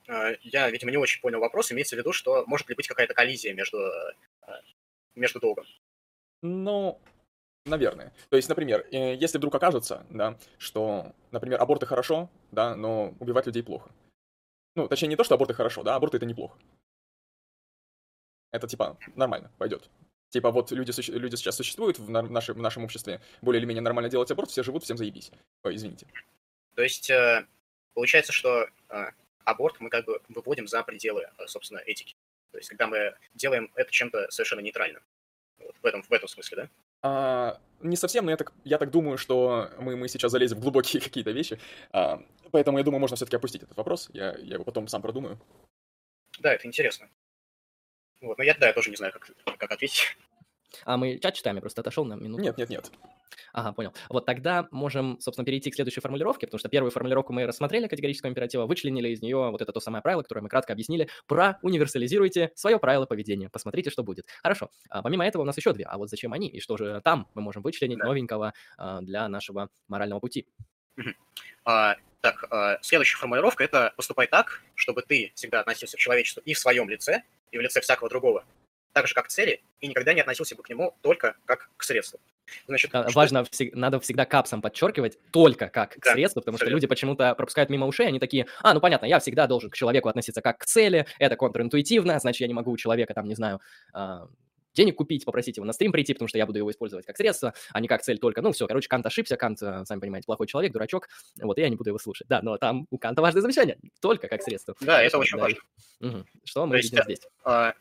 А, 0.08 0.30
я, 0.42 0.70
видимо, 0.70 0.90
не 0.90 0.96
очень 0.96 1.20
понял 1.20 1.40
вопрос. 1.40 1.72
Имеется 1.72 1.96
в 1.96 1.98
виду, 1.98 2.12
что 2.12 2.44
может 2.46 2.68
ли 2.68 2.74
быть 2.74 2.88
какая-то 2.88 3.14
коллизия 3.14 3.54
между, 3.54 3.78
а, 4.42 4.60
между 5.14 5.40
долгом? 5.40 5.64
Ну, 6.42 7.00
наверное. 7.66 8.12
То 8.28 8.36
есть, 8.36 8.48
например, 8.48 8.86
э, 8.92 9.14
если 9.14 9.38
вдруг 9.38 9.54
окажется, 9.54 10.06
да, 10.10 10.38
что, 10.58 11.12
например, 11.30 11.60
аборты 11.60 11.86
хорошо, 11.86 12.30
да, 12.50 12.76
но 12.76 13.14
убивать 13.20 13.46
людей 13.46 13.62
плохо. 13.62 13.90
Ну, 14.76 14.88
точнее, 14.88 15.08
не 15.08 15.16
то, 15.16 15.24
что 15.24 15.34
аборты 15.34 15.54
хорошо, 15.54 15.82
да, 15.82 15.96
аборты 15.96 16.18
это 16.18 16.26
неплохо. 16.26 16.56
Это, 18.52 18.66
типа, 18.66 18.98
нормально, 19.14 19.50
пойдет. 19.58 19.88
Типа, 20.30 20.50
вот 20.50 20.70
люди, 20.70 20.92
люди 21.10 21.36
сейчас 21.36 21.56
существуют 21.56 21.98
в, 21.98 22.08
нашем, 22.08 22.56
в 22.56 22.62
нашем 22.62 22.84
обществе, 22.84 23.20
более 23.42 23.58
или 23.58 23.66
менее 23.66 23.82
нормально 23.82 24.08
делать 24.08 24.30
аборт, 24.30 24.50
все 24.50 24.62
живут, 24.62 24.84
всем 24.84 24.96
заебись. 24.96 25.32
Ой, 25.64 25.74
извините. 25.74 26.06
То 26.76 26.82
есть, 26.82 27.10
э, 27.10 27.46
получается, 27.94 28.32
что 28.32 28.68
э, 28.90 29.06
аборт 29.44 29.80
мы 29.80 29.90
как 29.90 30.04
бы 30.04 30.20
выводим 30.28 30.68
за 30.68 30.82
пределы, 30.84 31.26
э, 31.36 31.46
собственно, 31.46 31.78
этики. 31.78 32.14
То 32.52 32.58
есть, 32.58 32.68
когда 32.68 32.86
мы 32.86 33.16
делаем 33.34 33.72
это 33.74 33.90
чем-то 33.90 34.30
совершенно 34.30 34.60
нейтральным. 34.60 35.02
Вот, 35.58 35.74
в, 35.82 35.84
этом, 35.84 36.02
в 36.02 36.12
этом 36.12 36.28
смысле, 36.28 36.56
да? 36.56 36.70
А, 37.02 37.60
не 37.80 37.96
совсем, 37.96 38.24
но 38.24 38.30
я 38.30 38.36
так, 38.36 38.52
я 38.64 38.78
так 38.78 38.90
думаю, 38.90 39.18
что 39.18 39.70
мы, 39.78 39.96
мы 39.96 40.08
сейчас 40.08 40.30
залезем 40.30 40.58
в 40.58 40.60
глубокие 40.60 41.00
какие-то 41.02 41.32
вещи. 41.32 41.58
А, 41.92 42.22
поэтому 42.52 42.78
я 42.78 42.84
думаю, 42.84 43.00
можно 43.00 43.16
все-таки 43.16 43.36
опустить 43.36 43.64
этот 43.64 43.76
вопрос. 43.76 44.10
Я, 44.12 44.36
я 44.38 44.54
его 44.54 44.64
потом 44.64 44.86
сам 44.86 45.02
продумаю. 45.02 45.40
Да, 46.38 46.54
это 46.54 46.66
интересно. 46.66 47.08
Вот, 48.20 48.38
но 48.38 48.44
я, 48.44 48.54
да, 48.54 48.68
я 48.68 48.72
тоже 48.72 48.90
не 48.90 48.96
знаю, 48.96 49.12
как, 49.12 49.30
как 49.58 49.70
ответить. 49.70 50.16
А 50.84 50.96
мы 50.96 51.18
чат 51.18 51.34
читаем, 51.34 51.56
я 51.56 51.60
просто 51.60 51.80
отошел 51.80 52.04
на 52.04 52.14
минуту. 52.14 52.42
Нет, 52.42 52.56
нет, 52.58 52.70
нет. 52.70 52.90
Ага, 53.52 53.72
понял. 53.72 53.92
Вот 54.08 54.26
тогда 54.26 54.68
можем, 54.70 55.18
собственно, 55.20 55.44
перейти 55.44 55.70
к 55.70 55.74
следующей 55.74 56.00
формулировке, 56.00 56.46
потому 56.46 56.58
что 56.58 56.68
первую 56.68 56.90
формулировку 56.90 57.32
мы 57.32 57.46
рассмотрели 57.46 57.88
категорического 57.88 58.30
императива, 58.30 58.66
вычленили 58.66 59.08
из 59.08 59.22
нее 59.22 59.50
вот 59.50 59.60
это 59.60 59.72
то 59.72 59.80
самое 59.80 60.02
правило, 60.02 60.22
которое 60.22 60.42
мы 60.42 60.48
кратко 60.48 60.72
объяснили, 60.72 61.08
про 61.26 61.58
универсализируйте 61.62 62.52
свое 62.54 62.78
правило 62.78 63.06
поведения, 63.06 63.48
посмотрите, 63.48 63.90
что 63.90 64.02
будет. 64.02 64.26
Хорошо. 64.42 64.70
А 64.88 65.02
помимо 65.02 65.26
этого 65.26 65.42
у 65.42 65.44
нас 65.44 65.56
еще 65.56 65.72
две. 65.72 65.84
А 65.84 65.98
вот 65.98 66.10
зачем 66.10 66.32
они? 66.32 66.48
И 66.48 66.60
что 66.60 66.76
же 66.76 67.00
там 67.02 67.28
мы 67.34 67.42
можем 67.42 67.62
вычленить 67.62 67.98
да. 67.98 68.06
новенького 68.06 68.52
а, 68.76 69.00
для 69.00 69.28
нашего 69.28 69.68
морального 69.88 70.20
пути? 70.20 70.46
А, 71.64 71.96
так, 72.20 72.44
а, 72.50 72.78
следующая 72.82 73.16
формулировка– 73.16 73.64
это 73.64 73.92
«поступай 73.96 74.26
так, 74.26 74.62
чтобы 74.74 75.02
ты 75.02 75.32
всегда 75.34 75.60
относился 75.60 75.96
к 75.96 76.00
человечеству 76.00 76.42
и 76.44 76.54
в 76.54 76.58
своем 76.58 76.88
лице, 76.88 77.22
и 77.50 77.58
в 77.58 77.60
лице 77.60 77.80
всякого 77.80 78.08
другого, 78.08 78.44
так 78.92 79.06
же, 79.06 79.14
как 79.14 79.28
цели, 79.28 79.60
и 79.80 79.88
никогда 79.88 80.14
не 80.14 80.20
относился 80.20 80.56
бы 80.56 80.62
к 80.62 80.68
нему 80.68 80.96
только 81.02 81.36
как 81.46 81.70
к 81.76 81.82
средству. 81.82 82.20
Значит, 82.66 82.90
да, 82.90 83.06
важно, 83.14 83.44
всег- 83.44 83.70
надо 83.74 84.00
всегда 84.00 84.24
капсом 84.24 84.60
подчеркивать 84.60 85.18
только 85.30 85.68
как 85.68 85.92
к 85.92 86.04
да, 86.04 86.12
средству, 86.12 86.40
потому 86.40 86.58
что 86.58 86.66
люди 86.66 86.86
почему-то 86.86 87.34
пропускают 87.34 87.70
мимо 87.70 87.86
ушей, 87.86 88.08
они 88.08 88.18
такие, 88.18 88.46
а, 88.62 88.74
ну 88.74 88.80
понятно, 88.80 89.06
я 89.06 89.20
всегда 89.20 89.46
должен 89.46 89.70
к 89.70 89.76
человеку 89.76 90.08
относиться 90.08 90.42
как 90.42 90.58
к 90.58 90.64
цели, 90.64 91.06
это 91.18 91.36
контринтуитивно, 91.36 92.18
значит, 92.18 92.40
я 92.40 92.48
не 92.48 92.54
могу 92.54 92.72
у 92.72 92.76
человека, 92.76 93.14
там, 93.14 93.26
не 93.26 93.34
знаю, 93.34 93.60
а, 93.92 94.26
денег 94.80 94.96
купить, 94.96 95.24
попросить 95.24 95.56
его 95.56 95.66
на 95.66 95.72
стрим 95.72 95.92
прийти, 95.92 96.14
потому 96.14 96.28
что 96.28 96.38
я 96.38 96.46
буду 96.46 96.58
его 96.58 96.70
использовать 96.70 97.06
как 97.06 97.16
средство, 97.16 97.54
а 97.72 97.80
не 97.80 97.88
как 97.88 98.02
цель 98.02 98.18
только. 98.18 98.40
Ну, 98.40 98.52
все, 98.52 98.66
короче, 98.66 98.88
Кант 98.88 99.04
ошибся, 99.06 99.36
Кант, 99.36 99.62
э, 99.62 99.84
сами 99.84 100.00
понимаете, 100.00 100.26
плохой 100.26 100.46
человек, 100.46 100.72
дурачок, 100.72 101.08
вот, 101.40 101.58
и 101.58 101.60
я 101.60 101.68
не 101.68 101.76
буду 101.76 101.90
его 101.90 101.98
слушать. 101.98 102.26
Да, 102.28 102.40
но 102.42 102.56
там 102.56 102.86
у 102.90 102.98
Канта 102.98 103.22
важное 103.22 103.42
замечание, 103.42 103.78
только 104.00 104.28
как 104.28 104.42
средство. 104.42 104.74
Да, 104.80 105.02
это 105.02 105.18
очень 105.18 105.36
да. 105.36 105.44
важно. 105.44 105.58
Угу. 106.00 106.24
Что 106.44 106.66
мы 106.66 106.76
То 106.76 106.82
видим 106.82 106.96
есть, 106.96 107.04
здесь? 107.04 107.30
А, 107.44 107.74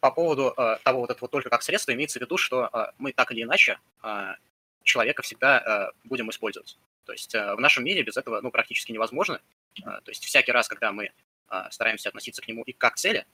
по 0.00 0.10
поводу 0.10 0.52
а, 0.56 0.76
того 0.84 1.00
вот 1.00 1.10
этого 1.10 1.28
только 1.28 1.48
как 1.48 1.62
средство, 1.62 1.92
имеется 1.92 2.18
в 2.18 2.22
виду, 2.22 2.36
что 2.36 2.68
а, 2.72 2.92
мы 2.98 3.12
так 3.12 3.30
или 3.32 3.42
иначе 3.42 3.78
а, 4.02 4.36
человека 4.82 5.22
всегда 5.22 5.58
а, 5.58 5.92
будем 6.04 6.28
использовать. 6.30 6.78
То 7.04 7.12
есть 7.12 7.34
а, 7.34 7.54
в 7.54 7.60
нашем 7.60 7.84
мире 7.84 8.02
без 8.02 8.16
этого 8.16 8.40
ну, 8.40 8.50
практически 8.50 8.92
невозможно. 8.92 9.40
А, 9.84 10.00
то 10.00 10.10
есть 10.10 10.24
всякий 10.24 10.52
раз, 10.52 10.68
когда 10.68 10.92
мы 10.92 11.10
а, 11.48 11.70
стараемся 11.70 12.08
относиться 12.08 12.42
к 12.42 12.48
нему 12.48 12.62
и 12.64 12.72
как 12.72 12.94
к 12.94 12.96
цели, 12.96 13.26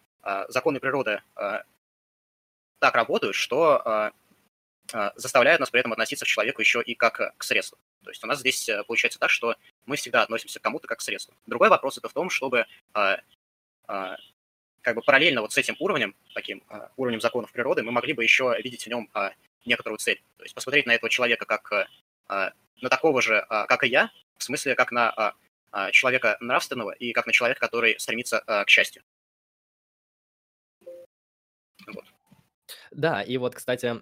законы 0.49 0.78
природы 0.78 1.20
так 2.83 2.97
работают, 2.97 3.37
что 3.37 3.80
а, 3.85 4.12
а, 4.93 5.12
заставляют 5.14 5.61
нас 5.61 5.70
при 5.70 5.78
этом 5.78 5.93
относиться 5.93 6.24
к 6.24 6.28
человеку 6.28 6.61
еще 6.61 6.83
и 6.83 6.97
как 6.97 7.33
к 7.39 7.45
средству. 7.45 7.78
То 8.03 8.11
есть 8.11 8.24
у 8.24 8.26
нас 8.26 8.41
здесь 8.41 8.68
э, 8.68 8.83
получается 8.83 9.20
так, 9.20 9.30
что 9.30 9.55
мы 9.87 9.95
всегда 9.95 10.22
относимся 10.22 10.59
к 10.59 10.62
кому-то 10.64 10.89
как 10.89 10.99
к 10.99 11.03
средству. 11.03 11.33
Другой 11.47 11.68
вопрос 11.68 11.99
это 11.99 12.09
в 12.09 12.12
том, 12.12 12.28
чтобы 12.28 12.66
а, 12.93 13.20
как 14.80 14.97
бы 14.97 15.03
параллельно 15.03 15.43
вот 15.43 15.53
с 15.53 15.59
этим 15.59 15.76
уровнем, 15.78 16.16
таким 16.35 16.64
уровнем 16.97 17.20
законов 17.20 17.53
природы, 17.53 17.85
мы 17.85 17.93
могли 17.93 18.14
бы 18.14 18.24
еще 18.24 18.53
видеть 18.59 18.83
в 18.83 18.89
нем 18.89 19.09
некоторую 19.64 19.99
цель. 19.99 20.20
То 20.39 20.43
есть 20.43 20.55
посмотреть 20.57 20.87
на 20.87 20.95
этого 20.95 21.09
человека 21.09 21.45
как 21.45 21.89
на 22.28 22.89
такого 22.91 23.22
же, 23.22 23.47
как 23.49 23.85
и 23.85 23.89
я, 23.89 24.11
в 24.39 24.43
смысле 24.43 24.74
как 24.74 24.91
на 24.91 25.35
человека 25.93 26.37
нравственного 26.41 26.91
и 26.91 27.12
как 27.12 27.26
на 27.26 27.33
человека, 27.33 27.61
который 27.61 28.01
стремится 28.01 28.41
к 28.41 28.68
счастью. 28.68 29.05
Да, 32.95 33.22
и 33.22 33.36
вот, 33.38 33.55
кстати, 33.55 34.01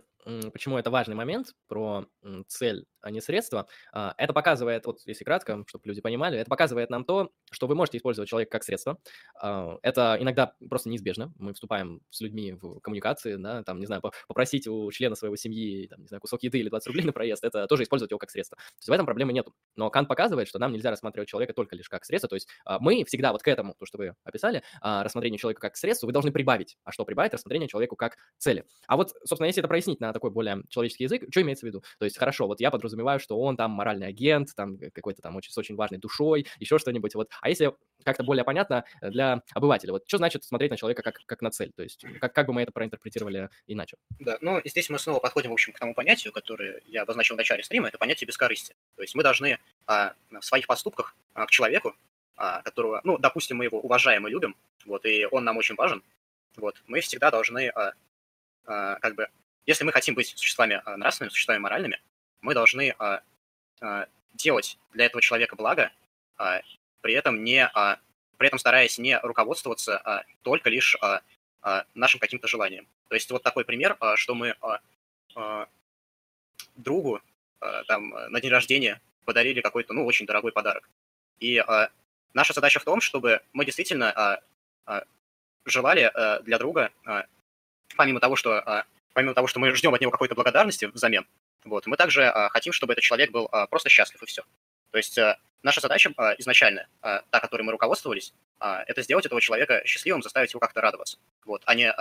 почему 0.53 0.79
это 0.79 0.91
важный 0.91 1.15
момент 1.15 1.55
про 1.69 2.07
цель, 2.49 2.87
а 3.01 3.11
не 3.11 3.21
средства. 3.21 3.67
А, 3.93 4.15
это 4.19 4.33
показывает, 4.33 4.85
вот 4.87 5.01
если 5.07 5.25
кратко, 5.25 5.65
чтобы 5.67 5.83
люди 5.87 6.01
понимали, 6.01 6.39
это 6.39 6.49
показывает 6.51 6.91
нам 6.91 7.05
то, 7.05 7.31
что 7.51 7.67
вы 7.67 7.75
можете 7.75 7.99
использовать 7.99 8.29
человека 8.29 8.53
как 8.53 8.65
средство. 8.65 8.99
А, 9.41 9.79
это 9.83 10.17
иногда 10.21 10.55
просто 10.69 10.91
неизбежно. 10.91 11.33
Мы 11.39 11.55
вступаем 11.55 12.03
с 12.11 12.21
людьми 12.21 12.53
в 12.53 12.81
коммуникации, 12.81 13.37
да, 13.37 13.63
там, 13.63 13.81
не 13.81 13.87
знаю, 13.87 14.03
попросить 14.29 14.67
у 14.67 14.91
члена 14.91 15.15
своего 15.15 15.37
семьи, 15.37 15.87
там, 15.87 16.03
не 16.03 16.09
знаю, 16.09 16.21
кусок 16.21 16.43
еды 16.43 16.59
или 16.59 16.69
20 16.69 16.87
рублей 16.89 17.05
на 17.05 17.13
проезд, 17.13 17.45
это 17.45 17.67
тоже 17.67 17.85
использовать 17.85 18.11
его 18.11 18.19
как 18.19 18.31
средство. 18.31 18.57
То 18.57 18.79
есть 18.79 18.89
в 18.89 18.93
этом 18.93 19.07
проблемы 19.07 19.33
нету. 19.33 19.55
Но 19.77 19.91
Кант 19.91 20.09
показывает, 20.09 20.49
что 20.49 20.59
нам 20.59 20.73
нельзя 20.73 20.91
рассматривать 20.91 21.29
человека 21.29 21.55
только 21.55 21.77
лишь 21.77 21.89
как 21.89 22.05
средство. 22.05 22.29
То 22.29 22.37
есть 22.37 22.49
мы 22.81 23.05
всегда 23.05 23.33
вот 23.33 23.43
к 23.43 23.49
этому, 23.49 23.75
то, 23.79 23.87
что 23.87 23.99
вы 23.99 24.15
описали, 24.25 24.63
рассмотрение 24.83 25.39
человека 25.39 25.61
как 25.61 25.77
средство, 25.77 26.07
вы 26.07 26.13
должны 26.13 26.33
прибавить. 26.33 26.77
А 26.85 26.93
что 26.93 27.05
прибавить? 27.05 27.33
Рассмотрение 27.33 27.69
человеку 27.69 27.97
как 27.97 28.17
цели. 28.39 28.67
А 28.87 28.97
вот, 28.97 29.11
собственно, 29.25 29.47
если 29.47 29.61
это 29.61 29.69
прояснить 29.69 30.01
на 30.01 30.10
такой 30.13 30.31
более 30.31 30.63
человеческий 30.69 31.05
язык, 31.05 31.25
что 31.31 31.43
имеется 31.43 31.67
в 31.67 31.69
виду? 31.69 31.83
То 31.99 32.05
есть, 32.05 32.19
хорошо, 32.19 32.47
вот 32.47 32.61
я 32.61 32.71
подразумеваю, 32.71 33.21
что 33.21 33.39
он 33.39 33.57
там 33.57 33.71
моральный 33.71 34.09
агент, 34.09 34.55
там 34.55 34.79
какой-то 34.79 35.23
там 35.23 35.37
очень, 35.37 35.51
с 35.51 35.59
очень 35.59 35.77
важной 35.77 35.99
душой, 35.99 36.47
еще 36.59 36.79
что-нибудь. 36.79 37.15
Вот. 37.15 37.31
А 37.41 37.49
если 37.49 37.73
как-то 38.05 38.23
более 38.23 38.45
понятно 38.45 38.85
для 39.03 39.43
обывателя, 39.55 39.93
вот 39.93 40.05
что 40.07 40.17
значит 40.19 40.45
смотреть 40.45 40.71
на 40.71 40.77
человека 40.77 41.03
как, 41.03 41.21
как 41.27 41.43
на 41.43 41.51
цель? 41.51 41.73
То 41.75 41.83
есть, 41.83 42.05
как, 42.21 42.33
как 42.33 42.47
бы 42.47 42.53
мы 42.53 42.63
это 42.63 42.73
проинтерпретировали 42.73 43.51
иначе? 43.67 43.97
Да, 44.19 44.39
ну, 44.41 44.61
здесь 44.65 44.89
мы 44.91 44.99
снова 44.99 45.21
подходим, 45.21 45.51
в 45.51 45.53
общем, 45.55 45.73
к 45.73 45.79
тому 45.79 45.95
понятию, 45.95 46.33
которое 46.33 46.81
я 46.87 47.03
обозначил 47.03 47.35
в 47.35 47.39
начале 47.39 47.63
стрима, 47.63 47.89
это 47.89 47.99
понятие 47.99 48.27
бескорыстия. 48.27 48.77
То 48.97 49.03
есть 49.03 49.15
мы 49.15 49.23
должны 49.23 49.59
а, 49.87 50.15
в 50.31 50.45
своих 50.45 50.67
поступках 50.67 51.15
а, 51.35 51.47
к 51.47 51.51
человеку 51.51 51.95
которого, 52.65 53.03
ну, 53.05 53.19
допустим, 53.19 53.59
мы 53.59 53.65
его 53.65 53.79
уважаем 53.81 54.27
и 54.27 54.31
любим, 54.31 54.57
вот, 54.87 55.05
и 55.05 55.29
он 55.31 55.45
нам 55.45 55.59
очень 55.59 55.75
важен, 55.75 56.03
вот, 56.57 56.83
мы 56.87 57.01
всегда 57.01 57.31
должны, 57.31 57.71
как 58.65 59.15
бы, 59.15 59.29
если 59.71 59.85
мы 59.85 59.93
хотим 59.93 60.17
быть 60.17 60.37
существами 60.37 60.83
нравственными, 60.97 61.31
существами 61.31 61.59
моральными, 61.59 62.01
мы 62.41 62.55
должны 62.55 62.97
делать 64.35 64.79
для 64.93 65.07
этого 65.07 65.23
человека 65.23 65.55
благо, 65.55 65.93
при 67.01 67.15
этом 67.15 67.45
не, 67.45 67.71
при 68.37 68.49
этом 68.49 68.59
стараясь 68.59 68.99
не 68.99 69.17
руководствоваться 69.21 70.25
только 70.43 70.71
лишь 70.71 70.97
нашим 71.95 72.19
каким-то 72.19 72.49
желанием. 72.49 72.89
То 73.09 73.15
есть 73.15 73.31
вот 73.31 73.45
такой 73.45 73.65
пример, 73.65 73.97
что 74.17 74.35
мы 74.35 74.57
другу 76.75 77.21
там 77.87 78.11
на 78.11 78.41
день 78.41 78.51
рождения 78.51 79.01
подарили 79.25 79.61
какой-то, 79.61 79.93
ну, 79.93 80.05
очень 80.05 80.27
дорогой 80.27 80.51
подарок. 80.51 80.91
И 81.39 81.63
наша 82.35 82.53
задача 82.53 82.81
в 82.81 82.85
том, 82.85 83.01
чтобы 83.01 83.41
мы 83.53 83.65
действительно 83.65 84.41
желали 85.65 86.11
для 86.43 86.59
друга, 86.59 86.91
помимо 87.97 88.19
того, 88.19 88.35
что 88.35 88.85
помимо 89.13 89.35
того, 89.35 89.47
что 89.47 89.61
мы 89.61 89.75
ждем 89.75 89.95
от 89.95 90.01
него 90.01 90.11
какой-то 90.11 90.35
благодарности 90.35 90.87
взамен, 90.87 91.27
вот, 91.65 91.87
мы 91.87 91.97
также 91.97 92.33
хотим, 92.51 92.73
чтобы 92.73 92.95
этот 92.95 93.05
человек 93.05 93.31
был 93.31 93.49
просто 93.71 93.89
счастлив 93.89 94.23
и 94.23 94.27
все. 94.27 94.43
То 94.91 94.99
есть 94.99 95.19
наша 95.63 95.81
задача 95.81 96.11
изначально, 96.39 96.89
та, 97.01 97.41
которой 97.41 97.63
мы 97.63 97.73
руководствовались, 97.73 98.33
это 98.59 99.03
сделать 99.03 99.27
этого 99.27 99.41
человека 99.41 99.83
счастливым, 99.85 100.23
заставить 100.23 100.53
его 100.53 100.61
как-то 100.61 100.81
радоваться. 100.81 101.19
Вот, 101.45 101.63
а 101.67 101.75
не 101.75 101.93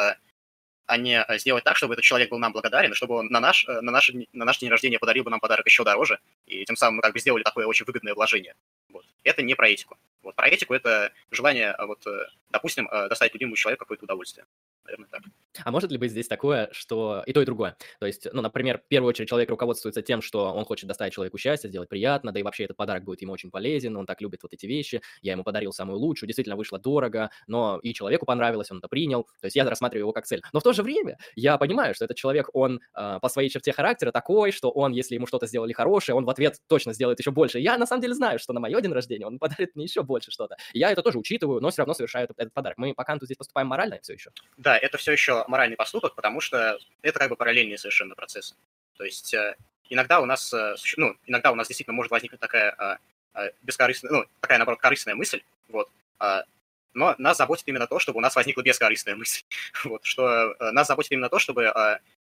а 0.89 0.97
не 0.97 1.21
э, 1.21 1.37
сделать 1.37 1.63
так, 1.63 1.77
чтобы 1.77 1.93
этот 1.93 2.03
человек 2.03 2.31
был 2.31 2.39
нам 2.39 2.51
благодарен, 2.51 2.95
чтобы 2.95 3.15
он 3.15 3.27
на 3.27 3.39
наш, 3.39 3.67
э, 3.67 3.79
на 3.81 3.91
наш, 3.91 4.11
на 4.33 4.45
наш 4.45 4.57
день 4.57 4.69
рождения 4.69 4.97
подарил 4.97 5.23
бы 5.23 5.29
нам 5.29 5.39
подарок 5.39 5.67
еще 5.67 5.83
дороже, 5.83 6.19
и 6.47 6.65
тем 6.65 6.75
самым 6.75 6.95
мы 6.95 7.01
как 7.03 7.13
бы 7.13 7.19
сделали 7.19 7.43
такое 7.43 7.67
очень 7.67 7.85
выгодное 7.85 8.15
вложение. 8.15 8.55
Вот. 8.89 9.05
Это 9.23 9.43
не 9.43 9.53
про 9.53 9.69
этику. 9.69 9.99
Вот. 10.23 10.35
Про 10.35 10.47
этику 10.49 10.73
это 10.73 11.13
желание, 11.29 11.75
вот, 11.77 12.07
э, 12.07 12.25
допустим, 12.49 12.89
доставить 13.07 13.35
любимому 13.35 13.55
человеку 13.55 13.85
какое-то 13.85 14.05
удовольствие 14.05 14.47
наверное, 14.89 15.09
так. 15.09 15.21
А 15.63 15.71
может 15.71 15.91
ли 15.91 15.97
быть 15.97 16.11
здесь 16.11 16.27
такое, 16.27 16.69
что 16.71 17.23
и 17.25 17.33
то, 17.33 17.41
и 17.41 17.45
другое? 17.45 17.75
То 17.99 18.05
есть, 18.05 18.27
ну, 18.31 18.41
например, 18.41 18.79
в 18.79 18.87
первую 18.87 19.09
очередь 19.09 19.29
человек 19.29 19.49
руководствуется 19.49 20.01
тем, 20.01 20.21
что 20.21 20.53
он 20.53 20.65
хочет 20.65 20.87
доставить 20.87 21.13
человеку 21.13 21.37
счастье, 21.37 21.69
сделать 21.69 21.89
приятно, 21.89 22.31
да 22.31 22.39
и 22.39 22.43
вообще 22.43 22.65
этот 22.65 22.77
подарок 22.77 23.03
будет 23.03 23.21
ему 23.21 23.33
очень 23.33 23.51
полезен, 23.51 23.97
он 23.97 24.05
так 24.05 24.21
любит 24.21 24.43
вот 24.43 24.53
эти 24.53 24.65
вещи, 24.65 25.01
я 25.21 25.33
ему 25.33 25.43
подарил 25.43 25.73
самую 25.73 25.99
лучшую, 25.99 26.27
действительно 26.27 26.55
вышло 26.55 26.79
дорого, 26.79 27.29
но 27.47 27.79
и 27.81 27.93
человеку 27.93 28.25
понравилось, 28.25 28.71
он 28.71 28.77
это 28.77 28.87
принял, 28.87 29.23
то 29.23 29.45
есть 29.45 29.55
я 29.55 29.67
рассматриваю 29.67 30.03
его 30.03 30.13
как 30.13 30.25
цель. 30.25 30.41
Но 30.53 30.59
в 30.59 30.63
то 30.63 30.73
же 30.73 30.83
время 30.83 31.17
я 31.35 31.57
понимаю, 31.57 31.93
что 31.93 32.05
этот 32.05 32.17
человек, 32.17 32.49
он 32.53 32.79
э, 32.95 33.19
по 33.21 33.29
своей 33.29 33.49
черте 33.49 33.71
характера 33.71 34.11
такой, 34.11 34.51
что 34.51 34.69
он, 34.69 34.91
если 34.91 35.15
ему 35.15 35.27
что-то 35.27 35.47
сделали 35.47 35.73
хорошее, 35.73 36.15
он 36.15 36.25
в 36.25 36.29
ответ 36.29 36.57
точно 36.67 36.93
сделает 36.93 37.19
еще 37.19 37.31
больше. 37.31 37.59
Я 37.59 37.77
на 37.77 37.85
самом 37.85 38.01
деле 38.01 38.13
знаю, 38.13 38.39
что 38.39 38.53
на 38.53 38.59
мое 38.59 38.79
день 38.81 38.91
рождения 38.91 39.25
он 39.25 39.39
подарит 39.39 39.75
мне 39.75 39.85
еще 39.85 40.03
больше 40.03 40.31
что-то. 40.31 40.55
Я 40.73 40.91
это 40.91 41.01
тоже 41.01 41.17
учитываю, 41.17 41.61
но 41.61 41.69
все 41.69 41.81
равно 41.81 41.93
совершаю 41.93 42.25
этот, 42.25 42.39
этот 42.39 42.53
подарок. 42.53 42.77
Мы 42.77 42.93
по 42.93 43.03
канту 43.03 43.25
здесь 43.25 43.37
поступаем 43.37 43.67
морально 43.67 43.99
все 44.01 44.13
еще. 44.13 44.31
Да, 44.57 44.77
это 44.79 44.97
все 44.97 45.11
еще 45.11 45.43
моральный 45.47 45.75
поступок, 45.75 46.15
потому 46.15 46.41
что 46.41 46.77
это 47.01 47.19
как 47.19 47.29
бы 47.29 47.35
параллельные 47.35 47.77
совершенно 47.77 48.15
процессы. 48.15 48.55
То 48.97 49.03
есть 49.03 49.33
э, 49.33 49.55
иногда 49.89 50.19
у 50.19 50.25
нас, 50.25 50.53
э, 50.53 50.75
ну, 50.97 51.15
иногда 51.25 51.51
у 51.51 51.55
нас 51.55 51.67
действительно 51.67 51.95
может 51.95 52.11
возникнуть 52.11 52.41
такая 52.41 52.99
э, 53.33 53.51
бескорыстная, 53.63 54.11
ну, 54.11 54.25
такая, 54.41 54.57
наоборот, 54.57 54.79
корыстная 54.79 55.15
мысль, 55.15 55.41
вот, 55.69 55.89
но 56.93 57.15
нас 57.19 57.37
заботит 57.37 57.67
именно 57.67 57.87
то, 57.87 57.99
чтобы 57.99 58.17
у 58.17 58.21
нас 58.21 58.35
возникла 58.35 58.61
бескорыстная 58.61 59.15
мысль. 59.17 59.43
вот, 59.85 60.03
что 60.03 60.55
нас 60.59 60.87
заботит 60.87 61.11
именно 61.11 61.29
то, 61.29 61.39
чтобы 61.39 61.71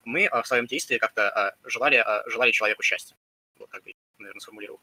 мы 0.03 0.30
в 0.30 0.45
своем 0.45 0.68
действии 0.68 0.97
как-то 0.97 1.55
желали, 1.64 2.05
желали 2.28 2.51
человеку 2.51 2.84
счастья. 2.84 3.16
Вот 3.58 3.70
как 3.70 3.84
бы, 3.84 3.93
наверное, 4.20 4.41
сформулировал. 4.41 4.80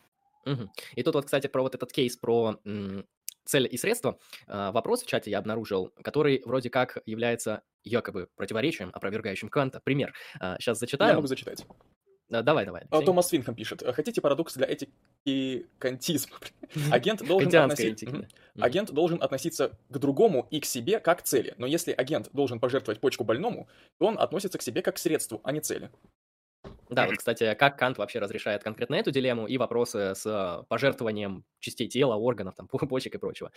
И 0.95 1.03
тут 1.03 1.15
вот, 1.15 1.27
кстати, 1.27 1.47
про 1.47 1.63
вот 1.63 1.75
этот 1.75 1.93
кейс 1.93 2.17
про 2.17 2.59
цель 3.45 3.69
и 3.71 3.77
средства. 3.77 4.19
Вопрос 4.47 5.03
в 5.03 5.07
чате 5.07 5.31
я 5.31 5.39
обнаружил, 5.39 5.93
который 6.03 6.43
вроде 6.45 6.71
как 6.71 6.99
является 7.07 7.63
якобы 7.83 8.29
противоречием, 8.37 8.91
опровергающим 8.93 9.49
Канта. 9.49 9.81
Пример. 9.85 10.15
Сейчас 10.59 10.79
зачитаю. 10.79 11.11
Я 11.11 11.17
могу 11.17 11.27
зачитать. 11.27 11.65
Давай, 12.29 12.65
давай. 12.65 12.83
А, 12.91 13.03
Томас 13.03 13.29
Финхам 13.29 13.55
пишет. 13.55 13.83
Хотите 13.95 14.21
парадокс 14.21 14.55
для 14.55 14.67
этики 14.67 15.67
кантизма? 15.79 16.37
Агент 16.91 17.25
должен, 17.25 17.55
относить... 17.55 18.05
агент 18.59 18.91
должен 18.93 19.23
относиться 19.23 19.79
к 19.91 19.99
другому 19.99 20.47
и 20.51 20.61
к 20.61 20.65
себе 20.65 21.01
как 21.01 21.21
к 21.21 21.23
цели. 21.23 21.55
Но 21.59 21.67
если 21.67 21.93
агент 21.93 22.31
должен 22.33 22.61
пожертвовать 22.61 23.01
почку 23.01 23.25
больному, 23.25 23.69
то 23.99 24.07
он 24.07 24.19
относится 24.19 24.59
к 24.59 24.63
себе 24.63 24.81
как 24.83 24.97
к 24.97 24.99
средству, 24.99 25.41
а 25.45 25.53
не 25.53 25.61
цели. 25.61 25.91
Да, 26.89 27.07
вот, 27.07 27.17
кстати, 27.17 27.55
как 27.55 27.79
Кант 27.79 27.99
вообще 27.99 28.19
разрешает 28.19 28.63
конкретно 28.63 28.97
эту 28.97 29.11
дилемму 29.11 29.47
и 29.47 29.57
вопросы 29.59 30.15
с 30.15 30.27
э, 30.27 30.65
пожертвованием 30.69 31.45
частей 31.61 31.89
тела, 31.89 32.15
органов, 32.15 32.55
там, 32.57 32.69
почек 32.89 33.15
и 33.15 33.19
прочего? 33.19 33.51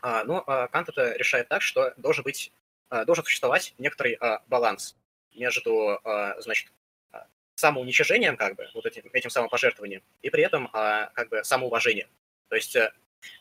А, 0.00 0.24
ну, 0.24 0.42
а, 0.46 0.68
Кант 0.68 0.88
это 0.90 1.16
решает 1.16 1.48
так, 1.48 1.62
что 1.62 1.94
должен 1.96 2.24
быть, 2.24 2.52
а, 2.90 3.04
должен 3.04 3.24
существовать 3.24 3.74
некоторый 3.78 4.14
а, 4.14 4.42
баланс 4.46 4.96
между, 5.34 5.98
а, 6.04 6.40
значит, 6.40 6.72
а, 7.12 7.26
самоуничижением, 7.54 8.36
как 8.36 8.56
бы, 8.56 8.68
вот 8.74 8.86
этим, 8.86 9.08
этим 9.12 9.30
самопожертвованием, 9.30 10.02
и 10.22 10.30
при 10.30 10.42
этом, 10.42 10.68
а, 10.72 11.06
как 11.14 11.30
бы, 11.30 11.42
самоуважением. 11.44 12.08
То 12.48 12.56
есть 12.56 12.76
а, 12.76 12.92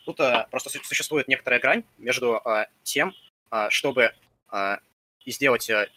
тут 0.06 0.20
а, 0.20 0.48
просто 0.50 0.70
существует 0.70 1.28
некоторая 1.28 1.60
грань 1.60 1.84
между 1.98 2.38
а, 2.38 2.68
тем, 2.84 3.14
а, 3.50 3.70
чтобы 3.70 4.14
а, 4.48 4.80
сделать 5.26 5.70
Э, 5.70 5.88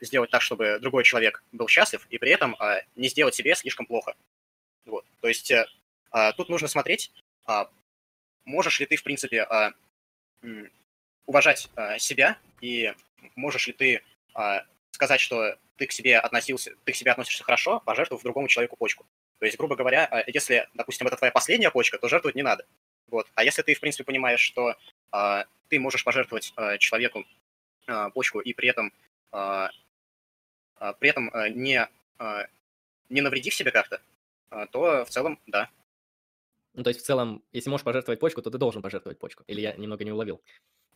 сделать 0.00 0.30
так, 0.30 0.42
чтобы 0.42 0.78
другой 0.80 1.04
человек 1.04 1.42
был 1.52 1.68
счастлив, 1.68 2.06
и 2.08 2.18
при 2.18 2.30
этом 2.30 2.54
э, 2.60 2.82
не 2.94 3.08
сделать 3.08 3.34
себе 3.34 3.54
слишком 3.54 3.86
плохо. 3.86 4.14
Вот. 4.84 5.04
То 5.20 5.28
есть 5.28 5.50
э, 5.50 5.66
тут 6.36 6.48
нужно 6.48 6.68
смотреть, 6.68 7.12
можешь 8.44 8.80
ли 8.80 8.86
ты, 8.86 8.96
в 8.96 9.02
принципе, 9.02 9.46
уважать 11.26 11.68
себя, 11.98 12.38
и 12.60 12.94
можешь 13.34 13.66
ли 13.66 13.72
ты 13.72 14.02
сказать, 14.92 15.20
что 15.20 15.56
ты 15.76 15.86
к 15.86 15.92
себе 15.92 16.18
относился, 16.18 16.74
ты 16.84 16.92
к 16.92 16.96
себе 16.96 17.10
относишься 17.10 17.44
хорошо, 17.44 17.80
пожертвовав 17.84 18.22
другому 18.22 18.48
человеку 18.48 18.76
почку. 18.76 19.04
То 19.38 19.44
есть, 19.44 19.58
грубо 19.58 19.76
говоря, 19.76 20.24
если, 20.26 20.68
допустим, 20.74 21.06
это 21.06 21.16
твоя 21.16 21.32
последняя 21.32 21.70
почка, 21.70 21.98
то 21.98 22.08
жертвовать 22.08 22.36
не 22.36 22.42
надо. 22.42 22.64
Вот. 23.08 23.28
А 23.34 23.44
если 23.44 23.62
ты, 23.62 23.74
в 23.74 23.80
принципе, 23.80 24.04
понимаешь, 24.04 24.40
что 24.40 24.74
э, 25.12 25.44
ты 25.68 25.78
можешь 25.78 26.04
пожертвовать 26.04 26.52
э, 26.56 26.78
человеку 26.78 27.24
э, 27.86 28.10
почку 28.14 28.40
и 28.40 28.52
при 28.52 28.68
этом 28.68 28.92
при 29.30 31.08
этом 31.08 31.30
а, 31.32 31.48
не, 31.48 31.88
не 33.08 33.20
навредив 33.20 33.54
себе 33.54 33.70
как-то, 33.70 34.00
то 34.70 35.04
в 35.04 35.10
целом 35.10 35.38
да. 35.46 35.70
Ну, 36.74 36.82
то 36.82 36.90
есть 36.90 37.00
в 37.00 37.04
целом, 37.04 37.42
если 37.52 37.70
можешь 37.70 37.84
пожертвовать 37.84 38.20
почку, 38.20 38.42
то 38.42 38.50
ты 38.50 38.58
должен 38.58 38.82
пожертвовать 38.82 39.18
почку. 39.18 39.44
Или 39.46 39.62
я 39.62 39.74
немного 39.76 40.04
не 40.04 40.12
уловил? 40.12 40.42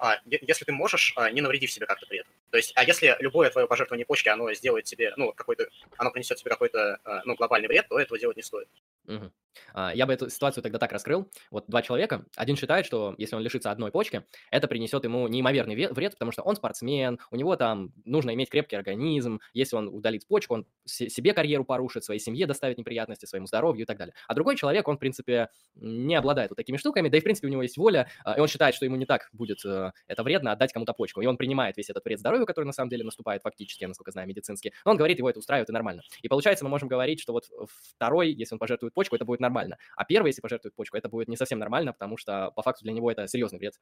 А, 0.01 0.19
если 0.25 0.65
ты 0.65 0.73
можешь, 0.73 1.15
не 1.33 1.43
навредив 1.43 1.71
себе 1.71 1.87
как-то 1.87 2.07
при 2.07 2.21
этом. 2.21 2.33
То 2.51 2.57
есть, 2.57 2.73
а 2.75 2.85
если 2.85 3.15
любое 3.21 3.51
твое 3.51 3.67
пожертвование 3.67 4.07
почки, 4.07 4.31
оно 4.31 4.53
сделает 4.55 4.87
тебе, 4.87 5.13
ну, 5.17 5.33
какой-то, 5.33 5.69
оно 5.99 6.11
принесет 6.11 6.39
тебе 6.39 6.51
какой-то, 6.51 6.99
ну, 7.27 7.35
глобальный 7.35 7.69
вред, 7.69 7.87
то 7.89 7.99
этого 7.99 8.19
делать 8.19 8.37
не 8.37 8.43
стоит. 8.43 8.69
Угу. 9.07 9.31
А, 9.75 9.93
я 9.95 10.07
бы 10.07 10.13
эту 10.13 10.31
ситуацию 10.31 10.63
тогда 10.63 10.79
так 10.79 10.93
раскрыл. 10.93 11.29
Вот 11.51 11.65
два 11.69 11.83
человека. 11.83 12.25
Один 12.37 12.57
считает, 12.57 12.87
что 12.87 13.15
если 13.19 13.37
он 13.37 13.43
лишится 13.43 13.71
одной 13.71 13.91
почки, 13.91 14.25
это 14.51 14.69
принесет 14.69 15.05
ему 15.05 15.27
неимоверный 15.29 15.75
вред, 15.75 16.13
потому 16.13 16.33
что 16.33 16.43
он 16.43 16.57
спортсмен, 16.57 17.19
у 17.31 17.37
него 17.37 17.57
там 17.57 17.93
нужно 18.05 18.35
иметь 18.35 18.51
крепкий 18.51 18.77
организм. 18.77 19.41
Если 19.53 19.77
он 19.77 19.89
удалит 19.89 20.27
почку, 20.27 20.55
он 20.55 20.67
себе 20.85 21.33
карьеру 21.33 21.65
порушит, 21.65 22.05
своей 22.05 22.21
семье 22.21 22.47
доставит 22.47 22.79
неприятности, 22.79 23.27
своему 23.27 23.47
здоровью 23.47 23.83
и 23.83 23.87
так 23.87 23.99
далее. 23.99 24.15
А 24.27 24.35
другой 24.35 24.57
человек, 24.57 24.87
он, 24.89 24.97
в 24.97 25.01
принципе, 25.01 25.49
не 25.75 26.15
обладает 26.15 26.51
вот 26.51 26.57
такими 26.57 26.77
штуками, 26.77 27.09
да 27.09 27.17
и, 27.17 27.21
в 27.21 27.25
принципе, 27.25 27.49
у 27.49 27.51
него 27.51 27.63
есть 27.63 27.77
воля, 27.77 28.09
а, 28.25 28.37
и 28.37 28.41
он 28.41 28.49
считает, 28.49 28.75
что 28.75 28.85
ему 28.85 28.97
не 28.97 29.07
так 29.07 29.29
будет 29.33 29.65
э, 29.65 29.90
это 30.07 30.23
вредно 30.23 30.53
отдать 30.53 30.73
кому-то 30.73 30.93
почку. 30.93 31.21
И 31.21 31.27
он 31.27 31.37
принимает 31.37 31.77
весь 31.77 31.91
этот 31.91 32.05
вред 32.05 32.19
здоровью, 32.19 32.47
который 32.47 32.67
на 32.67 32.73
самом 32.73 32.91
деле 32.91 33.05
наступает 33.05 33.43
фактически, 33.43 33.85
насколько 33.85 34.11
знаю, 34.11 34.29
медицински. 34.29 34.73
Но 34.85 34.93
он 34.93 34.97
говорит, 34.97 35.19
его 35.19 35.31
это 35.31 35.39
устраивает 35.39 35.69
и 35.69 35.73
нормально. 35.73 36.03
И 36.23 36.29
получается, 36.29 36.65
мы 36.65 36.71
можем 36.71 36.89
говорить, 36.89 37.21
что 37.21 37.33
вот 37.33 37.49
второй, 37.95 38.33
если 38.33 38.55
он 38.55 38.59
пожертвует 38.59 38.95
почку, 38.95 39.17
это 39.17 39.25
будет 39.25 39.41
нормально. 39.41 39.79
А 39.97 40.05
первый, 40.05 40.29
если 40.29 40.41
пожертвует 40.41 40.75
почку, 40.75 40.97
это 40.97 41.09
будет 41.09 41.29
не 41.29 41.37
совсем 41.37 41.59
нормально, 41.59 41.93
потому 41.93 42.17
что 42.17 42.51
по 42.55 42.63
факту 42.63 42.85
для 42.85 42.93
него 42.93 43.11
это 43.11 43.27
серьезный 43.27 43.59
вред. 43.59 43.75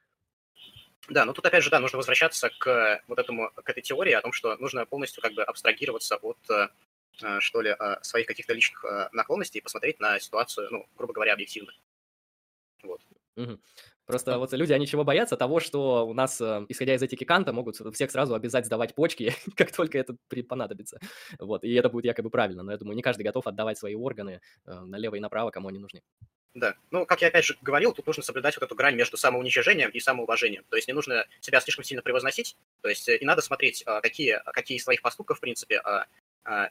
Да, 1.09 1.25
ну 1.25 1.33
тут 1.33 1.47
опять 1.47 1.65
же, 1.65 1.71
да, 1.71 1.81
нужно 1.81 1.97
возвращаться 1.97 2.51
к 2.51 3.03
вот 3.07 3.19
этому, 3.19 3.51
к 3.51 3.69
этой 3.69 3.83
теории 3.83 4.13
о 4.13 4.21
том, 4.21 4.33
что 4.33 4.57
нужно 4.57 4.85
полностью 4.85 5.23
как 5.23 5.33
бы 5.33 5.43
абстрагироваться 5.43 6.17
от, 6.17 6.39
э, 6.51 6.69
э, 7.23 7.41
что 7.41 7.63
ли, 7.63 7.71
э, 7.71 7.97
своих 8.03 8.27
каких-то 8.27 8.53
личных 8.53 8.85
наклонностей 9.13 9.61
и 9.61 9.63
посмотреть 9.63 10.01
на 10.01 10.19
ситуацию, 10.19 10.69
ну, 10.71 10.87
грубо 10.97 11.15
говоря, 11.15 11.33
объективно. 11.33 11.73
Вот. 12.83 13.01
Угу. 13.37 13.59
Просто 14.09 14.39
вот 14.39 14.53
люди, 14.55 14.73
они 14.73 14.87
чего 14.87 15.05
боятся? 15.05 15.37
Того, 15.37 15.61
что 15.61 16.07
у 16.07 16.15
нас, 16.15 16.41
исходя 16.41 16.95
из 16.95 17.03
этики 17.03 17.25
Канта, 17.25 17.53
могут 17.53 17.77
всех 17.95 18.11
сразу 18.11 18.35
обязать 18.35 18.67
сдавать 18.67 18.95
почки, 18.95 19.35
как 19.57 19.71
только 19.71 19.99
это 19.99 20.17
понадобится. 20.49 20.99
Вот, 21.39 21.63
и 21.63 21.73
это 21.75 21.91
будет 21.91 22.07
якобы 22.07 22.31
правильно, 22.31 22.63
но 22.63 22.73
я 22.73 22.79
думаю, 22.79 22.97
не 22.97 23.03
каждый 23.03 23.23
готов 23.23 23.47
отдавать 23.47 23.79
свои 23.79 23.95
органы 23.95 24.41
налево 24.65 25.17
и 25.17 25.21
направо, 25.21 25.51
кому 25.51 25.69
они 25.69 25.79
нужны. 25.79 26.03
Да. 26.55 26.75
Ну, 26.91 27.07
как 27.07 27.21
я 27.23 27.29
опять 27.29 27.45
же 27.45 27.57
говорил, 27.63 27.93
тут 27.93 28.07
нужно 28.07 28.23
соблюдать 28.23 28.57
вот 28.57 28.65
эту 28.65 28.75
грань 28.75 28.97
между 28.97 29.17
самоуничижением 29.17 29.91
и 29.91 30.01
самоуважением. 30.01 30.65
То 30.69 30.77
есть 30.77 30.89
не 30.89 30.95
нужно 30.95 31.27
себя 31.41 31.61
слишком 31.61 31.85
сильно 31.85 32.03
превозносить. 32.03 32.57
То 32.81 32.89
есть 32.89 33.09
и 33.09 33.25
надо 33.25 33.43
смотреть, 33.43 33.83
а, 33.87 34.01
какие, 34.01 34.43
какие 34.47 34.79
из 34.79 34.85
своих 34.85 35.03
поступков, 35.03 35.39
в 35.39 35.41
принципе, 35.41 35.79
а, 35.79 36.07
а, 36.45 36.71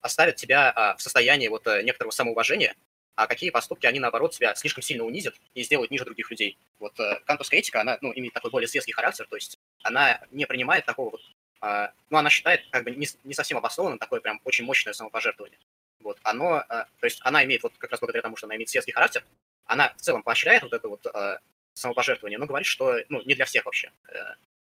оставят 0.00 0.36
тебя 0.36 0.94
в 0.96 1.02
состоянии 1.02 1.48
вот 1.48 1.66
некоторого 1.66 2.12
самоуважения, 2.12 2.74
а 3.14 3.26
какие 3.26 3.50
поступки 3.50 3.86
они, 3.86 4.00
наоборот, 4.00 4.34
себя 4.34 4.54
слишком 4.54 4.82
сильно 4.82 5.04
унизят 5.04 5.34
и 5.54 5.62
сделают 5.62 5.90
ниже 5.90 6.04
других 6.04 6.30
людей. 6.30 6.58
Вот 6.78 6.98
э, 6.98 7.20
кантовская 7.26 7.60
этика, 7.60 7.80
она 7.80 7.98
ну, 8.00 8.12
имеет 8.14 8.32
такой 8.32 8.50
более 8.50 8.68
светский 8.68 8.92
характер, 8.92 9.26
то 9.28 9.36
есть 9.36 9.58
она 9.82 10.20
не 10.30 10.46
принимает 10.46 10.86
такого 10.86 11.10
вот, 11.10 11.20
э, 11.62 11.88
ну, 12.08 12.18
она 12.18 12.30
считает 12.30 12.68
как 12.70 12.84
бы 12.84 12.90
не, 12.92 13.06
не 13.24 13.34
совсем 13.34 13.58
обоснованным 13.58 13.98
такое 13.98 14.20
прям 14.20 14.40
очень 14.44 14.64
мощное 14.64 14.92
самопожертвование. 14.92 15.58
Вот, 16.00 16.18
оно, 16.22 16.60
э, 16.60 16.64
то 16.68 17.04
есть 17.04 17.20
она 17.22 17.44
имеет, 17.44 17.62
вот 17.62 17.74
как 17.76 17.90
раз 17.90 18.00
благодаря 18.00 18.22
тому, 18.22 18.36
что 18.36 18.46
она 18.46 18.56
имеет 18.56 18.70
светский 18.70 18.92
характер, 18.92 19.24
она 19.66 19.92
в 19.96 20.00
целом 20.00 20.22
поощряет 20.22 20.62
вот 20.62 20.72
это 20.72 20.88
вот 20.88 21.06
э, 21.06 21.38
самопожертвование, 21.74 22.38
но 22.38 22.46
говорит, 22.46 22.66
что, 22.66 22.98
ну, 23.08 23.22
не 23.22 23.34
для 23.34 23.44
всех 23.44 23.66
вообще 23.66 23.92
э, 24.08 24.18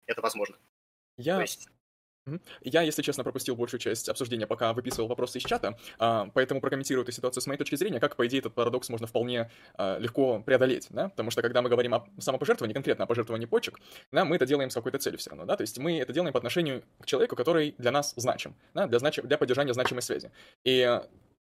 это 0.06 0.20
возможно. 0.20 0.56
Я... 1.16 1.36
То 1.36 1.43
есть 1.43 1.69
я, 2.62 2.82
если 2.82 3.02
честно, 3.02 3.24
пропустил 3.24 3.56
большую 3.56 3.80
часть 3.80 4.08
обсуждения, 4.08 4.46
пока 4.46 4.72
выписывал 4.72 5.08
вопросы 5.08 5.38
из 5.38 5.44
чата, 5.44 5.76
а, 5.98 6.30
поэтому 6.34 6.60
прокомментирую 6.60 7.02
эту 7.02 7.12
ситуацию 7.12 7.42
с 7.42 7.46
моей 7.46 7.58
точки 7.58 7.74
зрения, 7.74 8.00
как, 8.00 8.16
по 8.16 8.26
идее, 8.26 8.38
этот 8.38 8.54
парадокс 8.54 8.88
можно 8.88 9.06
вполне 9.06 9.50
а, 9.74 9.98
легко 9.98 10.40
преодолеть, 10.40 10.86
да, 10.90 11.08
потому 11.08 11.30
что 11.30 11.42
когда 11.42 11.62
мы 11.62 11.68
говорим 11.68 11.94
о 11.94 12.06
самопожертвовании, 12.18 12.74
конкретно 12.74 13.04
о 13.04 13.06
пожертвовании 13.06 13.46
почек, 13.46 13.80
да, 14.12 14.24
мы 14.24 14.36
это 14.36 14.46
делаем 14.46 14.70
с 14.70 14.74
какой-то 14.74 14.98
целью 14.98 15.18
все 15.18 15.30
равно, 15.30 15.46
да, 15.46 15.56
то 15.56 15.62
есть 15.62 15.78
мы 15.78 15.98
это 15.98 16.12
делаем 16.12 16.32
по 16.32 16.38
отношению 16.38 16.82
к 17.00 17.06
человеку, 17.06 17.36
который 17.36 17.74
для 17.78 17.90
нас 17.90 18.14
значим, 18.16 18.54
да, 18.74 18.86
для, 18.86 18.98
знач... 18.98 19.20
для 19.22 19.38
поддержания 19.38 19.74
значимой 19.74 20.02
связи. 20.02 20.30
И 20.64 21.00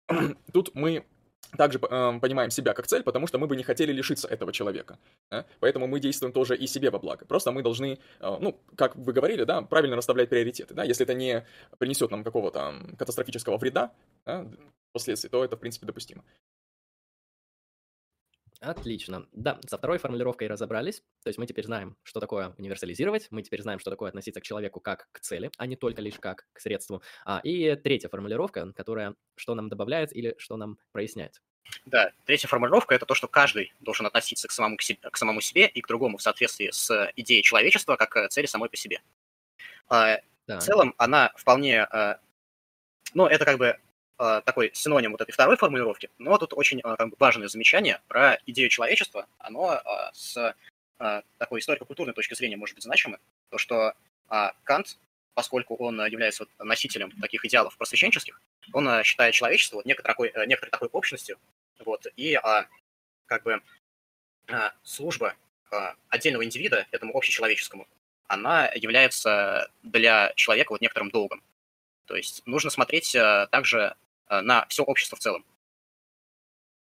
тут 0.53 0.71
мы 0.73 1.05
также 1.57 1.79
э, 1.79 2.19
понимаем 2.19 2.49
себя 2.49 2.73
как 2.73 2.87
цель, 2.87 3.03
потому 3.03 3.27
что 3.27 3.37
мы 3.37 3.47
бы 3.47 3.55
не 3.55 3.63
хотели 3.63 3.91
лишиться 3.91 4.27
этого 4.27 4.51
человека. 4.51 4.97
Да? 5.29 5.45
Поэтому 5.59 5.87
мы 5.87 5.99
действуем 5.99 6.33
тоже 6.33 6.55
и 6.55 6.67
себе 6.67 6.89
во 6.89 6.99
благо. 6.99 7.25
Просто 7.25 7.51
мы 7.51 7.61
должны, 7.61 7.99
э, 8.19 8.37
ну, 8.39 8.59
как 8.75 8.95
вы 8.95 9.13
говорили, 9.13 9.43
да, 9.43 9.61
правильно 9.61 9.95
расставлять 9.95 10.29
приоритеты. 10.29 10.73
Да? 10.73 10.83
Если 10.83 11.03
это 11.03 11.13
не 11.13 11.45
принесет 11.77 12.11
нам 12.11 12.23
какого-то 12.23 12.73
катастрофического 12.97 13.57
вреда, 13.57 13.91
да, 14.25 14.47
последствий, 14.91 15.29
то 15.29 15.43
это, 15.43 15.57
в 15.57 15.59
принципе, 15.59 15.85
допустимо. 15.85 16.23
Отлично. 18.63 19.27
Да, 19.33 19.59
со 19.67 19.77
второй 19.77 19.97
формулировкой 19.97 20.47
разобрались. 20.47 21.03
То 21.21 21.27
есть 21.27 21.37
мы 21.37 21.45
теперь 21.45 21.65
знаем, 21.65 21.97
что 22.03 22.21
такое 22.21 22.55
универсализировать, 22.57 23.27
мы 23.29 23.43
теперь 23.43 23.61
знаем, 23.61 23.77
что 23.79 23.91
такое 23.91 24.07
относиться 24.07 24.39
к 24.39 24.43
человеку 24.43 24.79
как 24.79 25.09
к 25.11 25.19
цели, 25.19 25.51
а 25.57 25.67
не 25.67 25.75
только 25.75 26.01
лишь 26.01 26.17
как 26.17 26.47
к 26.53 26.61
средству. 26.61 27.03
А, 27.25 27.41
и 27.43 27.75
третья 27.75 28.07
формулировка, 28.07 28.71
которая 28.71 29.15
что 29.35 29.53
нам 29.53 29.67
добавляет 29.67 30.15
или 30.15 30.35
что 30.37 30.55
нам 30.55 30.77
проясняет. 30.93 31.41
Да, 31.85 32.11
третья 32.25 32.47
формулировка– 32.47 32.95
это 32.95 33.05
то, 33.05 33.15
что 33.15 33.27
каждый 33.27 33.73
должен 33.81 34.05
относиться 34.05 34.47
к 34.47 34.51
самому, 34.51 34.77
к, 34.77 34.81
себе, 34.81 34.99
к 35.09 35.17
самому 35.17 35.41
себе 35.41 35.67
и 35.67 35.81
к 35.81 35.87
другому 35.87 36.17
в 36.17 36.21
соответствии 36.21 36.69
с 36.71 37.11
идеей 37.17 37.43
человечества 37.43 37.97
как 37.97 38.29
цели 38.29 38.45
самой 38.45 38.69
по 38.69 38.77
себе. 38.77 39.01
Да. 39.89 40.21
В 40.47 40.59
целом 40.59 40.93
она 40.97 41.33
вполне, 41.35 41.83
а, 41.83 42.19
ну, 43.13 43.27
это 43.27 43.43
как 43.43 43.57
бы 43.57 43.77
такой 44.17 44.71
синоним 44.73 45.11
вот 45.11 45.21
этой 45.21 45.31
второй 45.31 45.57
формулировки, 45.57 46.09
но 46.17 46.37
тут 46.37 46.53
очень 46.53 46.79
а, 46.83 46.95
как 46.95 47.09
бы, 47.09 47.15
важное 47.19 47.47
замечание 47.47 48.01
про 48.07 48.37
идею 48.45 48.69
человечества. 48.69 49.27
Оно 49.39 49.71
а, 49.71 50.11
с 50.13 50.55
такой 51.37 51.59
историко-культурной 51.59 52.13
точки 52.13 52.33
зрения 52.33 52.55
может 52.55 52.75
быть 52.75 52.83
значимо. 52.83 53.17
То, 53.49 53.57
что 53.57 53.93
Кант, 54.63 54.97
поскольку 55.33 55.75
он 55.75 55.99
является 56.05 56.45
носителем 56.59 57.11
таких 57.19 57.43
идеалов 57.43 57.75
просвещенческих, 57.77 58.39
он 58.71 59.03
считает 59.03 59.33
человечество 59.33 59.77
вот 59.77 59.85
некоторой, 59.85 60.29
такой, 60.29 60.47
некоторой 60.47 60.71
такой 60.71 60.87
общностью, 60.93 61.37
вот, 61.79 62.05
и 62.15 62.39
как 63.25 63.43
бы 63.43 63.61
служба 64.83 65.35
отдельного 66.07 66.45
индивида 66.45 66.87
этому 66.91 67.17
общечеловеческому, 67.17 67.85
она 68.27 68.67
является 68.73 69.69
для 69.81 70.31
человека 70.35 70.71
вот 70.71 70.81
некоторым 70.81 71.09
долгом. 71.09 71.43
То 72.05 72.15
есть 72.15 72.41
нужно 72.45 72.69
смотреть 72.69 73.15
также 73.51 73.95
Э, 74.33 74.41
на 74.41 74.65
все 74.69 74.83
общество 74.83 75.15
в 75.15 75.19
целом. 75.19 75.45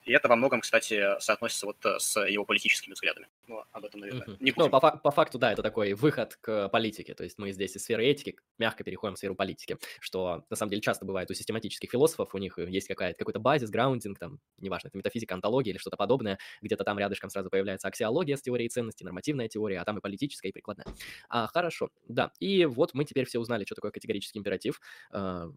И 0.05 0.13
это 0.13 0.29
во 0.29 0.37
многом, 0.37 0.61
кстати, 0.61 1.19
соотносится 1.21 1.67
вот 1.67 1.77
э, 1.85 1.99
с 1.99 2.21
его 2.27 2.45
политическими 2.45 2.93
взглядами. 2.95 3.29
Ну, 3.47 3.63
об 3.71 3.85
этом, 3.85 4.01
наверное, 4.01 4.27
uh-huh. 4.27 4.37
не 4.41 4.51
будем. 4.51 4.71
Ну, 4.71 4.81
по, 4.81 4.97
по 4.97 5.11
факту, 5.11 5.39
да, 5.39 5.53
это 5.53 5.63
такой 5.63 5.93
выход 5.95 6.37
к 6.41 6.69
политике. 6.69 7.15
То 7.15 7.25
есть 7.25 7.39
мы 7.39 7.53
здесь 7.53 7.77
из 7.77 7.85
сферы 7.85 8.05
этики 8.07 8.37
мягко 8.59 8.83
переходим 8.85 9.15
в 9.15 9.19
сферу 9.19 9.35
политики, 9.35 9.79
что 10.01 10.45
на 10.51 10.57
самом 10.57 10.71
деле 10.71 10.83
часто 10.83 11.05
бывает 11.05 11.31
у 11.31 11.35
систематических 11.35 11.91
философов, 11.91 12.35
у 12.35 12.39
них 12.39 12.59
есть 12.59 12.89
какая-то, 12.89 13.19
какой-то 13.19 13.39
базис, 13.39 13.71
граундинг, 13.71 14.19
там, 14.19 14.41
неважно, 14.59 14.89
это 14.89 14.99
метафизика, 14.99 15.35
антология 15.35 15.73
или 15.73 15.79
что-то 15.79 15.97
подобное, 15.97 16.39
где-то 16.63 16.85
там 16.85 16.99
рядышком 16.99 17.31
сразу 17.31 17.49
появляется 17.51 17.89
аксиология 17.89 18.37
с 18.37 18.43
теорией 18.43 18.69
ценностей, 18.69 19.05
нормативная 19.05 19.49
теория, 19.49 19.81
а 19.81 19.85
там 19.85 19.99
и 19.99 20.01
политическая, 20.01 20.49
и 20.49 20.53
прикладная. 20.53 20.87
А, 21.29 21.47
хорошо, 21.47 21.91
да, 22.09 22.33
и 22.41 22.65
вот 22.65 22.95
мы 22.95 23.05
теперь 23.05 23.27
все 23.27 23.39
узнали, 23.39 23.65
что 23.65 23.77
такое 23.77 23.93
категорический 23.93 24.39
императив, 24.39 24.81
а, 25.13 25.49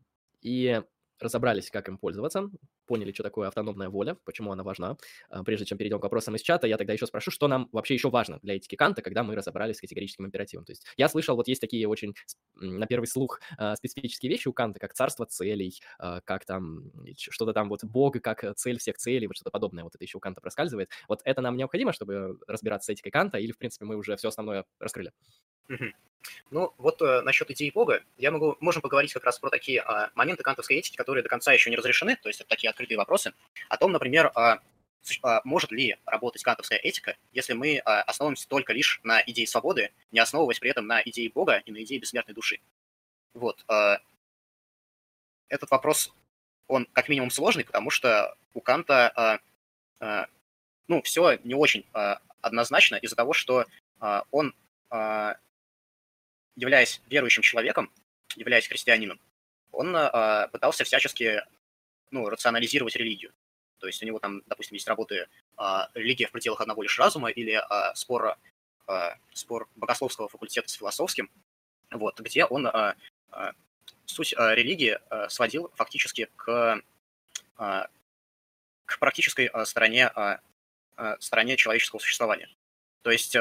и 0.42 0.82
разобрались, 1.20 1.72
как 1.72 1.88
им 1.90 1.98
пользоваться, 1.98 2.50
поняли, 2.86 3.12
что 3.12 3.24
такое 3.24 3.48
автономная 3.48 3.90
воля, 3.90 4.18
почему 4.24 4.52
она 4.52 4.64
важна. 4.64 4.98
А, 5.30 5.44
прежде 5.44 5.66
чем 5.66 5.78
перейдем 5.78 6.00
к 6.00 6.04
вопросам 6.04 6.36
из 6.36 6.42
чата, 6.42 6.68
я 6.68 6.78
тогда 6.78 6.94
еще 6.94 7.06
спрошу, 7.06 7.32
что 7.32 7.48
нам 7.48 7.70
вообще 7.72 7.94
еще 7.94 8.10
важно 8.10 8.40
для 8.42 8.56
этики 8.56 8.76
Канта, 8.76 9.02
когда 9.02 9.24
мы 9.24 9.36
разобрались 9.36 9.78
с 9.78 9.82
категорическим 9.82 10.26
императивом. 10.26 10.66
То 10.66 10.72
есть 10.72 10.86
я 10.98 11.10
слышал, 11.10 11.36
вот 11.36 11.48
есть 11.48 11.62
такие 11.62 11.88
очень, 11.88 12.14
на 12.56 12.86
первый 12.88 13.06
слух, 13.06 13.40
а, 13.58 13.76
специфические 13.76 14.32
вещи 14.32 14.48
у 14.48 14.54
Канта, 14.54 14.80
как 14.80 14.94
царство 14.94 15.26
целей, 15.26 15.80
а, 16.00 16.22
как 16.22 16.46
там 16.46 16.92
что-то 17.18 17.54
там 17.54 17.70
вот 17.70 17.84
Бог 17.84 18.16
как 18.22 18.56
цель 18.56 18.78
всех 18.80 18.98
целей, 18.98 19.28
вот 19.28 19.36
что-то 19.36 19.52
подобное, 19.52 19.84
вот 19.84 19.96
это 19.96 20.04
еще 20.04 20.18
у 20.18 20.22
Канта 20.22 20.42
проскальзывает. 20.42 20.90
Вот 21.08 21.22
это 21.26 21.42
нам 21.42 21.58
необходимо, 21.58 21.92
чтобы 21.92 22.40
разбираться 22.48 22.88
с 22.88 22.90
этикой 22.94 23.12
Канта, 23.12 23.38
или, 23.38 23.52
в 23.52 23.58
принципе, 23.58 23.86
мы 23.86 23.96
уже 23.96 24.16
все 24.16 24.30
основное 24.30 24.66
раскрыли? 24.80 25.12
Ну, 26.52 26.74
вот 26.78 27.02
э, 27.02 27.22
насчет 27.22 27.50
идеи 27.52 27.70
Бога, 27.70 28.04
я 28.18 28.32
могу, 28.32 28.58
можем 28.60 28.82
поговорить 28.82 29.14
как 29.14 29.24
раз 29.24 29.40
про 29.40 29.50
такие 29.50 29.82
э, 29.82 30.10
моменты 30.16 30.44
кантовской 30.44 30.78
этики, 30.78 30.96
которые 30.96 31.24
до 31.24 31.30
конца 31.30 31.54
еще 31.54 31.70
не 31.70 31.76
разрешены, 31.76 32.18
то 32.22 32.30
есть 32.30 32.42
это 32.42 32.50
такие 32.50 32.70
открытые 32.76 32.98
вопросы, 32.98 33.34
о 33.70 33.78
том, 33.78 33.94
например, 33.94 34.32
э, 34.36 34.58
э, 35.24 35.40
может 35.46 35.72
ли 35.72 35.96
работать 36.06 36.44
кантовская 36.44 36.78
этика, 36.78 37.16
если 37.32 37.54
мы 37.54 37.78
э, 37.78 37.80
основываемся 37.82 38.48
только 38.50 38.74
лишь 38.74 39.00
на 39.04 39.22
идее 39.22 39.48
свободы, 39.48 39.92
не 40.12 40.20
основываясь 40.20 40.60
при 40.60 40.70
этом 40.70 40.86
на 40.86 41.02
идее 41.02 41.32
Бога 41.32 41.64
и 41.66 41.72
на 41.72 41.82
идее 41.84 42.00
бессмертной 42.00 42.36
души. 42.36 42.60
Вот. 43.34 43.66
Этот 45.50 45.70
вопрос, 45.70 46.14
он 46.68 46.88
как 46.94 47.10
минимум 47.10 47.32
сложный, 47.32 47.66
потому 47.66 47.90
что 47.90 48.38
у 48.54 48.62
Канта, 48.62 49.42
ну, 50.88 51.02
все 51.02 51.38
не 51.44 51.54
очень 51.54 51.86
однозначно 52.42 52.96
из-за 52.96 53.18
того, 53.18 53.34
что 53.34 53.66
он 54.32 54.56
являясь 56.56 57.02
верующим 57.10 57.42
человеком, 57.42 57.92
являясь 58.38 58.70
христианином, 58.70 59.20
он 59.74 59.92
пытался 60.52 60.86
всячески 60.86 61.44
ну, 62.12 62.30
рационализировать 62.30 62.96
религию. 62.96 63.34
То 63.80 63.88
есть 63.88 64.02
у 64.02 64.06
него 64.06 64.20
там, 64.20 64.42
допустим, 64.46 64.76
есть 64.76 64.88
работы 64.88 65.28
э, 65.58 65.64
«Религия 65.94 66.28
в 66.28 66.32
пределах 66.32 66.62
одного 66.62 66.84
лишь 66.84 66.98
разума» 66.98 67.30
или 67.30 67.54
э, 67.54 67.96
спор, 67.96 68.38
э, 68.88 69.10
«Спор 69.34 69.68
богословского 69.76 70.28
факультета 70.28 70.70
с 70.70 70.74
философским», 70.74 71.30
вот, 71.92 72.20
где 72.20 72.46
он 72.46 72.68
э, 72.68 72.96
э, 73.32 73.52
суть 74.06 74.34
э, 74.34 74.56
религии 74.56 74.98
э, 75.10 75.30
сводил 75.30 75.72
фактически 75.76 76.30
к, 76.36 76.82
э, 77.60 77.88
к 78.86 79.00
практической 79.00 79.50
э, 79.54 79.66
стороне, 79.66 80.12
э, 80.16 80.38
стороне 81.20 81.58
человеческого 81.58 82.00
существования. 82.00 82.50
То 83.02 83.12
есть 83.12 83.36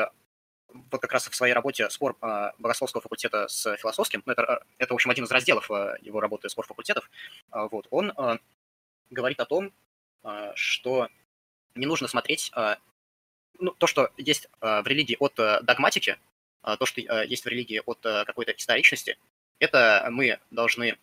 вот 0.90 1.00
как 1.00 1.12
раз 1.12 1.28
в 1.28 1.34
своей 1.34 1.54
работе 1.54 1.88
спор 1.90 2.16
э, 2.20 2.50
богословского 2.58 3.00
факультета 3.00 3.48
с 3.48 3.76
философским, 3.76 4.22
ну, 4.26 4.32
это, 4.32 4.64
это, 4.78 4.92
в 4.92 4.96
общем, 4.96 5.10
один 5.10 5.24
из 5.24 5.30
разделов 5.30 5.70
э, 5.70 5.96
его 6.02 6.20
работы 6.20 6.48
спор 6.48 6.66
факультетов, 6.66 7.08
вот, 7.50 7.86
он 7.90 8.12
говорит 9.10 9.38
о 9.40 9.44
том, 9.44 9.72
что 10.54 11.08
не 11.74 11.86
нужно 11.86 12.08
смотреть 12.08 12.50
ну, 13.58 13.70
то, 13.72 13.86
что 13.86 14.10
есть 14.16 14.48
в 14.60 14.86
религии 14.86 15.16
от 15.20 15.34
догматики, 15.64 16.18
то, 16.62 16.86
что 16.86 17.00
есть 17.00 17.44
в 17.44 17.48
религии 17.48 17.80
от 17.84 18.00
какой-то 18.00 18.52
историчности, 18.52 19.18
это 19.58 20.08
мы 20.10 20.40
должны, 20.50 20.98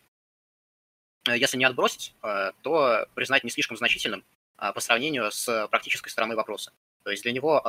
если 1.26 1.56
не 1.56 1.64
отбросить, 1.64 2.14
то 2.20 3.06
признать 3.14 3.44
не 3.44 3.50
слишком 3.50 3.76
значительным 3.76 4.24
по 4.56 4.80
сравнению 4.80 5.30
с 5.30 5.68
практической 5.68 6.10
стороной 6.10 6.36
вопроса. 6.36 6.72
То 7.04 7.10
есть 7.10 7.22
для 7.22 7.32
него 7.32 7.62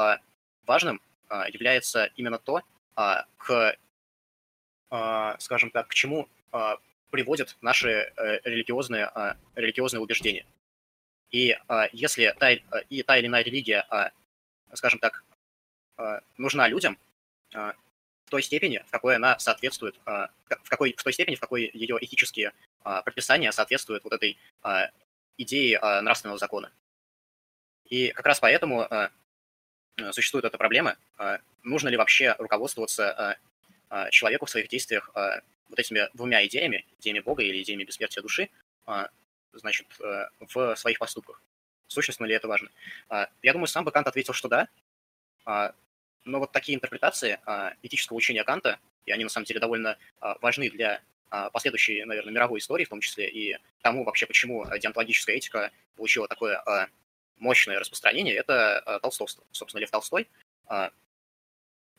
важным 0.65 0.99
а, 0.99 1.12
является 1.29 2.05
именно 2.15 2.37
то, 2.37 2.61
а, 2.95 3.25
к, 3.37 3.75
а, 4.89 5.37
скажем 5.39 5.71
так, 5.71 5.87
к 5.87 5.93
чему 5.93 6.29
приводят 7.09 7.57
наши 7.61 7.89
э, 7.89 8.39
религиозные, 8.43 9.11
религиозные 9.55 10.01
убеждения. 10.01 10.45
И 11.31 11.57
если 11.91 12.35
та, 12.37 12.51
и 12.51 13.01
та 13.01 13.17
или 13.17 13.25
иная 13.25 13.43
религия, 13.43 13.87
скажем 14.73 14.99
так, 14.99 15.23
нужна 16.37 16.67
людям 16.67 16.99
в 17.51 18.29
той 18.29 18.43
степени, 18.43 18.83
в 18.87 18.91
какой 18.91 19.15
она 19.15 19.39
соответствует, 19.39 19.99
в, 20.05 20.29
какой, 20.69 20.93
в 20.93 21.03
той 21.03 21.13
степени, 21.13 21.35
в 21.35 21.39
какой 21.39 21.71
ее 21.73 21.97
этические 22.01 22.51
предписания 23.03 23.51
соответствуют 23.51 24.03
вот 24.03 24.13
этой 24.13 24.37
идее 25.37 25.79
нравственного 25.79 26.37
закона. 26.37 26.71
И 27.85 28.11
как 28.11 28.27
раз 28.27 28.39
поэтому 28.39 28.87
существует 30.11 30.45
эта 30.45 30.57
проблема, 30.57 30.97
а, 31.17 31.39
нужно 31.63 31.89
ли 31.89 31.97
вообще 31.97 32.35
руководствоваться 32.39 33.11
а, 33.11 33.37
а, 33.89 34.09
человеку 34.09 34.45
в 34.45 34.49
своих 34.49 34.67
действиях 34.67 35.11
вот 35.13 35.79
этими 35.79 36.09
двумя 36.13 36.45
идеями, 36.45 36.85
идеями 36.99 37.19
Бога 37.19 37.41
или 37.43 37.61
идеями 37.61 37.83
бессмертия 37.83 38.21
души, 38.21 38.49
значит, 39.53 39.87
э, 39.99 40.25
в 40.53 40.75
своих 40.75 40.99
поступках. 40.99 41.41
сущностно 41.87 42.25
ли 42.25 42.33
это 42.33 42.47
важно. 42.47 42.69
А, 43.09 43.29
я 43.43 43.53
думаю, 43.53 43.67
сам 43.67 43.85
бы 43.85 43.91
Кант 43.91 44.07
ответил, 44.07 44.33
что 44.33 44.47
да, 44.47 44.67
а, 45.45 45.75
но 46.25 46.39
вот 46.39 46.51
такие 46.51 46.75
интерпретации 46.75 47.39
а, 47.45 47.73
этического 47.83 48.17
учения 48.17 48.43
Канта, 48.43 48.79
и 49.05 49.11
они 49.11 49.23
на 49.23 49.29
самом 49.29 49.45
деле 49.45 49.59
довольно 49.59 49.97
а, 50.19 50.37
важны 50.41 50.71
для 50.71 51.01
а, 51.29 51.51
последующей, 51.51 52.03
наверное, 52.05 52.33
мировой 52.33 52.59
истории 52.59 52.85
в 52.85 52.89
том 52.89 52.99
числе, 52.99 53.29
и 53.29 53.57
тому 53.81 54.05
вообще, 54.05 54.25
почему 54.25 54.65
деонтологическая 54.79 55.35
этика 55.35 55.71
получила 55.95 56.27
такое 56.27 56.57
а, 56.57 56.87
мощное 57.37 57.79
распространение, 57.79 58.35
это 58.35 58.79
а, 58.79 58.99
толстовство. 58.99 59.43
Собственно, 59.51 59.81
Лев 59.81 59.91
Толстой, 59.91 60.27
а, 60.67 60.91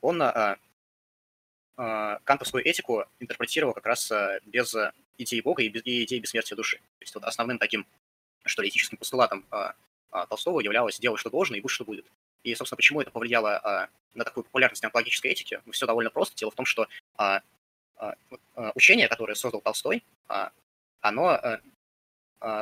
он 0.00 0.22
а, 0.22 0.56
кантовскую 1.76 2.64
этику 2.64 3.04
интерпретировал 3.18 3.74
как 3.74 3.86
раз 3.86 4.12
без 4.44 4.74
идеи 5.18 5.40
Бога 5.40 5.62
и, 5.62 5.68
без, 5.68 5.82
и 5.84 6.04
идеи 6.04 6.20
бессмертия 6.20 6.56
души. 6.56 6.78
То 6.78 7.02
есть 7.02 7.14
вот 7.14 7.24
основным 7.24 7.58
таким, 7.58 7.86
что 8.44 8.62
ли, 8.62 8.68
этическим 8.68 8.96
постулатом 8.96 9.44
Толстого 10.28 10.60
являлось 10.60 11.00
«делай, 11.00 11.16
что 11.18 11.30
должно, 11.30 11.56
и 11.56 11.60
будь, 11.60 11.72
что 11.72 11.84
будет». 11.84 12.06
И, 12.44 12.54
собственно, 12.54 12.76
почему 12.76 13.00
это 13.00 13.10
повлияло 13.10 13.88
на 14.12 14.24
такую 14.24 14.44
популярность 14.44 14.84
онтологической 14.84 15.32
этики? 15.32 15.60
Ну, 15.64 15.72
все 15.72 15.86
довольно 15.86 16.10
просто. 16.10 16.36
Дело 16.36 16.52
в 16.52 16.54
том, 16.54 16.64
что 16.64 16.86
учение, 18.76 19.08
которое 19.08 19.34
создал 19.34 19.60
Толстой, 19.60 20.04
оно 21.00 21.58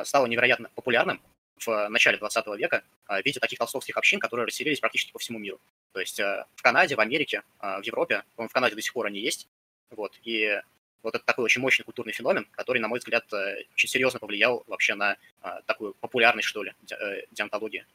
стало 0.05 0.25
невероятно 0.25 0.69
популярным 0.73 1.21
в 1.57 1.89
начале 1.89 2.17
20 2.17 2.45
века 2.57 2.83
а, 3.05 3.21
в 3.21 3.25
виде 3.25 3.39
таких 3.39 3.59
толстовских 3.59 3.97
общин, 3.97 4.19
которые 4.19 4.45
расселились 4.45 4.79
практически 4.79 5.11
по 5.11 5.19
всему 5.19 5.39
миру. 5.39 5.59
То 5.93 5.99
есть 5.99 6.19
а, 6.19 6.47
в 6.55 6.61
Канаде, 6.61 6.95
в 6.95 6.99
Америке, 6.99 7.43
а, 7.59 7.79
в 7.79 7.83
Европе, 7.83 8.23
в 8.37 8.49
Канаде 8.49 8.75
до 8.75 8.81
сих 8.81 8.93
пор 8.93 9.07
они 9.07 9.19
есть. 9.19 9.47
Вот, 9.91 10.19
и 10.23 10.59
вот 11.03 11.15
это 11.15 11.23
такой 11.23 11.45
очень 11.45 11.61
мощный 11.61 11.83
культурный 11.83 12.13
феномен, 12.13 12.47
который, 12.51 12.79
на 12.79 12.87
мой 12.87 12.97
взгляд, 12.97 13.31
э, 13.33 13.65
очень 13.73 13.89
серьезно 13.89 14.19
повлиял 14.19 14.63
вообще 14.67 14.95
на 14.95 15.17
а, 15.41 15.61
такую 15.63 15.93
популярность, 15.95 16.47
что 16.47 16.63
ли, 16.63 16.73
э, 16.89 17.25
диантологии. 17.31 17.85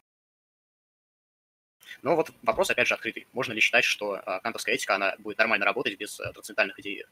Но 2.03 2.15
вот 2.15 2.31
вопрос, 2.43 2.71
опять 2.71 2.87
же, 2.87 2.95
открытый. 2.95 3.27
Можно 3.33 3.55
ли 3.55 3.61
считать, 3.61 3.85
что 3.85 4.23
кантовская 4.43 4.75
этика, 4.75 4.95
она 4.95 5.17
будет 5.19 5.39
нормально 5.39 5.65
работать 5.65 5.99
без 5.99 6.15
трансцендентальных 6.17 6.79
идей 6.79 7.07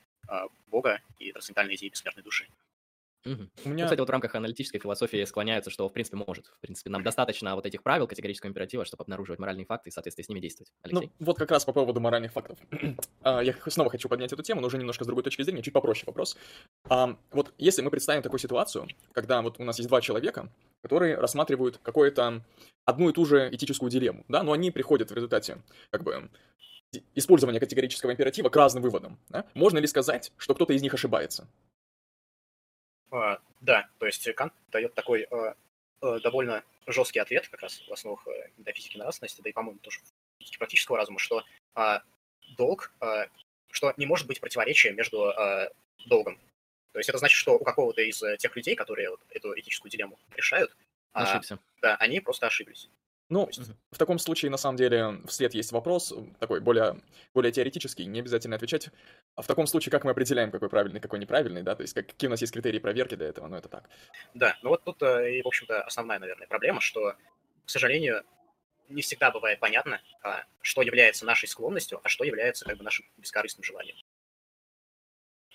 Бога 0.68 1.01
и 1.18 1.32
трансцендентальной 1.32 1.77
идеи 1.77 1.89
бессмертной 1.89 2.23
души? 2.23 2.47
Угу. 3.27 3.48
У 3.65 3.69
меня... 3.69 3.85
Ну, 3.85 3.86
кстати, 3.86 4.01
вот 4.01 4.09
в 4.09 4.12
рамках 4.12 4.35
аналитической 4.35 4.78
философии 4.78 5.24
склоняются, 5.24 5.70
что, 5.70 5.89
в 5.89 5.93
принципе, 5.93 6.16
может. 6.16 6.47
В 6.47 6.61
принципе, 6.61 6.90
нам 6.90 7.03
достаточно 7.03 7.55
вот 7.57 7.66
этих 7.66 7.82
правил 7.82 8.07
категорического 8.07 8.51
императива, 8.51 8.85
чтобы 8.85 9.03
обнаруживать 9.03 9.40
моральные 9.40 9.66
факты 9.66 9.90
и, 9.90 9.93
соответственно, 9.93 10.24
с 10.24 10.28
ними 10.28 10.40
действовать. 10.40 10.73
Ну, 10.85 11.01
Алексей? 11.01 11.12
Ну, 11.19 11.27
вот 11.27 11.39
как 11.39 11.51
раз 11.51 11.65
по 11.65 11.73
поводу 11.73 12.01
моральных 12.01 12.32
фактов. 12.32 12.59
Я 13.24 13.55
снова 13.66 13.90
хочу 13.90 14.09
поднять 14.09 14.32
эту 14.32 14.43
тему, 14.43 14.61
но 14.61 14.69
уже 14.69 14.78
немножко 14.78 15.05
с 15.05 15.07
другой 15.07 15.24
точки 15.24 15.43
зрения, 15.43 15.62
чуть 15.62 15.74
попроще 15.74 16.05
вопрос. 16.07 16.36
Вот 16.89 17.53
если 17.59 17.82
мы 17.82 17.90
представим 17.90 18.23
такую 18.23 18.39
ситуацию, 18.39 18.89
когда 19.12 19.43
вот 19.43 19.59
у 19.59 19.65
нас 19.65 19.78
есть 19.78 19.89
два 19.89 20.01
человека, 20.01 20.51
которые 20.82 21.16
рассматривают 21.16 21.78
какое-то 21.82 22.44
одну 22.85 23.11
и 23.11 23.12
ту 23.12 23.24
же 23.24 23.48
этическую 23.53 23.90
дилемму, 23.90 24.24
да, 24.28 24.43
но 24.44 24.53
они 24.53 24.70
приходят 24.70 25.11
в 25.11 25.15
результате, 25.15 25.62
как 25.90 26.05
бы, 26.05 26.31
использования 27.15 27.59
категорического 27.59 28.12
императива 28.12 28.48
к 28.48 28.57
разным 28.57 28.82
выводам. 28.82 29.19
Да? 29.28 29.44
Можно 29.55 29.78
ли 29.78 29.86
сказать, 29.86 30.32
что 30.36 30.55
кто-то 30.55 30.73
из 30.73 30.82
них 30.82 30.94
ошибается? 30.94 31.48
А, 33.17 33.41
да, 33.61 33.89
то 33.99 34.07
есть 34.07 34.33
Кант 34.35 34.53
дает 34.71 34.95
такой 34.95 35.25
а, 35.25 35.55
а, 36.01 36.21
довольно 36.21 36.63
жесткий 36.87 37.19
ответ, 37.19 37.49
как 37.49 37.63
раз 37.63 37.83
в 37.87 37.93
основах 37.93 38.27
э, 38.29 38.51
метафизики 38.59 38.97
нравственности, 38.97 39.41
да 39.41 39.51
и, 39.51 39.53
по-моему, 39.53 39.79
тоже 39.81 40.01
практического 40.59 40.97
разума, 40.97 41.19
что 41.19 41.43
долг, 42.57 42.93
что 43.73 43.93
не 43.97 44.07
может 44.07 44.29
быть 44.29 44.41
противоречия 44.41 44.93
между 44.93 45.35
долгом. 46.07 46.39
То 46.93 47.01
есть 47.01 47.11
это 47.11 47.19
значит, 47.19 47.37
что 47.37 47.59
у 47.59 47.65
какого-то 47.65 48.01
из 48.01 48.23
э, 48.23 48.39
тех 48.39 48.57
людей, 48.57 48.75
которые 48.75 49.11
вот 49.11 49.21
эту 49.29 49.59
этическую 49.59 49.91
дилемму 49.91 50.19
решают, 50.35 50.75
Ошибся. 51.13 51.59
Да, 51.83 51.97
они 51.97 52.21
просто 52.21 52.47
ошиблись. 52.47 52.89
Ну, 53.28 53.51
в 53.90 53.98
таком 53.98 54.20
случае, 54.20 54.53
на 54.53 54.57
самом 54.57 54.77
деле, 54.77 55.20
вслед 55.27 55.53
есть 55.53 55.73
вопрос, 55.73 56.15
такой 56.39 56.61
более, 56.61 57.03
более 57.35 57.51
теоретический, 57.51 58.05
не 58.05 58.20
обязательно 58.20 58.55
отвечать. 58.55 58.90
А 59.35 59.43
в 59.43 59.47
таком 59.48 59.66
случае, 59.66 59.90
как 59.90 60.05
мы 60.05 60.12
определяем, 60.12 60.53
какой 60.53 60.69
правильный, 60.69 61.01
какой 61.01 61.19
неправильный, 61.19 61.62
да? 61.62 61.74
То 61.74 61.82
есть 61.82 61.93
как, 61.93 62.07
какие 62.07 62.28
у 62.28 62.31
нас 62.31 62.40
есть 62.40 62.53
критерии 62.53 62.78
проверки 62.78 63.16
для 63.16 63.27
этого, 63.27 63.48
ну 63.48 63.57
это 63.57 63.69
так. 63.69 63.89
Да, 64.35 64.57
ну 64.62 64.69
вот 64.69 64.85
тут, 64.85 65.03
э, 65.03 65.39
и, 65.39 65.43
в 65.43 65.47
общем-то, 65.48 65.82
основная, 65.82 66.20
наверное, 66.20 66.47
проблема, 66.47 66.81
что, 66.81 67.16
к 67.65 67.70
сожалению, 67.70 68.23
не 68.89 69.03
всегда 69.03 69.32
бывает 69.32 69.59
понятно, 69.59 70.01
а, 70.23 70.44
что 70.61 70.82
является 70.82 71.24
нашей 71.27 71.48
склонностью, 71.48 72.01
а 72.05 72.09
что 72.09 72.23
является 72.23 72.65
как 72.65 72.78
бы 72.78 72.85
нашим 72.85 73.07
бескорыстным 73.16 73.65
желанием. 73.65 73.97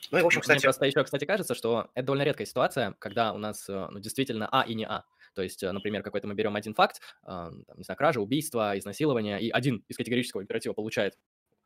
Ну 0.10 0.18
и, 0.18 0.22
в 0.22 0.26
общем, 0.26 0.42
кстати... 0.42 0.58
Мне 0.58 0.64
просто 0.64 0.86
еще, 0.86 1.04
кстати, 1.04 1.26
кажется, 1.26 1.56
что 1.56 1.90
это 1.94 2.08
довольно 2.08 2.24
редкая 2.24 2.48
ситуация, 2.48 2.96
когда 3.00 3.34
у 3.34 3.38
нас 3.38 3.70
э, 3.70 3.88
ну, 3.92 4.00
действительно 4.00 4.50
А 4.52 4.64
и 4.64 4.74
не 4.74 4.86
А. 4.86 5.06
То 5.34 5.42
есть, 5.42 5.64
э, 5.64 5.72
например, 5.72 6.04
какой-то 6.04 6.28
мы 6.28 6.34
берем 6.34 6.56
один 6.56 6.74
факт, 6.74 7.02
там, 7.26 7.64
не 7.76 7.84
знаю, 7.84 7.98
кража, 7.98 8.22
убийство, 8.22 8.78
изнасилование, 8.78 9.42
и 9.42 9.50
один 9.50 9.84
из 9.88 9.98
категорического 9.98 10.42
императива 10.42 10.74
получает 10.74 11.18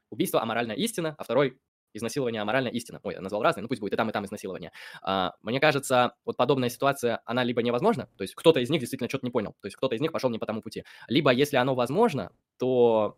убийство, 0.09 0.41
аморальная 0.41 0.75
истина, 0.75 1.15
а 1.17 1.23
второй 1.23 1.59
изнасилование, 1.95 2.41
аморальная 2.41 2.71
истина. 2.71 2.99
Ой, 3.03 3.13
я 3.13 3.21
назвал 3.21 3.41
разные, 3.41 3.63
ну 3.63 3.67
пусть 3.67 3.81
будет 3.81 3.93
и 3.93 3.95
там, 3.95 4.09
и 4.09 4.13
там 4.13 4.25
изнасилование. 4.25 4.71
А, 5.01 5.33
мне 5.41 5.59
кажется, 5.59 6.13
вот 6.25 6.37
подобная 6.37 6.69
ситуация, 6.69 7.21
она 7.25 7.43
либо 7.43 7.61
невозможна, 7.63 8.09
то 8.17 8.21
есть 8.23 8.35
кто-то 8.35 8.59
из 8.59 8.69
них 8.69 8.81
действительно 8.81 9.09
что-то 9.09 9.25
не 9.25 9.31
понял, 9.31 9.55
то 9.61 9.67
есть 9.67 9.77
кто-то 9.77 9.95
из 9.95 10.01
них 10.01 10.11
пошел 10.11 10.29
не 10.29 10.39
по 10.39 10.45
тому 10.45 10.61
пути. 10.61 10.83
Либо, 11.07 11.31
если 11.31 11.57
оно 11.57 11.73
возможно, 11.75 12.31
то 12.57 13.17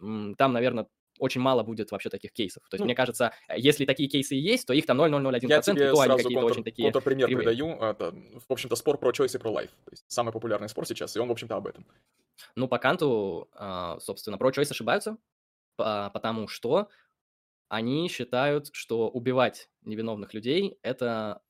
там, 0.00 0.52
наверное, 0.52 0.86
очень 1.18 1.40
мало 1.40 1.62
будет 1.62 1.90
вообще 1.90 2.10
таких 2.10 2.32
кейсов. 2.32 2.62
То 2.68 2.74
есть, 2.74 2.80
ну, 2.80 2.86
мне 2.86 2.94
кажется, 2.94 3.32
если 3.54 3.84
такие 3.84 4.08
кейсы 4.08 4.34
есть, 4.34 4.66
то 4.66 4.72
их 4.72 4.86
там 4.86 5.00
0,001%, 5.00 5.46
я 5.48 5.60
тебе 5.60 5.92
то 5.92 6.00
они 6.00 6.16
какие-то 6.16 6.44
очень 6.44 6.64
такие 6.64 6.90
контрпример 6.90 7.26
кривые. 7.26 7.44
придаю. 7.44 7.76
Это, 7.82 8.12
в 8.12 8.52
общем-то, 8.52 8.76
спор 8.76 8.98
про 8.98 9.10
choice 9.10 9.36
и 9.36 9.38
про 9.38 9.50
life. 9.50 9.70
То 9.84 9.90
есть, 9.90 10.04
самый 10.08 10.32
популярный 10.32 10.68
спор 10.68 10.86
сейчас, 10.86 11.16
и 11.16 11.18
он, 11.20 11.28
в 11.28 11.32
общем-то, 11.32 11.56
об 11.56 11.66
этом. 11.66 11.86
Ну, 12.56 12.68
по 12.68 12.78
Канту, 12.78 13.48
а, 13.52 13.98
собственно, 14.00 14.38
про 14.38 14.50
choice 14.50 14.70
ошибаются, 14.70 15.16
потому 15.76 16.48
что 16.48 16.88
они 17.68 18.08
считают, 18.08 18.70
что 18.72 19.08
убивать 19.08 19.68
невиновных 19.82 20.34
людей– 20.34 20.78
это 20.82 21.42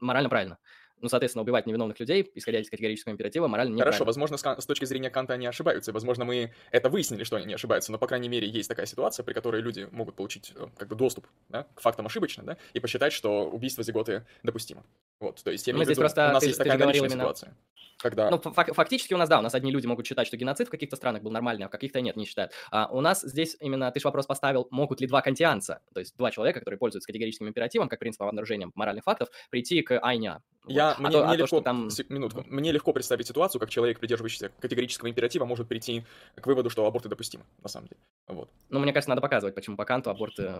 морально 0.00 0.28
правильно 0.28 0.58
ну, 1.00 1.08
соответственно, 1.08 1.42
убивать 1.42 1.66
невиновных 1.66 1.98
людей, 2.00 2.30
исходя 2.34 2.60
из 2.60 2.70
категорического 2.70 3.12
императива, 3.12 3.48
морально 3.48 3.74
не 3.74 3.80
Хорошо, 3.80 4.04
возможно, 4.04 4.36
с, 4.36 4.66
точки 4.66 4.84
зрения 4.84 5.10
Канта 5.10 5.34
они 5.34 5.46
ошибаются, 5.46 5.92
возможно, 5.92 6.24
мы 6.24 6.52
это 6.70 6.88
выяснили, 6.88 7.24
что 7.24 7.36
они 7.36 7.46
не 7.46 7.54
ошибаются, 7.54 7.92
но, 7.92 7.98
по 7.98 8.06
крайней 8.06 8.28
мере, 8.28 8.48
есть 8.48 8.68
такая 8.68 8.86
ситуация, 8.86 9.24
при 9.24 9.32
которой 9.32 9.60
люди 9.60 9.88
могут 9.90 10.16
получить 10.16 10.52
э, 10.54 10.66
как 10.76 10.88
бы 10.88 10.96
доступ 10.96 11.26
да, 11.48 11.66
к 11.74 11.80
фактам 11.80 12.06
ошибочно, 12.06 12.42
да, 12.42 12.56
и 12.72 12.80
посчитать, 12.80 13.12
что 13.12 13.48
убийство 13.48 13.84
зиготы 13.84 14.24
допустимо. 14.42 14.84
Вот, 15.20 15.42
то 15.42 15.50
есть, 15.50 15.66
я 15.66 15.72
имею 15.72 15.86
в 15.86 15.90
виду, 15.90 16.00
у 16.00 16.04
нас 16.04 16.42
ты, 16.42 16.46
есть 16.46 16.58
такая 16.58 16.78
наличная 16.78 17.08
именно... 17.08 17.22
ситуация. 17.22 17.56
Когда... 17.98 18.30
Ну, 18.30 18.38
фак- 18.38 18.74
фактически 18.74 19.14
у 19.14 19.16
нас, 19.16 19.28
да, 19.28 19.38
у 19.38 19.42
нас 19.42 19.54
одни 19.54 19.70
люди 19.70 19.86
могут 19.86 20.06
считать, 20.06 20.26
что 20.26 20.36
геноцид 20.36 20.68
в 20.68 20.70
каких-то 20.70 20.96
странах 20.96 21.22
был 21.22 21.30
нормальный, 21.30 21.64
а 21.64 21.68
в 21.68 21.70
каких-то 21.70 22.00
нет, 22.00 22.16
не 22.16 22.26
считают. 22.26 22.52
А 22.70 22.88
у 22.88 23.00
нас 23.00 23.22
здесь 23.22 23.56
именно, 23.60 23.90
ты 23.90 24.00
же 24.00 24.08
вопрос 24.08 24.26
поставил, 24.26 24.68
могут 24.70 25.00
ли 25.00 25.06
два 25.06 25.22
кантианца, 25.22 25.80
то 25.94 26.00
есть 26.00 26.16
два 26.16 26.30
человека, 26.30 26.60
которые 26.60 26.78
пользуются 26.78 27.06
категорическим 27.06 27.48
императивом, 27.48 27.88
как 27.88 27.98
принципом 27.98 28.28
обнаружения 28.28 28.70
моральных 28.74 29.04
фактов, 29.04 29.28
прийти 29.50 29.82
к 29.82 29.98
айня. 30.00 30.42
Я, 30.68 30.96
вот. 30.98 30.98
мне, 30.98 31.18
а 31.18 31.26
мне 31.26 31.32
а 31.32 31.36
легко, 31.36 31.58
то, 31.58 31.64
там... 31.64 31.88
минутку, 32.08 32.44
мне 32.46 32.72
легко 32.72 32.92
представить 32.92 33.26
ситуацию, 33.26 33.60
как 33.60 33.70
человек, 33.70 34.00
придерживающийся 34.00 34.50
категорического 34.58 35.08
императива, 35.08 35.44
может 35.44 35.68
прийти 35.68 36.04
к 36.34 36.46
выводу, 36.46 36.70
что 36.70 36.84
аборты 36.86 37.08
допустимы, 37.08 37.44
на 37.62 37.68
самом 37.68 37.88
деле. 37.88 38.00
Вот. 38.26 38.50
Ну, 38.68 38.80
мне 38.80 38.92
кажется, 38.92 39.10
надо 39.10 39.22
показывать, 39.22 39.54
почему 39.54 39.76
по 39.76 39.84
Канту 39.84 40.10
аборты 40.10 40.54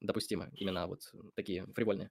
допустимы, 0.00 0.50
именно 0.54 0.86
вот 0.86 1.00
такие 1.34 1.66
фривольные. 1.74 2.10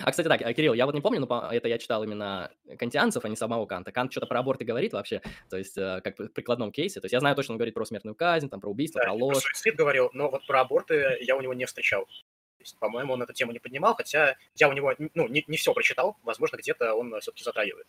А, 0.00 0.10
кстати, 0.10 0.28
так, 0.28 0.40
Кирилл, 0.54 0.74
я 0.74 0.84
вот 0.84 0.94
не 0.94 1.00
помню, 1.00 1.20
но 1.20 1.48
это 1.50 1.68
я 1.68 1.78
читал 1.78 2.04
именно 2.04 2.50
кантианцев, 2.78 3.24
а 3.24 3.28
не 3.28 3.36
самого 3.36 3.64
Канта. 3.64 3.92
Кант 3.92 4.12
что-то 4.12 4.26
про 4.26 4.40
аборты 4.40 4.64
говорит 4.64 4.92
вообще, 4.92 5.22
то 5.48 5.56
есть 5.56 5.78
э, 5.78 6.00
как 6.04 6.18
в 6.18 6.28
прикладном 6.28 6.70
кейсе. 6.70 7.00
То 7.00 7.06
есть 7.06 7.14
я 7.14 7.20
знаю 7.20 7.34
точно, 7.34 7.54
он 7.54 7.58
говорит 7.58 7.74
про 7.74 7.84
смертную 7.86 8.14
казнь, 8.14 8.50
там, 8.50 8.60
про 8.60 8.70
убийство, 8.70 9.00
да, 9.00 9.06
про 9.06 9.14
ложь. 9.14 9.34
Про 9.34 9.40
суицид 9.40 9.76
говорил, 9.76 10.10
но 10.12 10.30
вот 10.30 10.46
про 10.46 10.60
аборты 10.60 11.16
я 11.22 11.34
у 11.36 11.40
него 11.40 11.54
не 11.54 11.64
встречал. 11.64 12.06
По-моему, 12.78 13.14
он 13.14 13.22
эту 13.22 13.32
тему 13.32 13.52
не 13.52 13.58
поднимал, 13.58 13.94
хотя 13.94 14.36
я 14.56 14.68
у 14.68 14.72
него 14.72 14.92
ну, 15.14 15.28
не, 15.28 15.44
не 15.46 15.56
все 15.56 15.72
прочитал, 15.72 16.16
возможно, 16.24 16.56
где-то 16.56 16.94
он 16.94 17.18
все-таки 17.20 17.44
затрагивает. 17.44 17.86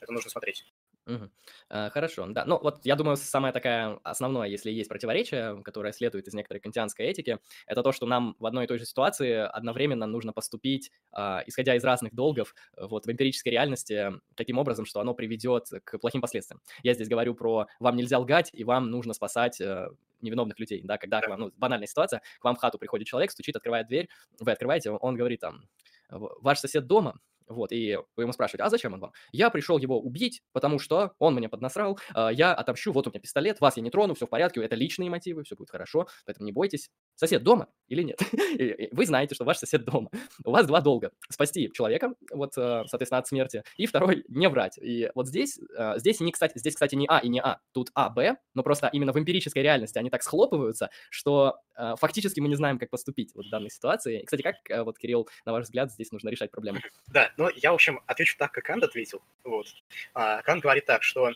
Это 0.00 0.12
нужно 0.12 0.30
смотреть. 0.30 0.64
Угу. 1.10 1.28
А, 1.70 1.90
хорошо, 1.90 2.26
да. 2.28 2.44
Ну, 2.44 2.58
вот 2.62 2.80
я 2.84 2.94
думаю, 2.94 3.16
самое 3.16 3.52
такая 3.52 3.98
основное, 4.04 4.46
если 4.48 4.70
есть 4.70 4.88
противоречие, 4.88 5.60
которое 5.64 5.92
следует 5.92 6.28
из 6.28 6.34
некоторой 6.34 6.60
кантианской 6.60 7.06
этики, 7.06 7.38
это 7.66 7.82
то, 7.82 7.90
что 7.90 8.06
нам 8.06 8.36
в 8.38 8.46
одной 8.46 8.64
и 8.64 8.66
той 8.68 8.78
же 8.78 8.84
ситуации 8.84 9.32
одновременно 9.32 10.06
нужно 10.06 10.32
поступить, 10.32 10.92
а, 11.10 11.42
исходя 11.46 11.74
из 11.74 11.82
разных 11.84 12.14
долгов, 12.14 12.54
вот 12.76 13.06
в 13.06 13.10
эмпирической 13.10 13.50
реальности, 13.50 14.12
таким 14.36 14.58
образом, 14.58 14.86
что 14.86 15.00
оно 15.00 15.14
приведет 15.14 15.66
к 15.84 15.98
плохим 15.98 16.20
последствиям. 16.20 16.60
Я 16.84 16.94
здесь 16.94 17.08
говорю 17.08 17.34
про 17.34 17.66
«вам 17.80 17.96
нельзя 17.96 18.18
лгать, 18.18 18.50
и 18.52 18.62
вам 18.62 18.90
нужно 18.90 19.12
спасать 19.12 19.60
э, 19.60 19.88
невиновных 20.20 20.60
людей», 20.60 20.82
да, 20.84 20.96
когда 20.96 21.20
к 21.20 21.28
вам, 21.28 21.40
ну, 21.40 21.52
банальная 21.56 21.88
ситуация, 21.88 22.22
к 22.38 22.44
вам 22.44 22.54
в 22.54 22.58
хату 22.58 22.78
приходит 22.78 23.08
человек, 23.08 23.32
стучит, 23.32 23.56
открывает 23.56 23.88
дверь, 23.88 24.08
вы 24.38 24.52
открываете, 24.52 24.90
он 24.92 25.16
говорит 25.16 25.40
там, 25.40 25.64
ваш 26.10 26.60
сосед 26.60 26.86
дома, 26.86 27.18
Вот, 27.50 27.72
и 27.72 27.98
вы 28.16 28.22
ему 28.22 28.32
спрашиваете, 28.32 28.62
а 28.62 28.70
зачем 28.70 28.94
он 28.94 29.00
вам? 29.00 29.12
Я 29.32 29.50
пришел 29.50 29.76
его 29.76 30.00
убить, 30.00 30.40
потому 30.52 30.78
что 30.78 31.12
он 31.18 31.34
мне 31.34 31.48
поднасрал, 31.48 31.98
а, 32.14 32.30
я 32.30 32.54
отомщу, 32.54 32.92
вот 32.92 33.08
у 33.08 33.10
меня 33.10 33.20
пистолет, 33.20 33.60
вас 33.60 33.76
я 33.76 33.82
не 33.82 33.90
трону, 33.90 34.14
все 34.14 34.26
в 34.26 34.30
порядке, 34.30 34.62
это 34.62 34.76
личные 34.76 35.10
мотивы, 35.10 35.42
все 35.42 35.56
будет 35.56 35.70
хорошо, 35.70 36.06
поэтому 36.24 36.46
не 36.46 36.52
бойтесь. 36.52 36.90
Сосед 37.16 37.42
дома 37.42 37.66
или 37.88 38.02
нет? 38.02 38.20
Вы 38.92 39.04
знаете, 39.04 39.34
что 39.34 39.44
ваш 39.44 39.58
сосед 39.58 39.84
дома. 39.84 40.10
У 40.44 40.52
вас 40.52 40.66
два 40.66 40.80
долга. 40.80 41.10
Спасти 41.28 41.70
человека, 41.72 42.14
вот, 42.32 42.56
э, 42.56 42.84
соответственно, 42.86 43.18
от 43.18 43.26
смерти, 43.26 43.64
и 43.76 43.86
второй, 43.86 44.24
не 44.28 44.48
врать. 44.48 44.78
И 44.78 45.10
вот 45.16 45.26
здесь, 45.26 45.58
э, 45.76 45.98
здесь, 45.98 46.20
не, 46.20 46.30
кстати, 46.30 46.56
здесь, 46.56 46.74
кстати, 46.74 46.94
не 46.94 47.06
А 47.08 47.18
и 47.18 47.28
не 47.28 47.40
А, 47.42 47.58
тут 47.72 47.90
А, 47.94 48.10
Б, 48.10 48.36
но 48.54 48.62
просто 48.62 48.88
именно 48.92 49.12
в 49.12 49.18
эмпирической 49.18 49.62
реальности 49.62 49.98
они 49.98 50.08
так 50.08 50.22
схлопываются, 50.22 50.90
что 51.10 51.56
фактически 51.96 52.40
мы 52.40 52.48
не 52.48 52.56
знаем, 52.56 52.78
как 52.78 52.90
поступить 52.90 53.34
вот 53.34 53.46
в 53.46 53.50
данной 53.50 53.70
ситуации. 53.70 54.22
Кстати, 54.24 54.42
как, 54.42 54.56
вот, 54.84 54.98
Кирилл, 54.98 55.28
на 55.44 55.52
ваш 55.52 55.64
взгляд, 55.64 55.90
здесь 55.92 56.12
нужно 56.12 56.28
решать 56.28 56.50
проблему? 56.50 56.80
Да, 57.08 57.32
ну, 57.36 57.48
я, 57.56 57.72
в 57.72 57.74
общем, 57.74 58.00
отвечу 58.06 58.36
так, 58.38 58.52
как 58.52 58.64
Кант 58.64 58.82
ответил. 58.82 59.22
Вот. 59.44 59.66
А, 60.14 60.42
Кант 60.42 60.62
говорит 60.62 60.86
так, 60.86 61.02
что 61.02 61.32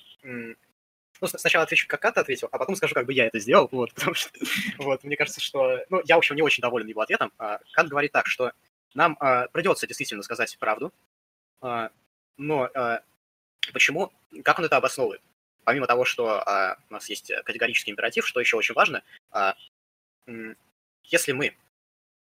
ну, 1.21 1.27
сначала 1.39 1.65
отвечу, 1.65 1.87
как 1.89 2.01
Кант 2.01 2.19
ответил, 2.19 2.49
а 2.51 2.59
потом 2.59 2.77
скажу, 2.77 2.95
как 2.95 3.07
бы 3.07 3.13
я 3.13 3.27
это 3.27 3.39
сделал, 3.39 3.69
вот, 3.71 3.93
потому 3.95 4.15
что, 4.15 4.31
вот, 4.79 5.05
мне 5.05 5.17
кажется, 5.17 5.41
что, 5.41 5.85
ну, 5.89 6.03
я, 6.05 6.17
в 6.17 6.19
общем, 6.19 6.37
не 6.37 6.43
очень 6.43 6.61
доволен 6.61 6.87
его 6.87 7.01
ответом. 7.01 7.33
А, 7.39 7.61
Кант 7.73 7.89
говорит 7.89 8.13
так, 8.13 8.27
что 8.27 8.53
нам 8.95 9.17
а, 9.21 9.49
придется 9.49 9.87
действительно 9.87 10.23
сказать 10.23 10.57
правду, 10.59 10.93
а, 11.61 11.91
но 12.37 12.69
а, 12.75 13.01
почему, 13.73 14.13
как 14.43 14.59
он 14.59 14.65
это 14.65 14.77
обосновывает? 14.77 15.23
Помимо 15.65 15.87
того, 15.87 16.05
что 16.05 16.43
а, 16.47 16.77
у 16.91 16.93
нас 16.93 17.09
есть 17.09 17.33
категорический 17.45 17.91
императив, 17.91 18.27
что 18.27 18.41
еще 18.41 18.57
очень 18.57 18.75
важно, 18.75 19.03
а, 19.31 19.55
если 21.05 21.33
мы, 21.33 21.57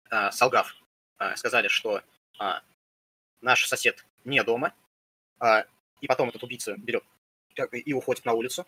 а, 0.10 0.32
солгав, 0.32 0.76
а, 1.18 1.36
сказали, 1.36 1.68
что 1.68 2.02
а, 2.40 2.62
наш 3.42 3.68
сосед 3.68 4.06
не 4.24 4.44
дома, 4.44 4.74
и 6.00 6.08
потом 6.08 6.30
этот 6.30 6.44
убийца 6.44 6.76
берет 6.78 7.04
и 7.74 7.92
уходит 7.92 8.24
на 8.24 8.32
улицу. 8.32 8.66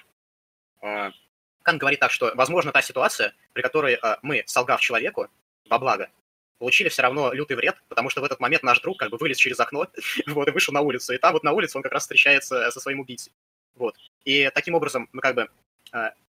Кант 0.82 1.80
говорит 1.80 2.02
так, 2.02 2.12
что 2.12 2.34
возможно 2.36 2.74
та 2.74 2.82
ситуация, 2.82 3.34
при 3.54 3.62
которой 3.62 3.98
мы, 4.22 4.44
солгав 4.46 4.82
человеку 4.82 5.30
во 5.70 5.80
благо, 5.80 6.10
получили 6.58 6.90
все 6.90 7.04
равно 7.04 7.32
лютый 7.32 7.56
вред, 7.56 7.82
потому 7.88 8.10
что 8.10 8.20
в 8.20 8.26
этот 8.26 8.42
момент 8.42 8.64
наш 8.64 8.82
друг 8.82 9.00
как 9.00 9.10
бы 9.10 9.18
вылез 9.18 9.38
через 9.38 9.58
окно 9.62 9.88
вот, 10.28 10.48
и 10.50 10.52
вышел 10.52 10.74
на 10.74 10.82
улицу. 10.82 11.14
И 11.14 11.18
там 11.18 11.32
вот 11.32 11.44
на 11.44 11.54
улице 11.54 11.78
он 11.78 11.84
как 11.84 11.94
раз 11.94 12.04
встречается 12.04 12.70
со 12.72 12.80
своим 12.82 13.00
убийцей. 13.00 13.32
Вот. 13.76 13.96
И 14.26 14.52
таким 14.54 14.76
образом 14.76 15.08
мы 15.14 15.22
как 15.22 15.36
бы 15.36 15.50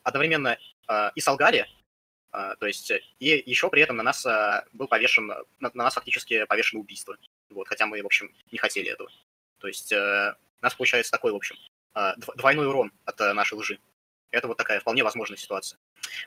одновременно 0.04 0.58
и 1.16 1.22
солгали, 1.22 1.70
то 2.34 2.66
есть 2.66 2.92
и 3.20 3.44
еще 3.46 3.70
при 3.70 3.84
этом 3.84 3.98
на 3.98 4.04
нас 4.04 4.26
был 4.74 4.88
повешен, 4.88 5.28
на 5.60 5.72
нас 5.74 5.94
фактически 5.94 6.46
повешено 6.46 6.82
убийство. 6.82 7.16
Вот, 7.50 7.68
хотя 7.68 7.86
мы, 7.86 8.02
в 8.02 8.06
общем, 8.06 8.34
не 8.52 8.58
хотели 8.58 8.90
этого. 8.90 9.10
То 9.64 9.68
есть 9.68 9.94
э, 9.94 10.36
у 10.62 10.66
нас 10.66 10.76
получается 10.76 11.12
такой, 11.12 11.32
в 11.32 11.36
общем, 11.36 11.56
э, 11.96 12.14
двойной 12.36 12.68
урон 12.68 12.92
от 13.06 13.22
э, 13.22 13.32
нашей 13.32 13.54
лжи. 13.54 13.80
Это 14.34 14.48
вот 14.48 14.58
такая 14.58 14.80
вполне 14.80 15.04
возможная 15.04 15.38
ситуация. 15.38 15.78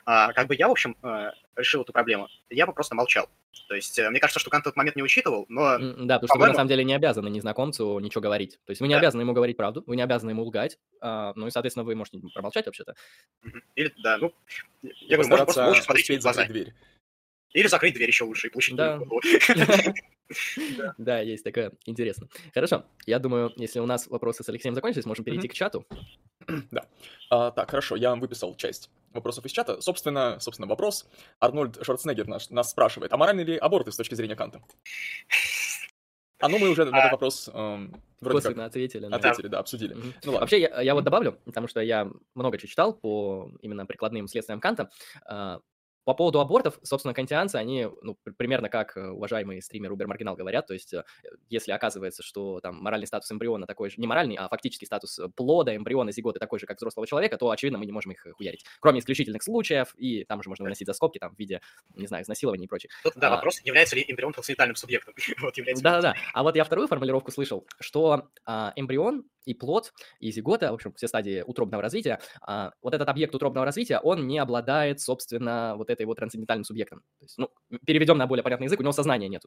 А, 0.05 0.31
как 0.31 0.47
бы 0.47 0.55
я, 0.55 0.69
в 0.69 0.71
общем, 0.71 0.95
э, 1.03 1.31
решил 1.57 1.81
эту 1.81 1.91
проблему, 1.91 2.29
я 2.49 2.65
бы 2.65 2.71
просто 2.71 2.95
молчал. 2.95 3.29
То 3.67 3.75
есть, 3.75 3.99
э, 3.99 4.09
мне 4.09 4.21
кажется, 4.21 4.39
что 4.39 4.49
Кант 4.49 4.65
этот 4.65 4.77
момент 4.77 4.95
не 4.95 5.03
учитывал, 5.03 5.45
но... 5.49 5.77
Да, 5.77 6.19
потому 6.19 6.27
что 6.27 6.39
вы 6.39 6.47
на 6.47 6.53
самом 6.53 6.69
деле 6.69 6.85
не 6.85 6.93
обязаны 6.93 7.27
незнакомцу 7.27 7.99
ничего 7.99 8.21
говорить. 8.21 8.59
То 8.65 8.71
есть 8.71 8.79
вы 8.79 8.87
не 8.87 8.93
да. 8.93 8.99
обязаны 8.99 9.23
ему 9.23 9.33
говорить 9.33 9.57
правду, 9.57 9.83
вы 9.85 9.97
не 9.97 10.03
обязаны 10.03 10.29
ему 10.29 10.43
лгать, 10.43 10.79
а, 11.01 11.33
ну 11.35 11.47
и, 11.47 11.51
соответственно, 11.51 11.83
вы 11.83 11.95
можете 11.95 12.19
промолчать 12.33 12.65
вообще-то. 12.65 12.95
Или, 13.75 13.93
да, 14.01 14.17
ну... 14.17 14.33
Я 14.81 15.17
говорю, 15.17 15.29
может, 15.29 15.45
просто 15.45 15.73
смотреть 15.81 16.19
в 16.21 16.23
глаза. 16.23 16.45
дверь. 16.45 16.73
Или 17.53 17.67
закрыть 17.67 17.93
дверь 17.93 18.09
еще 18.09 18.25
лучше 18.25 18.47
и 18.47 18.49
получить 18.49 18.75
да. 20.77 20.93
Да, 20.97 21.19
есть 21.21 21.43
такое. 21.43 21.71
Интересно. 21.85 22.27
Хорошо. 22.53 22.85
Я 23.05 23.19
думаю, 23.19 23.53
если 23.55 23.79
у 23.79 23.85
нас 23.85 24.07
вопросы 24.07 24.43
с 24.43 24.49
Алексеем 24.49 24.75
закончились, 24.75 25.05
можем 25.05 25.23
перейти 25.23 25.47
к 25.47 25.53
чату. 25.53 25.85
Да. 26.71 26.85
А, 27.29 27.51
так, 27.51 27.69
хорошо, 27.69 27.97
я 27.97 28.15
выписал 28.15 28.55
часть 28.55 28.89
вопросов 29.11 29.45
из 29.45 29.51
чата. 29.51 29.81
Собственно, 29.81 30.39
собственно, 30.39 30.65
вопрос. 30.65 31.05
Арнольд 31.41 31.77
Шварценеггер 31.83 32.25
нас, 32.25 32.49
нас 32.49 32.69
спрашивает, 32.69 33.11
а 33.11 33.17
моральны 33.17 33.41
ли 33.41 33.57
аборты 33.57 33.91
с 33.91 33.97
точки 33.97 34.15
зрения 34.15 34.37
Канта? 34.37 34.61
А 36.39 36.47
ну 36.47 36.57
мы 36.57 36.69
уже 36.69 36.85
на 36.85 36.97
этот 36.97 37.11
вопрос 37.11 37.49
эм, 37.51 38.01
вроде 38.21 38.49
как 38.49 38.57
ответили. 38.59 39.07
Ответили, 39.07 39.47
да, 39.47 39.59
обсудили. 39.59 39.93
Угу. 39.93 40.01
Ну, 40.01 40.31
ладно. 40.31 40.39
Вообще, 40.39 40.61
я, 40.61 40.81
я 40.81 40.93
вот 40.93 41.03
добавлю, 41.03 41.39
потому 41.45 41.67
что 41.67 41.81
я 41.81 42.09
много 42.35 42.57
чего 42.57 42.69
читал 42.69 42.93
по 42.93 43.51
именно 43.61 43.85
прикладным 43.85 44.27
следствиям 44.27 44.59
Канта. 44.59 44.89
По 46.07 46.13
поводу 46.13 46.39
абортов, 46.39 46.79
собственно, 46.83 47.13
кантианцы, 47.13 47.57
они 47.57 47.85
ну, 48.01 48.17
примерно 48.37 48.69
как 48.69 48.95
э, 48.95 49.09
уважаемые 49.09 49.61
стримеры 49.61 49.93
Uber 49.93 50.05
Marginal 50.05 50.37
говорят, 50.37 50.65
то 50.65 50.73
есть 50.73 50.93
э, 50.93 51.03
если 51.49 51.73
оказывается, 51.73 52.23
что 52.23 52.61
там 52.61 52.77
моральный 52.77 53.07
статус 53.07 53.29
эмбриона 53.29 53.67
такой 53.67 53.89
же, 53.89 53.95
не 53.97 54.07
моральный, 54.07 54.35
а 54.35 54.47
фактический 54.47 54.85
статус 54.85 55.19
э, 55.19 55.27
плода, 55.27 55.75
эмбриона, 55.75 56.13
зиготы 56.13 56.39
такой 56.39 56.59
же, 56.59 56.65
как 56.65 56.77
взрослого 56.77 57.05
человека, 57.05 57.37
то, 57.37 57.49
очевидно, 57.49 57.77
мы 57.77 57.85
не 57.85 57.91
можем 57.91 58.13
их 58.13 58.25
хуярить. 58.37 58.63
Кроме 58.79 58.99
исключительных 58.99 59.43
случаев, 59.43 59.93
и 59.97 60.23
там 60.23 60.41
же 60.41 60.47
можно 60.47 60.63
выносить 60.63 60.87
за 60.87 60.93
скобки, 60.93 61.17
там, 61.19 61.35
в 61.35 61.39
виде, 61.39 61.59
не 61.93 62.07
знаю, 62.07 62.23
изнасилования 62.23 62.63
и 62.63 62.67
прочее. 62.69 62.89
Тут, 63.03 63.11
да, 63.17 63.27
а, 63.27 63.35
вопрос, 63.35 63.59
является 63.65 63.97
ли 63.97 64.05
эмбрион 64.07 64.31
трансцендентальным 64.31 64.77
субъектом? 64.77 65.13
вот, 65.41 65.55
Да-да-да. 65.57 66.15
А 66.33 66.43
вот 66.43 66.55
я 66.55 66.63
вторую 66.63 66.87
формулировку 66.87 67.31
слышал, 67.31 67.67
что 67.81 68.29
а, 68.45 68.71
эмбрион 68.77 69.25
и 69.47 69.53
плод, 69.53 69.93
и 70.19 70.31
зигота, 70.31 70.71
в 70.71 70.75
общем, 70.75 70.93
все 70.93 71.07
стадии 71.07 71.43
утробного 71.47 71.81
развития, 71.81 72.19
а, 72.41 72.71
вот 72.81 72.93
этот 72.93 73.07
объект 73.07 73.33
утробного 73.33 73.65
развития, 73.65 73.99
он 73.99 74.27
не 74.27 74.37
обладает, 74.39 74.99
собственно, 74.99 75.75
вот 75.77 75.89
этой 75.89 76.05
вот 76.05 76.17
трансцендентальным 76.17 76.65
субъектом. 76.65 76.99
То 77.19 77.25
есть, 77.25 77.37
ну, 77.37 77.49
переведем 77.85 78.17
на 78.17 78.27
более 78.27 78.43
понятный 78.43 78.65
язык, 78.65 78.79
у 78.79 78.83
него 78.83 78.91
сознания 78.91 79.29
нет. 79.29 79.43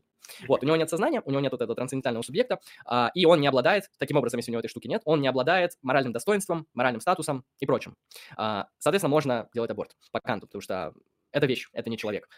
Вот, 0.49 0.63
у 0.63 0.67
него 0.67 0.77
нет 0.77 0.89
сознания, 0.89 1.23
у 1.25 1.31
него 1.31 1.41
нет 1.41 1.53
вот 1.53 1.61
этого 1.61 1.77
трансцендентального 1.77 2.23
субъекта, 2.23 2.61
а, 2.87 3.11
и 3.15 3.27
он 3.27 3.41
не 3.41 3.47
обладает, 3.47 3.91
таким 3.99 4.17
образом, 4.17 4.39
если 4.39 4.51
у 4.51 4.53
него 4.53 4.61
этой 4.61 4.69
штуки 4.69 4.89
нет, 4.89 5.03
он 5.05 5.21
не 5.21 5.29
обладает 5.29 5.73
моральным 5.83 6.13
достоинством, 6.13 6.67
моральным 6.73 7.01
статусом 7.01 7.45
и 7.59 7.67
прочим. 7.67 7.95
А, 8.37 8.69
соответственно, 8.79 9.11
можно 9.11 9.49
делать 9.55 9.71
аборт 9.71 9.97
по 10.13 10.21
Канту, 10.21 10.47
потому 10.47 10.63
что 10.63 10.95
это 11.33 11.47
вещь, 11.47 11.69
это 11.73 11.91
не 11.91 11.97
человек. 11.97 12.29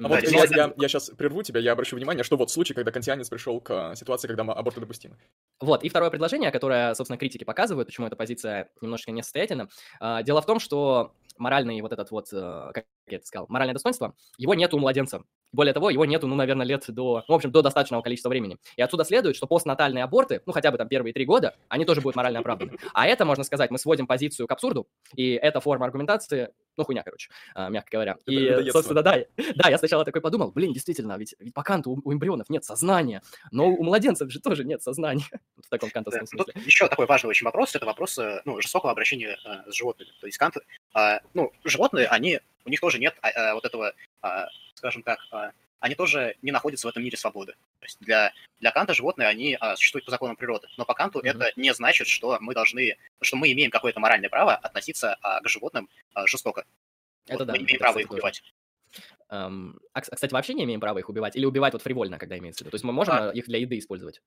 А 0.00 0.08
вот 0.08 0.22
я, 0.22 0.44
я, 0.44 0.72
я 0.76 0.88
сейчас 0.88 1.10
прерву 1.10 1.42
тебя, 1.42 1.60
я 1.60 1.72
обращу 1.72 1.96
внимание, 1.96 2.24
что 2.24 2.36
вот 2.36 2.50
случай, 2.50 2.72
когда 2.72 2.90
кантианец 2.90 3.28
пришел 3.28 3.60
к 3.60 3.94
ситуации, 3.94 4.26
когда 4.26 4.42
аборты 4.42 4.80
допустимы. 4.80 5.16
Вот, 5.60 5.84
и 5.84 5.88
второе 5.88 6.10
предложение, 6.10 6.50
которое, 6.50 6.94
собственно, 6.94 7.18
критики 7.18 7.44
показывают, 7.44 7.88
почему 7.88 8.06
эта 8.06 8.16
позиция 8.16 8.70
немножечко 8.80 9.12
несостоятельна. 9.12 9.68
А, 10.00 10.22
дело 10.22 10.40
в 10.40 10.46
том, 10.46 10.60
что 10.60 11.12
моральный 11.36 11.80
вот 11.82 11.92
этот 11.92 12.10
вот, 12.10 12.32
э, 12.32 12.70
как 12.72 12.86
я 13.06 13.18
это 13.18 13.26
сказал, 13.26 13.46
моральное 13.48 13.74
достоинство, 13.74 14.14
его 14.38 14.54
нет 14.54 14.72
у 14.74 14.78
младенца. 14.78 15.24
Более 15.52 15.74
того, 15.74 15.90
его 15.90 16.04
нету, 16.04 16.26
ну, 16.26 16.34
наверное, 16.34 16.66
лет 16.66 16.84
до, 16.88 17.24
ну, 17.28 17.34
в 17.34 17.36
общем, 17.36 17.50
до 17.50 17.62
достаточного 17.62 18.02
количества 18.02 18.28
времени. 18.28 18.58
И 18.76 18.82
отсюда 18.82 19.04
следует, 19.04 19.36
что 19.36 19.46
постнатальные 19.46 20.04
аборты, 20.04 20.42
ну, 20.46 20.52
хотя 20.52 20.70
бы 20.70 20.78
там 20.78 20.88
первые 20.88 21.12
три 21.12 21.24
года, 21.24 21.54
они 21.68 21.84
тоже 21.84 22.00
будут 22.00 22.16
морально 22.16 22.40
оправданы. 22.40 22.72
А 22.94 23.06
это, 23.06 23.24
можно 23.24 23.42
сказать, 23.44 23.70
мы 23.70 23.78
сводим 23.78 24.06
позицию 24.06 24.46
к 24.46 24.52
абсурду, 24.52 24.86
и 25.14 25.32
эта 25.32 25.60
форма 25.60 25.86
аргументации, 25.86 26.50
ну, 26.76 26.84
хуйня, 26.84 27.02
короче, 27.02 27.30
а, 27.54 27.68
мягко 27.68 27.90
говоря. 27.92 28.16
Это 28.26 28.60
и, 28.60 28.70
собственно, 28.70 29.02
да, 29.02 29.18
да, 29.54 29.68
я 29.68 29.78
сначала 29.78 30.04
такой 30.04 30.20
подумал, 30.20 30.52
блин, 30.52 30.72
действительно, 30.72 31.16
ведь, 31.16 31.34
ведь 31.38 31.54
по 31.54 31.62
канту 31.62 31.90
у, 31.90 32.00
у 32.04 32.12
эмбрионов 32.12 32.48
нет 32.50 32.64
сознания, 32.64 33.22
но 33.50 33.68
у 33.68 33.82
младенцев 33.82 34.30
же 34.30 34.40
тоже 34.40 34.64
нет 34.64 34.82
сознания. 34.82 35.24
в 35.64 35.68
таком 35.68 35.90
кантовском 35.90 36.24
да, 36.24 36.26
смысле. 36.26 36.52
Тут 36.52 36.66
еще 36.66 36.88
такой 36.88 37.06
важный 37.06 37.30
очень 37.30 37.44
вопрос, 37.44 37.74
это 37.74 37.86
вопрос, 37.86 38.18
э, 38.18 38.42
ну, 38.44 38.60
жестокого 38.60 38.92
обращения 38.92 39.36
э, 39.44 39.70
с 39.70 39.74
животными. 39.74 40.10
То 40.20 40.26
есть 40.26 40.38
Кант, 40.38 40.56
э, 40.56 41.18
ну, 41.34 41.52
животные, 41.64 42.06
они, 42.06 42.40
у 42.64 42.70
них 42.70 42.80
тоже 42.80 42.98
нет 42.98 43.16
э, 43.22 43.52
вот 43.54 43.64
этого, 43.64 43.94
э, 44.22 44.28
скажем 44.74 45.02
так, 45.02 45.18
э, 45.32 45.50
они 45.82 45.96
тоже 45.96 46.36
не 46.42 46.52
находятся 46.52 46.86
в 46.86 46.90
этом 46.90 47.02
мире 47.02 47.16
свободы. 47.16 47.54
То 47.80 47.84
есть 47.84 47.98
для, 48.00 48.32
для 48.60 48.70
Канта 48.70 48.94
животные, 48.94 49.26
они 49.26 49.56
а, 49.58 49.74
существуют 49.74 50.04
по 50.04 50.12
законам 50.12 50.36
природы. 50.36 50.68
Но 50.76 50.84
по 50.84 50.94
Канту 50.94 51.18
mm-hmm. 51.18 51.28
это 51.28 51.52
не 51.56 51.74
значит, 51.74 52.06
что 52.06 52.38
мы 52.40 52.54
должны, 52.54 52.96
что 53.20 53.36
мы 53.36 53.50
имеем 53.50 53.72
какое-то 53.72 53.98
моральное 53.98 54.30
право 54.30 54.54
относиться 54.54 55.16
а, 55.22 55.40
к 55.40 55.48
животным 55.48 55.88
а, 56.14 56.24
жестоко. 56.28 56.64
Это 57.26 57.38
вот, 57.38 57.46
да. 57.46 57.52
Мы 57.54 57.58
не 57.58 57.64
имеем 57.64 57.80
права 57.80 57.98
их 57.98 58.12
убивать. 58.12 58.44
Um, 59.28 59.76
а, 59.92 60.02
кстати, 60.02 60.32
вообще 60.32 60.54
не 60.54 60.62
имеем 60.64 60.78
права 60.78 60.98
их 60.98 61.08
убивать? 61.08 61.34
Или 61.34 61.46
убивать 61.46 61.72
вот 61.72 61.82
фривольно, 61.82 62.16
когда 62.16 62.38
имеется 62.38 62.62
в 62.62 62.66
виду? 62.66 62.70
То 62.70 62.74
есть 62.76 62.84
мы 62.84 62.92
можем 62.92 63.14
а... 63.14 63.30
их 63.30 63.46
для 63.46 63.58
еды 63.58 63.76
использовать? 63.76 64.22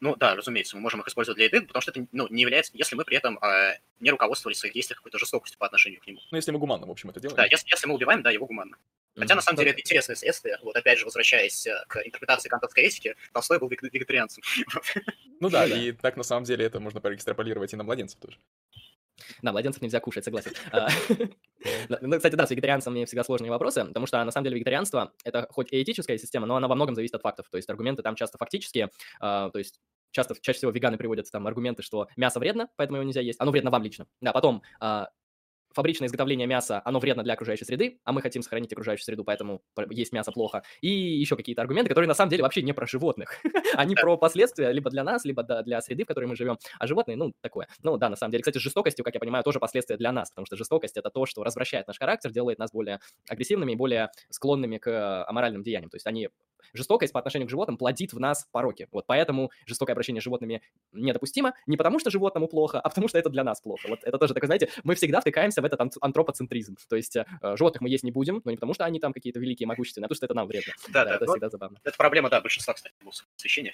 Ну 0.00 0.14
да, 0.16 0.34
разумеется, 0.34 0.76
мы 0.76 0.82
можем 0.82 1.00
их 1.00 1.08
использовать 1.08 1.36
для 1.36 1.46
еды, 1.46 1.62
потому 1.62 1.80
что 1.80 1.90
это 1.90 2.06
ну, 2.12 2.26
не 2.28 2.42
является, 2.42 2.72
если 2.74 2.96
мы 2.96 3.04
при 3.04 3.16
этом 3.16 3.38
э, 3.42 3.78
не 4.00 4.10
руководствовались 4.10 4.58
в 4.58 4.60
своих 4.60 4.74
действиях 4.74 4.98
какой-то 4.98 5.18
жестокостью 5.18 5.58
по 5.58 5.66
отношению 5.66 6.00
к 6.00 6.06
нему. 6.06 6.20
Ну, 6.30 6.36
если 6.36 6.50
мы 6.50 6.58
гуманно, 6.58 6.86
в 6.86 6.90
общем, 6.90 7.10
это 7.10 7.20
делаем. 7.20 7.36
Да, 7.36 7.46
если, 7.46 7.66
если 7.70 7.86
мы 7.86 7.94
убиваем, 7.94 8.22
да, 8.22 8.30
его 8.30 8.46
гуманно. 8.46 8.76
Хотя, 9.18 9.34
на 9.34 9.40
самом 9.40 9.56
деле, 9.56 9.70
это 9.70 9.80
интересное 9.80 10.14
следствие. 10.14 10.58
Вот, 10.62 10.76
опять 10.76 10.98
же, 10.98 11.06
возвращаясь 11.06 11.66
э, 11.66 11.84
к 11.88 12.04
интерпретации 12.04 12.50
кантовской 12.50 12.84
этики, 12.84 13.16
Толстой 13.32 13.58
был 13.58 13.68
вегетарианцем. 13.68 14.42
Ну 15.38 15.50
да, 15.50 15.66
и 15.66 15.92
так, 15.92 16.16
на 16.16 16.22
самом 16.22 16.44
деле, 16.44 16.64
это 16.64 16.80
можно 16.80 16.98
проэкстраполировать 16.98 17.74
и 17.74 17.76
на 17.76 17.84
младенцев 17.84 18.18
тоже. 18.18 18.38
Да, 19.42 19.52
младенцев 19.52 19.82
нельзя 19.82 20.00
кушать, 20.00 20.24
согласен. 20.24 20.52
А, 21.90 21.98
ну, 22.00 22.16
кстати, 22.16 22.36
да, 22.36 22.46
с 22.46 22.50
вегетарианцем 22.50 22.92
мне 22.92 23.06
всегда 23.06 23.24
сложные 23.24 23.50
вопросы, 23.50 23.84
потому 23.84 24.06
что, 24.06 24.22
на 24.22 24.30
самом 24.30 24.44
деле, 24.44 24.56
вегетарианство— 24.56 25.12
это 25.24 25.48
хоть 25.50 25.72
и 25.72 25.82
этическая 25.82 26.16
система, 26.18 26.46
но 26.46 26.56
она 26.56 26.68
во 26.68 26.74
многом 26.76 26.94
зависит 26.94 27.14
от 27.14 27.22
фактов. 27.22 27.46
То 27.50 27.56
есть 27.56 27.68
аргументы 27.68 28.02
там 28.02 28.14
часто 28.14 28.38
фактические, 28.38 28.90
а, 29.20 29.50
то 29.50 29.58
есть 29.58 29.80
часто, 30.12 30.34
чаще 30.40 30.58
всего 30.58 30.70
веганы 30.70 30.96
приводят 30.96 31.30
там 31.30 31.46
аргументы, 31.46 31.82
что 31.82 32.08
мясо 32.16 32.38
вредно, 32.38 32.68
поэтому 32.76 32.98
его 32.98 33.04
нельзя 33.04 33.20
есть. 33.20 33.40
Оно 33.40 33.50
вредно 33.50 33.70
вам 33.70 33.82
лично. 33.82 34.06
Да, 34.20 34.32
потом 34.32 34.62
а, 34.80 35.08
фабричное 35.76 36.08
изготовление 36.08 36.46
мяса, 36.46 36.80
оно 36.84 36.98
вредно 36.98 37.22
для 37.22 37.34
окружающей 37.34 37.66
среды, 37.66 38.00
а 38.04 38.12
мы 38.12 38.22
хотим 38.22 38.42
сохранить 38.42 38.72
окружающую 38.72 39.04
среду, 39.04 39.24
поэтому 39.24 39.62
есть 39.90 40.12
мясо 40.12 40.32
плохо. 40.32 40.62
И 40.80 40.88
еще 40.88 41.36
какие-то 41.36 41.60
аргументы, 41.60 41.90
которые 41.90 42.08
на 42.08 42.14
самом 42.14 42.30
деле 42.30 42.42
вообще 42.42 42.62
не 42.62 42.72
про 42.72 42.86
животных. 42.86 43.34
Они 43.74 43.94
про 43.94 44.16
последствия 44.16 44.72
либо 44.72 44.90
для 44.90 45.04
нас, 45.04 45.24
либо 45.24 45.42
для 45.42 45.80
среды, 45.82 46.04
в 46.04 46.06
которой 46.06 46.24
мы 46.24 46.34
живем. 46.34 46.56
А 46.78 46.86
животные, 46.86 47.16
ну, 47.16 47.32
такое. 47.42 47.68
Ну, 47.82 47.98
да, 47.98 48.08
на 48.08 48.16
самом 48.16 48.32
деле. 48.32 48.42
Кстати, 48.42 48.58
с 48.58 48.62
жестокостью, 48.62 49.04
как 49.04 49.14
я 49.14 49.20
понимаю, 49.20 49.44
тоже 49.44 49.60
последствия 49.60 49.98
для 49.98 50.12
нас, 50.12 50.30
потому 50.30 50.46
что 50.46 50.56
жестокость— 50.56 50.96
это 50.98 51.10
то, 51.10 51.26
что 51.26 51.44
развращает 51.44 51.86
наш 51.86 51.98
характер, 51.98 52.30
делает 52.30 52.58
нас 52.58 52.72
более 52.72 53.00
агрессивными 53.28 53.72
и 53.72 53.76
более 53.76 54.10
склонными 54.30 54.78
к 54.78 55.24
аморальным 55.26 55.62
деяниям. 55.62 55.90
То 55.90 55.96
есть 55.96 56.06
они 56.06 56.30
жестокость 56.72 57.12
по 57.12 57.18
отношению 57.18 57.46
к 57.46 57.50
животным 57.50 57.76
плодит 57.76 58.12
в 58.12 58.20
нас 58.20 58.46
пороки. 58.52 58.88
Вот 58.92 59.06
поэтому 59.06 59.50
жестокое 59.66 59.94
обращение 59.94 60.20
с 60.20 60.24
животными 60.24 60.62
недопустимо, 60.92 61.54
не 61.66 61.76
потому 61.76 61.98
что 61.98 62.10
животному 62.10 62.48
плохо, 62.48 62.80
а 62.80 62.88
потому 62.88 63.08
что 63.08 63.18
это 63.18 63.30
для 63.30 63.44
нас 63.44 63.60
плохо. 63.60 63.88
Вот 63.88 64.00
это 64.02 64.18
тоже 64.18 64.34
такое, 64.34 64.46
знаете, 64.46 64.68
мы 64.84 64.94
всегда 64.94 65.20
втыкаемся 65.20 65.62
в 65.62 65.64
этот 65.64 65.80
антропоцентризм. 66.00 66.76
То 66.88 66.96
есть 66.96 67.16
э, 67.16 67.24
животных 67.56 67.80
мы 67.80 67.88
есть 67.88 68.04
не 68.04 68.10
будем, 68.10 68.42
но 68.44 68.50
не 68.50 68.56
потому 68.56 68.74
что 68.74 68.84
они 68.84 69.00
там 69.00 69.12
какие-то 69.12 69.38
великие, 69.40 69.66
могущественные, 69.66 70.06
а 70.06 70.08
потому 70.08 70.16
что 70.16 70.26
это 70.26 70.34
нам 70.34 70.46
вредно. 70.46 70.72
Да, 70.88 71.04
да, 71.04 71.10
да 71.10 71.16
это 71.16 71.24
вот 71.26 71.32
всегда 71.34 71.50
забавно. 71.50 71.78
Это 71.84 71.96
проблема, 71.96 72.30
да, 72.30 72.40
большинства, 72.40 72.74
кстати, 72.74 72.94
освещения. 73.36 73.72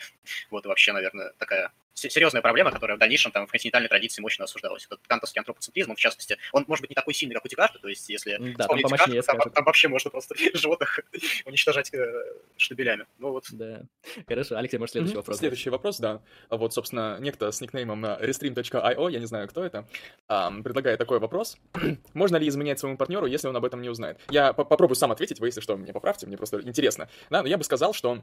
Вот 0.51 0.67
вообще, 0.67 0.93
наверное, 0.93 1.33
такая 1.39 1.73
серьезная 1.95 2.43
проблема, 2.43 2.71
которая 2.71 2.97
в 2.97 3.01
дальнейшем 3.01 3.33
там 3.33 3.47
в 3.47 3.51
континентальной 3.51 3.89
традиции 3.89 4.21
мощно 4.21 4.45
осуждалась. 4.45 4.87
Этот 4.87 5.01
кантовский 5.07 5.41
антропоцентризм, 5.41 5.95
в 5.95 5.99
частности, 5.99 6.39
он 6.53 6.65
может 6.69 6.83
быть 6.83 6.91
не 6.91 6.95
такой 6.95 7.15
сильный, 7.15 7.35
как 7.35 7.45
у 7.45 7.49
Декарта, 7.49 7.79
то 7.79 7.89
есть 7.89 8.09
если 8.09 8.37
да, 8.57 8.65
вспомнить 8.65 8.87
Декарта, 8.87 9.23
там, 9.23 9.53
там 9.53 9.65
вообще 9.65 9.89
можно 9.89 10.11
просто 10.11 10.35
животных 10.55 11.01
уничтожать 11.45 11.93
э, 11.95 12.13
штабелями. 12.57 13.07
Ну 13.19 13.31
вот. 13.31 13.47
Да. 13.53 13.83
Хорошо, 14.27 14.57
Алексей, 14.57 14.79
может, 14.79 14.93
следующий 14.93 15.15
mm-hmm. 15.15 15.17
вопрос? 15.19 15.39
Следующий 15.39 15.71
вопрос, 15.71 15.99
да. 15.99 16.23
Вот, 16.51 16.75
собственно, 16.75 17.19
некто 17.21 17.51
с 17.51 17.61
никнеймом 17.61 18.05
э, 18.05 18.19
restream.io, 18.21 19.11
я 19.11 19.19
не 19.19 19.27
знаю, 19.27 19.49
кто 19.49 19.65
это, 19.65 19.87
предлагает 20.27 20.99
такой 20.99 21.19
вопрос. 21.19 21.57
Можно 22.15 22.37
ли 22.37 22.49
изменять 22.49 22.79
своему 22.79 22.97
партнеру, 22.97 23.27
если 23.27 23.49
он 23.49 23.57
об 23.57 23.65
этом 23.65 23.83
не 23.83 23.89
узнает? 23.89 24.19
Я 24.31 24.53
попробую 24.53 24.97
сам 24.97 25.13
ответить, 25.13 25.41
вы, 25.41 25.49
если 25.49 25.61
что, 25.61 25.77
мне 25.77 25.93
поправьте, 25.93 26.27
мне 26.27 26.37
просто 26.37 26.61
интересно. 26.63 27.09
Да, 27.31 27.43
но 27.43 27.49
я 27.49 27.59
бы 27.59 27.65
сказал, 27.65 27.93
что 27.93 28.23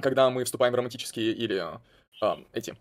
когда 0.00 0.30
мы 0.30 0.44
вступаем 0.44 0.72
в 0.72 0.76
романтические 0.76 1.32
или 1.32 1.62
э, 2.22 2.36
эти 2.52 2.74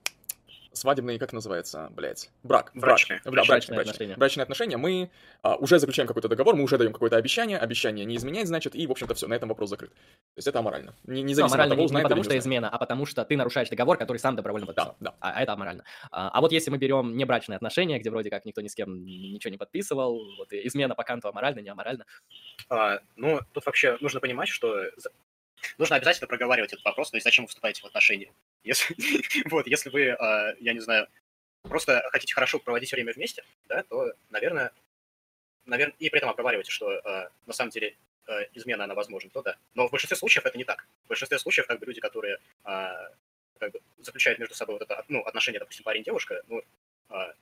свадебные, 0.74 1.20
как 1.20 1.34
называется, 1.34 1.90
блядь, 1.92 2.30
брак. 2.44 2.72
Брачные. 2.74 3.22
Брак. 3.24 3.48
Брачные, 3.48 3.76
брачные, 3.76 3.82
отношения. 3.82 4.16
брачные 4.16 4.44
отношения. 4.44 4.78
Мы 4.78 5.12
а, 5.42 5.56
уже 5.56 5.80
заключаем 5.80 6.08
какой-то 6.08 6.28
договор, 6.28 6.56
мы 6.56 6.64
уже 6.64 6.78
даем 6.78 6.94
какое-то 6.94 7.18
обещание, 7.18 7.58
обещание 7.58 8.06
не 8.06 8.16
изменять, 8.16 8.48
значит, 8.48 8.76
и, 8.76 8.88
в 8.88 8.92
общем-то, 8.92 9.14
все, 9.14 9.28
на 9.28 9.34
этом 9.34 9.50
вопрос 9.50 9.70
закрыт. 9.70 9.92
То 9.92 10.38
есть 10.38 10.48
это 10.48 10.60
аморально. 10.60 10.96
Не, 11.06 11.22
независимо 11.22 11.48
ну, 11.48 11.54
аморально 11.54 11.74
от 11.74 11.78
того, 11.78 11.90
не, 11.90 11.96
не 11.96 12.04
потому 12.04 12.24
что 12.24 12.38
измена, 12.38 12.70
а 12.70 12.78
потому 12.78 13.06
что 13.06 13.26
ты 13.26 13.38
нарушаешь 13.38 13.70
договор, 13.70 13.98
который 13.98 14.18
сам 14.18 14.36
добровольно 14.36 14.68
подписал. 14.68 14.96
Да, 15.00 15.12
да. 15.12 15.18
А, 15.20 15.32
а 15.32 15.42
это 15.42 15.54
аморально. 15.54 15.84
А, 16.12 16.30
а 16.30 16.42
вот 16.42 16.52
если 16.52 16.72
мы 16.72 16.78
берем 16.78 17.18
небрачные 17.18 17.58
отношения, 17.58 18.00
где 18.00 18.10
вроде 18.10 18.30
как 18.30 18.46
никто 18.46 18.62
ни 18.62 18.68
с 18.68 18.76
кем 18.76 19.04
ничего 19.04 19.52
не 19.52 19.58
подписывал, 19.58 20.20
вот 20.38 20.54
измена 20.54 20.96
по 20.96 21.04
канту 21.04 21.28
аморально, 21.28 21.60
не 21.60 21.70
аморально. 21.70 22.06
А, 22.70 23.00
ну, 23.16 23.40
тут 23.54 23.66
вообще 23.66 23.98
нужно 24.00 24.20
понимать, 24.20 24.48
что 24.48 24.76
нужно 25.78 25.96
обязательно 25.96 26.28
проговаривать 26.28 26.74
этот 26.74 26.86
вопрос, 26.86 27.12
то 27.12 27.18
есть 27.18 27.26
зачем 27.26 27.46
вы 27.46 27.50
вступаете 27.50 27.82
в 27.82 27.86
отношения. 27.86 28.32
Если, 28.64 28.96
вот, 29.50 29.68
если 29.68 29.90
вы, 29.90 30.12
а, 30.12 30.56
я 30.60 30.74
не 30.74 30.80
знаю, 30.80 31.08
просто 31.64 32.08
хотите 32.12 32.34
хорошо 32.34 32.60
проводить 32.60 32.92
время 32.92 33.14
вместе, 33.14 33.44
да, 33.68 33.84
то, 33.84 34.14
наверное, 34.30 34.72
наверное, 35.66 35.96
и 36.00 36.10
при 36.10 36.18
этом 36.18 36.30
обговариваете, 36.30 36.72
что 36.72 36.92
э, 36.92 37.30
на 37.46 37.54
самом 37.54 37.70
деле 37.70 37.96
э, 38.28 38.46
измена, 38.54 38.86
она 38.86 38.96
возможна, 38.96 39.30
то 39.30 39.42
да. 39.42 39.58
Но 39.76 39.88
в 39.88 39.92
большинстве 39.92 40.18
случаев 40.18 40.46
это 40.46 40.58
не 40.58 40.64
так. 40.64 40.88
В 41.06 41.10
большинстве 41.10 41.38
случаев, 41.38 41.68
как 41.68 41.80
бы, 41.80 41.86
люди, 41.86 42.02
которые 42.02 42.40
как 42.64 43.72
бы, 43.72 43.80
заключают 44.00 44.40
между 44.40 44.56
собой 44.56 44.76
вот 44.76 44.82
это, 44.82 45.06
ну, 45.08 45.22
отношения, 45.22 45.60
допустим, 45.60 45.84
парень-девушка, 45.84 46.42
ну, 46.48 46.64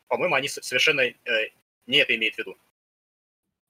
по-моему, 0.07 0.35
они 0.35 0.49
совершенно 0.49 1.01
э, 1.01 1.15
не 1.87 1.97
это 1.97 2.15
имеют 2.15 2.35
в 2.35 2.39
виду. 2.39 2.57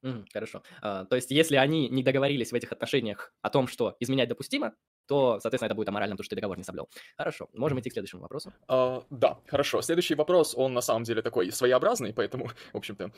Mm, 0.03 0.25
хорошо. 0.31 0.63
А, 0.81 1.05
то 1.05 1.15
есть, 1.15 1.31
если 1.31 1.57
они 1.57 1.89
не 1.89 2.03
договорились 2.03 2.51
в 2.51 2.55
этих 2.55 2.71
отношениях 2.71 3.33
о 3.41 3.49
том, 3.49 3.67
что 3.67 3.95
изменять 3.99 4.29
допустимо, 4.29 4.73
то, 5.07 5.39
соответственно, 5.41 5.67
это 5.67 5.75
будет 5.75 5.89
аморально, 5.89 6.15
потому 6.15 6.23
что 6.23 6.35
ты 6.35 6.35
договор 6.35 6.57
не 6.57 6.63
соблюл. 6.63 6.87
Хорошо, 7.17 7.49
можем 7.53 7.79
идти 7.79 7.89
к 7.89 7.93
следующему 7.93 8.21
вопросу. 8.21 8.53
Uh, 8.67 9.03
да, 9.09 9.39
хорошо. 9.47 9.81
Следующий 9.81 10.15
вопрос, 10.15 10.53
он 10.55 10.73
на 10.73 10.81
самом 10.81 11.03
деле 11.03 11.21
такой 11.21 11.51
своеобразный, 11.51 12.13
поэтому, 12.13 12.49
в 12.73 12.77
общем-то... 12.77 13.11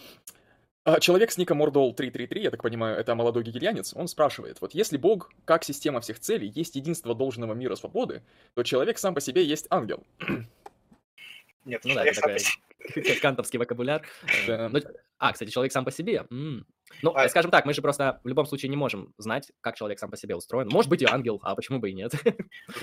Uh, 0.84 1.00
человек 1.00 1.32
с 1.32 1.38
ником 1.38 1.58
Мордол 1.58 1.94
333, 1.94 2.44
я 2.44 2.50
так 2.50 2.64
понимаю, 2.64 2.98
это 2.98 3.14
молодой 3.14 3.44
гигельянец, 3.44 3.94
он 3.94 4.08
спрашивает, 4.08 4.62
вот 4.62 4.74
если 4.74 4.98
Бог, 4.98 5.32
как 5.46 5.64
система 5.64 6.00
всех 6.00 6.20
целей, 6.20 6.52
есть 6.56 6.76
единство 6.76 7.14
должного 7.14 7.54
мира 7.54 7.76
свободы, 7.76 8.24
то 8.56 8.64
человек 8.64 8.98
сам 8.98 9.14
по 9.14 9.22
себе 9.22 9.44
есть 9.44 9.68
ангел. 9.70 10.04
Нет, 11.66 11.82
ну 11.84 11.96
да, 11.96 12.06
это 12.06 12.22
такой 12.22 12.40
кантовский 13.22 13.60
вокабуляр. 13.60 14.02
Да. 14.48 14.70
Ну, 14.70 14.80
а, 15.18 15.34
кстати, 15.34 15.50
человек 15.50 15.72
сам 15.72 15.86
по 15.86 15.92
себе. 15.92 16.26
Ну, 16.30 17.16
а... 17.16 17.30
скажем 17.30 17.52
так, 17.52 17.66
мы 17.66 17.74
же 17.74 17.82
просто 17.82 18.20
в 18.24 18.28
любом 18.28 18.46
случае 18.46 18.70
не 18.70 18.76
можем 18.76 19.14
знать, 19.18 19.52
как 19.62 19.76
человек 19.76 20.00
сам 20.00 20.10
по 20.10 20.18
себе 20.18 20.36
устроен. 20.36 20.68
Может 20.68 20.90
быть 20.90 21.02
и 21.02 21.06
ангел, 21.06 21.40
а 21.44 21.56
почему 21.56 21.80
бы 21.80 21.90
и 21.90 21.94
нет? 21.94 22.14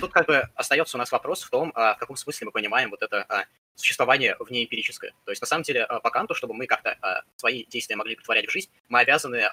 Тут 0.01 0.13
как 0.13 0.27
бы 0.27 0.49
остается 0.55 0.97
у 0.97 0.99
нас 0.99 1.11
вопрос 1.11 1.43
в 1.43 1.51
том, 1.51 1.73
а, 1.75 1.95
в 1.95 1.99
каком 1.99 2.17
смысле 2.17 2.47
мы 2.47 2.53
понимаем 2.53 2.91
вот 2.91 3.03
это 3.03 3.25
а, 3.29 3.45
существование 3.75 4.37
внеэмпирическое. 4.39 5.13
То 5.25 5.33
есть 5.33 5.43
на 5.43 5.47
самом 5.47 5.65
деле 5.65 5.87
по 6.03 6.11
Канту, 6.11 6.35
чтобы 6.35 6.55
мы 6.55 6.67
как-то 6.67 7.25
свои 7.37 7.65
действия 7.67 7.97
могли 7.97 8.17
притворять 8.17 8.47
в 8.47 8.51
жизнь, 8.51 8.71
мы 8.89 9.01
обязаны, 9.01 9.45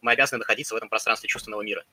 мы 0.00 0.12
обязаны 0.12 0.38
находиться 0.40 0.74
в 0.74 0.76
этом 0.76 0.88
пространстве 0.88 1.28
чувственного 1.28 1.62
мира. 1.62 1.84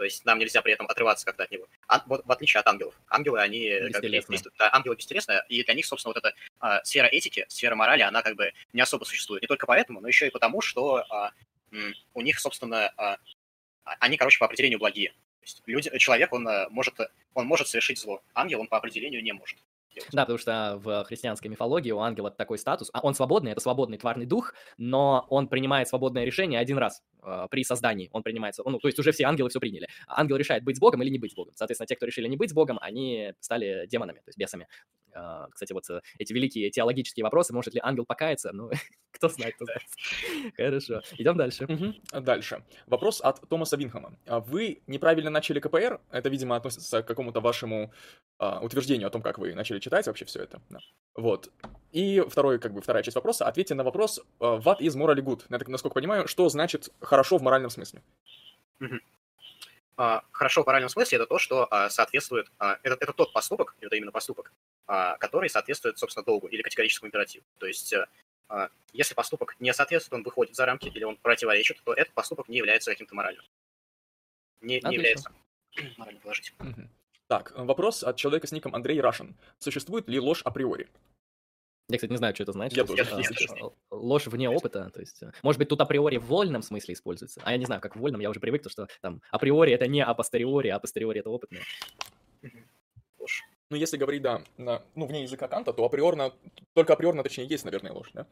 То 0.00 0.04
есть 0.04 0.24
нам 0.24 0.38
нельзя 0.38 0.62
при 0.62 0.72
этом 0.72 0.86
отрываться 0.86 1.26
как-то 1.26 1.42
от 1.42 1.50
него. 1.50 1.68
А, 1.86 2.02
вот, 2.06 2.24
в 2.24 2.32
отличие 2.32 2.58
от 2.60 2.66
ангелов. 2.66 2.94
Ангелы, 3.10 3.38
они 3.38 3.68
как, 3.92 4.00
действуют, 4.00 4.54
да, 4.58 4.70
ангелы 4.72 4.96
бестересные, 4.96 5.44
и 5.50 5.62
для 5.62 5.74
них, 5.74 5.84
собственно, 5.84 6.14
вот 6.14 6.24
эта 6.24 6.34
а, 6.58 6.82
сфера 6.84 7.04
этики, 7.04 7.44
сфера 7.50 7.74
морали, 7.74 8.00
она 8.00 8.22
как 8.22 8.34
бы 8.34 8.54
не 8.72 8.80
особо 8.80 9.04
существует. 9.04 9.42
Не 9.42 9.46
только 9.46 9.66
поэтому, 9.66 10.00
но 10.00 10.08
еще 10.08 10.26
и 10.26 10.30
потому, 10.30 10.62
что 10.62 11.04
а, 11.10 11.32
у 12.14 12.22
них, 12.22 12.40
собственно, 12.40 12.88
а, 12.96 13.18
а, 13.84 13.96
они, 14.00 14.16
короче, 14.16 14.38
по 14.38 14.46
определению 14.46 14.78
благие. 14.78 15.10
То 15.10 15.42
есть 15.42 15.62
люди, 15.66 15.98
человек, 15.98 16.32
он 16.32 16.48
а, 16.48 16.70
может, 16.70 16.94
он 17.34 17.44
может 17.44 17.68
совершить 17.68 17.98
зло. 17.98 18.22
Ангел, 18.32 18.62
он 18.62 18.68
по 18.68 18.78
определению 18.78 19.22
не 19.22 19.32
может. 19.32 19.58
Да, 20.12 20.22
потому 20.22 20.38
что 20.38 20.80
в 20.82 21.04
христианской 21.04 21.50
мифологии 21.50 21.90
у 21.90 21.98
ангела 21.98 22.30
такой 22.30 22.58
статус. 22.58 22.90
А 22.92 23.00
он 23.00 23.14
свободный, 23.14 23.52
это 23.52 23.60
свободный 23.60 23.98
тварный 23.98 24.26
дух, 24.26 24.54
но 24.78 25.26
он 25.28 25.48
принимает 25.48 25.88
свободное 25.88 26.24
решение 26.24 26.60
один 26.60 26.78
раз 26.78 27.02
э, 27.22 27.46
при 27.50 27.64
создании. 27.64 28.08
Он 28.12 28.22
принимается, 28.22 28.62
ну, 28.64 28.78
то 28.78 28.88
есть 28.88 28.98
уже 28.98 29.12
все 29.12 29.24
ангелы 29.24 29.50
все 29.50 29.60
приняли. 29.60 29.88
Ангел 30.06 30.36
решает 30.36 30.64
быть 30.64 30.76
с 30.76 30.80
Богом 30.80 31.02
или 31.02 31.10
не 31.10 31.18
быть 31.18 31.32
с 31.32 31.34
Богом. 31.34 31.54
Соответственно, 31.56 31.86
те, 31.86 31.96
кто 31.96 32.06
решили 32.06 32.28
не 32.28 32.36
быть 32.36 32.50
с 32.50 32.52
Богом, 32.52 32.78
они 32.80 33.32
стали 33.40 33.86
демонами, 33.86 34.18
то 34.18 34.28
есть 34.28 34.38
бесами. 34.38 34.68
Э, 35.12 35.46
кстати, 35.50 35.72
вот 35.72 35.88
э, 35.90 36.00
эти 36.18 36.32
великие 36.32 36.70
теологические 36.70 37.24
вопросы, 37.24 37.52
может 37.52 37.74
ли 37.74 37.80
ангел 37.82 38.04
покаяться? 38.04 38.50
Ну, 38.52 38.70
кто 39.10 39.28
знает, 39.28 39.56
кто 39.56 39.64
знает. 39.64 39.82
Хорошо, 40.56 41.02
идем 41.18 41.36
дальше. 41.36 41.64
Угу. 41.64 42.20
Дальше. 42.20 42.64
Вопрос 42.86 43.20
от 43.20 43.40
Томаса 43.48 43.76
Винхама. 43.76 44.16
Вы 44.26 44.82
неправильно 44.86 45.30
начали 45.30 45.58
КПР? 45.58 46.00
Это, 46.10 46.28
видимо, 46.28 46.56
относится 46.56 47.02
к 47.02 47.06
какому-то 47.06 47.40
вашему 47.40 47.92
а, 48.38 48.60
утверждению 48.60 49.08
о 49.08 49.10
том, 49.10 49.22
как 49.22 49.38
вы 49.38 49.54
начали 49.54 49.79
читать 49.80 50.06
вообще 50.06 50.24
все 50.24 50.42
это. 50.42 50.60
Да. 50.68 50.78
Вот. 51.14 51.50
И 51.92 52.20
второй, 52.28 52.58
как 52.58 52.72
бы, 52.72 52.80
вторая 52.80 53.02
часть 53.02 53.16
вопроса. 53.16 53.46
Ответьте 53.46 53.74
на 53.74 53.82
вопрос, 53.82 54.20
uh, 54.38 54.62
what 54.62 54.78
is 54.78 54.96
morally 54.96 55.22
good? 55.22 55.44
Я 55.48 55.58
так, 55.58 55.68
насколько 55.68 55.94
понимаю, 55.94 56.28
что 56.28 56.48
значит 56.48 56.90
хорошо 57.00 57.38
в 57.38 57.42
моральном 57.42 57.70
смысле? 57.70 58.02
Uh, 59.96 60.20
хорошо 60.32 60.62
в 60.62 60.66
моральном 60.66 60.88
смысле 60.88 61.16
это 61.16 61.26
то, 61.26 61.38
что 61.38 61.68
uh, 61.70 61.90
соответствует, 61.90 62.50
uh, 62.58 62.78
это, 62.82 62.96
это 63.00 63.12
тот 63.12 63.32
поступок, 63.32 63.74
это 63.80 63.96
именно 63.96 64.12
поступок, 64.12 64.52
который 64.86 65.50
соответствует, 65.50 65.98
собственно, 65.98 66.24
долгу 66.24 66.46
или 66.48 66.62
категорическому 66.62 67.08
императиву. 67.08 67.44
То 67.58 67.66
есть, 67.66 67.94
если 68.92 69.14
поступок 69.14 69.54
не 69.60 69.72
соответствует, 69.72 70.18
он 70.18 70.24
выходит 70.24 70.56
за 70.56 70.66
рамки 70.66 70.88
или 70.88 71.04
он 71.04 71.16
противоречит, 71.16 71.80
то 71.84 71.92
этот 71.92 72.12
поступок 72.12 72.48
не 72.48 72.56
является 72.56 72.90
каким-то 72.90 73.14
моральным. 73.14 73.44
Не, 74.60 74.80
не 74.80 74.94
является 74.94 75.30
морально 75.96 76.20
положительным. 76.20 76.70
Угу. 76.70 76.88
Так, 77.30 77.52
вопрос 77.56 78.02
от 78.02 78.16
человека 78.16 78.48
с 78.48 78.50
ником 78.50 78.74
Андрей 78.74 79.00
Рашин. 79.00 79.36
Существует 79.60 80.08
ли 80.08 80.18
ложь 80.18 80.42
априори? 80.42 80.88
Я, 81.88 81.96
кстати, 81.96 82.10
не 82.10 82.16
знаю, 82.16 82.34
что 82.34 82.42
это 82.42 82.50
значит. 82.50 82.76
Я 82.76 82.84
тоже. 82.84 83.06
А, 83.08 83.70
ложь 83.94 84.26
вне 84.26 84.50
опыта, 84.50 84.90
то 84.90 84.98
есть, 84.98 85.22
э, 85.22 85.30
может 85.44 85.60
быть, 85.60 85.68
тут 85.68 85.80
априори 85.80 86.16
в 86.16 86.24
вольном 86.24 86.62
смысле 86.62 86.94
используется. 86.94 87.40
А 87.44 87.52
я 87.52 87.58
не 87.58 87.66
знаю, 87.66 87.80
как 87.80 87.94
в 87.94 88.00
вольном, 88.00 88.20
я 88.20 88.30
уже 88.30 88.40
привык, 88.40 88.64
то, 88.64 88.68
что 88.68 88.88
там 89.00 89.22
априори 89.30 89.72
это 89.72 89.86
не 89.86 90.02
апостериори, 90.02 90.70
а 90.70 90.76
апостериори 90.76 91.20
это 91.20 91.30
опытное. 91.30 91.62
Ложь. 93.20 93.44
Ну, 93.70 93.76
если 93.76 93.96
говорить, 93.96 94.22
да, 94.22 94.42
на, 94.56 94.82
ну, 94.96 95.06
вне 95.06 95.22
языка 95.22 95.46
Канта, 95.46 95.72
то 95.72 95.84
априорно, 95.84 96.32
только 96.72 96.94
априорно, 96.94 97.22
точнее, 97.22 97.46
есть, 97.46 97.64
наверное, 97.64 97.92
ложь, 97.92 98.10
да? 98.12 98.26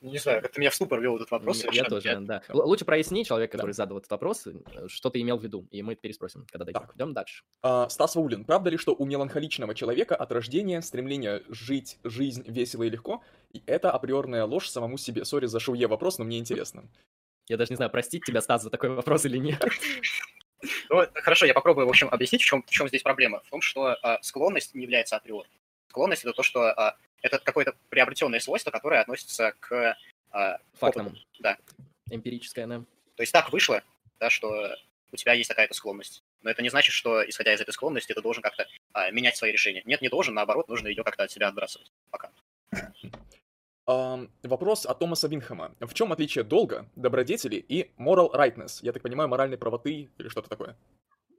Не 0.00 0.18
знаю, 0.18 0.42
ты 0.42 0.58
меня 0.58 0.70
в 0.70 0.74
ступор 0.74 0.98
ввел 1.00 1.16
этот 1.16 1.30
вопрос. 1.30 1.62
Я 1.72 1.84
тоже, 1.84 2.08
я... 2.08 2.20
да. 2.20 2.42
Лучше 2.48 2.86
проясни 2.86 3.24
человека, 3.24 3.52
который 3.52 3.72
да. 3.72 3.74
задал 3.74 3.98
этот 3.98 4.10
вопрос, 4.10 4.46
э, 4.46 4.52
что 4.88 5.10
ты 5.10 5.20
имел 5.20 5.36
в 5.36 5.42
виду, 5.42 5.68
и 5.70 5.82
мы 5.82 5.94
переспросим, 5.94 6.46
когда 6.50 6.64
дойдем. 6.64 6.80
Так. 6.80 6.96
Идем 6.96 7.12
дальше. 7.12 7.44
А, 7.62 7.88
Стас 7.90 8.16
Ваулин, 8.16 8.44
правда 8.44 8.70
ли, 8.70 8.78
что 8.78 8.94
у 8.94 9.04
меланхоличного 9.04 9.74
человека 9.74 10.16
от 10.16 10.32
рождения 10.32 10.80
стремление 10.80 11.42
жить 11.48 11.98
жизнь 12.02 12.44
весело 12.46 12.84
и 12.84 12.90
легко, 12.90 13.22
и 13.52 13.62
это 13.66 13.90
априорная 13.90 14.44
ложь 14.46 14.68
самому 14.68 14.96
себе? 14.96 15.26
Сори 15.26 15.46
за 15.46 15.60
шуе 15.60 15.86
вопрос, 15.86 16.16
но 16.18 16.24
мне 16.24 16.38
интересно. 16.38 16.88
Я 17.48 17.58
даже 17.58 17.72
не 17.72 17.76
знаю, 17.76 17.90
простить 17.90 18.24
тебя, 18.24 18.40
Стас, 18.40 18.62
за 18.62 18.70
такой 18.70 18.90
вопрос 18.90 19.24
или 19.26 19.38
нет. 19.38 19.62
Ну, 20.90 21.02
хорошо, 21.14 21.46
я 21.46 21.54
попробую, 21.54 21.86
в 21.86 21.88
общем, 21.88 22.08
объяснить, 22.10 22.42
в 22.42 22.44
чем, 22.44 22.62
в 22.62 22.70
чем 22.70 22.86
здесь 22.86 23.02
проблема. 23.02 23.40
В 23.40 23.48
том, 23.48 23.62
что 23.62 23.96
а, 24.02 24.18
склонность 24.20 24.74
не 24.74 24.82
является 24.82 25.16
априори. 25.16 25.48
Склонность— 25.88 26.22
это 26.24 26.34
то, 26.34 26.42
что 26.42 26.64
а, 26.64 26.98
это 27.22 27.38
какое-то 27.38 27.74
приобретенное 27.88 28.40
свойство, 28.40 28.70
которое 28.70 29.00
относится 29.00 29.54
к 29.60 29.72
э, 29.72 29.94
Фактом. 30.74 31.06
опытом. 31.08 31.18
Да. 31.40 31.58
Эмпирическое, 32.10 32.66
да. 32.66 32.84
То 33.16 33.22
есть 33.22 33.32
так 33.32 33.52
вышло, 33.52 33.82
да, 34.18 34.30
что 34.30 34.74
у 35.12 35.16
тебя 35.16 35.32
есть 35.32 35.48
такая-то 35.48 35.74
склонность. 35.74 36.22
Но 36.42 36.50
это 36.50 36.62
не 36.62 36.70
значит, 36.70 36.94
что, 36.94 37.28
исходя 37.28 37.52
из 37.52 37.60
этой 37.60 37.72
склонности, 37.72 38.12
ты 38.12 38.22
должен 38.22 38.42
как-то 38.42 38.66
а, 38.92 39.10
менять 39.10 39.36
свои 39.36 39.52
решения. 39.52 39.82
Нет, 39.84 40.00
не 40.00 40.08
должен, 40.08 40.34
наоборот, 40.34 40.68
нужно 40.68 40.88
ее 40.88 41.04
как-то 41.04 41.24
от 41.24 41.30
себя 41.30 41.48
отбрасывать. 41.48 41.92
Пока. 42.10 42.30
Ам, 43.86 44.30
вопрос 44.42 44.86
от 44.86 44.98
Томаса 44.98 45.28
Винхэма. 45.28 45.74
В 45.80 45.92
чем 45.94 46.12
отличие 46.12 46.44
долга, 46.44 46.88
добродетели 46.96 47.56
и 47.56 47.90
moral 47.98 48.32
rightness? 48.32 48.78
Я 48.82 48.92
так 48.92 49.02
понимаю, 49.02 49.28
моральной 49.28 49.58
правоты 49.58 50.10
или 50.16 50.28
что-то 50.28 50.48
такое? 50.48 50.76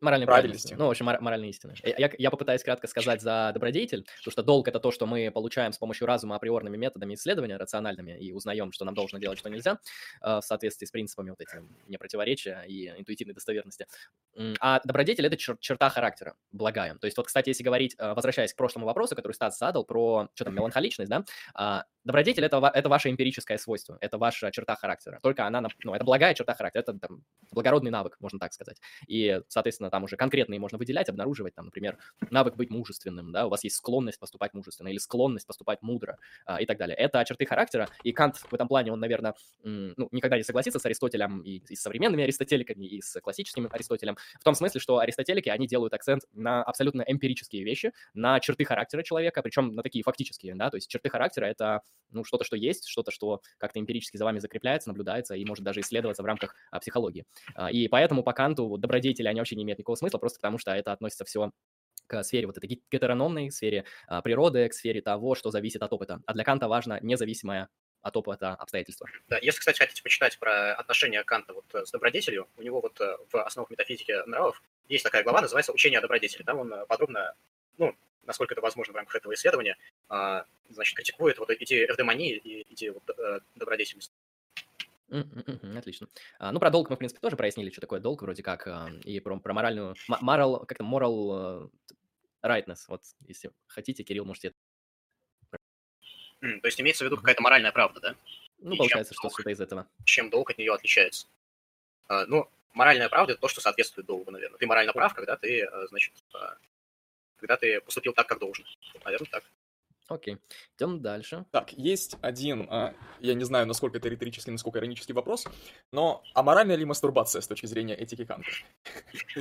Моральной 0.02 0.26
Правильности. 0.26 0.70
правильности. 0.70 0.74
Ну, 0.82 0.88
в 0.88 0.90
общем, 0.90 1.06
мора- 1.06 1.22
моральной 1.22 1.50
истины. 1.50 1.76
Я, 1.84 2.12
я- 2.18 2.32
попытаюсь 2.32 2.64
кратко 2.64 2.88
сказать 2.88 3.22
за 3.22 3.52
добродетель, 3.54 4.04
потому 4.04 4.32
что 4.32 4.42
долг— 4.44 4.68
это 4.70 4.80
то, 4.80 4.92
что 4.92 5.06
мы 5.06 5.30
получаем 5.32 5.72
с 5.74 5.78
помощью 5.78 6.08
разума 6.08 6.36
априорными 6.36 6.76
методами 6.76 7.14
исследования, 7.14 7.58
рациональными, 7.58 8.18
и 8.20 8.34
узнаем, 8.34 8.72
что 8.72 8.84
нам 8.84 8.96
должно 8.96 9.20
делать, 9.20 9.38
что 9.38 9.50
нельзя, 9.50 9.80
э, 10.22 10.38
в 10.38 10.42
соответствии 10.42 10.86
с 10.88 10.92
принципами 10.92 11.30
вот 11.30 11.40
этим 11.40 11.78
непротиворечия 11.88 12.62
и 12.68 12.88
интуитивной 12.90 13.36
достоверности. 13.36 13.86
А 14.60 14.80
добродетель— 14.84 15.26
это 15.28 15.36
чер- 15.36 15.58
черта 15.60 15.90
характера, 15.90 16.36
благая. 16.52 16.96
То 16.96 17.06
есть 17.06 17.18
вот, 17.18 17.28
кстати, 17.28 17.50
если 17.50 17.64
говорить, 17.64 17.96
э, 18.00 18.14
возвращаясь 18.14 18.54
к 18.54 18.58
прошлому 18.58 18.88
вопросу, 18.88 19.16
который 19.16 19.34
Стас 19.34 19.58
задал, 19.60 19.86
про, 19.86 20.30
что 20.34 20.46
там, 20.46 20.56
меланхоличность, 20.56 21.10
да, 21.12 21.24
а, 21.54 21.84
добродетель 22.04 22.46
это, 22.46 22.72
это 22.74 22.90
ваше 22.90 23.10
эмпирическое 23.10 23.58
свойство, 23.58 23.98
это 24.02 24.18
ваша 24.18 24.52
черта 24.52 24.76
характера. 24.76 25.20
Только 25.22 25.46
она, 25.46 25.62
ну, 25.84 25.94
это 25.94 26.04
благая 26.04 26.34
черта 26.34 26.54
характера, 26.54 26.82
это 26.82 27.00
там, 27.00 27.24
благородный 27.52 27.92
навык, 27.92 28.18
можно 28.20 28.40
так 28.40 28.54
сказать. 28.54 28.80
И, 29.08 29.42
соответственно, 29.48 29.90
там 29.90 30.04
уже 30.04 30.16
конкретные 30.16 30.60
можно 30.60 30.78
выделять, 30.78 31.10
обнаруживать, 31.10 31.56
там, 31.56 31.66
например, 31.66 31.98
навык 32.30 32.56
быть 32.56 32.70
мужественным, 32.70 33.32
да, 33.32 33.48
у 33.48 33.50
вас 33.50 33.64
есть 33.64 33.76
склонность 33.76 34.20
поступать 34.20 34.54
мужественно 34.54 34.88
или 34.88 34.98
склонность 34.98 35.48
поступать 35.48 35.82
мудро 35.82 36.18
а, 36.46 36.62
и 36.62 36.66
так 36.66 36.78
далее. 36.78 36.96
Это 36.96 37.24
черты 37.26 37.46
характера, 37.46 37.90
и 38.04 38.12
Кант 38.12 38.38
в 38.38 38.54
этом 38.54 38.68
плане, 38.68 38.92
он, 38.92 39.00
наверное, 39.00 39.36
ну, 39.64 40.08
никогда 40.12 40.38
не 40.38 40.44
согласится 40.44 40.80
с 40.80 40.86
Аристотелем 40.86 41.42
и, 41.42 41.58
и 41.58 41.76
с 41.76 41.82
современными 41.82 42.24
аристотеликами, 42.24 42.86
и 42.86 43.02
с 43.02 43.20
классическим 43.22 43.68
Аристотелем, 43.72 44.18
в 44.40 44.44
том 44.44 44.56
смысле, 44.56 44.80
что 44.80 45.00
аристотелики, 45.00 45.50
они 45.50 45.68
делают 45.68 45.94
акцент 45.94 46.24
на 46.34 46.64
абсолютно 46.64 47.04
эмпирические 47.06 47.64
вещи, 47.64 47.92
на 48.14 48.40
черты 48.40 48.66
характера 48.66 49.04
человека, 49.04 49.42
причем 49.42 49.76
на 49.76 49.84
такие 49.84 50.04
фактические, 50.04 50.56
да, 50.56 50.70
то 50.70 50.78
есть 50.78 50.90
черты 50.90 51.10
характера— 51.10 51.46
это, 51.48 51.82
ну, 52.12 52.24
что-то, 52.24 52.44
что 52.44 52.56
есть, 52.56 52.88
что-то, 52.88 53.12
что 53.12 53.42
как-то 53.58 53.80
эмпирически 53.80 54.18
за 54.18 54.26
вами 54.26 54.40
закрепляется, 54.40 54.90
наблюдается 54.90 55.36
и 55.36 55.46
может 55.46 55.64
даже 55.64 55.82
исследоваться 55.82 56.24
в 56.24 56.26
рамках 56.26 56.56
а, 56.70 56.80
психологии. 56.80 57.26
А, 57.56 57.72
И 57.72 57.88
поэтому 57.88 58.24
по 58.24 58.34
Канту 58.34 58.68
вот, 58.68 58.82
добродетели, 58.82 59.28
они 59.28 59.40
вообще 59.40 59.56
не 59.56 59.64
имеют 59.64 59.80
никакого 59.80 59.96
смысла, 59.96 60.18
просто 60.18 60.40
потому 60.40 60.58
что 60.58 60.72
это 60.72 60.92
относится 60.92 61.26
все 61.26 61.52
к 62.08 62.24
сфере 62.24 62.48
вот 62.48 62.58
этой 62.58 62.68
ге- 62.68 62.82
гетерономной, 62.92 63.52
сфере 63.52 63.86
а, 64.08 64.22
природы, 64.22 64.68
к 64.68 64.74
сфере 64.74 65.02
того, 65.02 65.36
что 65.36 65.52
зависит 65.52 65.82
от 65.82 65.94
опыта. 65.94 66.22
А 66.26 66.34
для 66.34 66.44
Канта 66.44 66.68
важно 66.68 67.00
независимое 67.02 67.70
от 68.02 68.18
опыта 68.18 68.56
обстоятельства. 68.56 69.08
Да, 69.28 69.38
если, 69.38 69.60
кстати, 69.60 69.78
хотите 69.78 70.02
почитать 70.02 70.38
про 70.40 70.74
отношения 70.74 71.24
Канта 71.24 71.54
вот 71.54 71.66
э, 71.76 71.86
с 71.86 71.92
добродетелью, 71.92 72.48
у 72.58 72.62
него 72.64 72.82
вот 72.82 73.00
э, 73.00 73.16
в 73.32 73.44
основах 73.44 73.70
метафизики 73.70 74.28
нравов 74.28 74.62
есть 74.90 75.04
такая 75.04 75.24
глава, 75.24 75.42
называется 75.42 75.72
«Учение 75.72 76.00
о 76.00 76.02
добродетели». 76.02 76.42
Там 76.44 76.60
он 76.60 76.74
э, 76.74 76.86
подробно, 76.88 77.36
ну, 77.78 77.96
насколько 78.26 78.54
это 78.54 78.62
возможно 78.62 78.94
в 78.94 78.96
рамках 78.96 79.16
этого 79.16 79.34
исследования, 79.34 79.78
а, 80.10 80.46
значит, 80.70 80.96
критикует 80.96 81.38
вот 81.40 81.50
идею 81.52 81.90
эвдемонии 81.90 82.36
и 82.38 82.74
идею 82.74 82.94
вот, 82.96 83.18
э, 83.18 83.40
добродетельности. 83.56 84.14
Отлично. 85.76 86.08
А, 86.40 86.52
Ну, 86.52 86.60
про 86.60 86.70
долг 86.70 86.90
мы, 86.90 86.96
в 86.96 87.00
принципе, 87.00 87.20
тоже 87.20 87.36
прояснили, 87.36 87.70
что 87.70 87.82
такое 87.82 88.00
долг, 88.00 88.22
вроде 88.22 88.44
как, 88.44 88.68
а, 88.68 88.90
и 89.04 89.20
про, 89.20 89.38
про 89.40 89.54
моральную, 89.54 89.96
moral, 90.10 90.66
как-то 90.66 90.84
moral 90.84 91.70
rightness. 92.44 92.80
Вот, 92.88 93.02
если 93.28 93.52
хотите, 93.68 94.04
Кирилл, 94.04 94.26
можете... 94.26 94.54
М, 96.42 96.60
То 96.62 96.68
есть 96.68 96.80
имеется 96.82 97.04
в 97.04 97.08
виду 97.08 97.18
какая-то 97.18 97.42
моральная 97.42 97.72
правда, 97.72 98.00
да? 98.00 98.16
Ну, 98.60 98.74
И 98.74 98.78
получается, 98.78 99.14
что 99.14 99.24
долг? 99.24 99.34
что-то 99.34 99.50
из 99.52 99.60
этого. 99.60 99.88
Чем 100.06 100.30
долг 100.30 100.52
от 100.52 100.58
нее 100.58 100.74
отличается? 100.74 101.28
Ну, 102.28 102.50
моральная 102.74 103.10
правда– 103.10 103.34
это 103.34 103.42
то, 103.42 103.48
что 103.48 103.62
соответствует 103.62 104.08
долгу, 104.08 104.32
наверное. 104.32 104.58
Ты 104.58 104.66
морально 104.66 104.94
прав, 104.94 105.14
когда 105.14 105.36
ты, 105.38 105.64
э, 105.64 105.88
значит, 105.88 106.14
когда 107.42 107.58
ты 107.58 107.82
поступил 107.82 108.14
так, 108.14 108.28
как 108.28 108.40
должен. 108.40 108.66
Наверное, 109.04 109.28
так. 109.30 109.44
Окей. 110.08 110.38
Идем 110.78 111.02
дальше. 111.02 111.46
Так, 111.52 111.72
есть 111.74 112.18
один, 112.22 112.68
а, 112.70 112.94
я 113.20 113.34
не 113.34 113.44
знаю, 113.46 113.66
насколько 113.66 113.98
это 113.98 114.10
риторический, 114.10 114.52
насколько 114.52 114.80
иронический 114.80 115.14
вопрос, 115.14 115.48
но 115.92 116.22
а 116.34 116.44
моральная 116.44 116.76
ли 116.76 116.86
мастурбация 116.86 117.42
с 117.42 117.48
точки 117.48 117.66
зрения 117.66 117.96
этики 117.96 118.26
Канта? 118.26 118.50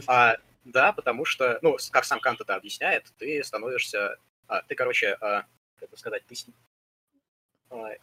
А, 0.06 0.36
да, 0.64 0.92
потому 0.92 1.24
что, 1.24 1.58
ну, 1.62 1.76
как 1.90 2.04
сам 2.04 2.20
Кант 2.20 2.40
это 2.40 2.54
объясняет, 2.54 3.12
ты 3.18 3.42
становишься, 3.42 4.18
а, 4.46 4.62
ты, 4.62 4.74
короче, 4.76 5.16
а, 5.20 5.44
как 5.76 5.90
бы 5.90 5.96
сказать, 5.96 6.24
ты 6.26 6.34
с- 6.36 6.46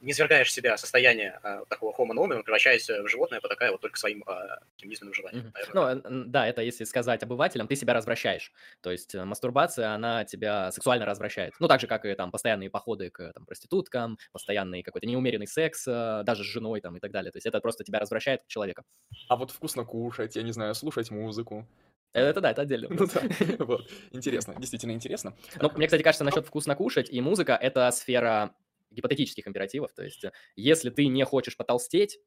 не 0.01 0.13
свергаешь 0.13 0.51
себя 0.51 0.77
состояние 0.77 1.39
а, 1.43 1.65
такого 1.65 1.93
homo 1.93 2.13
nomim, 2.13 2.43
превращаешься 2.43 3.01
в 3.03 3.07
животное, 3.07 3.41
потакая 3.41 3.71
вот 3.71 3.81
только 3.81 3.97
своим 3.97 4.23
а, 4.25 4.59
низменным 4.81 5.13
желанием. 5.13 5.51
Наверное, 5.53 5.95
Ну, 5.95 6.21
э, 6.21 6.25
да, 6.27 6.47
это 6.47 6.61
если 6.61 6.83
сказать 6.85 7.23
обывателям, 7.23 7.67
ты 7.67 7.75
себя 7.75 7.93
развращаешь. 7.93 8.51
То 8.81 8.91
есть 8.91 9.15
э, 9.15 9.23
мастурбация, 9.25 9.93
она 9.93 10.23
тебя 10.25 10.71
сексуально 10.71 11.05
развращает. 11.05 11.53
Ну, 11.59 11.67
так 11.67 11.81
же, 11.81 11.87
как 11.87 12.05
и 12.05 12.13
там 12.13 12.31
постоянные 12.31 12.69
походы 12.69 13.09
к 13.09 13.33
там, 13.33 13.45
проституткам, 13.45 14.17
постоянный 14.31 14.83
какой-то 14.83 15.07
неумеренный 15.07 15.47
секс, 15.47 15.85
э, 15.87 16.23
даже 16.23 16.43
с 16.43 16.47
женой 16.47 16.81
там 16.81 16.95
и 16.95 16.99
так 16.99 17.11
далее. 17.11 17.31
То 17.31 17.37
есть 17.37 17.45
это 17.45 17.59
просто 17.59 17.83
тебя 17.83 17.99
развращает 17.99 18.41
как 18.41 18.47
человека. 18.47 18.83
А 19.27 19.35
вот 19.35 19.51
вкусно 19.51 19.83
кушать, 19.83 20.35
я 20.35 20.43
не 20.43 20.51
знаю, 20.51 20.75
слушать 20.75 21.11
музыку. 21.11 21.67
Э, 22.13 22.21
Это 22.29 22.41
да, 22.41 22.51
это 22.51 22.61
отдельно. 22.61 22.87
Ну 22.89 23.07
да, 23.07 23.21
вот, 23.65 23.89
интересно, 24.11 24.55
действительно 24.57 24.91
интересно. 24.91 25.35
Ну, 25.61 25.71
мне, 25.75 25.87
кстати, 25.87 26.03
кажется, 26.03 26.23
насчет 26.23 26.45
вкусно 26.47 26.75
кушать 26.75 27.09
и 27.09 27.21
музыка– 27.21 27.57
это 27.61 27.91
сфера 27.91 28.55
гипотетических 28.91 29.47
императивов. 29.47 29.93
То 29.93 30.03
есть, 30.03 30.23
э, 30.23 30.31
если 30.55 30.89
ты 30.89 31.07
не 31.07 31.23
хочешь 31.25 31.57
потолстеть, 31.57 32.19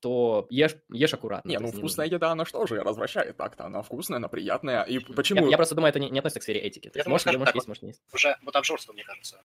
то 0.00 0.46
ешь, 0.50 0.76
ешь 0.90 1.14
аккуратно. 1.14 1.48
Не, 1.48 1.58
ну 1.58 1.68
вкусная 1.68 2.06
еда, 2.06 2.30
она 2.30 2.44
что 2.44 2.66
же 2.66 2.82
развращает 2.82 3.36
так-то? 3.36 3.64
Она 3.64 3.82
вкусная, 3.82 4.18
она 4.18 4.28
приятная. 4.28 4.82
И 4.82 4.94
Я, 4.94 5.00
почему... 5.00 5.48
я 5.48 5.56
просто 5.56 5.74
думаю, 5.74 5.90
это 5.90 6.00
не, 6.00 6.10
не 6.10 6.18
относится 6.18 6.40
к 6.40 6.42
сфере 6.42 6.60
этики. 6.60 6.88
То 6.88 6.98
Я 6.98 7.00
есть, 7.00 7.04
думаю, 7.06 7.14
можешь, 7.14 7.22
скажем 7.22 7.40
можешь 7.40 7.54
есть, 7.54 7.68
можешь 7.68 7.82
не 7.82 7.88
есть. 7.88 8.02
Уже 8.12 8.36
вот 8.42 8.56
обжорство, 8.56 8.92
мне 8.92 9.04
кажется, 9.04 9.42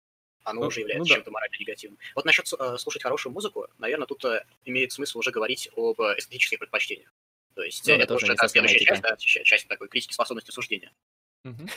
оно 0.44 0.60
Ну, 0.60 0.66
уже 0.68 0.80
является 0.80 1.00
ну 1.00 1.08
да. 1.08 1.14
чем-то 1.16 1.30
морально 1.32 1.56
негативным. 1.58 1.98
Вот 2.14 2.24
насчет 2.24 2.46
э, 2.52 2.78
слушать 2.78 3.02
хорошую 3.02 3.32
музыку, 3.32 3.66
наверное, 3.78 4.06
тут 4.06 4.24
э, 4.24 4.44
имеет 4.64 4.92
смысл 4.92 5.18
уже 5.18 5.32
говорить 5.32 5.68
об 5.76 6.00
э, 6.00 6.14
эстетических 6.18 6.60
предпочтениях. 6.60 7.12
То 7.54 7.62
есть 7.62 7.86
Ну, 7.86 7.94
э, 7.94 7.96
это 7.96 8.04
это 8.04 8.14
уже 8.14 8.26
естественно, 8.26 8.68
следующая 8.68 8.84
часть, 8.84 9.02
да, 9.02 9.16
часть 9.16 9.68
такой 9.68 9.88
критики 9.88 10.12
способности 10.12 10.52
суждения. 10.52 10.92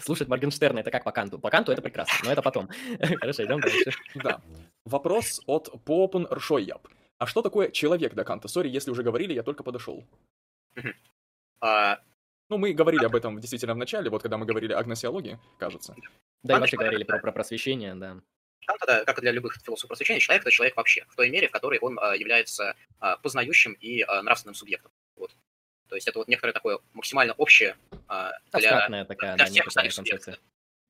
Слушать 0.02 0.28
Моргенштерна– 0.28 0.80
это 0.80 0.92
как 0.92 1.04
по 1.04 1.12
канту. 1.12 1.40
По 1.40 1.50
канту 1.50 1.72
это 1.72 1.82
прекрасно, 1.82 2.16
но 2.24 2.32
это 2.32 2.42
потом. 2.42 2.70
Хорошо, 3.20 3.46
идем 3.46 3.60
дальше. 3.60 3.92
Да. 4.16 4.42
Вопрос 4.86 5.42
от 5.46 5.84
Попен 5.84 6.28
Ршойяб. 6.32 6.88
А 7.18 7.28
что 7.28 7.42
такое 7.42 7.70
человек 7.70 8.14
до 8.14 8.24
Канта? 8.24 8.48
Сори, 8.48 8.70
если 8.70 8.92
уже 8.92 9.04
говорили, 9.04 9.34
я 9.34 9.44
только 9.44 9.64
подошел. 9.64 10.06
А, 11.62 12.00
Ну, 12.50 12.58
мы 12.58 12.74
говорили 12.74 13.04
об 13.04 13.16
этом 13.16 13.40
действительно 13.40 13.74
в 13.74 13.78
начале, 13.78 14.10
вот 14.10 14.22
когда 14.22 14.38
мы 14.38 14.46
говорили 14.46 14.72
о 14.72 14.82
гносеологии, 14.82 15.38
кажется. 15.58 15.96
Да, 16.44 16.56
и 16.56 16.60
вообще 16.60 16.78
что 16.78 16.84
говорили 16.84 17.04
про, 17.04 17.20
про 17.20 17.34
просвещение, 17.34 17.94
да. 17.96 18.22
Кант, 18.66 18.84
это, 18.84 19.04
как 19.06 19.18
и 19.18 19.22
для 19.22 19.32
любых 19.32 19.58
философов 19.62 19.90
просвещения, 19.90 20.22
человек– 20.22 20.44
это 20.44 20.52
человек 20.52 20.78
вообще, 20.78 21.06
в 21.10 21.16
той 21.16 21.30
мере, 21.30 21.50
в 21.50 21.52
которой 21.52 21.80
он 21.80 22.00
а, 22.00 22.16
является 22.16 22.76
а, 23.00 23.18
познающим 23.18 23.74
и 23.74 24.06
нравственным 24.06 24.56
субъектом. 24.56 24.92
То 25.90 25.96
есть 25.96 26.08
это 26.08 26.20
вот 26.20 26.28
некоторое 26.28 26.54
такое 26.54 26.80
максимально 26.94 27.34
общее 27.34 27.76
а, 28.08 28.32
для, 28.52 28.60
Абстрактная 28.60 29.06
такая, 29.06 29.36
для 29.36 29.46
да, 29.46 29.52
всех 29.52 29.68
остальных 29.68 29.96
концепция. 29.96 30.38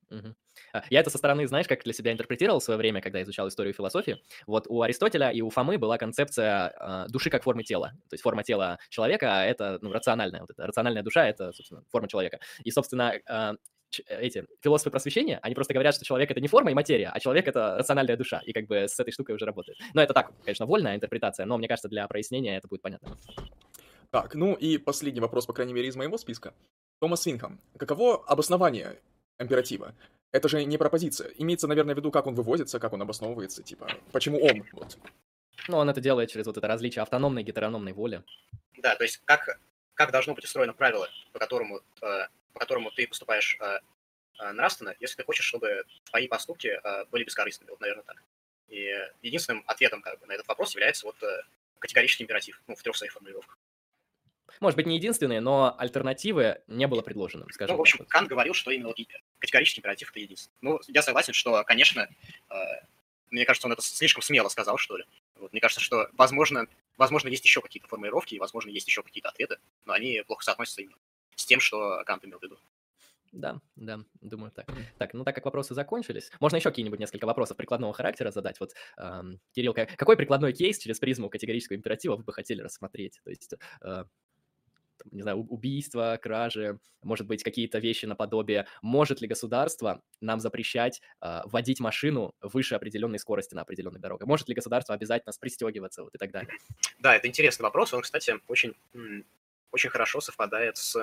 субъектов. 0.08 0.36
А, 0.72 0.82
Я 0.90 1.00
это 1.00 1.10
со 1.10 1.18
стороны, 1.18 1.46
знаешь, 1.46 1.66
как 1.68 1.82
для 1.84 1.92
себя 1.92 2.12
интерпретировал 2.12 2.60
в 2.60 2.64
свое 2.64 2.78
время, 2.78 3.00
когда 3.00 3.22
изучал 3.22 3.48
историю 3.48 3.72
философии. 3.74 4.20
Вот 4.46 4.66
у 4.68 4.82
Аристотеля 4.82 5.30
и 5.30 5.40
у 5.40 5.50
Фомы 5.50 5.78
была 5.78 5.98
концепция 5.98 6.72
а, 6.78 7.06
души 7.08 7.30
как 7.30 7.42
формы 7.44 7.62
тела. 7.64 7.92
То 8.08 8.14
есть 8.14 8.22
форма 8.22 8.42
тела 8.42 8.78
человека— 8.88 9.26
это 9.46 9.78
ну, 9.80 9.92
рациональная. 9.92 10.40
Вот 10.40 10.50
эта 10.50 10.66
рациональная 10.66 11.02
душа— 11.02 11.26
это, 11.28 11.52
собственно, 11.52 11.82
форма 11.90 12.08
человека. 12.08 12.40
И, 12.64 12.70
собственно, 12.72 13.14
ч- 13.90 14.02
эти 14.08 14.46
философы 14.62 14.90
просвещения, 14.90 15.38
они 15.42 15.54
просто 15.54 15.74
говорят, 15.74 15.94
что 15.94 16.04
человек— 16.04 16.30
это 16.32 16.40
не 16.40 16.48
форма 16.48 16.70
и 16.72 16.74
материя, 16.74 17.10
а 17.14 17.20
человек— 17.20 17.46
это 17.48 17.76
рациональная 17.78 18.16
душа. 18.16 18.40
И 18.44 18.52
как 18.52 18.66
бы 18.66 18.88
с 18.88 18.98
этой 18.98 19.12
штукой 19.12 19.36
уже 19.36 19.44
работает. 19.46 19.78
Но 19.94 20.02
это 20.02 20.12
так, 20.12 20.32
конечно, 20.44 20.66
вольная 20.66 20.96
интерпретация, 20.96 21.46
но 21.46 21.56
мне 21.56 21.68
кажется, 21.68 21.88
для 21.88 22.06
прояснения 22.08 22.56
это 22.56 22.66
будет 22.68 22.82
понятно. 22.82 23.16
Так, 24.10 24.34
ну 24.34 24.54
и 24.54 24.76
последний 24.78 25.20
вопрос, 25.20 25.46
по 25.46 25.52
крайней 25.52 25.72
мере, 25.72 25.88
из 25.88 25.96
моего 25.96 26.18
списка. 26.18 26.52
Томас 26.98 27.24
Винхам. 27.26 27.60
Каково 27.78 28.24
обоснование 28.26 29.00
императива? 29.38 29.94
Это 30.32 30.48
же 30.48 30.64
не 30.64 30.78
пропозиция. 30.78 31.30
Имеется, 31.38 31.68
наверное, 31.68 31.94
в 31.94 31.98
виду, 31.98 32.10
как 32.10 32.26
он 32.26 32.34
выводится, 32.34 32.80
как 32.80 32.92
он 32.92 33.02
обосновывается, 33.02 33.62
типа, 33.62 33.88
почему 34.12 34.40
он, 34.40 34.64
вот. 34.72 34.98
Но 35.68 35.78
он 35.78 35.88
это 35.90 36.00
делает 36.00 36.30
через 36.30 36.46
вот 36.46 36.56
это 36.56 36.66
различие 36.66 37.02
автономной 37.02 37.42
и 37.42 37.44
гетерономной 37.44 37.92
воли. 37.92 38.22
Да, 38.78 38.96
то 38.96 39.04
есть 39.04 39.20
как, 39.24 39.60
как 39.94 40.10
должно 40.10 40.34
быть 40.34 40.44
устроено 40.44 40.72
правило, 40.72 41.08
по 41.32 41.38
которому, 41.38 41.80
э, 42.02 42.26
по 42.52 42.58
которому 42.58 42.90
ты 42.90 43.06
поступаешь 43.06 43.56
э, 43.60 43.78
э, 44.40 44.52
нравственно, 44.52 44.94
если 45.00 45.16
ты 45.16 45.24
хочешь, 45.24 45.44
чтобы 45.44 45.84
твои 46.04 46.28
поступки 46.28 46.68
э, 46.68 47.04
были 47.10 47.24
бескорыстными, 47.24 47.70
вот, 47.70 47.80
наверное, 47.80 48.04
так. 48.04 48.22
И 48.68 48.92
единственным 49.22 49.64
ответом 49.66 50.00
как 50.00 50.20
бы, 50.20 50.26
на 50.26 50.32
этот 50.32 50.46
вопрос 50.46 50.74
является 50.74 51.06
вот 51.06 51.20
э, 51.22 51.42
категорический 51.78 52.24
императив, 52.24 52.62
ну, 52.66 52.74
в 52.74 52.82
трех 52.82 52.96
своих 52.96 53.12
формулировках. 53.12 53.58
Может 54.60 54.76
быть, 54.76 54.86
не 54.86 54.96
единственные, 54.96 55.40
но 55.40 55.74
альтернативы 55.78 56.62
не 56.66 56.86
было 56.86 57.02
предложено, 57.02 57.46
скажем 57.52 57.74
Ну, 57.74 57.78
в 57.78 57.80
общем, 57.82 57.98
так. 57.98 58.08
Кант 58.08 58.28
говорил, 58.28 58.54
что 58.54 58.70
именно 58.70 58.92
категорический 59.38 59.80
императив 59.80 60.10
это 60.10 60.20
единственное. 60.20 60.56
Ну, 60.60 60.80
я 60.88 61.02
согласен, 61.02 61.32
что, 61.32 61.62
конечно, 61.64 62.08
э, 62.50 62.54
мне 63.30 63.44
кажется, 63.44 63.68
он 63.68 63.72
это 63.72 63.82
слишком 63.82 64.22
смело 64.22 64.48
сказал, 64.48 64.76
что 64.76 64.96
ли. 64.96 65.04
Вот, 65.36 65.52
мне 65.52 65.60
кажется, 65.60 65.80
что, 65.80 66.08
возможно, 66.14 66.66
возможно, 66.96 67.28
есть 67.28 67.44
еще 67.44 67.60
какие-то 67.60 67.88
формулировки, 67.88 68.34
и, 68.34 68.38
возможно, 68.38 68.70
есть 68.70 68.86
еще 68.86 69.02
какие-то 69.02 69.28
ответы, 69.28 69.58
но 69.86 69.92
они 69.92 70.22
плохо 70.26 70.44
соотносятся 70.44 70.82
именно 70.82 70.96
с 71.36 71.46
тем, 71.46 71.60
что 71.60 72.02
Кант 72.04 72.24
имел 72.24 72.38
в 72.38 72.42
виду. 72.42 72.58
Да, 73.32 73.60
да, 73.76 74.00
думаю 74.20 74.50
так. 74.50 74.66
Так, 74.98 75.14
ну 75.14 75.24
так 75.24 75.36
как 75.36 75.44
вопросы 75.44 75.72
закончились, 75.72 76.32
можно 76.40 76.56
еще 76.56 76.70
какие-нибудь 76.70 76.98
несколько 76.98 77.26
вопросов 77.26 77.56
прикладного 77.56 77.92
характера 77.92 78.32
задать. 78.32 78.58
Вот, 78.58 78.72
эм, 78.98 79.40
Кирилл, 79.52 79.72
какой 79.72 80.16
прикладной 80.16 80.52
кейс 80.52 80.78
через 80.78 80.98
призму 80.98 81.30
категорического 81.30 81.76
императива 81.76 82.16
вы 82.16 82.24
бы 82.24 82.32
хотели 82.32 82.60
рассмотреть? 82.60 83.20
То 83.22 83.30
есть, 83.30 83.54
э, 83.82 84.04
не 85.10 85.22
знаю, 85.22 85.46
убийства, 85.48 86.18
кражи, 86.20 86.78
может 87.02 87.26
быть, 87.26 87.42
какие-то 87.42 87.78
вещи 87.78 88.06
наподобие, 88.06 88.66
может 88.82 89.20
ли 89.20 89.28
государство 89.28 90.02
нам 90.20 90.40
запрещать 90.40 91.00
э, 91.20 91.40
водить 91.44 91.80
машину 91.80 92.34
выше 92.40 92.74
определенной 92.74 93.18
скорости 93.18 93.54
на 93.54 93.62
определенной 93.62 94.00
дороге? 94.00 94.26
Может 94.26 94.48
ли 94.48 94.54
государство 94.54 94.94
обязать 94.94 95.26
нас 95.26 95.38
пристегиваться 95.38 96.02
вот 96.02 96.14
и 96.14 96.18
так 96.18 96.30
далее? 96.30 96.52
Да, 96.98 97.16
это 97.16 97.26
интересный 97.26 97.64
вопрос. 97.64 97.92
Он, 97.94 98.02
кстати, 98.02 98.34
очень, 98.48 98.74
очень 99.72 99.90
хорошо 99.90 100.20
совпадает 100.20 100.76
с 100.76 100.96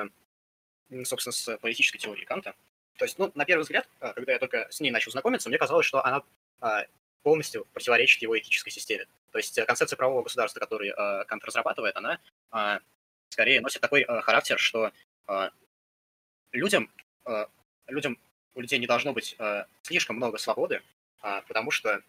собственно, 1.03 1.33
с 1.33 1.57
политической 1.57 1.97
теорией 1.97 2.25
Канта. 2.25 2.55
То 2.97 3.05
есть, 3.05 3.19
ну, 3.19 3.31
на 3.35 3.45
первый 3.45 3.63
взгляд, 3.63 3.87
а, 3.99 4.13
когда 4.13 4.33
я 4.33 4.39
только 4.39 4.67
с 4.69 4.79
ней 4.79 4.91
начал 4.91 5.11
знакомиться, 5.11 5.49
мне 5.49 5.57
казалось, 5.57 5.85
что 5.85 6.03
она 6.03 6.23
а, 6.61 6.85
полностью 7.23 7.65
противоречит 7.73 8.21
его 8.21 8.37
этической 8.37 8.71
системе. 8.71 9.05
То 9.31 9.39
есть 9.39 9.57
э, 9.57 9.65
концепция 9.65 9.97
правового 9.97 10.23
государства, 10.23 10.59
который 10.59 10.93
Кант 11.25 11.43
разрабатывает, 11.43 11.95
она 11.97 12.19
скорее 13.29 13.61
носит 13.61 13.81
такой 13.81 14.03
характер, 14.03 14.59
что 14.59 14.91
людям, 16.51 16.91
людям, 17.87 18.17
у 18.55 18.61
людей 18.61 18.79
не 18.79 18.87
должно 18.87 19.13
быть 19.13 19.37
слишком 19.83 20.15
много 20.15 20.37
свободы, 20.37 20.81
потому 21.21 21.71
что 21.71 22.01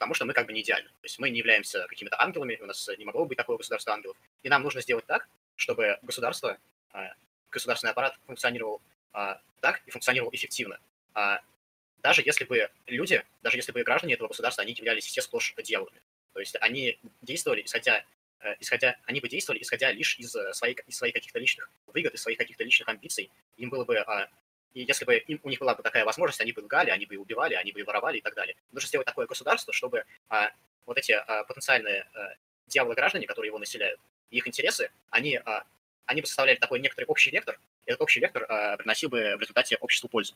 потому 0.00 0.14
что 0.14 0.24
мы 0.24 0.32
как 0.32 0.46
бы 0.46 0.54
не 0.54 0.62
идеальны. 0.62 0.88
То 0.88 1.04
есть 1.04 1.18
мы 1.18 1.28
не 1.28 1.38
являемся 1.38 1.86
какими-то 1.86 2.20
ангелами, 2.20 2.58
у 2.62 2.66
нас 2.66 2.88
не 2.96 3.04
могло 3.04 3.26
быть 3.26 3.36
такого 3.36 3.58
государства 3.58 3.92
ангелов. 3.92 4.16
И 4.42 4.48
нам 4.48 4.62
нужно 4.62 4.80
сделать 4.80 5.04
так, 5.04 5.28
чтобы 5.56 5.98
государство, 6.00 6.56
а, 6.92 7.12
государственный 7.50 7.90
аппарат 7.90 8.18
функционировал 8.26 8.80
а, 9.12 9.40
так 9.60 9.82
и 9.86 9.90
функционировал 9.90 10.30
эффективно. 10.32 10.80
А, 11.12 11.40
даже 11.98 12.22
если 12.24 12.44
бы 12.44 12.70
люди, 12.86 13.22
даже 13.42 13.58
если 13.58 13.72
бы 13.72 13.82
граждане 13.82 14.14
этого 14.14 14.28
государства, 14.28 14.62
они 14.62 14.72
являлись 14.72 15.04
все 15.04 15.20
сплошь 15.20 15.54
дьяволами. 15.62 16.00
То 16.32 16.40
есть 16.40 16.56
они 16.60 16.98
действовали, 17.20 17.62
исходя, 17.62 17.98
э, 17.98 18.04
исходя, 18.60 18.96
они 19.04 19.20
бы 19.20 19.28
действовали, 19.28 19.62
исходя 19.62 19.92
лишь 19.92 20.18
из 20.18 20.34
э, 20.34 20.52
своих, 20.52 20.78
из 20.86 20.96
своих 20.96 21.14
каких-то 21.14 21.38
личных 21.38 21.70
выгод, 21.86 22.14
из 22.14 22.22
своих 22.22 22.38
каких-то 22.38 22.64
личных 22.64 22.88
амбиций. 22.88 23.30
Им 23.56 23.70
было 23.70 23.84
бы, 23.84 24.04
и 24.74 24.82
если 24.82 25.04
бы 25.04 25.16
им, 25.16 25.40
у 25.42 25.48
них 25.48 25.58
была 25.58 25.74
бы 25.74 25.82
такая 25.82 26.04
возможность, 26.04 26.40
они 26.40 26.52
бы 26.52 26.60
лгали, 26.60 26.90
они 26.90 27.06
бы 27.06 27.16
убивали, 27.16 27.54
они 27.54 27.72
бы 27.72 27.82
воровали 27.84 28.18
и 28.18 28.20
так 28.20 28.34
далее. 28.34 28.56
Нужно 28.72 28.88
сделать 28.88 29.06
такое 29.06 29.26
государство, 29.26 29.72
чтобы 29.72 30.04
вот 30.86 30.96
эти 30.96 31.16
потенциальные 31.46 32.06
э, 32.14 32.18
дьяволы-граждане, 32.70 33.26
которые 33.26 33.48
его 33.48 33.58
населяют, 33.58 34.00
их 34.30 34.46
интересы, 34.46 34.90
они, 35.10 35.36
а, 35.36 35.64
они 36.06 36.20
бы 36.20 36.26
составляли 36.26 36.56
такой 36.56 36.80
некоторый 36.80 37.04
общий 37.04 37.30
вектор, 37.30 37.58
и 37.84 37.90
этот 37.90 38.02
общий 38.02 38.20
вектор 38.20 38.46
а, 38.48 38.76
приносил 38.76 39.10
бы 39.10 39.36
в 39.36 39.40
результате 39.40 39.76
обществу 39.76 40.08
пользу. 40.08 40.34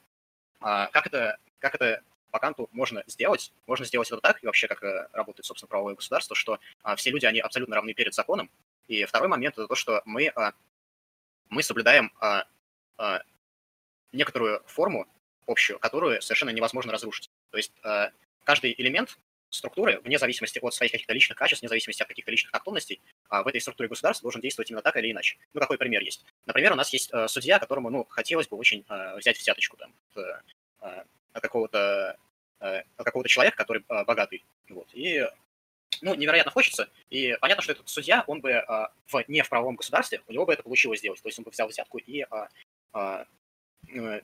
А, 0.61 0.89
как 0.89 1.07
это, 1.07 1.39
как 1.59 1.75
это 1.77 2.03
по 2.35 2.41
Канту 2.41 2.69
можно 2.73 3.05
сделать? 3.07 3.53
Можно 3.69 3.87
сделать 3.87 4.11
это 4.11 4.21
так, 4.21 4.43
и 4.43 4.47
вообще 4.47 4.67
как 4.67 4.83
э, 4.83 5.09
работает, 5.13 5.47
собственно, 5.47 5.69
правовое 5.69 5.95
государство, 5.95 6.35
что 6.35 6.59
все 6.97 7.11
люди, 7.11 7.27
они 7.27 7.39
абсолютно 7.39 7.77
равны 7.77 7.95
перед 7.95 8.13
законом. 8.13 8.51
И 8.89 9.05
второй 9.05 9.29
момент– 9.29 9.55
это 9.57 9.69
то, 9.69 9.77
что 9.77 10.03
мы, 10.05 10.33
мы 11.49 11.63
соблюдаем 11.63 12.13
некоторую 14.11 14.65
форму 14.67 15.07
общую, 15.47 15.79
которую 15.79 16.21
совершенно 16.23 16.51
невозможно 16.51 16.91
разрушить. 16.93 17.31
То 17.51 17.57
есть 17.57 17.73
каждый 18.43 18.75
элемент 18.77 19.17
структуры, 19.49 20.01
вне 20.01 20.19
зависимости 20.19 20.59
от 20.61 20.75
своих 20.75 20.91
каких-то 20.91 21.15
личных 21.15 21.39
качеств, 21.39 21.63
вне 21.63 21.69
зависимости 21.69 22.03
от 22.03 22.09
каких-то 22.09 22.33
личных 22.33 22.53
наклонностей, 22.53 23.01
а 23.29 23.45
в 23.45 23.47
этой 23.47 23.61
структуре 23.61 23.89
государства 23.89 24.25
должен 24.25 24.41
действовать 24.41 24.71
именно 24.71 24.83
так 24.83 24.97
или 24.97 25.13
иначе. 25.13 25.39
Ну, 25.53 25.61
какой 25.61 25.79
пример 25.79 26.03
есть? 26.03 26.25
Например, 26.47 26.73
у 26.73 26.77
нас 26.77 26.93
есть 26.93 27.11
э, 27.13 27.29
судья, 27.29 27.61
которому, 27.61 27.91
ну, 27.91 28.05
хотелось 28.09 28.49
бы 28.49 28.57
очень 28.57 28.85
э, 28.89 29.17
взять 29.19 29.39
взяточку 29.39 29.77
там 29.77 29.95
от, 31.35 31.39
от 31.39 31.43
какого-то 31.43 32.17
э, 32.61 32.83
от 32.97 33.05
какого-то 33.05 33.29
человека, 33.29 33.57
который 33.57 33.85
э, 33.89 34.05
богатый. 34.05 34.45
Вот. 34.69 34.89
И 34.93 35.29
ну, 36.01 36.15
невероятно 36.15 36.51
хочется. 36.51 36.89
И 37.11 37.37
понятно, 37.41 37.63
что 37.63 37.73
этот 37.73 37.89
судья, 37.89 38.25
он 38.27 38.41
бы 38.41 38.51
э, 38.51 38.63
в, 39.07 39.25
не 39.29 39.43
в 39.43 39.49
правовом 39.49 39.77
государстве, 39.77 40.23
у 40.27 40.33
него 40.33 40.47
бы 40.47 40.53
это 40.53 40.63
получилось 40.63 41.01
сделать. 41.01 41.21
То 41.21 41.29
есть 41.29 41.39
он 41.39 41.45
бы 41.45 41.51
взял 41.51 41.69
взятку 41.69 41.99
и, 41.99 42.25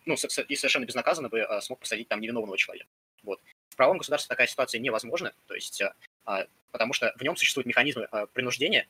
ну, 0.07 0.15
и 0.49 0.57
совершенно 0.57 0.87
безнаказанно 0.87 1.29
бы 1.29 1.47
смог 1.61 1.81
посадить 1.81 2.09
там 2.09 2.21
невиновного 2.21 2.57
человека. 2.57 2.89
Вот 3.23 3.41
правом 3.81 3.97
государстве 3.97 4.29
такая 4.29 4.47
ситуация 4.47 4.79
невозможна, 4.79 5.33
то 5.47 5.55
есть, 5.55 5.81
а, 5.81 5.95
а, 6.27 6.47
потому 6.71 6.93
что 6.93 7.15
в 7.17 7.23
нем 7.23 7.35
существуют 7.35 7.67
механизмы 7.67 8.07
а, 8.11 8.27
принуждения, 8.27 8.87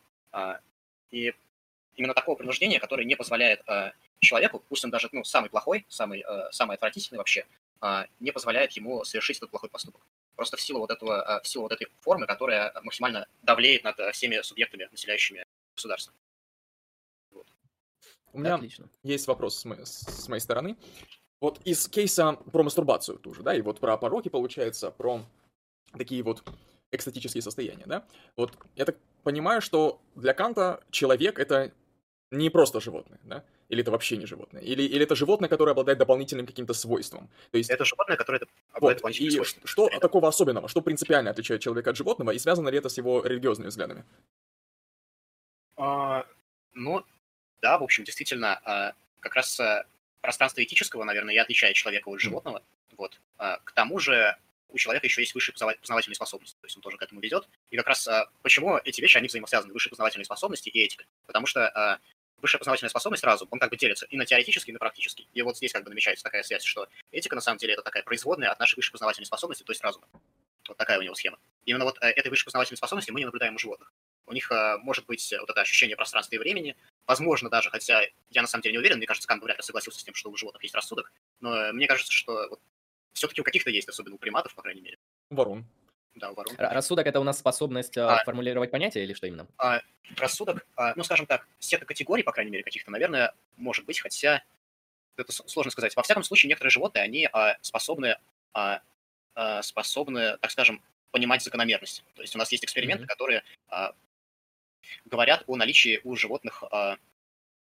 и 1.13 1.33
именно 1.95 2.13
такого 2.13 2.35
принуждения, 2.35 2.81
которое 2.81 3.05
не 3.05 3.15
позволяет 3.15 3.63
человеку, 4.19 4.65
пусть 4.69 4.85
он 4.85 4.91
даже 4.91 5.09
ну, 5.13 5.23
самый 5.23 5.49
плохой, 5.49 5.87
самый, 5.89 6.25
самый 6.51 6.75
отвратительный 6.75 7.19
вообще, 7.19 7.47
не 8.19 8.33
позволяет 8.33 8.73
ему 8.73 9.05
совершить 9.05 9.39
этот 9.39 9.51
плохой 9.51 9.71
поступок. 9.71 10.03
Просто 10.37 10.57
в 10.57 10.61
силу 10.61 10.81
вот, 10.81 10.91
этого, 10.91 11.41
в 11.43 11.49
силу 11.49 11.65
вот 11.65 11.73
этой 11.73 11.89
формы, 12.01 12.27
которая 12.27 12.73
максимально 12.83 13.27
давлеет 13.43 13.85
над 13.85 13.97
всеми 14.15 14.41
субъектами, 14.43 14.89
населяющими 14.91 15.45
государство. 15.75 16.13
Вот. 17.31 17.47
У 18.33 18.39
меня 18.39 18.55
Отлично. 18.55 18.89
есть 19.03 19.27
вопрос 19.27 19.59
с, 19.59 19.65
мо- 19.65 19.85
с 19.85 20.29
моей 20.29 20.41
стороны. 20.41 20.77
Вот 21.41 21.61
из 21.65 21.89
кейса 21.89 22.35
про 22.53 22.63
мастурбацию 22.63 23.19
тоже, 23.19 23.43
да, 23.43 23.55
и 23.55 23.63
вот 23.63 23.81
про 23.81 23.97
пороки, 23.97 24.29
получается, 24.29 24.91
про 24.91 25.25
такие 25.97 26.23
вот 26.23 26.45
экстатические 26.93 27.43
состояния, 27.43 27.85
да. 27.87 28.07
Вот 28.37 28.57
я 28.77 28.85
так 28.85 28.97
понимаю, 29.23 29.63
что 29.63 30.01
для 30.15 30.35
Канта 30.35 30.83
человек— 30.91 31.39
это 31.41 31.73
не 32.31 32.51
просто 32.51 32.81
животное, 32.81 33.21
да? 33.25 33.45
Или 33.71 33.83
это 33.83 33.93
вообще 33.93 34.17
не 34.17 34.27
животное? 34.27 34.61
Или, 34.63 34.83
или 34.83 35.05
это 35.05 35.15
животное, 35.15 35.49
которое 35.49 35.71
обладает 35.71 35.97
дополнительным 35.97 36.45
каким-то 36.45 36.75
свойством? 36.75 37.31
То 37.53 37.59
есть... 37.59 37.71
Это 37.71 37.85
животное, 37.85 38.17
которое 38.17 38.41
обладает 38.73 39.01
вот, 39.01 39.13
и 39.13 39.31
свойством. 39.31 39.65
Что 39.65 39.87
это... 39.87 40.01
такого 40.01 40.29
особенного? 40.29 40.69
Что 40.69 40.83
принципиально 40.83 41.31
отличает 41.31 41.63
человека 41.63 41.91
от 41.91 41.97
животного? 41.97 42.33
И 42.33 42.39
связано 42.41 42.69
ли 42.69 42.79
это 42.79 42.89
с 42.89 42.99
его 42.99 43.25
религиозными 43.25 43.69
взглядами? 43.69 44.05
А, 45.77 46.27
ну, 46.73 47.05
да, 47.63 47.79
в 47.79 47.85
общем, 47.85 48.03
действительно, 48.03 48.61
а, 48.65 48.93
как 49.21 49.37
раз 49.37 49.61
а, 49.61 49.87
пространство 50.21 50.65
этического, 50.65 51.05
наверное, 51.05 51.35
и 51.35 51.39
отличает 51.39 51.77
человека 51.77 52.09
от 52.09 52.21
животного. 52.21 52.65
Вот. 52.97 53.21
А, 53.39 53.59
к 53.59 53.71
тому 53.71 54.01
же 54.01 54.37
у 54.71 54.79
человека 54.79 55.07
еще 55.07 55.23
есть 55.23 55.35
высшие 55.37 55.55
познавательные 55.55 56.17
способности, 56.17 56.57
то 56.61 56.67
есть 56.67 56.77
он 56.77 56.83
тоже 56.83 56.97
к 56.97 57.03
этому 57.03 57.21
ведет. 57.21 57.49
И 57.71 57.77
как 57.77 57.87
раз 57.87 58.09
почему 58.43 58.79
эти 58.79 59.01
вещи, 59.01 59.17
они 59.17 59.29
взаимосвязаны, 59.29 59.73
высшие 59.73 59.91
познавательные 59.91 60.25
способности 60.25 60.69
и 60.69 60.79
этика. 60.81 61.05
Потому 61.27 61.47
что 61.47 62.01
высшая 62.41 62.59
познавательная 62.59 62.91
способность, 62.91 63.25
разум, 63.25 63.49
он 63.51 63.59
как 63.59 63.71
бы 63.71 63.77
делится 63.77 64.07
и 64.07 64.17
на 64.17 64.27
теоретический, 64.27 64.71
и 64.71 64.73
на 64.73 64.79
практический. 64.79 65.29
И 65.33 65.43
вот 65.43 65.57
здесь 65.57 65.73
как 65.73 65.85
бы 65.85 65.91
намечается 65.91 66.25
такая 66.25 66.43
связь, 66.43 66.65
что 66.65 66.89
этика 67.11 67.35
на 67.35 67.41
самом 67.41 67.59
деле 67.59 67.75
это 67.75 67.83
такая 67.83 68.03
производная 68.03 68.51
от 68.51 68.59
нашей 68.59 68.77
высшей 68.77 68.93
познавательной 68.93 69.27
способности, 69.27 69.63
то 69.63 69.73
есть 69.73 69.83
разума. 69.83 70.07
Вот 70.69 70.77
такая 70.77 70.99
у 70.99 71.03
него 71.03 71.15
схема. 71.15 71.39
Именно 71.65 71.85
вот 71.85 71.99
этой 72.01 72.29
высшей 72.29 72.45
познавательной 72.45 72.77
способности 72.77 73.11
мы 73.11 73.21
не 73.21 73.27
наблюдаем 73.27 73.55
у 73.55 73.59
животных. 73.59 73.93
У 74.27 74.33
них 74.33 74.51
может 74.83 75.07
быть 75.07 75.35
вот 75.41 75.51
это 75.51 75.61
ощущение 75.61 75.97
пространства 75.97 76.37
и 76.37 76.39
времени, 76.39 76.77
Возможно 77.11 77.51
даже, 77.51 77.71
хотя 77.71 78.03
я 78.31 78.43
на 78.43 78.47
самом 78.47 78.63
деле 78.63 78.75
не 78.75 78.79
уверен, 78.79 78.99
мне 78.99 79.07
кажется, 79.07 79.27
Кант 79.27 79.43
вряд 79.43 79.57
ли 79.57 79.65
согласился 79.65 79.99
с 79.99 80.05
тем, 80.05 80.15
что 80.15 80.31
у 80.31 80.37
животных 80.37 80.63
есть 80.63 80.77
рассудок, 80.77 81.13
но 81.41 81.73
мне 81.73 81.89
кажется, 81.89 82.13
что 82.13 82.47
вот 82.49 82.61
все-таки 83.15 83.41
у 83.41 83.45
каких-то 83.45 83.69
есть, 83.71 83.89
особенно 83.89 84.15
у 84.15 84.19
приматов, 84.19 84.55
по 84.55 84.63
крайней 84.63 84.81
мере. 84.81 84.97
Ворон. 85.29 85.67
Да, 86.15 86.31
у 86.31 86.35
ворон. 86.35 86.55
Рассудок 86.59 87.07
это 87.07 87.21
у 87.21 87.25
нас 87.25 87.39
способность 87.39 87.97
а, 87.97 88.23
формулировать 88.25 88.71
понятия 88.71 89.05
или 89.05 89.15
что 89.15 89.27
именно? 89.27 89.47
А, 89.59 89.81
рассудок, 90.17 90.67
а, 90.77 90.93
ну, 90.97 91.05
скажем 91.05 91.27
так, 91.27 91.47
сета 91.59 91.87
категорий, 91.87 92.23
по 92.23 92.33
крайней 92.33 92.51
мере, 92.51 92.65
каких-то, 92.65 92.91
наверное, 92.91 93.33
может 93.57 93.85
быть, 93.85 94.01
хотя 94.01 94.43
это 95.17 95.33
сложно 95.33 95.71
сказать. 95.71 95.95
Во 95.97 96.03
всяком 96.03 96.23
случае, 96.23 96.49
некоторые 96.49 96.71
животные, 96.71 97.05
они 97.05 97.29
а, 97.33 97.57
способны, 97.61 98.19
а, 98.53 98.81
а, 99.35 99.63
способны, 99.63 100.37
так 100.39 100.51
скажем, 100.51 100.83
понимать 101.11 101.43
закономерности. 101.43 102.03
То 102.15 102.23
есть 102.23 102.35
у 102.35 102.39
нас 102.39 102.51
есть 102.53 102.65
эксперименты, 102.65 103.05
mm-hmm. 103.05 103.09
которые 103.09 103.43
а, 103.69 103.95
говорят 105.05 105.45
о 105.47 105.57
наличии 105.57 106.01
у 106.05 106.17
животных 106.17 106.63
а, 106.71 106.97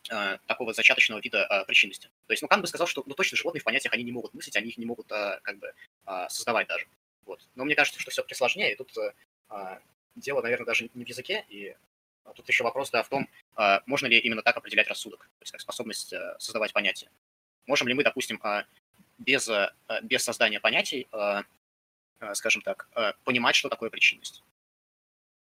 а, 0.10 0.38
такого 0.48 0.74
зачаточного 0.74 1.19
вида 1.19 1.45
а, 1.45 1.65
причинности. 1.65 2.10
То 2.28 2.34
есть, 2.34 2.41
ну, 2.41 2.48
Кант 2.48 2.61
бы 2.61 2.68
сказал, 2.68 2.88
что 2.88 3.03
ну, 3.06 3.14
точно 3.14 3.38
животные 3.38 3.61
в 3.61 3.64
понятиях 3.64 3.94
они 3.94 4.03
не 4.03 4.11
могут 4.11 4.34
мыслить, 4.34 4.56
они 4.56 4.69
их 4.69 4.78
не 4.78 4.86
могут 4.86 5.11
а, 5.11 5.40
как 5.44 5.60
бы 5.60 5.74
а, 6.06 6.30
создавать 6.30 6.68
даже. 6.68 6.86
Вот. 7.27 7.41
Но 7.55 7.65
мне 7.65 7.75
кажется, 7.75 7.99
что 7.99 8.09
все-таки 8.09 8.33
сложнее, 8.33 8.73
и 8.73 8.75
тут 8.75 8.91
а, 9.49 9.79
дело, 10.15 10.41
наверное, 10.41 10.65
даже 10.65 10.89
не 10.93 11.03
в 11.03 11.07
языке, 11.07 11.45
и 11.49 11.75
а, 12.23 12.33
тут 12.33 12.47
еще 12.47 12.63
вопрос 12.63 12.89
да, 12.89 13.03
в 13.03 13.09
том, 13.09 13.27
а, 13.55 13.83
можно 13.85 14.07
ли 14.07 14.17
именно 14.17 14.41
так 14.41 14.55
определять 14.57 14.87
рассудок, 14.87 15.29
то 15.37 15.43
есть 15.43 15.51
как 15.51 15.61
способность 15.61 16.13
а, 16.13 16.37
создавать 16.39 16.73
понятия. 16.73 17.11
Можем 17.65 17.89
ли 17.89 17.93
мы, 17.93 18.03
допустим, 18.03 18.39
а, 18.43 18.65
без, 19.17 19.47
а, 19.49 19.73
без 20.01 20.23
создания 20.23 20.61
понятий, 20.61 21.07
а, 21.11 21.43
а, 22.19 22.33
скажем 22.33 22.61
так, 22.61 22.87
а, 22.93 23.13
понимать, 23.25 23.55
что 23.55 23.67
такое 23.67 23.89
причинность? 23.89 24.43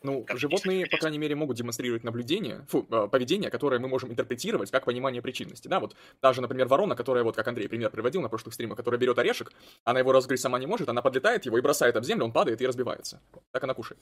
Ну, 0.03 0.23
Как 0.23 0.37
животные, 0.37 0.85
по 0.85 0.97
крайней 0.97 1.17
мере, 1.17 1.35
могут 1.35 1.57
демонстрировать 1.57 2.03
наблюдение, 2.03 2.65
фу, 2.69 2.85
э, 2.89 3.07
поведение, 3.11 3.49
которое 3.49 3.79
мы 3.79 3.87
можем 3.87 4.11
интерпретировать 4.11 4.69
как 4.69 4.85
понимание 4.85 5.23
причинности, 5.23 5.67
да, 5.67 5.79
вот 5.79 5.95
та 6.19 6.33
же, 6.33 6.41
например, 6.41 6.67
ворона, 6.67 6.95
которая, 6.95 7.23
вот 7.23 7.35
как 7.35 7.47
Андрей 7.47 7.67
пример 7.67 7.89
приводил 7.89 8.21
на 8.21 8.29
прошлых 8.29 8.53
стримах, 8.53 8.77
которая 8.77 8.99
берет 8.99 9.17
орешек, 9.17 9.51
она 9.83 9.99
его 9.99 10.11
разгрызть 10.11 10.43
сама 10.43 10.59
не 10.59 10.67
может, 10.67 10.87
она 10.89 11.01
подлетает 11.01 11.45
его 11.45 11.57
и 11.57 11.61
бросает 11.61 11.95
об 11.95 12.03
землю, 12.03 12.25
он 12.25 12.31
падает 12.31 12.61
и 12.61 12.67
разбивается. 12.67 13.19
Так 13.51 13.63
она 13.63 13.73
кушает. 13.73 13.99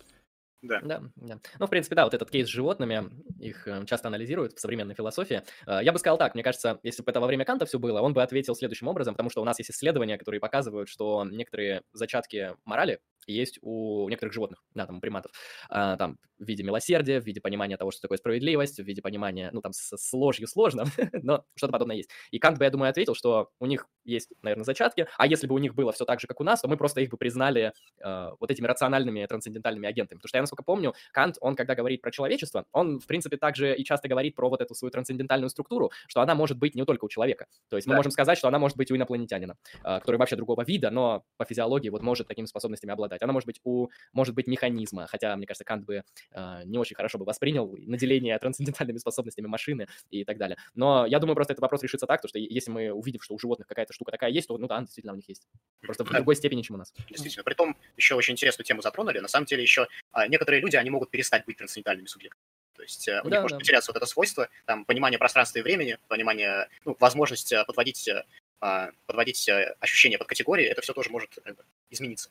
Да. 0.61 0.80
Да, 0.84 1.03
да. 1.15 1.40
Ну, 1.60 1.68
в 1.68 1.69
принципе, 1.69 1.95
да, 1.95 2.06
вот 2.06 2.14
этот 2.15 2.32
кейс 2.32 2.48
с 2.48 2.49
животными, 2.49 3.03
их 3.40 3.68
э, 3.68 3.86
часто 3.86 4.07
анализируют 4.07 4.53
в 4.53 4.60
современной 4.60 4.95
философии. 4.95 5.44
Э, 5.68 5.80
Я 5.84 5.91
бы 5.91 5.99
сказал 5.99 6.18
так, 6.18 6.34
мне 6.34 6.44
кажется, 6.44 6.80
если 6.82 7.03
бы 7.03 7.11
это 7.11 7.19
во 7.19 7.27
время 7.27 7.45
Канта 7.45 7.65
все 7.68 7.77
было, 7.77 8.02
он 8.02 8.14
бы 8.14 8.23
ответил 8.23 8.56
следующим 8.56 8.88
образом, 8.88 9.14
потому 9.14 9.30
что 9.30 9.41
у 9.41 9.45
нас 9.45 9.60
есть 9.60 9.69
исследования, 9.69 10.18
которые 10.18 10.40
показывают, 10.41 10.90
что 10.90 11.23
некоторые 11.30 11.84
зачатки 11.94 12.53
морали 12.65 12.99
есть 13.27 13.57
у 13.61 14.07
некоторых 14.10 14.34
животных, 14.34 14.64
да, 14.76 14.86
там, 14.86 14.98
у 14.98 14.99
приматов, 15.02 15.32
а, 15.69 15.98
там, 15.98 16.18
в 16.38 16.45
виде 16.45 16.64
милосердия, 16.64 17.19
в 17.19 17.26
виде 17.26 17.41
понимания 17.41 17.76
того, 17.77 17.90
что 17.91 18.02
такое 18.02 18.18
справедливость, 18.18 18.80
в 18.80 18.84
виде 18.84 19.02
понимания, 19.02 19.49
ну, 19.52 19.61
там, 19.61 19.73
с, 19.73 19.95
с 19.98 20.14
ложью 20.14 20.48
сложно, 20.48 20.86
но 21.23 21.44
что-то 21.56 21.72
подобное 21.73 21.95
есть. 21.95 22.10
И 22.32 22.40
Кант 22.40 22.57
бы, 22.60 22.65
я 22.65 22.69
думаю, 22.69 22.90
ответил, 22.90 23.15
что 23.15 23.49
у 23.60 23.65
них 23.65 23.88
есть, 24.03 24.30
наверное, 24.44 24.64
зачатки, 24.65 25.07
а 25.18 25.27
если 25.27 25.48
бы 25.48 25.56
у 25.56 25.57
них 25.60 25.73
было 25.76 25.91
все 25.91 26.06
так 26.06 26.19
же, 26.19 26.27
как 26.27 26.40
у 26.40 26.44
нас, 26.44 26.61
то 26.61 26.68
мы 26.68 26.77
просто 26.77 27.02
их 27.02 27.10
бы 27.10 27.18
признали 27.18 27.73
э, 28.03 28.30
вот 28.40 28.52
этими 28.52 28.68
рациональными 28.68 29.26
трансцендентальными 29.26 29.88
агентами. 29.88 30.18
Потому 30.19 30.27
что 30.30 30.38
я, 30.38 30.44
насколько 30.45 30.63
помню, 30.63 30.93
Кант, 31.11 31.38
он, 31.41 31.55
когда 31.55 31.76
говорит 31.76 32.01
про 32.01 32.11
человечество, 32.11 32.65
он, 32.72 32.99
в 32.99 33.07
принципе, 33.07 33.38
также 33.38 33.76
и 33.76 33.84
часто 33.84 34.07
говорит 34.07 34.35
про 34.35 34.49
вот 34.49 34.61
эту 34.61 34.73
свою 34.76 34.91
трансцендентальную 34.91 35.49
структуру, 35.49 35.91
что 36.07 36.22
она 36.22 36.35
может 36.35 36.57
быть 36.57 36.76
не 36.76 36.85
только 36.85 37.05
у 37.05 37.09
человека. 37.09 37.47
То 37.69 37.76
есть 37.76 37.88
мы 37.88 37.93
Да. 37.93 37.97
можем 37.97 38.11
сказать, 38.11 38.38
что 38.38 38.47
она 38.47 38.59
может 38.59 38.77
быть 38.77 38.91
у 38.91 38.95
инопланетянина, 38.95 39.57
э, 39.84 39.99
который 39.99 40.17
вообще 40.17 40.35
другого 40.35 40.63
вида, 40.63 40.89
но 40.91 41.23
по 41.38 41.45
физиологии 41.45 41.89
вот 41.89 42.01
может 42.01 42.27
такими 42.27 42.45
способностями 42.45 42.93
обладать. 42.93 43.22
Она 43.22 43.34
может 43.34 43.47
быть 43.47 43.59
у, 43.63 43.89
может 44.13 44.35
быть, 44.35 44.47
механизма, 44.47 45.07
хотя, 45.07 45.35
мне 45.35 45.45
кажется, 45.47 45.63
Кант 45.65 45.85
бы 45.85 46.03
э, 46.31 46.61
не 46.65 46.77
очень 46.77 46.95
хорошо 46.95 47.17
бы 47.17 47.26
воспринял 47.26 47.76
наделение 47.77 48.38
трансцендентальными 48.85 48.97
способностями 48.97 49.47
машины 49.47 49.88
и 50.09 50.23
так 50.23 50.38
далее. 50.38 50.57
Но 50.76 51.05
я 51.05 51.19
думаю, 51.19 51.35
просто 51.35 51.53
этот 51.53 51.61
вопрос 51.61 51.84
решится 51.84 52.07
так, 52.07 52.22
то, 52.22 52.27
что 52.27 52.39
если 52.39 52.72
мы 52.72 52.91
увидим, 52.91 53.22
что 53.22 53.34
у 53.34 53.39
животных 53.39 53.67
какая-то 53.67 53.93
штука 53.93 54.11
такая 54.11 54.31
есть, 54.31 54.47
то, 54.47 54.57
ну 54.57 54.67
да, 54.67 54.80
действительно 54.80 55.13
у 55.13 55.15
них 55.15 55.27
есть. 55.30 55.47
Просто 55.81 56.03
в 56.03 56.09
другой 56.09 56.35
степени, 56.35 56.61
чем 56.61 56.76
у 56.76 56.80
нас. 56.80 56.93
Действительно. 57.09 57.43
Притом, 57.43 57.77
еще 57.97 58.15
очень 58.15 58.34
интересную 58.34 58.65
тему 58.65 58.81
затронули. 58.81 59.19
На 59.19 59.27
самом 59.27 59.45
деле, 59.45 59.61
еще 59.61 59.88
а, 60.11 60.27
некоторые 60.35 60.61
люди, 60.61 60.75
они 60.75 60.89
могут 60.89 61.09
перестать 61.11 61.45
быть 61.45 61.57
трансцендентальными 61.57 62.07
субъектами. 62.07 62.41
То 62.75 62.81
есть 62.83 63.07
э, 63.07 63.21
у 63.23 63.29
Да, 63.29 63.37
них 63.37 63.41
может 63.41 63.55
да. 63.55 63.59
потеряться 63.59 63.91
вот 63.91 63.97
это 63.97 64.05
свойство, 64.05 64.49
там, 64.65 64.85
понимание 64.85 65.17
пространства 65.17 65.59
и 65.59 65.61
времени, 65.61 65.97
понимание, 66.07 66.67
ну, 66.85 66.95
возможность 66.99 67.51
э, 67.53 67.63
подводить, 67.65 68.07
э, 68.07 68.23
а, 68.59 68.89
подводить 69.05 69.49
ощущения 69.79 70.17
под 70.17 70.27
категории, 70.27 70.65
это 70.65 70.81
все 70.81 70.93
тоже 70.93 71.09
может 71.09 71.29
как 71.43 71.55
бы, 71.55 71.63
измениться. 71.89 72.29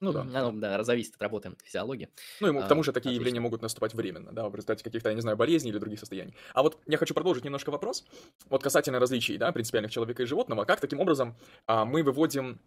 Ну 0.00 0.12
да. 0.12 0.22
Оно, 0.22 0.50
да, 0.52 0.82
зависит 0.82 1.14
от 1.14 1.22
работы 1.22 1.52
физиологии. 1.64 2.08
Ну 2.40 2.48
и 2.48 2.60
к 2.60 2.64
А, 2.64 2.68
тому 2.68 2.82
же 2.82 2.92
такие 2.92 3.10
отлично. 3.10 3.20
явления 3.20 3.40
могут 3.40 3.62
наступать 3.62 3.94
временно, 3.94 4.32
да, 4.32 4.48
в 4.48 4.54
результате 4.54 4.82
каких-то, 4.82 5.10
я 5.10 5.14
не 5.14 5.20
знаю, 5.20 5.36
болезней 5.36 5.70
или 5.70 5.78
других 5.78 6.00
состояний. 6.00 6.34
А 6.54 6.62
вот 6.62 6.80
я 6.86 6.98
хочу 6.98 7.14
продолжить 7.14 7.44
немножко 7.44 7.70
вопрос, 7.70 8.04
вот 8.48 8.62
касательно 8.64 8.98
различий, 8.98 9.36
да, 9.38 9.52
принципиальных 9.52 9.92
человека 9.92 10.22
и 10.22 10.26
животного, 10.26 10.64
как 10.64 10.80
таким 10.80 10.98
образом 11.00 11.36
а, 11.66 11.84
мы 11.84 12.02
выводим 12.02 12.58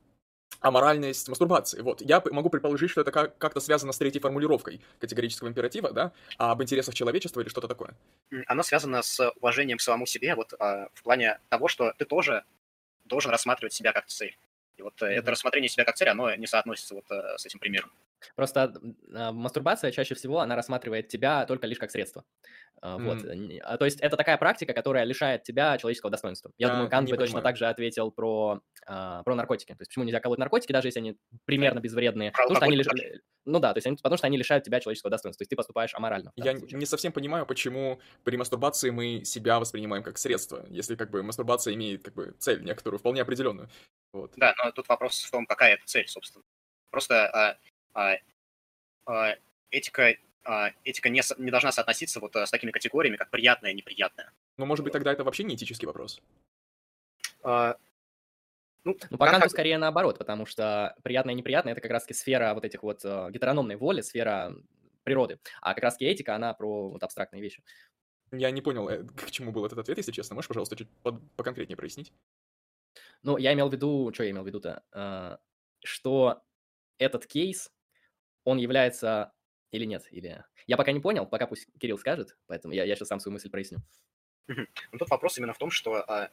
аморальность 0.59 1.29
мастурбации. 1.29 1.81
Вот, 1.81 2.01
я 2.01 2.21
могу 2.31 2.49
предположить, 2.49 2.89
что 2.89 3.01
это 3.01 3.11
как- 3.11 3.37
как-то 3.37 3.59
связано 3.59 3.91
с 3.91 3.97
третьей 3.97 4.21
формулировкой 4.21 4.81
категорического 4.99 5.47
императива, 5.47 5.91
да, 5.91 6.11
а 6.37 6.51
об 6.51 6.61
интересах 6.63 6.95
человечества 6.95 7.41
или 7.41 7.49
что-то 7.49 7.67
такое. 7.67 7.95
Оно 8.47 8.63
связано 8.63 9.01
с 9.01 9.31
уважением 9.39 9.77
к 9.77 9.81
самому 9.81 10.05
себе, 10.05 10.35
вот 10.35 10.53
а, 10.59 10.89
в 10.93 11.03
плане 11.03 11.39
того, 11.49 11.67
что 11.67 11.93
ты 11.97 12.05
тоже 12.05 12.43
должен 13.05 13.31
рассматривать 13.31 13.73
себя 13.73 13.91
как 13.91 14.07
цель. 14.07 14.37
И 14.77 14.81
вот 14.81 15.01
э, 15.01 15.05
это 15.05 15.31
рассмотрение 15.31 15.69
себя 15.69 15.85
как 15.85 15.95
цель, 15.95 16.09
оно 16.09 16.33
не 16.35 16.47
соотносится 16.47 16.95
вот 16.95 17.05
э, 17.09 17.37
с 17.37 17.45
этим 17.45 17.59
примером. 17.59 17.91
Просто 18.35 18.73
а, 19.13 19.31
мастурбация 19.31 19.91
чаще 19.91 20.15
всего, 20.15 20.39
она 20.39 20.55
рассматривает 20.55 21.07
тебя 21.07 21.45
только 21.45 21.67
лишь 21.67 21.77
как 21.77 21.91
средство. 21.91 22.23
А, 22.81 22.97
Вот. 22.97 23.19
А, 23.63 23.77
То 23.77 23.85
есть 23.85 23.99
это 24.01 24.17
такая 24.17 24.37
практика, 24.37 24.73
которая 24.73 25.03
лишает 25.03 25.43
тебя 25.43 25.77
человеческого 25.77 26.11
достоинства. 26.11 26.51
Я 26.57 26.67
Я 26.67 26.73
думаю, 26.73 26.89
Кант 26.89 27.09
бы 27.09 27.17
точно 27.17 27.25
понимаю. 27.35 27.43
так 27.43 27.57
же 27.57 27.67
ответил 27.67 28.11
про, 28.11 28.61
а, 28.87 29.23
про 29.23 29.35
наркотики. 29.35 29.73
То 29.73 29.81
есть 29.81 29.89
почему 29.89 30.05
нельзя 30.05 30.19
колоть 30.19 30.39
наркотики, 30.39 30.71
даже 30.71 30.87
если 30.87 30.99
они 30.99 31.17
примерно 31.45 31.79
безвредные? 31.79 32.31
Про 32.31 32.43
Потому 32.43 32.55
что 32.55 32.65
они 32.65 32.77
лиш- 32.77 33.21
Ну 33.45 33.59
да, 33.59 33.73
то 33.73 33.77
есть 33.77 33.85
они, 33.87 33.97
потому 33.97 34.17
что 34.17 34.25
они 34.27 34.37
лишают 34.37 34.63
тебя 34.63 34.79
человеческого 34.79 35.11
достоинства. 35.11 35.39
То 35.39 35.43
есть 35.43 35.49
ты 35.51 35.55
поступаешь 35.55 35.93
аморально. 35.93 36.31
Я 36.35 36.57
случае. 36.57 36.79
не 36.79 36.85
совсем 36.87 37.11
понимаю, 37.11 37.45
почему 37.45 37.99
при 38.23 38.37
мастурбации 38.37 38.89
мы 38.89 39.23
себя 39.23 39.59
воспринимаем 39.59 40.03
как 40.03 40.17
средство, 40.17 40.65
если 40.69 40.95
как 40.95 41.11
бы 41.11 41.21
мастурбация 41.21 41.73
имеет 41.75 42.03
как 42.03 42.15
бы 42.15 42.33
цель 42.39 42.63
некоторую, 42.63 42.99
вполне 42.99 43.21
определенную. 43.21 43.69
Вот. 44.13 44.33
Да, 44.37 44.55
но 44.57 44.71
тут 44.71 44.89
вопрос 44.89 45.21
в 45.21 45.29
том, 45.31 45.45
какая 45.45 45.75
это 45.75 45.83
цель, 45.85 46.07
собственно. 46.07 46.43
Просто 46.89 47.27
а, 47.27 47.49
а, 47.49 47.51
а, 47.51 47.57
этика, 49.71 50.15
а, 50.43 50.71
этика 50.83 51.09
не, 51.09 51.21
не 51.37 51.51
должна 51.51 51.71
соотноситься 51.71 52.19
вот 52.19 52.35
а, 52.35 52.45
с 52.45 52.51
такими 52.51 52.71
категориями, 52.71 53.17
как 53.17 53.29
приятное 53.29 53.71
и 53.71 53.75
неприятное. 53.75 54.31
Но 54.57 54.65
может 54.65 54.83
быть 54.83 54.93
тогда 54.93 55.11
это 55.11 55.23
вообще 55.23 55.43
не 55.43 55.55
этический 55.55 55.85
вопрос? 55.87 56.21
А, 57.43 57.77
ну, 58.83 58.95
Ну, 59.09 59.17
по 59.17 59.25
как- 59.25 59.33
Канту 59.35 59.49
скорее 59.49 59.77
наоборот, 59.77 60.17
потому 60.17 60.45
что 60.45 60.95
приятное 61.03 61.33
и 61.33 61.37
неприятное 61.37 61.73
это 61.73 61.81
как 61.81 61.91
раз-таки 61.91 62.13
сфера 62.13 62.53
вот 62.53 62.63
этих 62.65 62.83
вот 62.83 63.03
э, 63.03 63.29
гетерономной 63.31 63.75
воли, 63.75 64.01
сфера 64.01 64.55
природы. 65.03 65.39
А 65.61 65.73
как 65.73 65.83
раз-таки 65.83 66.05
этика, 66.05 66.35
она 66.35 66.53
про 66.53 66.89
вот 66.89 67.03
абстрактные 67.03 67.41
вещи. 67.41 67.63
Я 68.31 68.51
не 68.51 68.61
понял, 68.61 68.87
э, 68.89 69.03
к 69.03 69.31
чему 69.31 69.51
был 69.51 69.65
этот 69.65 69.79
ответ, 69.79 69.97
если 69.97 70.11
честно. 70.11 70.35
Можешь, 70.35 70.47
пожалуйста, 70.47 70.75
чуть 70.75 70.89
под- 71.03 71.21
поконкретнее 71.35 71.77
прояснить? 71.77 72.13
Ну, 73.23 73.37
я 73.37 73.53
имел 73.53 73.69
в 73.69 73.73
виду, 73.73 74.11
что 74.13 74.23
я 74.23 74.31
имел 74.31 74.43
в 74.43 74.47
виду-то, 74.47 74.83
А, 74.91 75.39
что 75.83 76.43
этот 76.97 77.25
кейс, 77.27 77.71
он 78.45 78.57
является 78.57 79.33
или 79.71 79.83
нет, 79.83 80.07
или... 80.11 80.43
Я 80.67 80.77
пока 80.77 80.93
не 80.93 81.01
понял, 81.01 81.25
пока 81.25 81.47
пусть 81.47 81.67
Кирилл 81.79 81.97
скажет, 81.97 82.37
поэтому 82.47 82.73
я, 82.73 82.85
я 82.85 82.95
сейчас 82.95 83.09
сам 83.09 83.19
свою 83.19 83.33
мысль 83.33 83.49
проясню. 83.49 83.79
Ну, 84.47 84.65
тут 84.97 85.09
вопрос 85.09 85.37
именно 85.37 85.53
в 85.53 85.57
том, 85.57 85.69
что 85.69 85.95
а, 85.95 86.31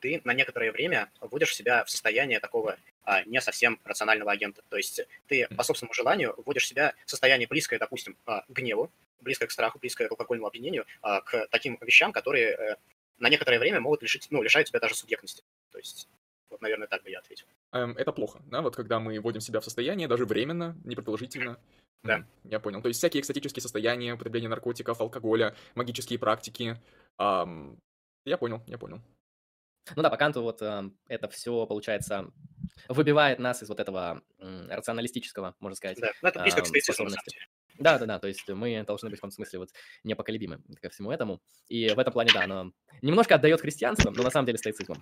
ты 0.00 0.20
на 0.24 0.34
некоторое 0.34 0.70
время 0.70 1.10
вводишь 1.20 1.54
себя 1.54 1.84
в 1.84 1.90
состояние 1.90 2.40
такого 2.40 2.76
а, 3.04 3.24
не 3.24 3.40
совсем 3.40 3.80
рационального 3.84 4.32
агента. 4.32 4.62
То 4.68 4.76
есть 4.76 5.00
ты 5.28 5.48
по 5.56 5.62
собственному 5.62 5.94
желанию 5.94 6.34
вводишь 6.36 6.68
себя 6.68 6.94
в 7.06 7.10
состояние 7.10 7.48
близкое, 7.48 7.78
допустим, 7.78 8.16
а, 8.26 8.42
к 8.42 8.50
гневу, 8.50 8.90
близкое 9.20 9.46
к 9.46 9.50
страху, 9.50 9.78
близкое 9.78 10.08
к 10.08 10.10
алкогольному 10.10 10.48
опьянению, 10.48 10.84
а, 11.00 11.20
к 11.22 11.46
таким 11.48 11.78
вещам, 11.80 12.12
которые 12.12 12.50
э, 12.50 12.76
на 13.18 13.30
некоторое 13.30 13.58
время 13.58 13.80
могут 13.80 14.02
лишить, 14.02 14.26
ну, 14.30 14.42
лишают 14.42 14.68
тебя 14.68 14.80
даже 14.80 14.94
субъектности. 14.94 15.42
То 15.70 15.78
есть, 15.78 16.08
вот, 16.50 16.60
наверное, 16.60 16.86
так 16.86 17.02
бы 17.02 17.10
я 17.10 17.20
ответил. 17.20 17.46
Эм, 17.74 17.90
это 17.96 18.12
плохо, 18.12 18.40
да, 18.46 18.62
вот 18.62 18.76
когда 18.76 19.00
мы 19.00 19.18
вводим 19.18 19.40
себя 19.40 19.58
в 19.58 19.64
состояние, 19.64 20.06
даже 20.06 20.26
временно, 20.26 20.76
непродолжительно. 20.84 21.58
Да. 22.04 22.24
Я 22.44 22.60
понял. 22.60 22.80
То 22.82 22.88
есть 22.88 22.98
всякие 22.98 23.20
экстатические 23.20 23.62
состояния, 23.62 24.14
употребление 24.14 24.48
наркотиков, 24.48 25.00
алкоголя, 25.00 25.56
магические 25.74 26.20
практики. 26.20 26.80
ам, 27.18 27.76
Я 28.24 28.38
понял, 28.38 28.62
я 28.68 28.78
понял. 28.78 29.00
Ну 29.96 30.02
да, 30.02 30.08
по 30.08 30.16
Канту 30.16 30.42
вот 30.42 30.62
э, 30.62 30.90
это 31.08 31.28
все, 31.28 31.66
получается, 31.66 32.30
выбивает 32.88 33.38
нас 33.40 33.62
из 33.62 33.68
вот 33.68 33.80
этого 33.80 34.22
м, 34.38 34.68
рационалистического, 34.70 35.56
можно 35.58 35.76
сказать, 35.76 35.98
Да, 36.00 36.12
ну, 36.22 36.28
это 36.28 36.48
самом 36.50 36.80
способности. 36.80 37.36
Да, 37.78 37.98
да, 37.98 38.06
да, 38.06 38.18
то 38.20 38.28
есть 38.28 38.48
мы 38.48 38.84
должны 38.86 39.10
быть 39.10 39.18
в 39.18 39.20
каком 39.20 39.32
смысле 39.32 39.58
вот 39.58 39.70
непоколебимы 40.04 40.62
ко 40.80 40.90
всему 40.90 41.10
этому. 41.10 41.42
И 41.68 41.88
в 41.88 41.98
этом 41.98 42.12
плане, 42.12 42.30
да, 42.32 42.44
оно 42.44 42.72
немножко 43.02 43.34
отдает 43.34 43.60
христианство, 43.60 44.10
но 44.10 44.22
на 44.22 44.30
самом 44.30 44.46
деле 44.46 44.58
стоицизмом. 44.58 45.00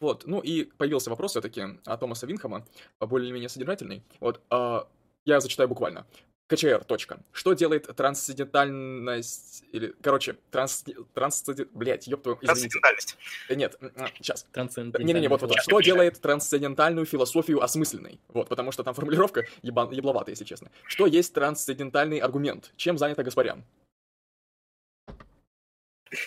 Вот, 0.00 0.26
ну 0.26 0.40
и 0.40 0.64
появился 0.64 1.10
вопрос 1.10 1.32
все-таки 1.32 1.62
от 1.84 2.00
Томаса 2.00 2.26
Винхама, 2.26 2.66
а, 2.98 3.06
более-менее 3.06 3.48
содержательный. 3.48 4.02
Вот, 4.18 4.40
а, 4.50 4.88
я 5.24 5.40
зачитаю 5.40 5.68
буквально. 5.68 6.06
КЧР. 6.50 6.82
Точка. 6.84 7.20
Что 7.32 7.52
делает 7.52 7.94
трансцендентальность... 7.94 9.62
Или, 9.70 9.94
короче, 10.02 10.36
транс... 10.50 10.84
трансценди... 11.14 11.68
Блять, 11.72 12.08
ёб 12.08 12.22
твою... 12.22 12.38
Извините. 12.40 12.80
Трансцендентальность. 12.80 13.16
Э, 13.48 13.54
Нет, 13.54 13.78
сейчас. 14.16 14.46
Трансцендентальная 14.50 15.06
Не-не-не, 15.06 15.28
вот, 15.28 15.42
вот, 15.42 15.50
вот. 15.50 15.60
Что 15.60 15.80
делает 15.80 16.20
трансцендентальную 16.20 17.06
философию 17.06 17.62
осмысленной? 17.62 18.18
Вот, 18.28 18.48
потому 18.48 18.72
что 18.72 18.82
там 18.82 18.94
формулировка 18.94 19.46
ебан... 19.62 19.92
ебловата, 19.92 20.32
если 20.32 20.44
честно. 20.44 20.72
Что 20.86 21.06
есть 21.06 21.32
трансцендентальный 21.32 22.18
аргумент? 22.18 22.72
Чем 22.76 22.98
занято 22.98 23.22
Гаспарян? 23.22 23.62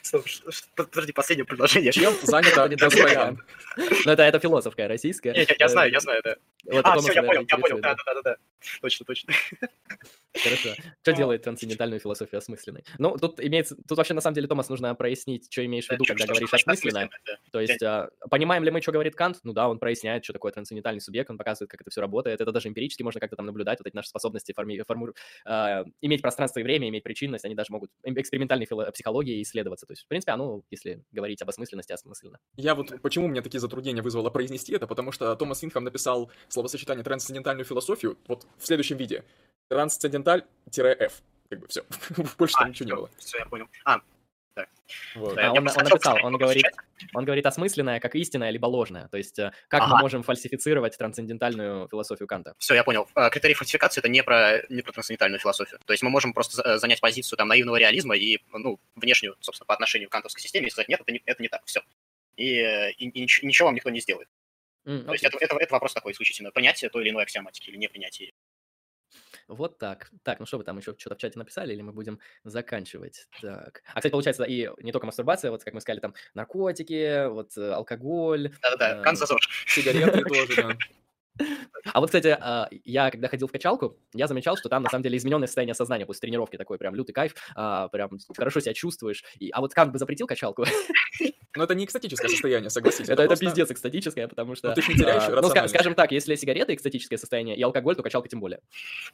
Стоп, 0.01 0.26
Подожди, 0.76 1.11
последнее 1.11 1.45
предложение. 1.45 1.91
Чем 1.91 2.14
занято 2.23 2.68
Гаспарян? 2.69 3.43
Ну, 3.77 4.11
это, 4.11 4.23
это 4.23 4.39
философская 4.39 4.88
российская. 4.88 5.34
Я, 5.34 5.41
я- 5.41 5.55
я 5.60 5.68
знаю, 5.68 5.91
я 5.91 5.99
знаю, 5.99 6.22
да. 6.23 6.35
Вот 6.65 6.85
а, 6.85 6.97
все, 6.99 7.11
я 7.14 7.23
понял, 7.23 7.41
я 7.41 7.57
понял, 7.57 7.77
интересует, 7.77 7.81
да, 7.81 7.95
да, 8.05 8.14
да, 8.14 8.22
да. 8.23 8.35
Точно, 8.81 9.05
точно. 9.05 9.34
Хорошо. 10.41 10.69
Что 11.01 11.14
делает 11.14 11.43
трансцендентальную 11.43 11.99
философию 11.99 12.39
осмысленной? 12.39 12.84
Ну, 12.97 13.18
тут 13.18 13.39
имеется... 13.39 13.76
Тут 13.88 13.97
вообще, 13.97 14.14
на 14.14 14.22
самом 14.22 14.35
деле, 14.35 14.47
Томас, 14.47 14.69
нужно 14.69 14.93
прояснить, 14.95 15.47
что 15.51 15.64
имеешь 15.65 15.88
в 15.88 15.91
виду, 15.91 16.05
Что- 16.05 16.14
когда 16.14 16.26
говоришь 16.26 16.49
да. 17.26 17.34
То 17.51 17.60
есть, 17.60 17.84
а, 17.84 18.10
понимаем 18.30 18.64
ли 18.64 18.72
мы, 18.72 18.81
что 18.81 18.91
говорит 18.91 19.15
Кант? 19.15 19.39
Ну 19.43 19.53
да, 19.53 19.69
он 19.69 19.80
проясняет, 19.80 20.23
что 20.23 20.34
такое 20.34 20.51
трансцендентальный 20.51 21.01
субъект, 21.01 21.30
он 21.30 21.38
показывает, 21.38 21.69
как 21.69 21.81
это 21.81 21.91
все 21.91 22.01
работает. 22.01 22.41
Это 22.41 22.51
даже 22.51 22.68
эмпирически 22.68 23.03
можно 23.03 23.19
как-то 23.19 23.35
там 23.35 23.45
наблюдать, 23.45 23.80
вот 23.80 23.88
эти 23.88 23.95
наши 23.95 24.10
способности 24.10 24.53
форми- 24.53 24.84
форму- 24.88 25.14
а, 25.45 25.84
иметь 26.01 26.22
пространство 26.22 26.60
и 26.60 26.64
время, 26.64 26.89
иметь 26.89 27.03
причинность, 27.03 27.45
они 27.45 27.55
даже 27.55 27.72
могут 27.72 27.91
эм- 28.03 28.19
экспериментальной 28.19 28.65
фило- 28.65 28.91
психологией 28.91 29.41
исследоваться. 29.41 29.85
То 29.85 29.93
есть, 29.93 30.03
в 30.03 30.07
принципе, 30.07 30.31
оно, 30.31 30.64
если 30.72 31.03
говорить 31.11 31.41
об 31.41 31.49
осмысленности, 31.49 31.93
осмысленно. 31.93 32.39
Я 32.57 32.76
вот 32.76 33.01
почему 33.01 33.27
мне 33.27 33.41
такие 33.41 33.60
затруднения 33.60 34.01
вызвало 34.01 34.30
произнести 34.30 34.73
это, 34.73 34.88
потому 34.88 35.11
что 35.11 35.35
Томас 35.35 35.61
Винхам 35.61 35.84
написал 35.84 36.31
словосочетание 36.47 37.03
трансцендентальную 37.03 37.65
философию 37.65 38.18
вот 38.27 38.47
в 38.57 38.65
следующем 38.65 38.97
виде. 38.97 39.23
Трансценденталь-F. 39.69 41.14
Как 41.49 41.60
бы 41.60 41.68
все. 41.68 41.84
Больше 42.38 42.56
там 42.56 42.65
А, 42.68 42.69
ничего 42.69 42.85
не 42.90 42.95
было. 42.95 43.10
все, 43.18 43.38
я 43.38 43.45
понял. 43.45 43.68
А, 43.85 43.99
Вот. 45.15 45.35
Да, 45.35 45.48
А 45.48 45.52
он, 45.52 45.57
он 45.57 45.64
написал, 45.64 46.18
он 46.23 46.38
говорит, 46.38 46.65
он 47.14 47.26
говорит 47.26 47.45
осмысленное 47.45 47.99
как 47.99 48.15
истинное 48.15 48.49
либо 48.52 48.65
ложное. 48.68 49.07
То 49.07 49.18
есть 49.18 49.38
э, 49.40 49.52
как 49.68 49.81
мы 49.81 49.88
Ага. 49.94 50.02
можем 50.02 50.23
фальсифицировать 50.23 50.98
трансцендентальную 50.98 51.88
философию 51.90 52.27
Канта. 52.27 52.53
Все, 52.60 52.76
я 52.76 52.84
понял. 52.84 53.07
А, 53.15 53.30
Критерий 53.30 53.53
фальсификации 53.56 53.99
это 53.99 54.10
не 54.10 54.22
про, 54.23 54.61
не 54.69 54.81
про 54.81 54.91
трансцендентальную 54.91 55.40
философию. 55.40 55.80
То 55.85 55.94
есть 55.94 56.03
мы 56.03 56.10
можем 56.10 56.34
просто 56.34 56.56
за- 56.57 56.77
занять 56.77 57.02
позицию 57.02 57.38
там 57.38 57.48
наивного 57.48 57.77
реализма 57.77 58.15
и, 58.15 58.40
ну, 58.52 58.80
внешнюю, 58.95 59.35
собственно, 59.41 59.65
по 59.65 59.73
отношению 59.73 60.10
к 60.10 60.11
кантовской 60.11 60.41
системе 60.41 60.68
и 60.68 60.69
сказать, 60.69 60.90
нет, 60.90 61.02
это 61.02 61.11
не, 61.11 61.22
это 61.26 61.41
не 61.41 61.49
так, 61.49 61.61
все. 61.65 61.81
И, 62.35 62.56
э, 62.60 62.91
и- 62.91 63.10
и 63.10 63.23
нич- 63.26 63.44
ничего 63.44 63.68
вам 63.68 63.76
никто 63.76 63.90
не 63.90 63.99
сделает. 64.02 64.27
М, 64.85 65.06
То 65.06 65.14
есть 65.14 65.23
это, 65.23 65.38
это, 65.40 65.56
это 65.57 65.72
вопрос 65.73 65.94
такой 65.94 66.11
исключительно 66.11 66.52
принятия 66.52 66.90
той 66.90 67.03
или 67.03 67.10
иной 67.11 67.23
аксиоматики 67.23 67.69
или 67.69 67.77
непринятия. 67.77 68.31
Вот 69.47 69.77
так. 69.77 70.09
Так, 70.23 70.39
ну 70.39 70.45
что 70.45 70.57
вы 70.57 70.63
там 70.63 70.77
еще 70.77 70.95
что-то 70.97 71.15
в 71.15 71.19
чате 71.19 71.39
написали, 71.39 71.73
или 71.73 71.81
мы 71.81 71.91
будем 71.91 72.19
заканчивать? 72.43 73.27
Так. 73.41 73.83
А, 73.93 73.95
кстати, 73.95 74.11
получается, 74.11 74.43
и 74.43 74.69
не 74.81 74.91
только 74.91 75.05
мастурбация, 75.05 75.51
вот 75.51 75.63
как 75.63 75.73
мы 75.73 75.81
сказали, 75.81 75.99
там 75.99 76.13
наркотики, 76.33 77.27
вот 77.27 77.57
э, 77.57 77.71
алкоголь. 77.71 78.51
Да-да-да, 78.61 79.11
э. 79.11 79.15
Сигареты 79.67 80.23
тоже, 80.25 80.55
да. 80.55 80.77
А 81.93 81.99
вот, 81.99 82.07
кстати, 82.07 82.37
а, 82.39 82.69
я 82.85 83.09
когда 83.11 83.27
ходил 83.27 83.47
в 83.47 83.51
качалку, 83.51 83.97
я 84.13 84.27
замечал, 84.27 84.55
что 84.55 84.69
там 84.69 84.83
на 84.83 84.89
самом 84.89 85.03
деле 85.03 85.17
измененное 85.17 85.47
состояние 85.47 85.73
сознания 85.73 86.05
после 86.05 86.21
тренировки, 86.21 86.57
такой 86.57 86.77
прям 86.77 86.95
лютый 86.95 87.13
кайф, 87.13 87.33
а, 87.55 87.87
прям 87.89 88.11
хорошо 88.35 88.59
себя 88.59 88.73
чувствуешь. 88.73 89.23
И, 89.39 89.49
а 89.49 89.61
вот 89.61 89.73
Кант 89.73 89.91
бы 89.91 89.97
запретил 89.97 90.27
качалку, 90.27 90.65
Но 91.55 91.63
это 91.65 91.75
не 91.75 91.85
экстатическое 91.85 92.30
состояние, 92.30 92.69
согласись. 92.69 93.01
это, 93.01 93.13
это 93.13 93.27
просто- 93.27 93.45
пиздец 93.45 93.69
экстатическое, 93.71 94.27
потому 94.27 94.55
что... 94.55 94.69
Ну, 94.69 94.73
ты 94.75 94.81
ж 94.81 94.88
не 94.89 94.95
теряешь 94.95 95.23
а, 95.23 95.41
ну, 95.41 95.49
ска- 95.49 95.67
скажем 95.67 95.93
так, 95.95 96.11
если 96.11 96.35
сигареты 96.35 96.73
экстатическое 96.73 97.17
состояние 97.17 97.55
и 97.55 97.61
алкоголь, 97.61 97.95
то 97.95 98.01
качалка 98.03 98.27
тем 98.27 98.39
более. 98.39 98.59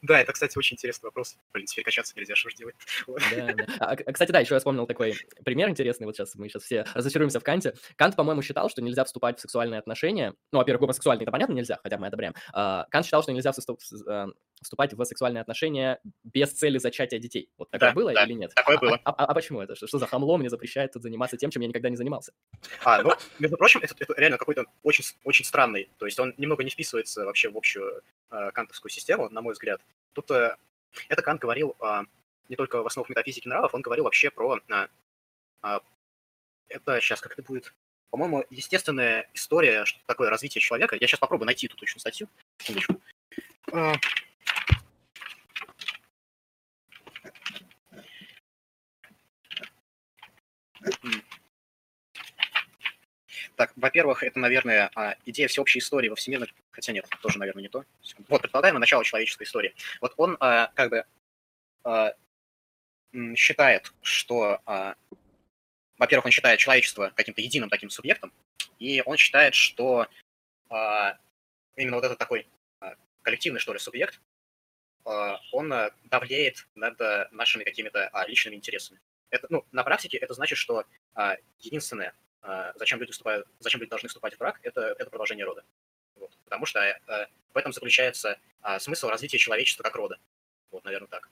Да, 0.02 0.20
это, 0.20 0.32
кстати, 0.32 0.56
очень 0.56 0.74
интересный 0.76 1.08
вопрос. 1.08 1.36
Блин, 1.52 1.66
теперь 1.66 1.84
качаться 1.84 2.14
нельзя, 2.16 2.34
что 2.34 2.48
ж 2.50 2.54
делать? 2.54 2.74
Да, 3.06 3.52
да. 3.54 3.66
А, 3.78 3.96
к- 3.96 4.12
кстати, 4.12 4.32
да, 4.32 4.40
еще 4.40 4.54
я 4.54 4.58
вспомнил 4.58 4.86
такой 4.86 5.14
пример 5.44 5.68
интересный. 5.68 6.06
Вот 6.06 6.16
сейчас 6.16 6.34
мы 6.34 6.48
сейчас 6.48 6.62
все 6.62 6.84
разочаруемся 6.94 7.40
в 7.40 7.44
Канте. 7.44 7.74
Кант, 7.96 8.16
по-моему, 8.16 8.42
считал, 8.42 8.70
что 8.70 8.80
нельзя 8.82 9.04
вступать 9.04 9.38
в 9.38 9.40
сексуальные 9.42 9.78
отношения. 9.80 10.34
Ну, 10.52 10.58
во-первых, 10.60 10.80
гомосексуальные, 10.80 11.24
это 11.24 11.32
понятно, 11.32 11.52
нельзя, 11.52 11.78
хотя 11.82 11.98
мы 11.98 12.06
одобряем. 12.06 12.34
А, 12.52 12.86
Кант 12.90 13.04
считал, 13.06 13.22
что 13.22 13.32
нельзя 13.32 13.50
а, 14.06 14.26
вступать 14.62 14.92
в 14.94 15.04
сексуальные 15.04 15.42
отношения 15.42 16.00
без 16.24 16.50
цели 16.52 16.78
зачатия 16.78 17.18
детей. 17.18 17.50
Вот 17.58 17.70
такое 17.70 17.90
Да, 17.90 17.94
было 17.94 18.12
да, 18.14 18.24
или 18.24 18.32
нет? 18.32 18.52
такое 18.54 18.76
А- 18.76 18.80
было. 18.80 19.00
А, 19.04 19.10
а- 19.10 19.24
а 19.26 19.34
почему 19.34 19.60
это? 19.60 19.74
Что, 19.74 19.86
что 19.86 19.98
за 19.98 20.06
хамло 20.06 20.36
мне 20.38 20.48
запрещает 20.48 20.92
тут 20.92 21.02
заниматься 21.02 21.36
тем, 21.36 21.50
чем 21.50 21.62
я 21.62 21.68
никогда 21.68 21.88
не 21.90 21.96
занимался? 21.96 22.29
А, 22.84 23.02
ну, 23.02 23.12
между 23.38 23.56
прочим, 23.56 23.80
это, 23.80 23.94
это 23.98 24.14
реально 24.16 24.38
какой-то 24.38 24.66
очень, 24.82 25.04
очень 25.24 25.44
странный. 25.44 25.88
То 25.98 26.06
есть 26.06 26.18
он 26.18 26.34
немного 26.36 26.62
не 26.62 26.70
вписывается 26.70 27.24
вообще 27.24 27.48
в 27.48 27.56
общую 27.56 28.02
э, 28.30 28.50
кантовскую 28.52 28.90
систему, 28.90 29.28
на 29.30 29.40
мой 29.40 29.54
взгляд. 29.54 29.80
Тут 30.12 30.30
э, 30.30 30.56
это 31.08 31.22
Кант 31.22 31.40
говорил 31.40 31.76
а, 31.80 32.04
не 32.48 32.56
только 32.56 32.82
в 32.82 32.86
основах 32.86 33.08
метафизики 33.08 33.48
нравов, 33.48 33.74
он 33.74 33.82
говорил 33.82 34.04
вообще 34.04 34.30
про... 34.30 34.60
а, 34.70 34.88
а, 35.62 35.80
это 36.68 37.00
сейчас 37.00 37.20
как 37.20 37.32
это 37.32 37.42
будет? 37.42 37.72
По-моему, 38.10 38.44
естественная 38.50 39.28
история, 39.34 39.84
что 39.84 40.00
такое 40.06 40.30
развитие 40.30 40.60
человека. 40.60 40.96
Я 41.00 41.06
сейчас 41.06 41.20
попробую 41.20 41.46
найти 41.46 41.66
эту 41.66 41.76
точную 41.76 42.00
статью. 42.00 42.28
Секундочку. 42.58 43.00
А. 43.72 43.94
Так, 53.60 53.74
во-первых, 53.76 54.22
это, 54.22 54.38
наверное, 54.38 54.90
а, 54.94 55.16
идея 55.26 55.46
всеобщей 55.46 55.80
истории 55.80 56.08
во 56.08 56.16
всемирной... 56.16 56.50
Хотя 56.70 56.94
нет, 56.94 57.06
тоже, 57.20 57.38
наверное, 57.38 57.60
не 57.60 57.68
то. 57.68 57.84
Вот, 58.28 58.40
предполагаемое 58.40 58.80
начало 58.80 59.04
человеческой 59.04 59.42
истории. 59.42 59.74
Вот 60.00 60.14
он 60.16 60.38
а, 60.40 60.68
как 60.74 60.88
бы 60.88 61.04
а, 61.84 62.14
считает, 63.34 63.92
что... 64.00 64.62
Во-первых, 65.98 66.24
он 66.24 66.30
считает 66.30 66.58
человечество 66.58 67.12
каким-то 67.14 67.42
единым 67.42 67.68
таким 67.68 67.90
субъектом, 67.90 68.32
и 68.78 69.02
он 69.04 69.18
считает, 69.18 69.54
что 69.54 70.06
именно 71.76 71.96
вот 71.96 72.04
этот 72.06 72.16
такой 72.16 72.48
коллективный, 73.20 73.60
что 73.60 73.74
ли, 73.74 73.78
субъект, 73.78 74.22
он 75.04 75.70
давлеет 76.04 76.66
над 76.76 76.98
нашими 77.30 77.64
какими-то 77.64 78.10
личными 78.26 78.56
интересами. 78.56 79.00
Это, 79.28 79.48
ну, 79.50 79.66
на 79.70 79.84
практике 79.84 80.16
это 80.16 80.32
значит, 80.32 80.56
что 80.56 80.86
единственное, 81.58 82.14
зачем 82.76 82.98
люди 83.00 83.12
вступают, 83.12 83.46
зачем 83.58 83.80
люди 83.80 83.90
должны 83.90 84.08
вступать 84.08 84.34
в 84.34 84.38
брак, 84.38 84.60
это, 84.62 84.94
это 84.98 85.10
продолжение 85.10 85.44
рода. 85.44 85.62
Вот. 86.16 86.36
Потому 86.44 86.66
что 86.66 86.80
э, 86.80 86.96
в 87.52 87.56
этом 87.56 87.72
заключается 87.72 88.38
а, 88.62 88.78
смысл 88.78 89.08
развития 89.08 89.38
человечества 89.38 89.82
как 89.82 89.96
рода. 89.96 90.18
Вот, 90.70 90.84
наверное, 90.84 91.08
так. 91.08 91.30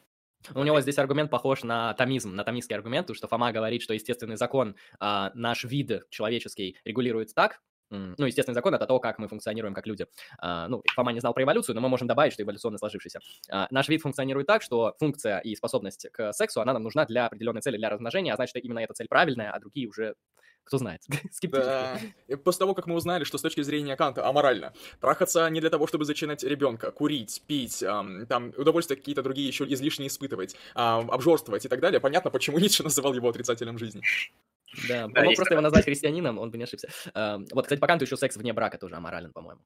У 0.54 0.62
него 0.62 0.80
здесь 0.80 0.98
аргумент 0.98 1.30
похож 1.30 1.62
на 1.62 1.94
томизм, 1.94 2.34
на 2.34 2.44
томистский 2.44 2.76
аргумент, 2.76 3.06
потому 3.06 3.16
что 3.16 3.28
Фома 3.28 3.52
говорит, 3.52 3.82
что 3.82 3.92
естественный 3.92 4.36
закон 4.36 4.76
а, 4.98 5.30
наш 5.34 5.64
вид 5.64 6.08
человеческий 6.10 6.78
регулирует 6.84 7.34
так, 7.34 7.60
ну, 7.90 8.26
естественный 8.26 8.54
закон— 8.54 8.74
это 8.74 8.86
то, 8.86 8.98
как 9.00 9.18
мы 9.18 9.28
функционируем 9.28 9.74
как 9.74 9.86
люди. 9.86 10.06
А, 10.38 10.68
ну, 10.68 10.82
Фома 10.94 11.12
не 11.12 11.20
знал 11.20 11.32
про 11.32 11.42
эволюцию, 11.44 11.74
но 11.74 11.80
мы 11.80 11.88
можем 11.88 12.06
добавить, 12.06 12.34
что 12.34 12.42
эволюционно 12.42 12.78
сложившийся. 12.78 13.20
А, 13.50 13.66
наш 13.70 13.88
вид 13.88 14.02
функционирует 14.02 14.46
так, 14.46 14.62
что 14.62 14.94
функция 14.98 15.38
и 15.38 15.54
способность 15.54 16.06
к 16.12 16.32
сексу, 16.32 16.60
она 16.60 16.74
нам 16.74 16.82
нужна 16.82 17.06
для 17.06 17.26
определенной 17.26 17.62
цели, 17.62 17.78
для 17.78 17.88
размножения, 17.88 18.32
а 18.32 18.36
значит, 18.36 18.56
именно 18.56 18.80
эта 18.80 18.92
цель 18.92 19.08
правильная, 19.08 19.52
а 19.52 19.58
другие 19.58 19.88
уже, 19.88 20.14
кто 20.68 20.78
знает, 20.78 21.02
скептически. 21.32 22.14
Да. 22.28 22.36
После 22.44 22.58
того, 22.60 22.74
как 22.74 22.86
мы 22.86 22.94
узнали, 22.94 23.24
что 23.24 23.38
с 23.38 23.42
точки 23.42 23.62
зрения 23.62 23.96
Канта 23.96 24.26
аморально, 24.26 24.72
трахаться 25.00 25.48
не 25.50 25.60
для 25.60 25.70
того, 25.70 25.86
чтобы 25.86 26.04
зачинать 26.04 26.44
ребенка, 26.44 26.90
курить, 26.92 27.42
пить, 27.46 27.82
ам, 27.82 28.26
там, 28.26 28.52
удовольствия 28.56 28.96
какие-то 28.96 29.22
другие 29.22 29.48
еще 29.48 29.64
излишние 29.64 30.08
испытывать, 30.08 30.54
ам, 30.74 31.10
обжорствовать 31.10 31.64
и 31.64 31.68
так 31.68 31.80
далее, 31.80 32.00
понятно, 32.00 32.30
почему 32.30 32.58
Ницше 32.60 32.84
называл 32.84 33.14
его 33.14 33.28
отрицателем 33.28 33.78
жизни. 33.78 34.02
Да, 34.88 35.06
он 35.06 35.12
Да, 35.12 35.24
мог 35.24 35.34
просто 35.34 35.54
его 35.54 35.62
назвать 35.62 35.84
христианином, 35.84 36.38
он 36.38 36.50
бы 36.50 36.58
не 36.58 36.64
ошибся. 36.64 36.88
А, 37.14 37.38
Вот, 37.52 37.64
кстати, 37.64 37.80
по 37.80 37.86
Канту 37.86 38.04
еще 38.04 38.16
секс 38.16 38.36
вне 38.36 38.52
брака 38.52 38.78
тоже 38.78 38.96
аморален, 38.96 39.32
по-моему. 39.32 39.62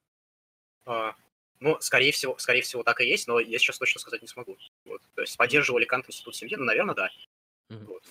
А, 0.87 1.15
ну, 1.61 1.77
скорее 1.81 2.13
всего, 2.13 2.39
скорее 2.39 2.63
всего, 2.63 2.83
так 2.83 3.01
и 3.01 3.07
есть, 3.07 3.27
но 3.29 3.41
я 3.41 3.59
сейчас 3.59 3.79
точно 3.79 4.01
сказать 4.01 4.23
не 4.23 4.29
смогу. 4.29 4.57
Вот. 4.85 5.01
То 5.15 5.23
есть 5.23 5.37
поддерживали 5.37 5.85
Кант 5.85 6.09
институт 6.09 6.37
семьи, 6.37 6.57
ну, 6.57 6.65
наверное, 6.65 6.95
да. 6.95 7.11
Вот. 7.87 8.03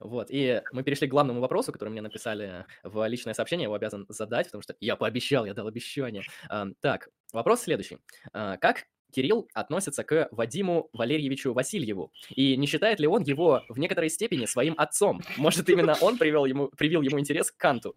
Вот, 0.00 0.26
и 0.30 0.62
мы 0.72 0.82
перешли 0.82 1.06
к 1.06 1.10
главному 1.10 1.40
вопросу, 1.40 1.72
который 1.72 1.90
мне 1.90 2.02
написали 2.02 2.66
в 2.82 3.06
личное 3.06 3.34
сообщение, 3.34 3.64
я 3.64 3.66
его 3.66 3.74
обязан 3.74 4.04
задать, 4.08 4.46
потому 4.46 4.62
что 4.62 4.74
я 4.80 4.96
пообещал, 4.96 5.44
я 5.46 5.54
дал 5.54 5.66
обещание. 5.68 6.24
А, 6.48 6.66
Так, 6.80 7.08
вопрос 7.32 7.62
следующий. 7.62 7.98
А, 8.32 8.56
Как 8.56 8.86
Кирилл 9.12 9.48
относится 9.54 10.02
к 10.04 10.28
Вадиму 10.32 10.88
Валерьевичу 10.92 11.52
Васильеву? 11.52 12.12
И 12.30 12.56
не 12.56 12.66
считает 12.66 12.98
ли 13.00 13.06
он 13.06 13.22
его 13.22 13.62
в 13.68 13.78
некоторой 13.78 14.10
степени 14.10 14.46
своим 14.46 14.74
отцом? 14.76 15.22
Может, 15.36 15.68
именно 15.68 15.94
он 16.00 16.18
привел 16.18 16.46
ему, 16.46 16.68
привил 16.68 17.02
ему 17.02 17.20
интерес 17.20 17.52
к 17.52 17.56
Канту? 17.56 17.94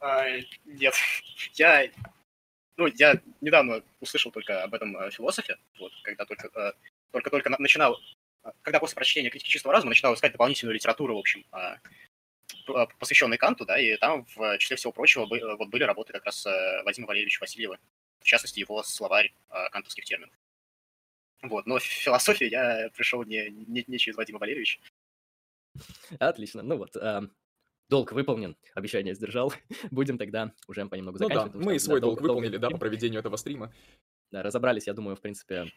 А, 0.00 0.26
нет, 0.64 0.94
я, 1.54 1.88
ну, 2.76 2.86
я 2.86 3.20
недавно 3.40 3.82
услышал 4.00 4.32
только 4.32 4.62
об 4.64 4.74
этом 4.74 4.96
э, 4.96 5.10
философе, 5.10 5.56
вот, 5.78 5.92
когда 6.02 6.24
только, 6.24 6.48
э, 6.54 6.72
только-только 7.12 7.50
на- 7.50 7.58
начинал, 7.58 7.98
когда 8.62 8.80
после 8.80 8.94
прочтения 8.94 9.30
критики 9.30 9.50
чистого 9.50 9.72
разума 9.72 9.90
начинал 9.90 10.14
искать 10.14 10.32
дополнительную 10.32 10.74
литературу, 10.74 11.14
в 11.14 11.18
общем, 11.18 11.44
а, 11.52 11.78
а, 12.68 12.86
посвященной 12.98 13.38
Канту, 13.38 13.64
да, 13.64 13.78
и 13.78 13.96
там, 13.96 14.26
в 14.34 14.58
числе 14.58 14.76
всего 14.76 14.92
прочего, 14.92 15.24
э, 15.34 15.56
вот 15.56 15.68
были 15.68 15.84
работы 15.84 16.12
как 16.12 16.24
раз 16.24 16.46
э, 16.46 16.82
Вадима 16.84 17.06
Валерьевича 17.06 17.40
Васильева, 17.40 17.78
в 18.20 18.24
частности, 18.24 18.60
его 18.60 18.82
словарь 18.82 19.32
э, 19.50 19.68
кантовских 19.70 20.04
терминов. 20.04 20.34
Вот, 21.42 21.66
но 21.66 21.78
в 21.78 21.82
философию 21.82 22.50
я 22.50 22.90
пришел 22.96 23.22
не, 23.22 23.48
не, 23.50 23.84
не 23.86 23.98
через 23.98 24.16
Вадима 24.16 24.38
Валерьевича. 24.38 24.80
Отлично, 26.18 26.62
ну 26.62 26.76
вот, 26.76 26.96
а, 26.96 27.22
долг 27.88 28.12
выполнен, 28.12 28.56
обещание 28.74 29.14
сдержал. 29.14 29.52
Будем 29.90 30.18
тогда 30.18 30.52
уже 30.66 30.84
понемногу 30.86 31.18
Ну 31.18 31.28
да, 31.28 31.34
заканчивать. 31.34 31.52
потому 31.52 31.64
мы 31.64 31.76
и 31.76 31.78
что, 31.78 31.84
свой 31.86 32.00
да, 32.00 32.06
долг 32.06 32.18
долго 32.18 32.32
выполнили, 32.32 32.56
да, 32.56 32.70
по 32.70 32.78
проведению 32.78 33.20
этого 33.20 33.36
стрима. 33.36 33.72
Да, 34.30 34.42
разобрались, 34.42 34.86
я 34.86 34.94
думаю, 34.94 35.16
в 35.16 35.20
принципе, 35.20 35.70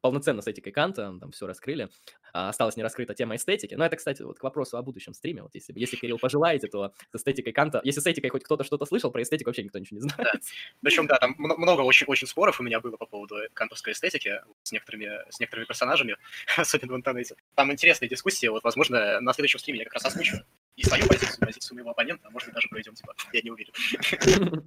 полноценно 0.00 0.42
с 0.42 0.46
этикой 0.46 0.72
Канта, 0.72 1.16
там 1.20 1.32
все 1.32 1.46
раскрыли. 1.46 1.88
А, 2.32 2.50
осталась 2.50 2.76
не 2.76 2.82
раскрыта 2.82 3.14
тема 3.14 3.36
эстетики. 3.36 3.74
Но 3.74 3.84
это, 3.84 3.96
кстати, 3.96 4.22
вот 4.22 4.38
к 4.38 4.42
вопросу 4.42 4.76
о 4.76 4.82
будущем 4.82 5.14
стриме. 5.14 5.42
Вот 5.42 5.54
если, 5.54 5.72
если 5.76 5.96
Кирилл 5.96 6.18
пожелаете, 6.18 6.68
то 6.68 6.92
с 7.12 7.16
эстетикой 7.18 7.52
Канта... 7.52 7.80
Если 7.84 8.00
с 8.00 8.06
этикой 8.06 8.30
хоть 8.30 8.44
кто-то 8.44 8.64
что-то 8.64 8.84
слышал, 8.84 9.10
про 9.10 9.22
эстетику 9.22 9.48
вообще 9.48 9.64
никто 9.64 9.78
ничего 9.78 10.00
не 10.00 10.08
знает. 10.08 10.42
Причем, 10.82 11.06
да, 11.06 11.18
там 11.18 11.34
мно- 11.38 11.56
много 11.56 11.82
очень, 11.82 12.06
очень 12.06 12.26
споров 12.26 12.60
у 12.60 12.62
меня 12.62 12.80
было 12.80 12.96
по 12.96 13.06
поводу 13.06 13.36
кантовской 13.54 13.92
эстетики 13.92 14.40
с 14.62 14.72
некоторыми, 14.72 15.10
с 15.30 15.40
некоторыми 15.40 15.66
персонажами, 15.66 16.16
особенно 16.56 16.92
в 16.92 16.96
интернете. 16.96 17.36
Там 17.54 17.72
интересные 17.72 18.08
дискуссии, 18.08 18.46
вот, 18.46 18.64
возможно, 18.64 19.20
на 19.20 19.32
следующем 19.32 19.58
стриме 19.58 19.80
я 19.80 19.84
как 19.84 19.94
раз 19.94 20.06
озвучу 20.06 20.38
и 20.76 20.84
свою 20.84 21.06
позицию, 21.08 21.40
позицию 21.40 21.76
моего 21.76 21.90
оппонента, 21.90 22.28
а 22.28 22.30
может, 22.30 22.52
даже 22.52 22.68
пройдем, 22.68 22.94
типа, 22.94 23.14
я 23.32 23.40
не 23.42 23.50
уверен. 23.50 23.72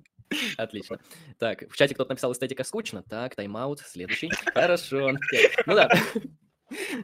Отлично. 0.57 0.99
Так, 1.37 1.69
в 1.69 1.75
чате 1.75 1.93
кто-то 1.93 2.11
написал 2.11 2.31
эстетика 2.31 2.63
скучно. 2.63 3.03
Так, 3.03 3.35
тайм-аут, 3.35 3.79
следующий. 3.79 4.29
Хорошо. 4.53 5.11
Ну 5.65 5.75
да. 5.75 5.89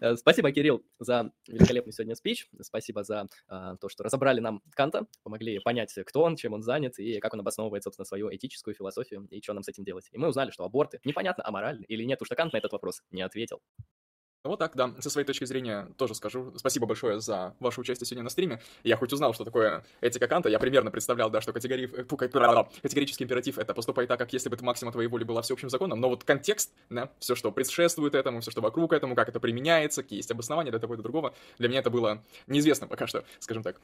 Э, 0.01 0.15
Спасибо, 0.15 0.51
Кирилл, 0.51 0.83
за 0.99 1.31
великолепный 1.47 1.93
сегодня 1.93 2.15
спич. 2.15 2.47
Спасибо 2.61 3.03
за 3.03 3.27
а, 3.47 3.75
то, 3.77 3.89
что 3.89 4.03
разобрали 4.03 4.39
нам 4.39 4.61
Канта, 4.71 5.07
помогли 5.23 5.59
понять, 5.59 5.93
кто 6.05 6.23
он, 6.23 6.35
чем 6.35 6.53
он 6.53 6.61
занят 6.61 6.97
и 6.99 7.19
как 7.19 7.33
он 7.33 7.41
обосновывает, 7.41 7.83
собственно, 7.83 8.05
свою 8.05 8.33
этическую 8.33 8.75
философию 8.75 9.27
и 9.29 9.41
что 9.41 9.53
нам 9.53 9.63
с 9.63 9.67
этим 9.67 9.83
делать. 9.83 10.07
И 10.11 10.17
мы 10.17 10.29
узнали, 10.29 10.51
что 10.51 10.63
аборты 10.63 10.99
непонятно, 11.03 11.45
аморальны 11.45 11.83
или 11.87 12.03
нет, 12.03 12.21
уж 12.21 12.27
что 12.27 12.35
Кант 12.35 12.53
на 12.53 12.57
этот 12.57 12.71
вопрос 12.71 13.01
не 13.11 13.21
ответил. 13.21 13.61
Вот 14.47 14.59
так, 14.59 14.75
да. 14.75 14.93
Со 14.99 15.09
своей 15.09 15.25
точки 15.25 15.45
зрения 15.45 15.87
тоже 15.97 16.15
скажу. 16.15 16.53
Спасибо 16.55 16.85
большое 16.85 17.19
за 17.19 17.53
ваше 17.59 17.81
участие 17.81 18.05
сегодня 18.05 18.23
на 18.23 18.29
стриме. 18.29 18.61
Я 18.83 18.97
хоть 18.97 19.13
узнал, 19.13 19.33
что 19.33 19.43
такое 19.43 19.83
этика 20.01 20.27
Канта, 20.27 20.49
я 20.49 20.59
примерно 20.59 20.91
представлял, 20.91 21.29
да, 21.29 21.41
что 21.41 21.53
категорий... 21.53 21.87
Фу, 21.87 22.17
категорический 22.17 23.23
императив— 23.23 23.57
это 23.59 23.73
поступай 23.73 24.07
так, 24.07 24.19
как 24.19 24.33
если 24.33 24.49
бы 24.49 24.57
ты 24.57 24.63
максима 24.63 24.91
твоей 24.91 25.07
воли 25.07 25.23
была 25.23 25.41
всеобщим 25.41 25.69
законом, 25.69 25.99
но 25.99 26.09
вот 26.09 26.23
контекст, 26.23 26.71
да, 26.89 27.11
все, 27.19 27.35
что 27.35 27.51
предшествует 27.51 28.15
этому, 28.15 28.41
все, 28.41 28.51
что 28.51 28.61
вокруг 28.61 28.93
этому, 28.93 29.15
как 29.15 29.29
это 29.29 29.39
применяется, 29.39 30.03
какие 30.03 30.19
есть 30.19 30.31
обоснования 30.31 30.71
для 30.71 30.79
того 30.79 30.95
и 30.95 30.97
другого, 30.97 31.33
для 31.57 31.69
меня 31.69 31.79
это 31.79 31.89
было 31.89 32.23
неизвестно 32.47 32.87
пока 32.87 33.07
что, 33.07 33.23
скажем 33.39 33.63
так 33.63 33.79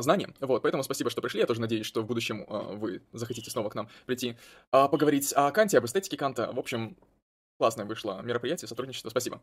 знания. 0.00 0.28
Вот, 0.40 0.62
поэтому 0.62 0.82
спасибо, 0.82 1.10
что 1.10 1.22
пришли. 1.22 1.40
Я 1.40 1.46
тоже 1.46 1.60
надеюсь, 1.60 1.86
что 1.86 2.02
в 2.02 2.06
будущем 2.06 2.44
э, 2.48 2.76
вы 2.76 3.02
захотите 3.12 3.50
снова 3.50 3.70
к 3.70 3.74
нам 3.74 3.88
прийти 4.06 4.36
э, 4.72 4.88
поговорить 4.88 5.32
о 5.34 5.50
Канте, 5.52 5.78
об 5.78 5.84
эстетике 5.84 6.16
Канта. 6.16 6.50
В 6.52 6.58
общем, 6.58 6.96
классное 7.58 7.86
вышло 7.86 8.20
мероприятие, 8.22 8.68
сотрудничество. 8.68 9.10
Спасибо. 9.10 9.40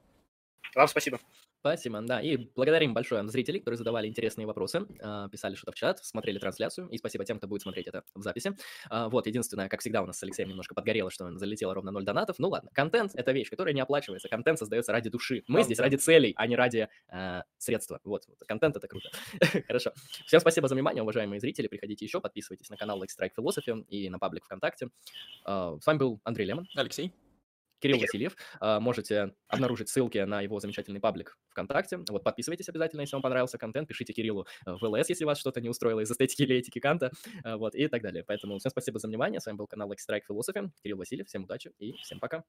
Вам 0.75 0.87
спасибо. 0.87 1.19
Спасибо, 1.59 2.01
да. 2.01 2.19
И 2.19 2.35
благодарим 2.55 2.93
большое 2.93 3.25
зрителей, 3.29 3.59
которые 3.59 3.77
задавали 3.77 4.07
интересные 4.07 4.45
вопросы, 4.45 4.85
а, 5.01 5.29
писали 5.29 5.55
что-то 5.55 5.71
в 5.71 5.75
чат, 5.75 6.03
смотрели 6.03 6.37
трансляцию. 6.37 6.89
И 6.89 6.97
спасибо 6.97 7.23
тем, 7.23 7.37
кто 7.37 7.47
будет 7.47 7.61
смотреть 7.61 7.87
это 7.87 8.03
в 8.15 8.21
записи. 8.21 8.57
А, 8.89 9.07
вот, 9.07 9.27
единственное, 9.27 9.69
как 9.69 9.79
всегда, 9.79 10.01
у 10.01 10.05
нас 10.05 10.17
с 10.17 10.23
Алексеем 10.23 10.49
немножко 10.49 10.75
подгорело, 10.75 11.09
что 11.09 11.31
залетело 11.37 11.73
ровно 11.73 11.91
0 11.91 12.03
донатов. 12.03 12.37
Ну 12.37 12.49
ладно, 12.49 12.69
контент— 12.73 13.11
это 13.15 13.31
вещь, 13.31 13.49
которая 13.49 13.73
не 13.73 13.79
оплачивается. 13.79 14.27
Контент 14.27 14.59
создается 14.59 14.91
ради 14.91 15.09
души. 15.09 15.43
Мы 15.47 15.63
здесь 15.63 15.79
ради 15.79 15.95
целей, 15.95 16.33
а 16.35 16.47
не 16.47 16.57
ради 16.57 16.89
э, 17.07 17.41
средства. 17.57 18.01
Вот, 18.03 18.25
контент— 18.45 18.75
это 18.77 18.87
круто. 18.87 19.09
Хорошо. 19.67 19.93
Всем 20.25 20.41
спасибо 20.41 20.67
за 20.67 20.75
внимание, 20.75 21.01
уважаемые 21.01 21.39
зрители. 21.39 21.67
Приходите 21.67 22.03
еще, 22.03 22.19
подписывайтесь 22.19 22.69
на 22.69 22.75
канал 22.75 23.01
Like 23.01 23.07
Strike 23.17 23.31
Philosophy 23.37 23.85
и 23.87 24.09
на 24.09 24.19
паблик 24.19 24.43
ВКонтакте. 24.45 24.89
С 25.45 25.85
вами 25.85 25.97
был 25.97 26.19
Андрей 26.25 26.45
Лемон. 26.45 26.67
Алексей. 26.75 27.13
Кирилл 27.83 27.99
Васильев. 27.99 28.37
А, 28.61 28.79
можете 28.79 29.35
обнаружить 29.47 29.89
ссылки 29.89 30.19
на 30.19 30.41
его 30.41 30.59
замечательный 30.59 31.01
паблик 31.01 31.37
ВКонтакте. 31.49 31.99
Вот, 32.09 32.23
подписывайтесь 32.23 32.69
обязательно, 32.69 33.01
если 33.01 33.15
вам 33.15 33.21
понравился 33.21 33.57
контент. 33.57 33.89
Пишите 33.89 34.13
Кириллу 34.13 34.47
в 34.65 34.81
ЛС, 34.81 35.09
если 35.09 35.25
вас 35.25 35.37
что-то 35.37 35.59
не 35.59 35.69
устроило 35.69 35.99
из 35.99 36.09
эстетики 36.09 36.43
или 36.43 36.55
этики 36.55 36.79
Канта. 36.79 37.11
А, 37.43 37.57
вот, 37.57 37.75
и 37.75 37.87
так 37.87 38.01
далее. 38.01 38.23
Поэтому 38.25 38.57
всем 38.57 38.71
спасибо 38.71 38.99
за 38.99 39.07
внимание. 39.07 39.41
С 39.41 39.45
вами 39.45 39.57
был 39.57 39.67
канал 39.67 39.91
Strike 39.91 40.21
Philosophy. 40.29 40.69
Кирилл 40.81 40.97
Васильев. 40.97 41.27
Всем 41.27 41.43
удачи 41.43 41.71
и 41.77 41.93
всем 42.03 42.19
пока. 42.19 42.43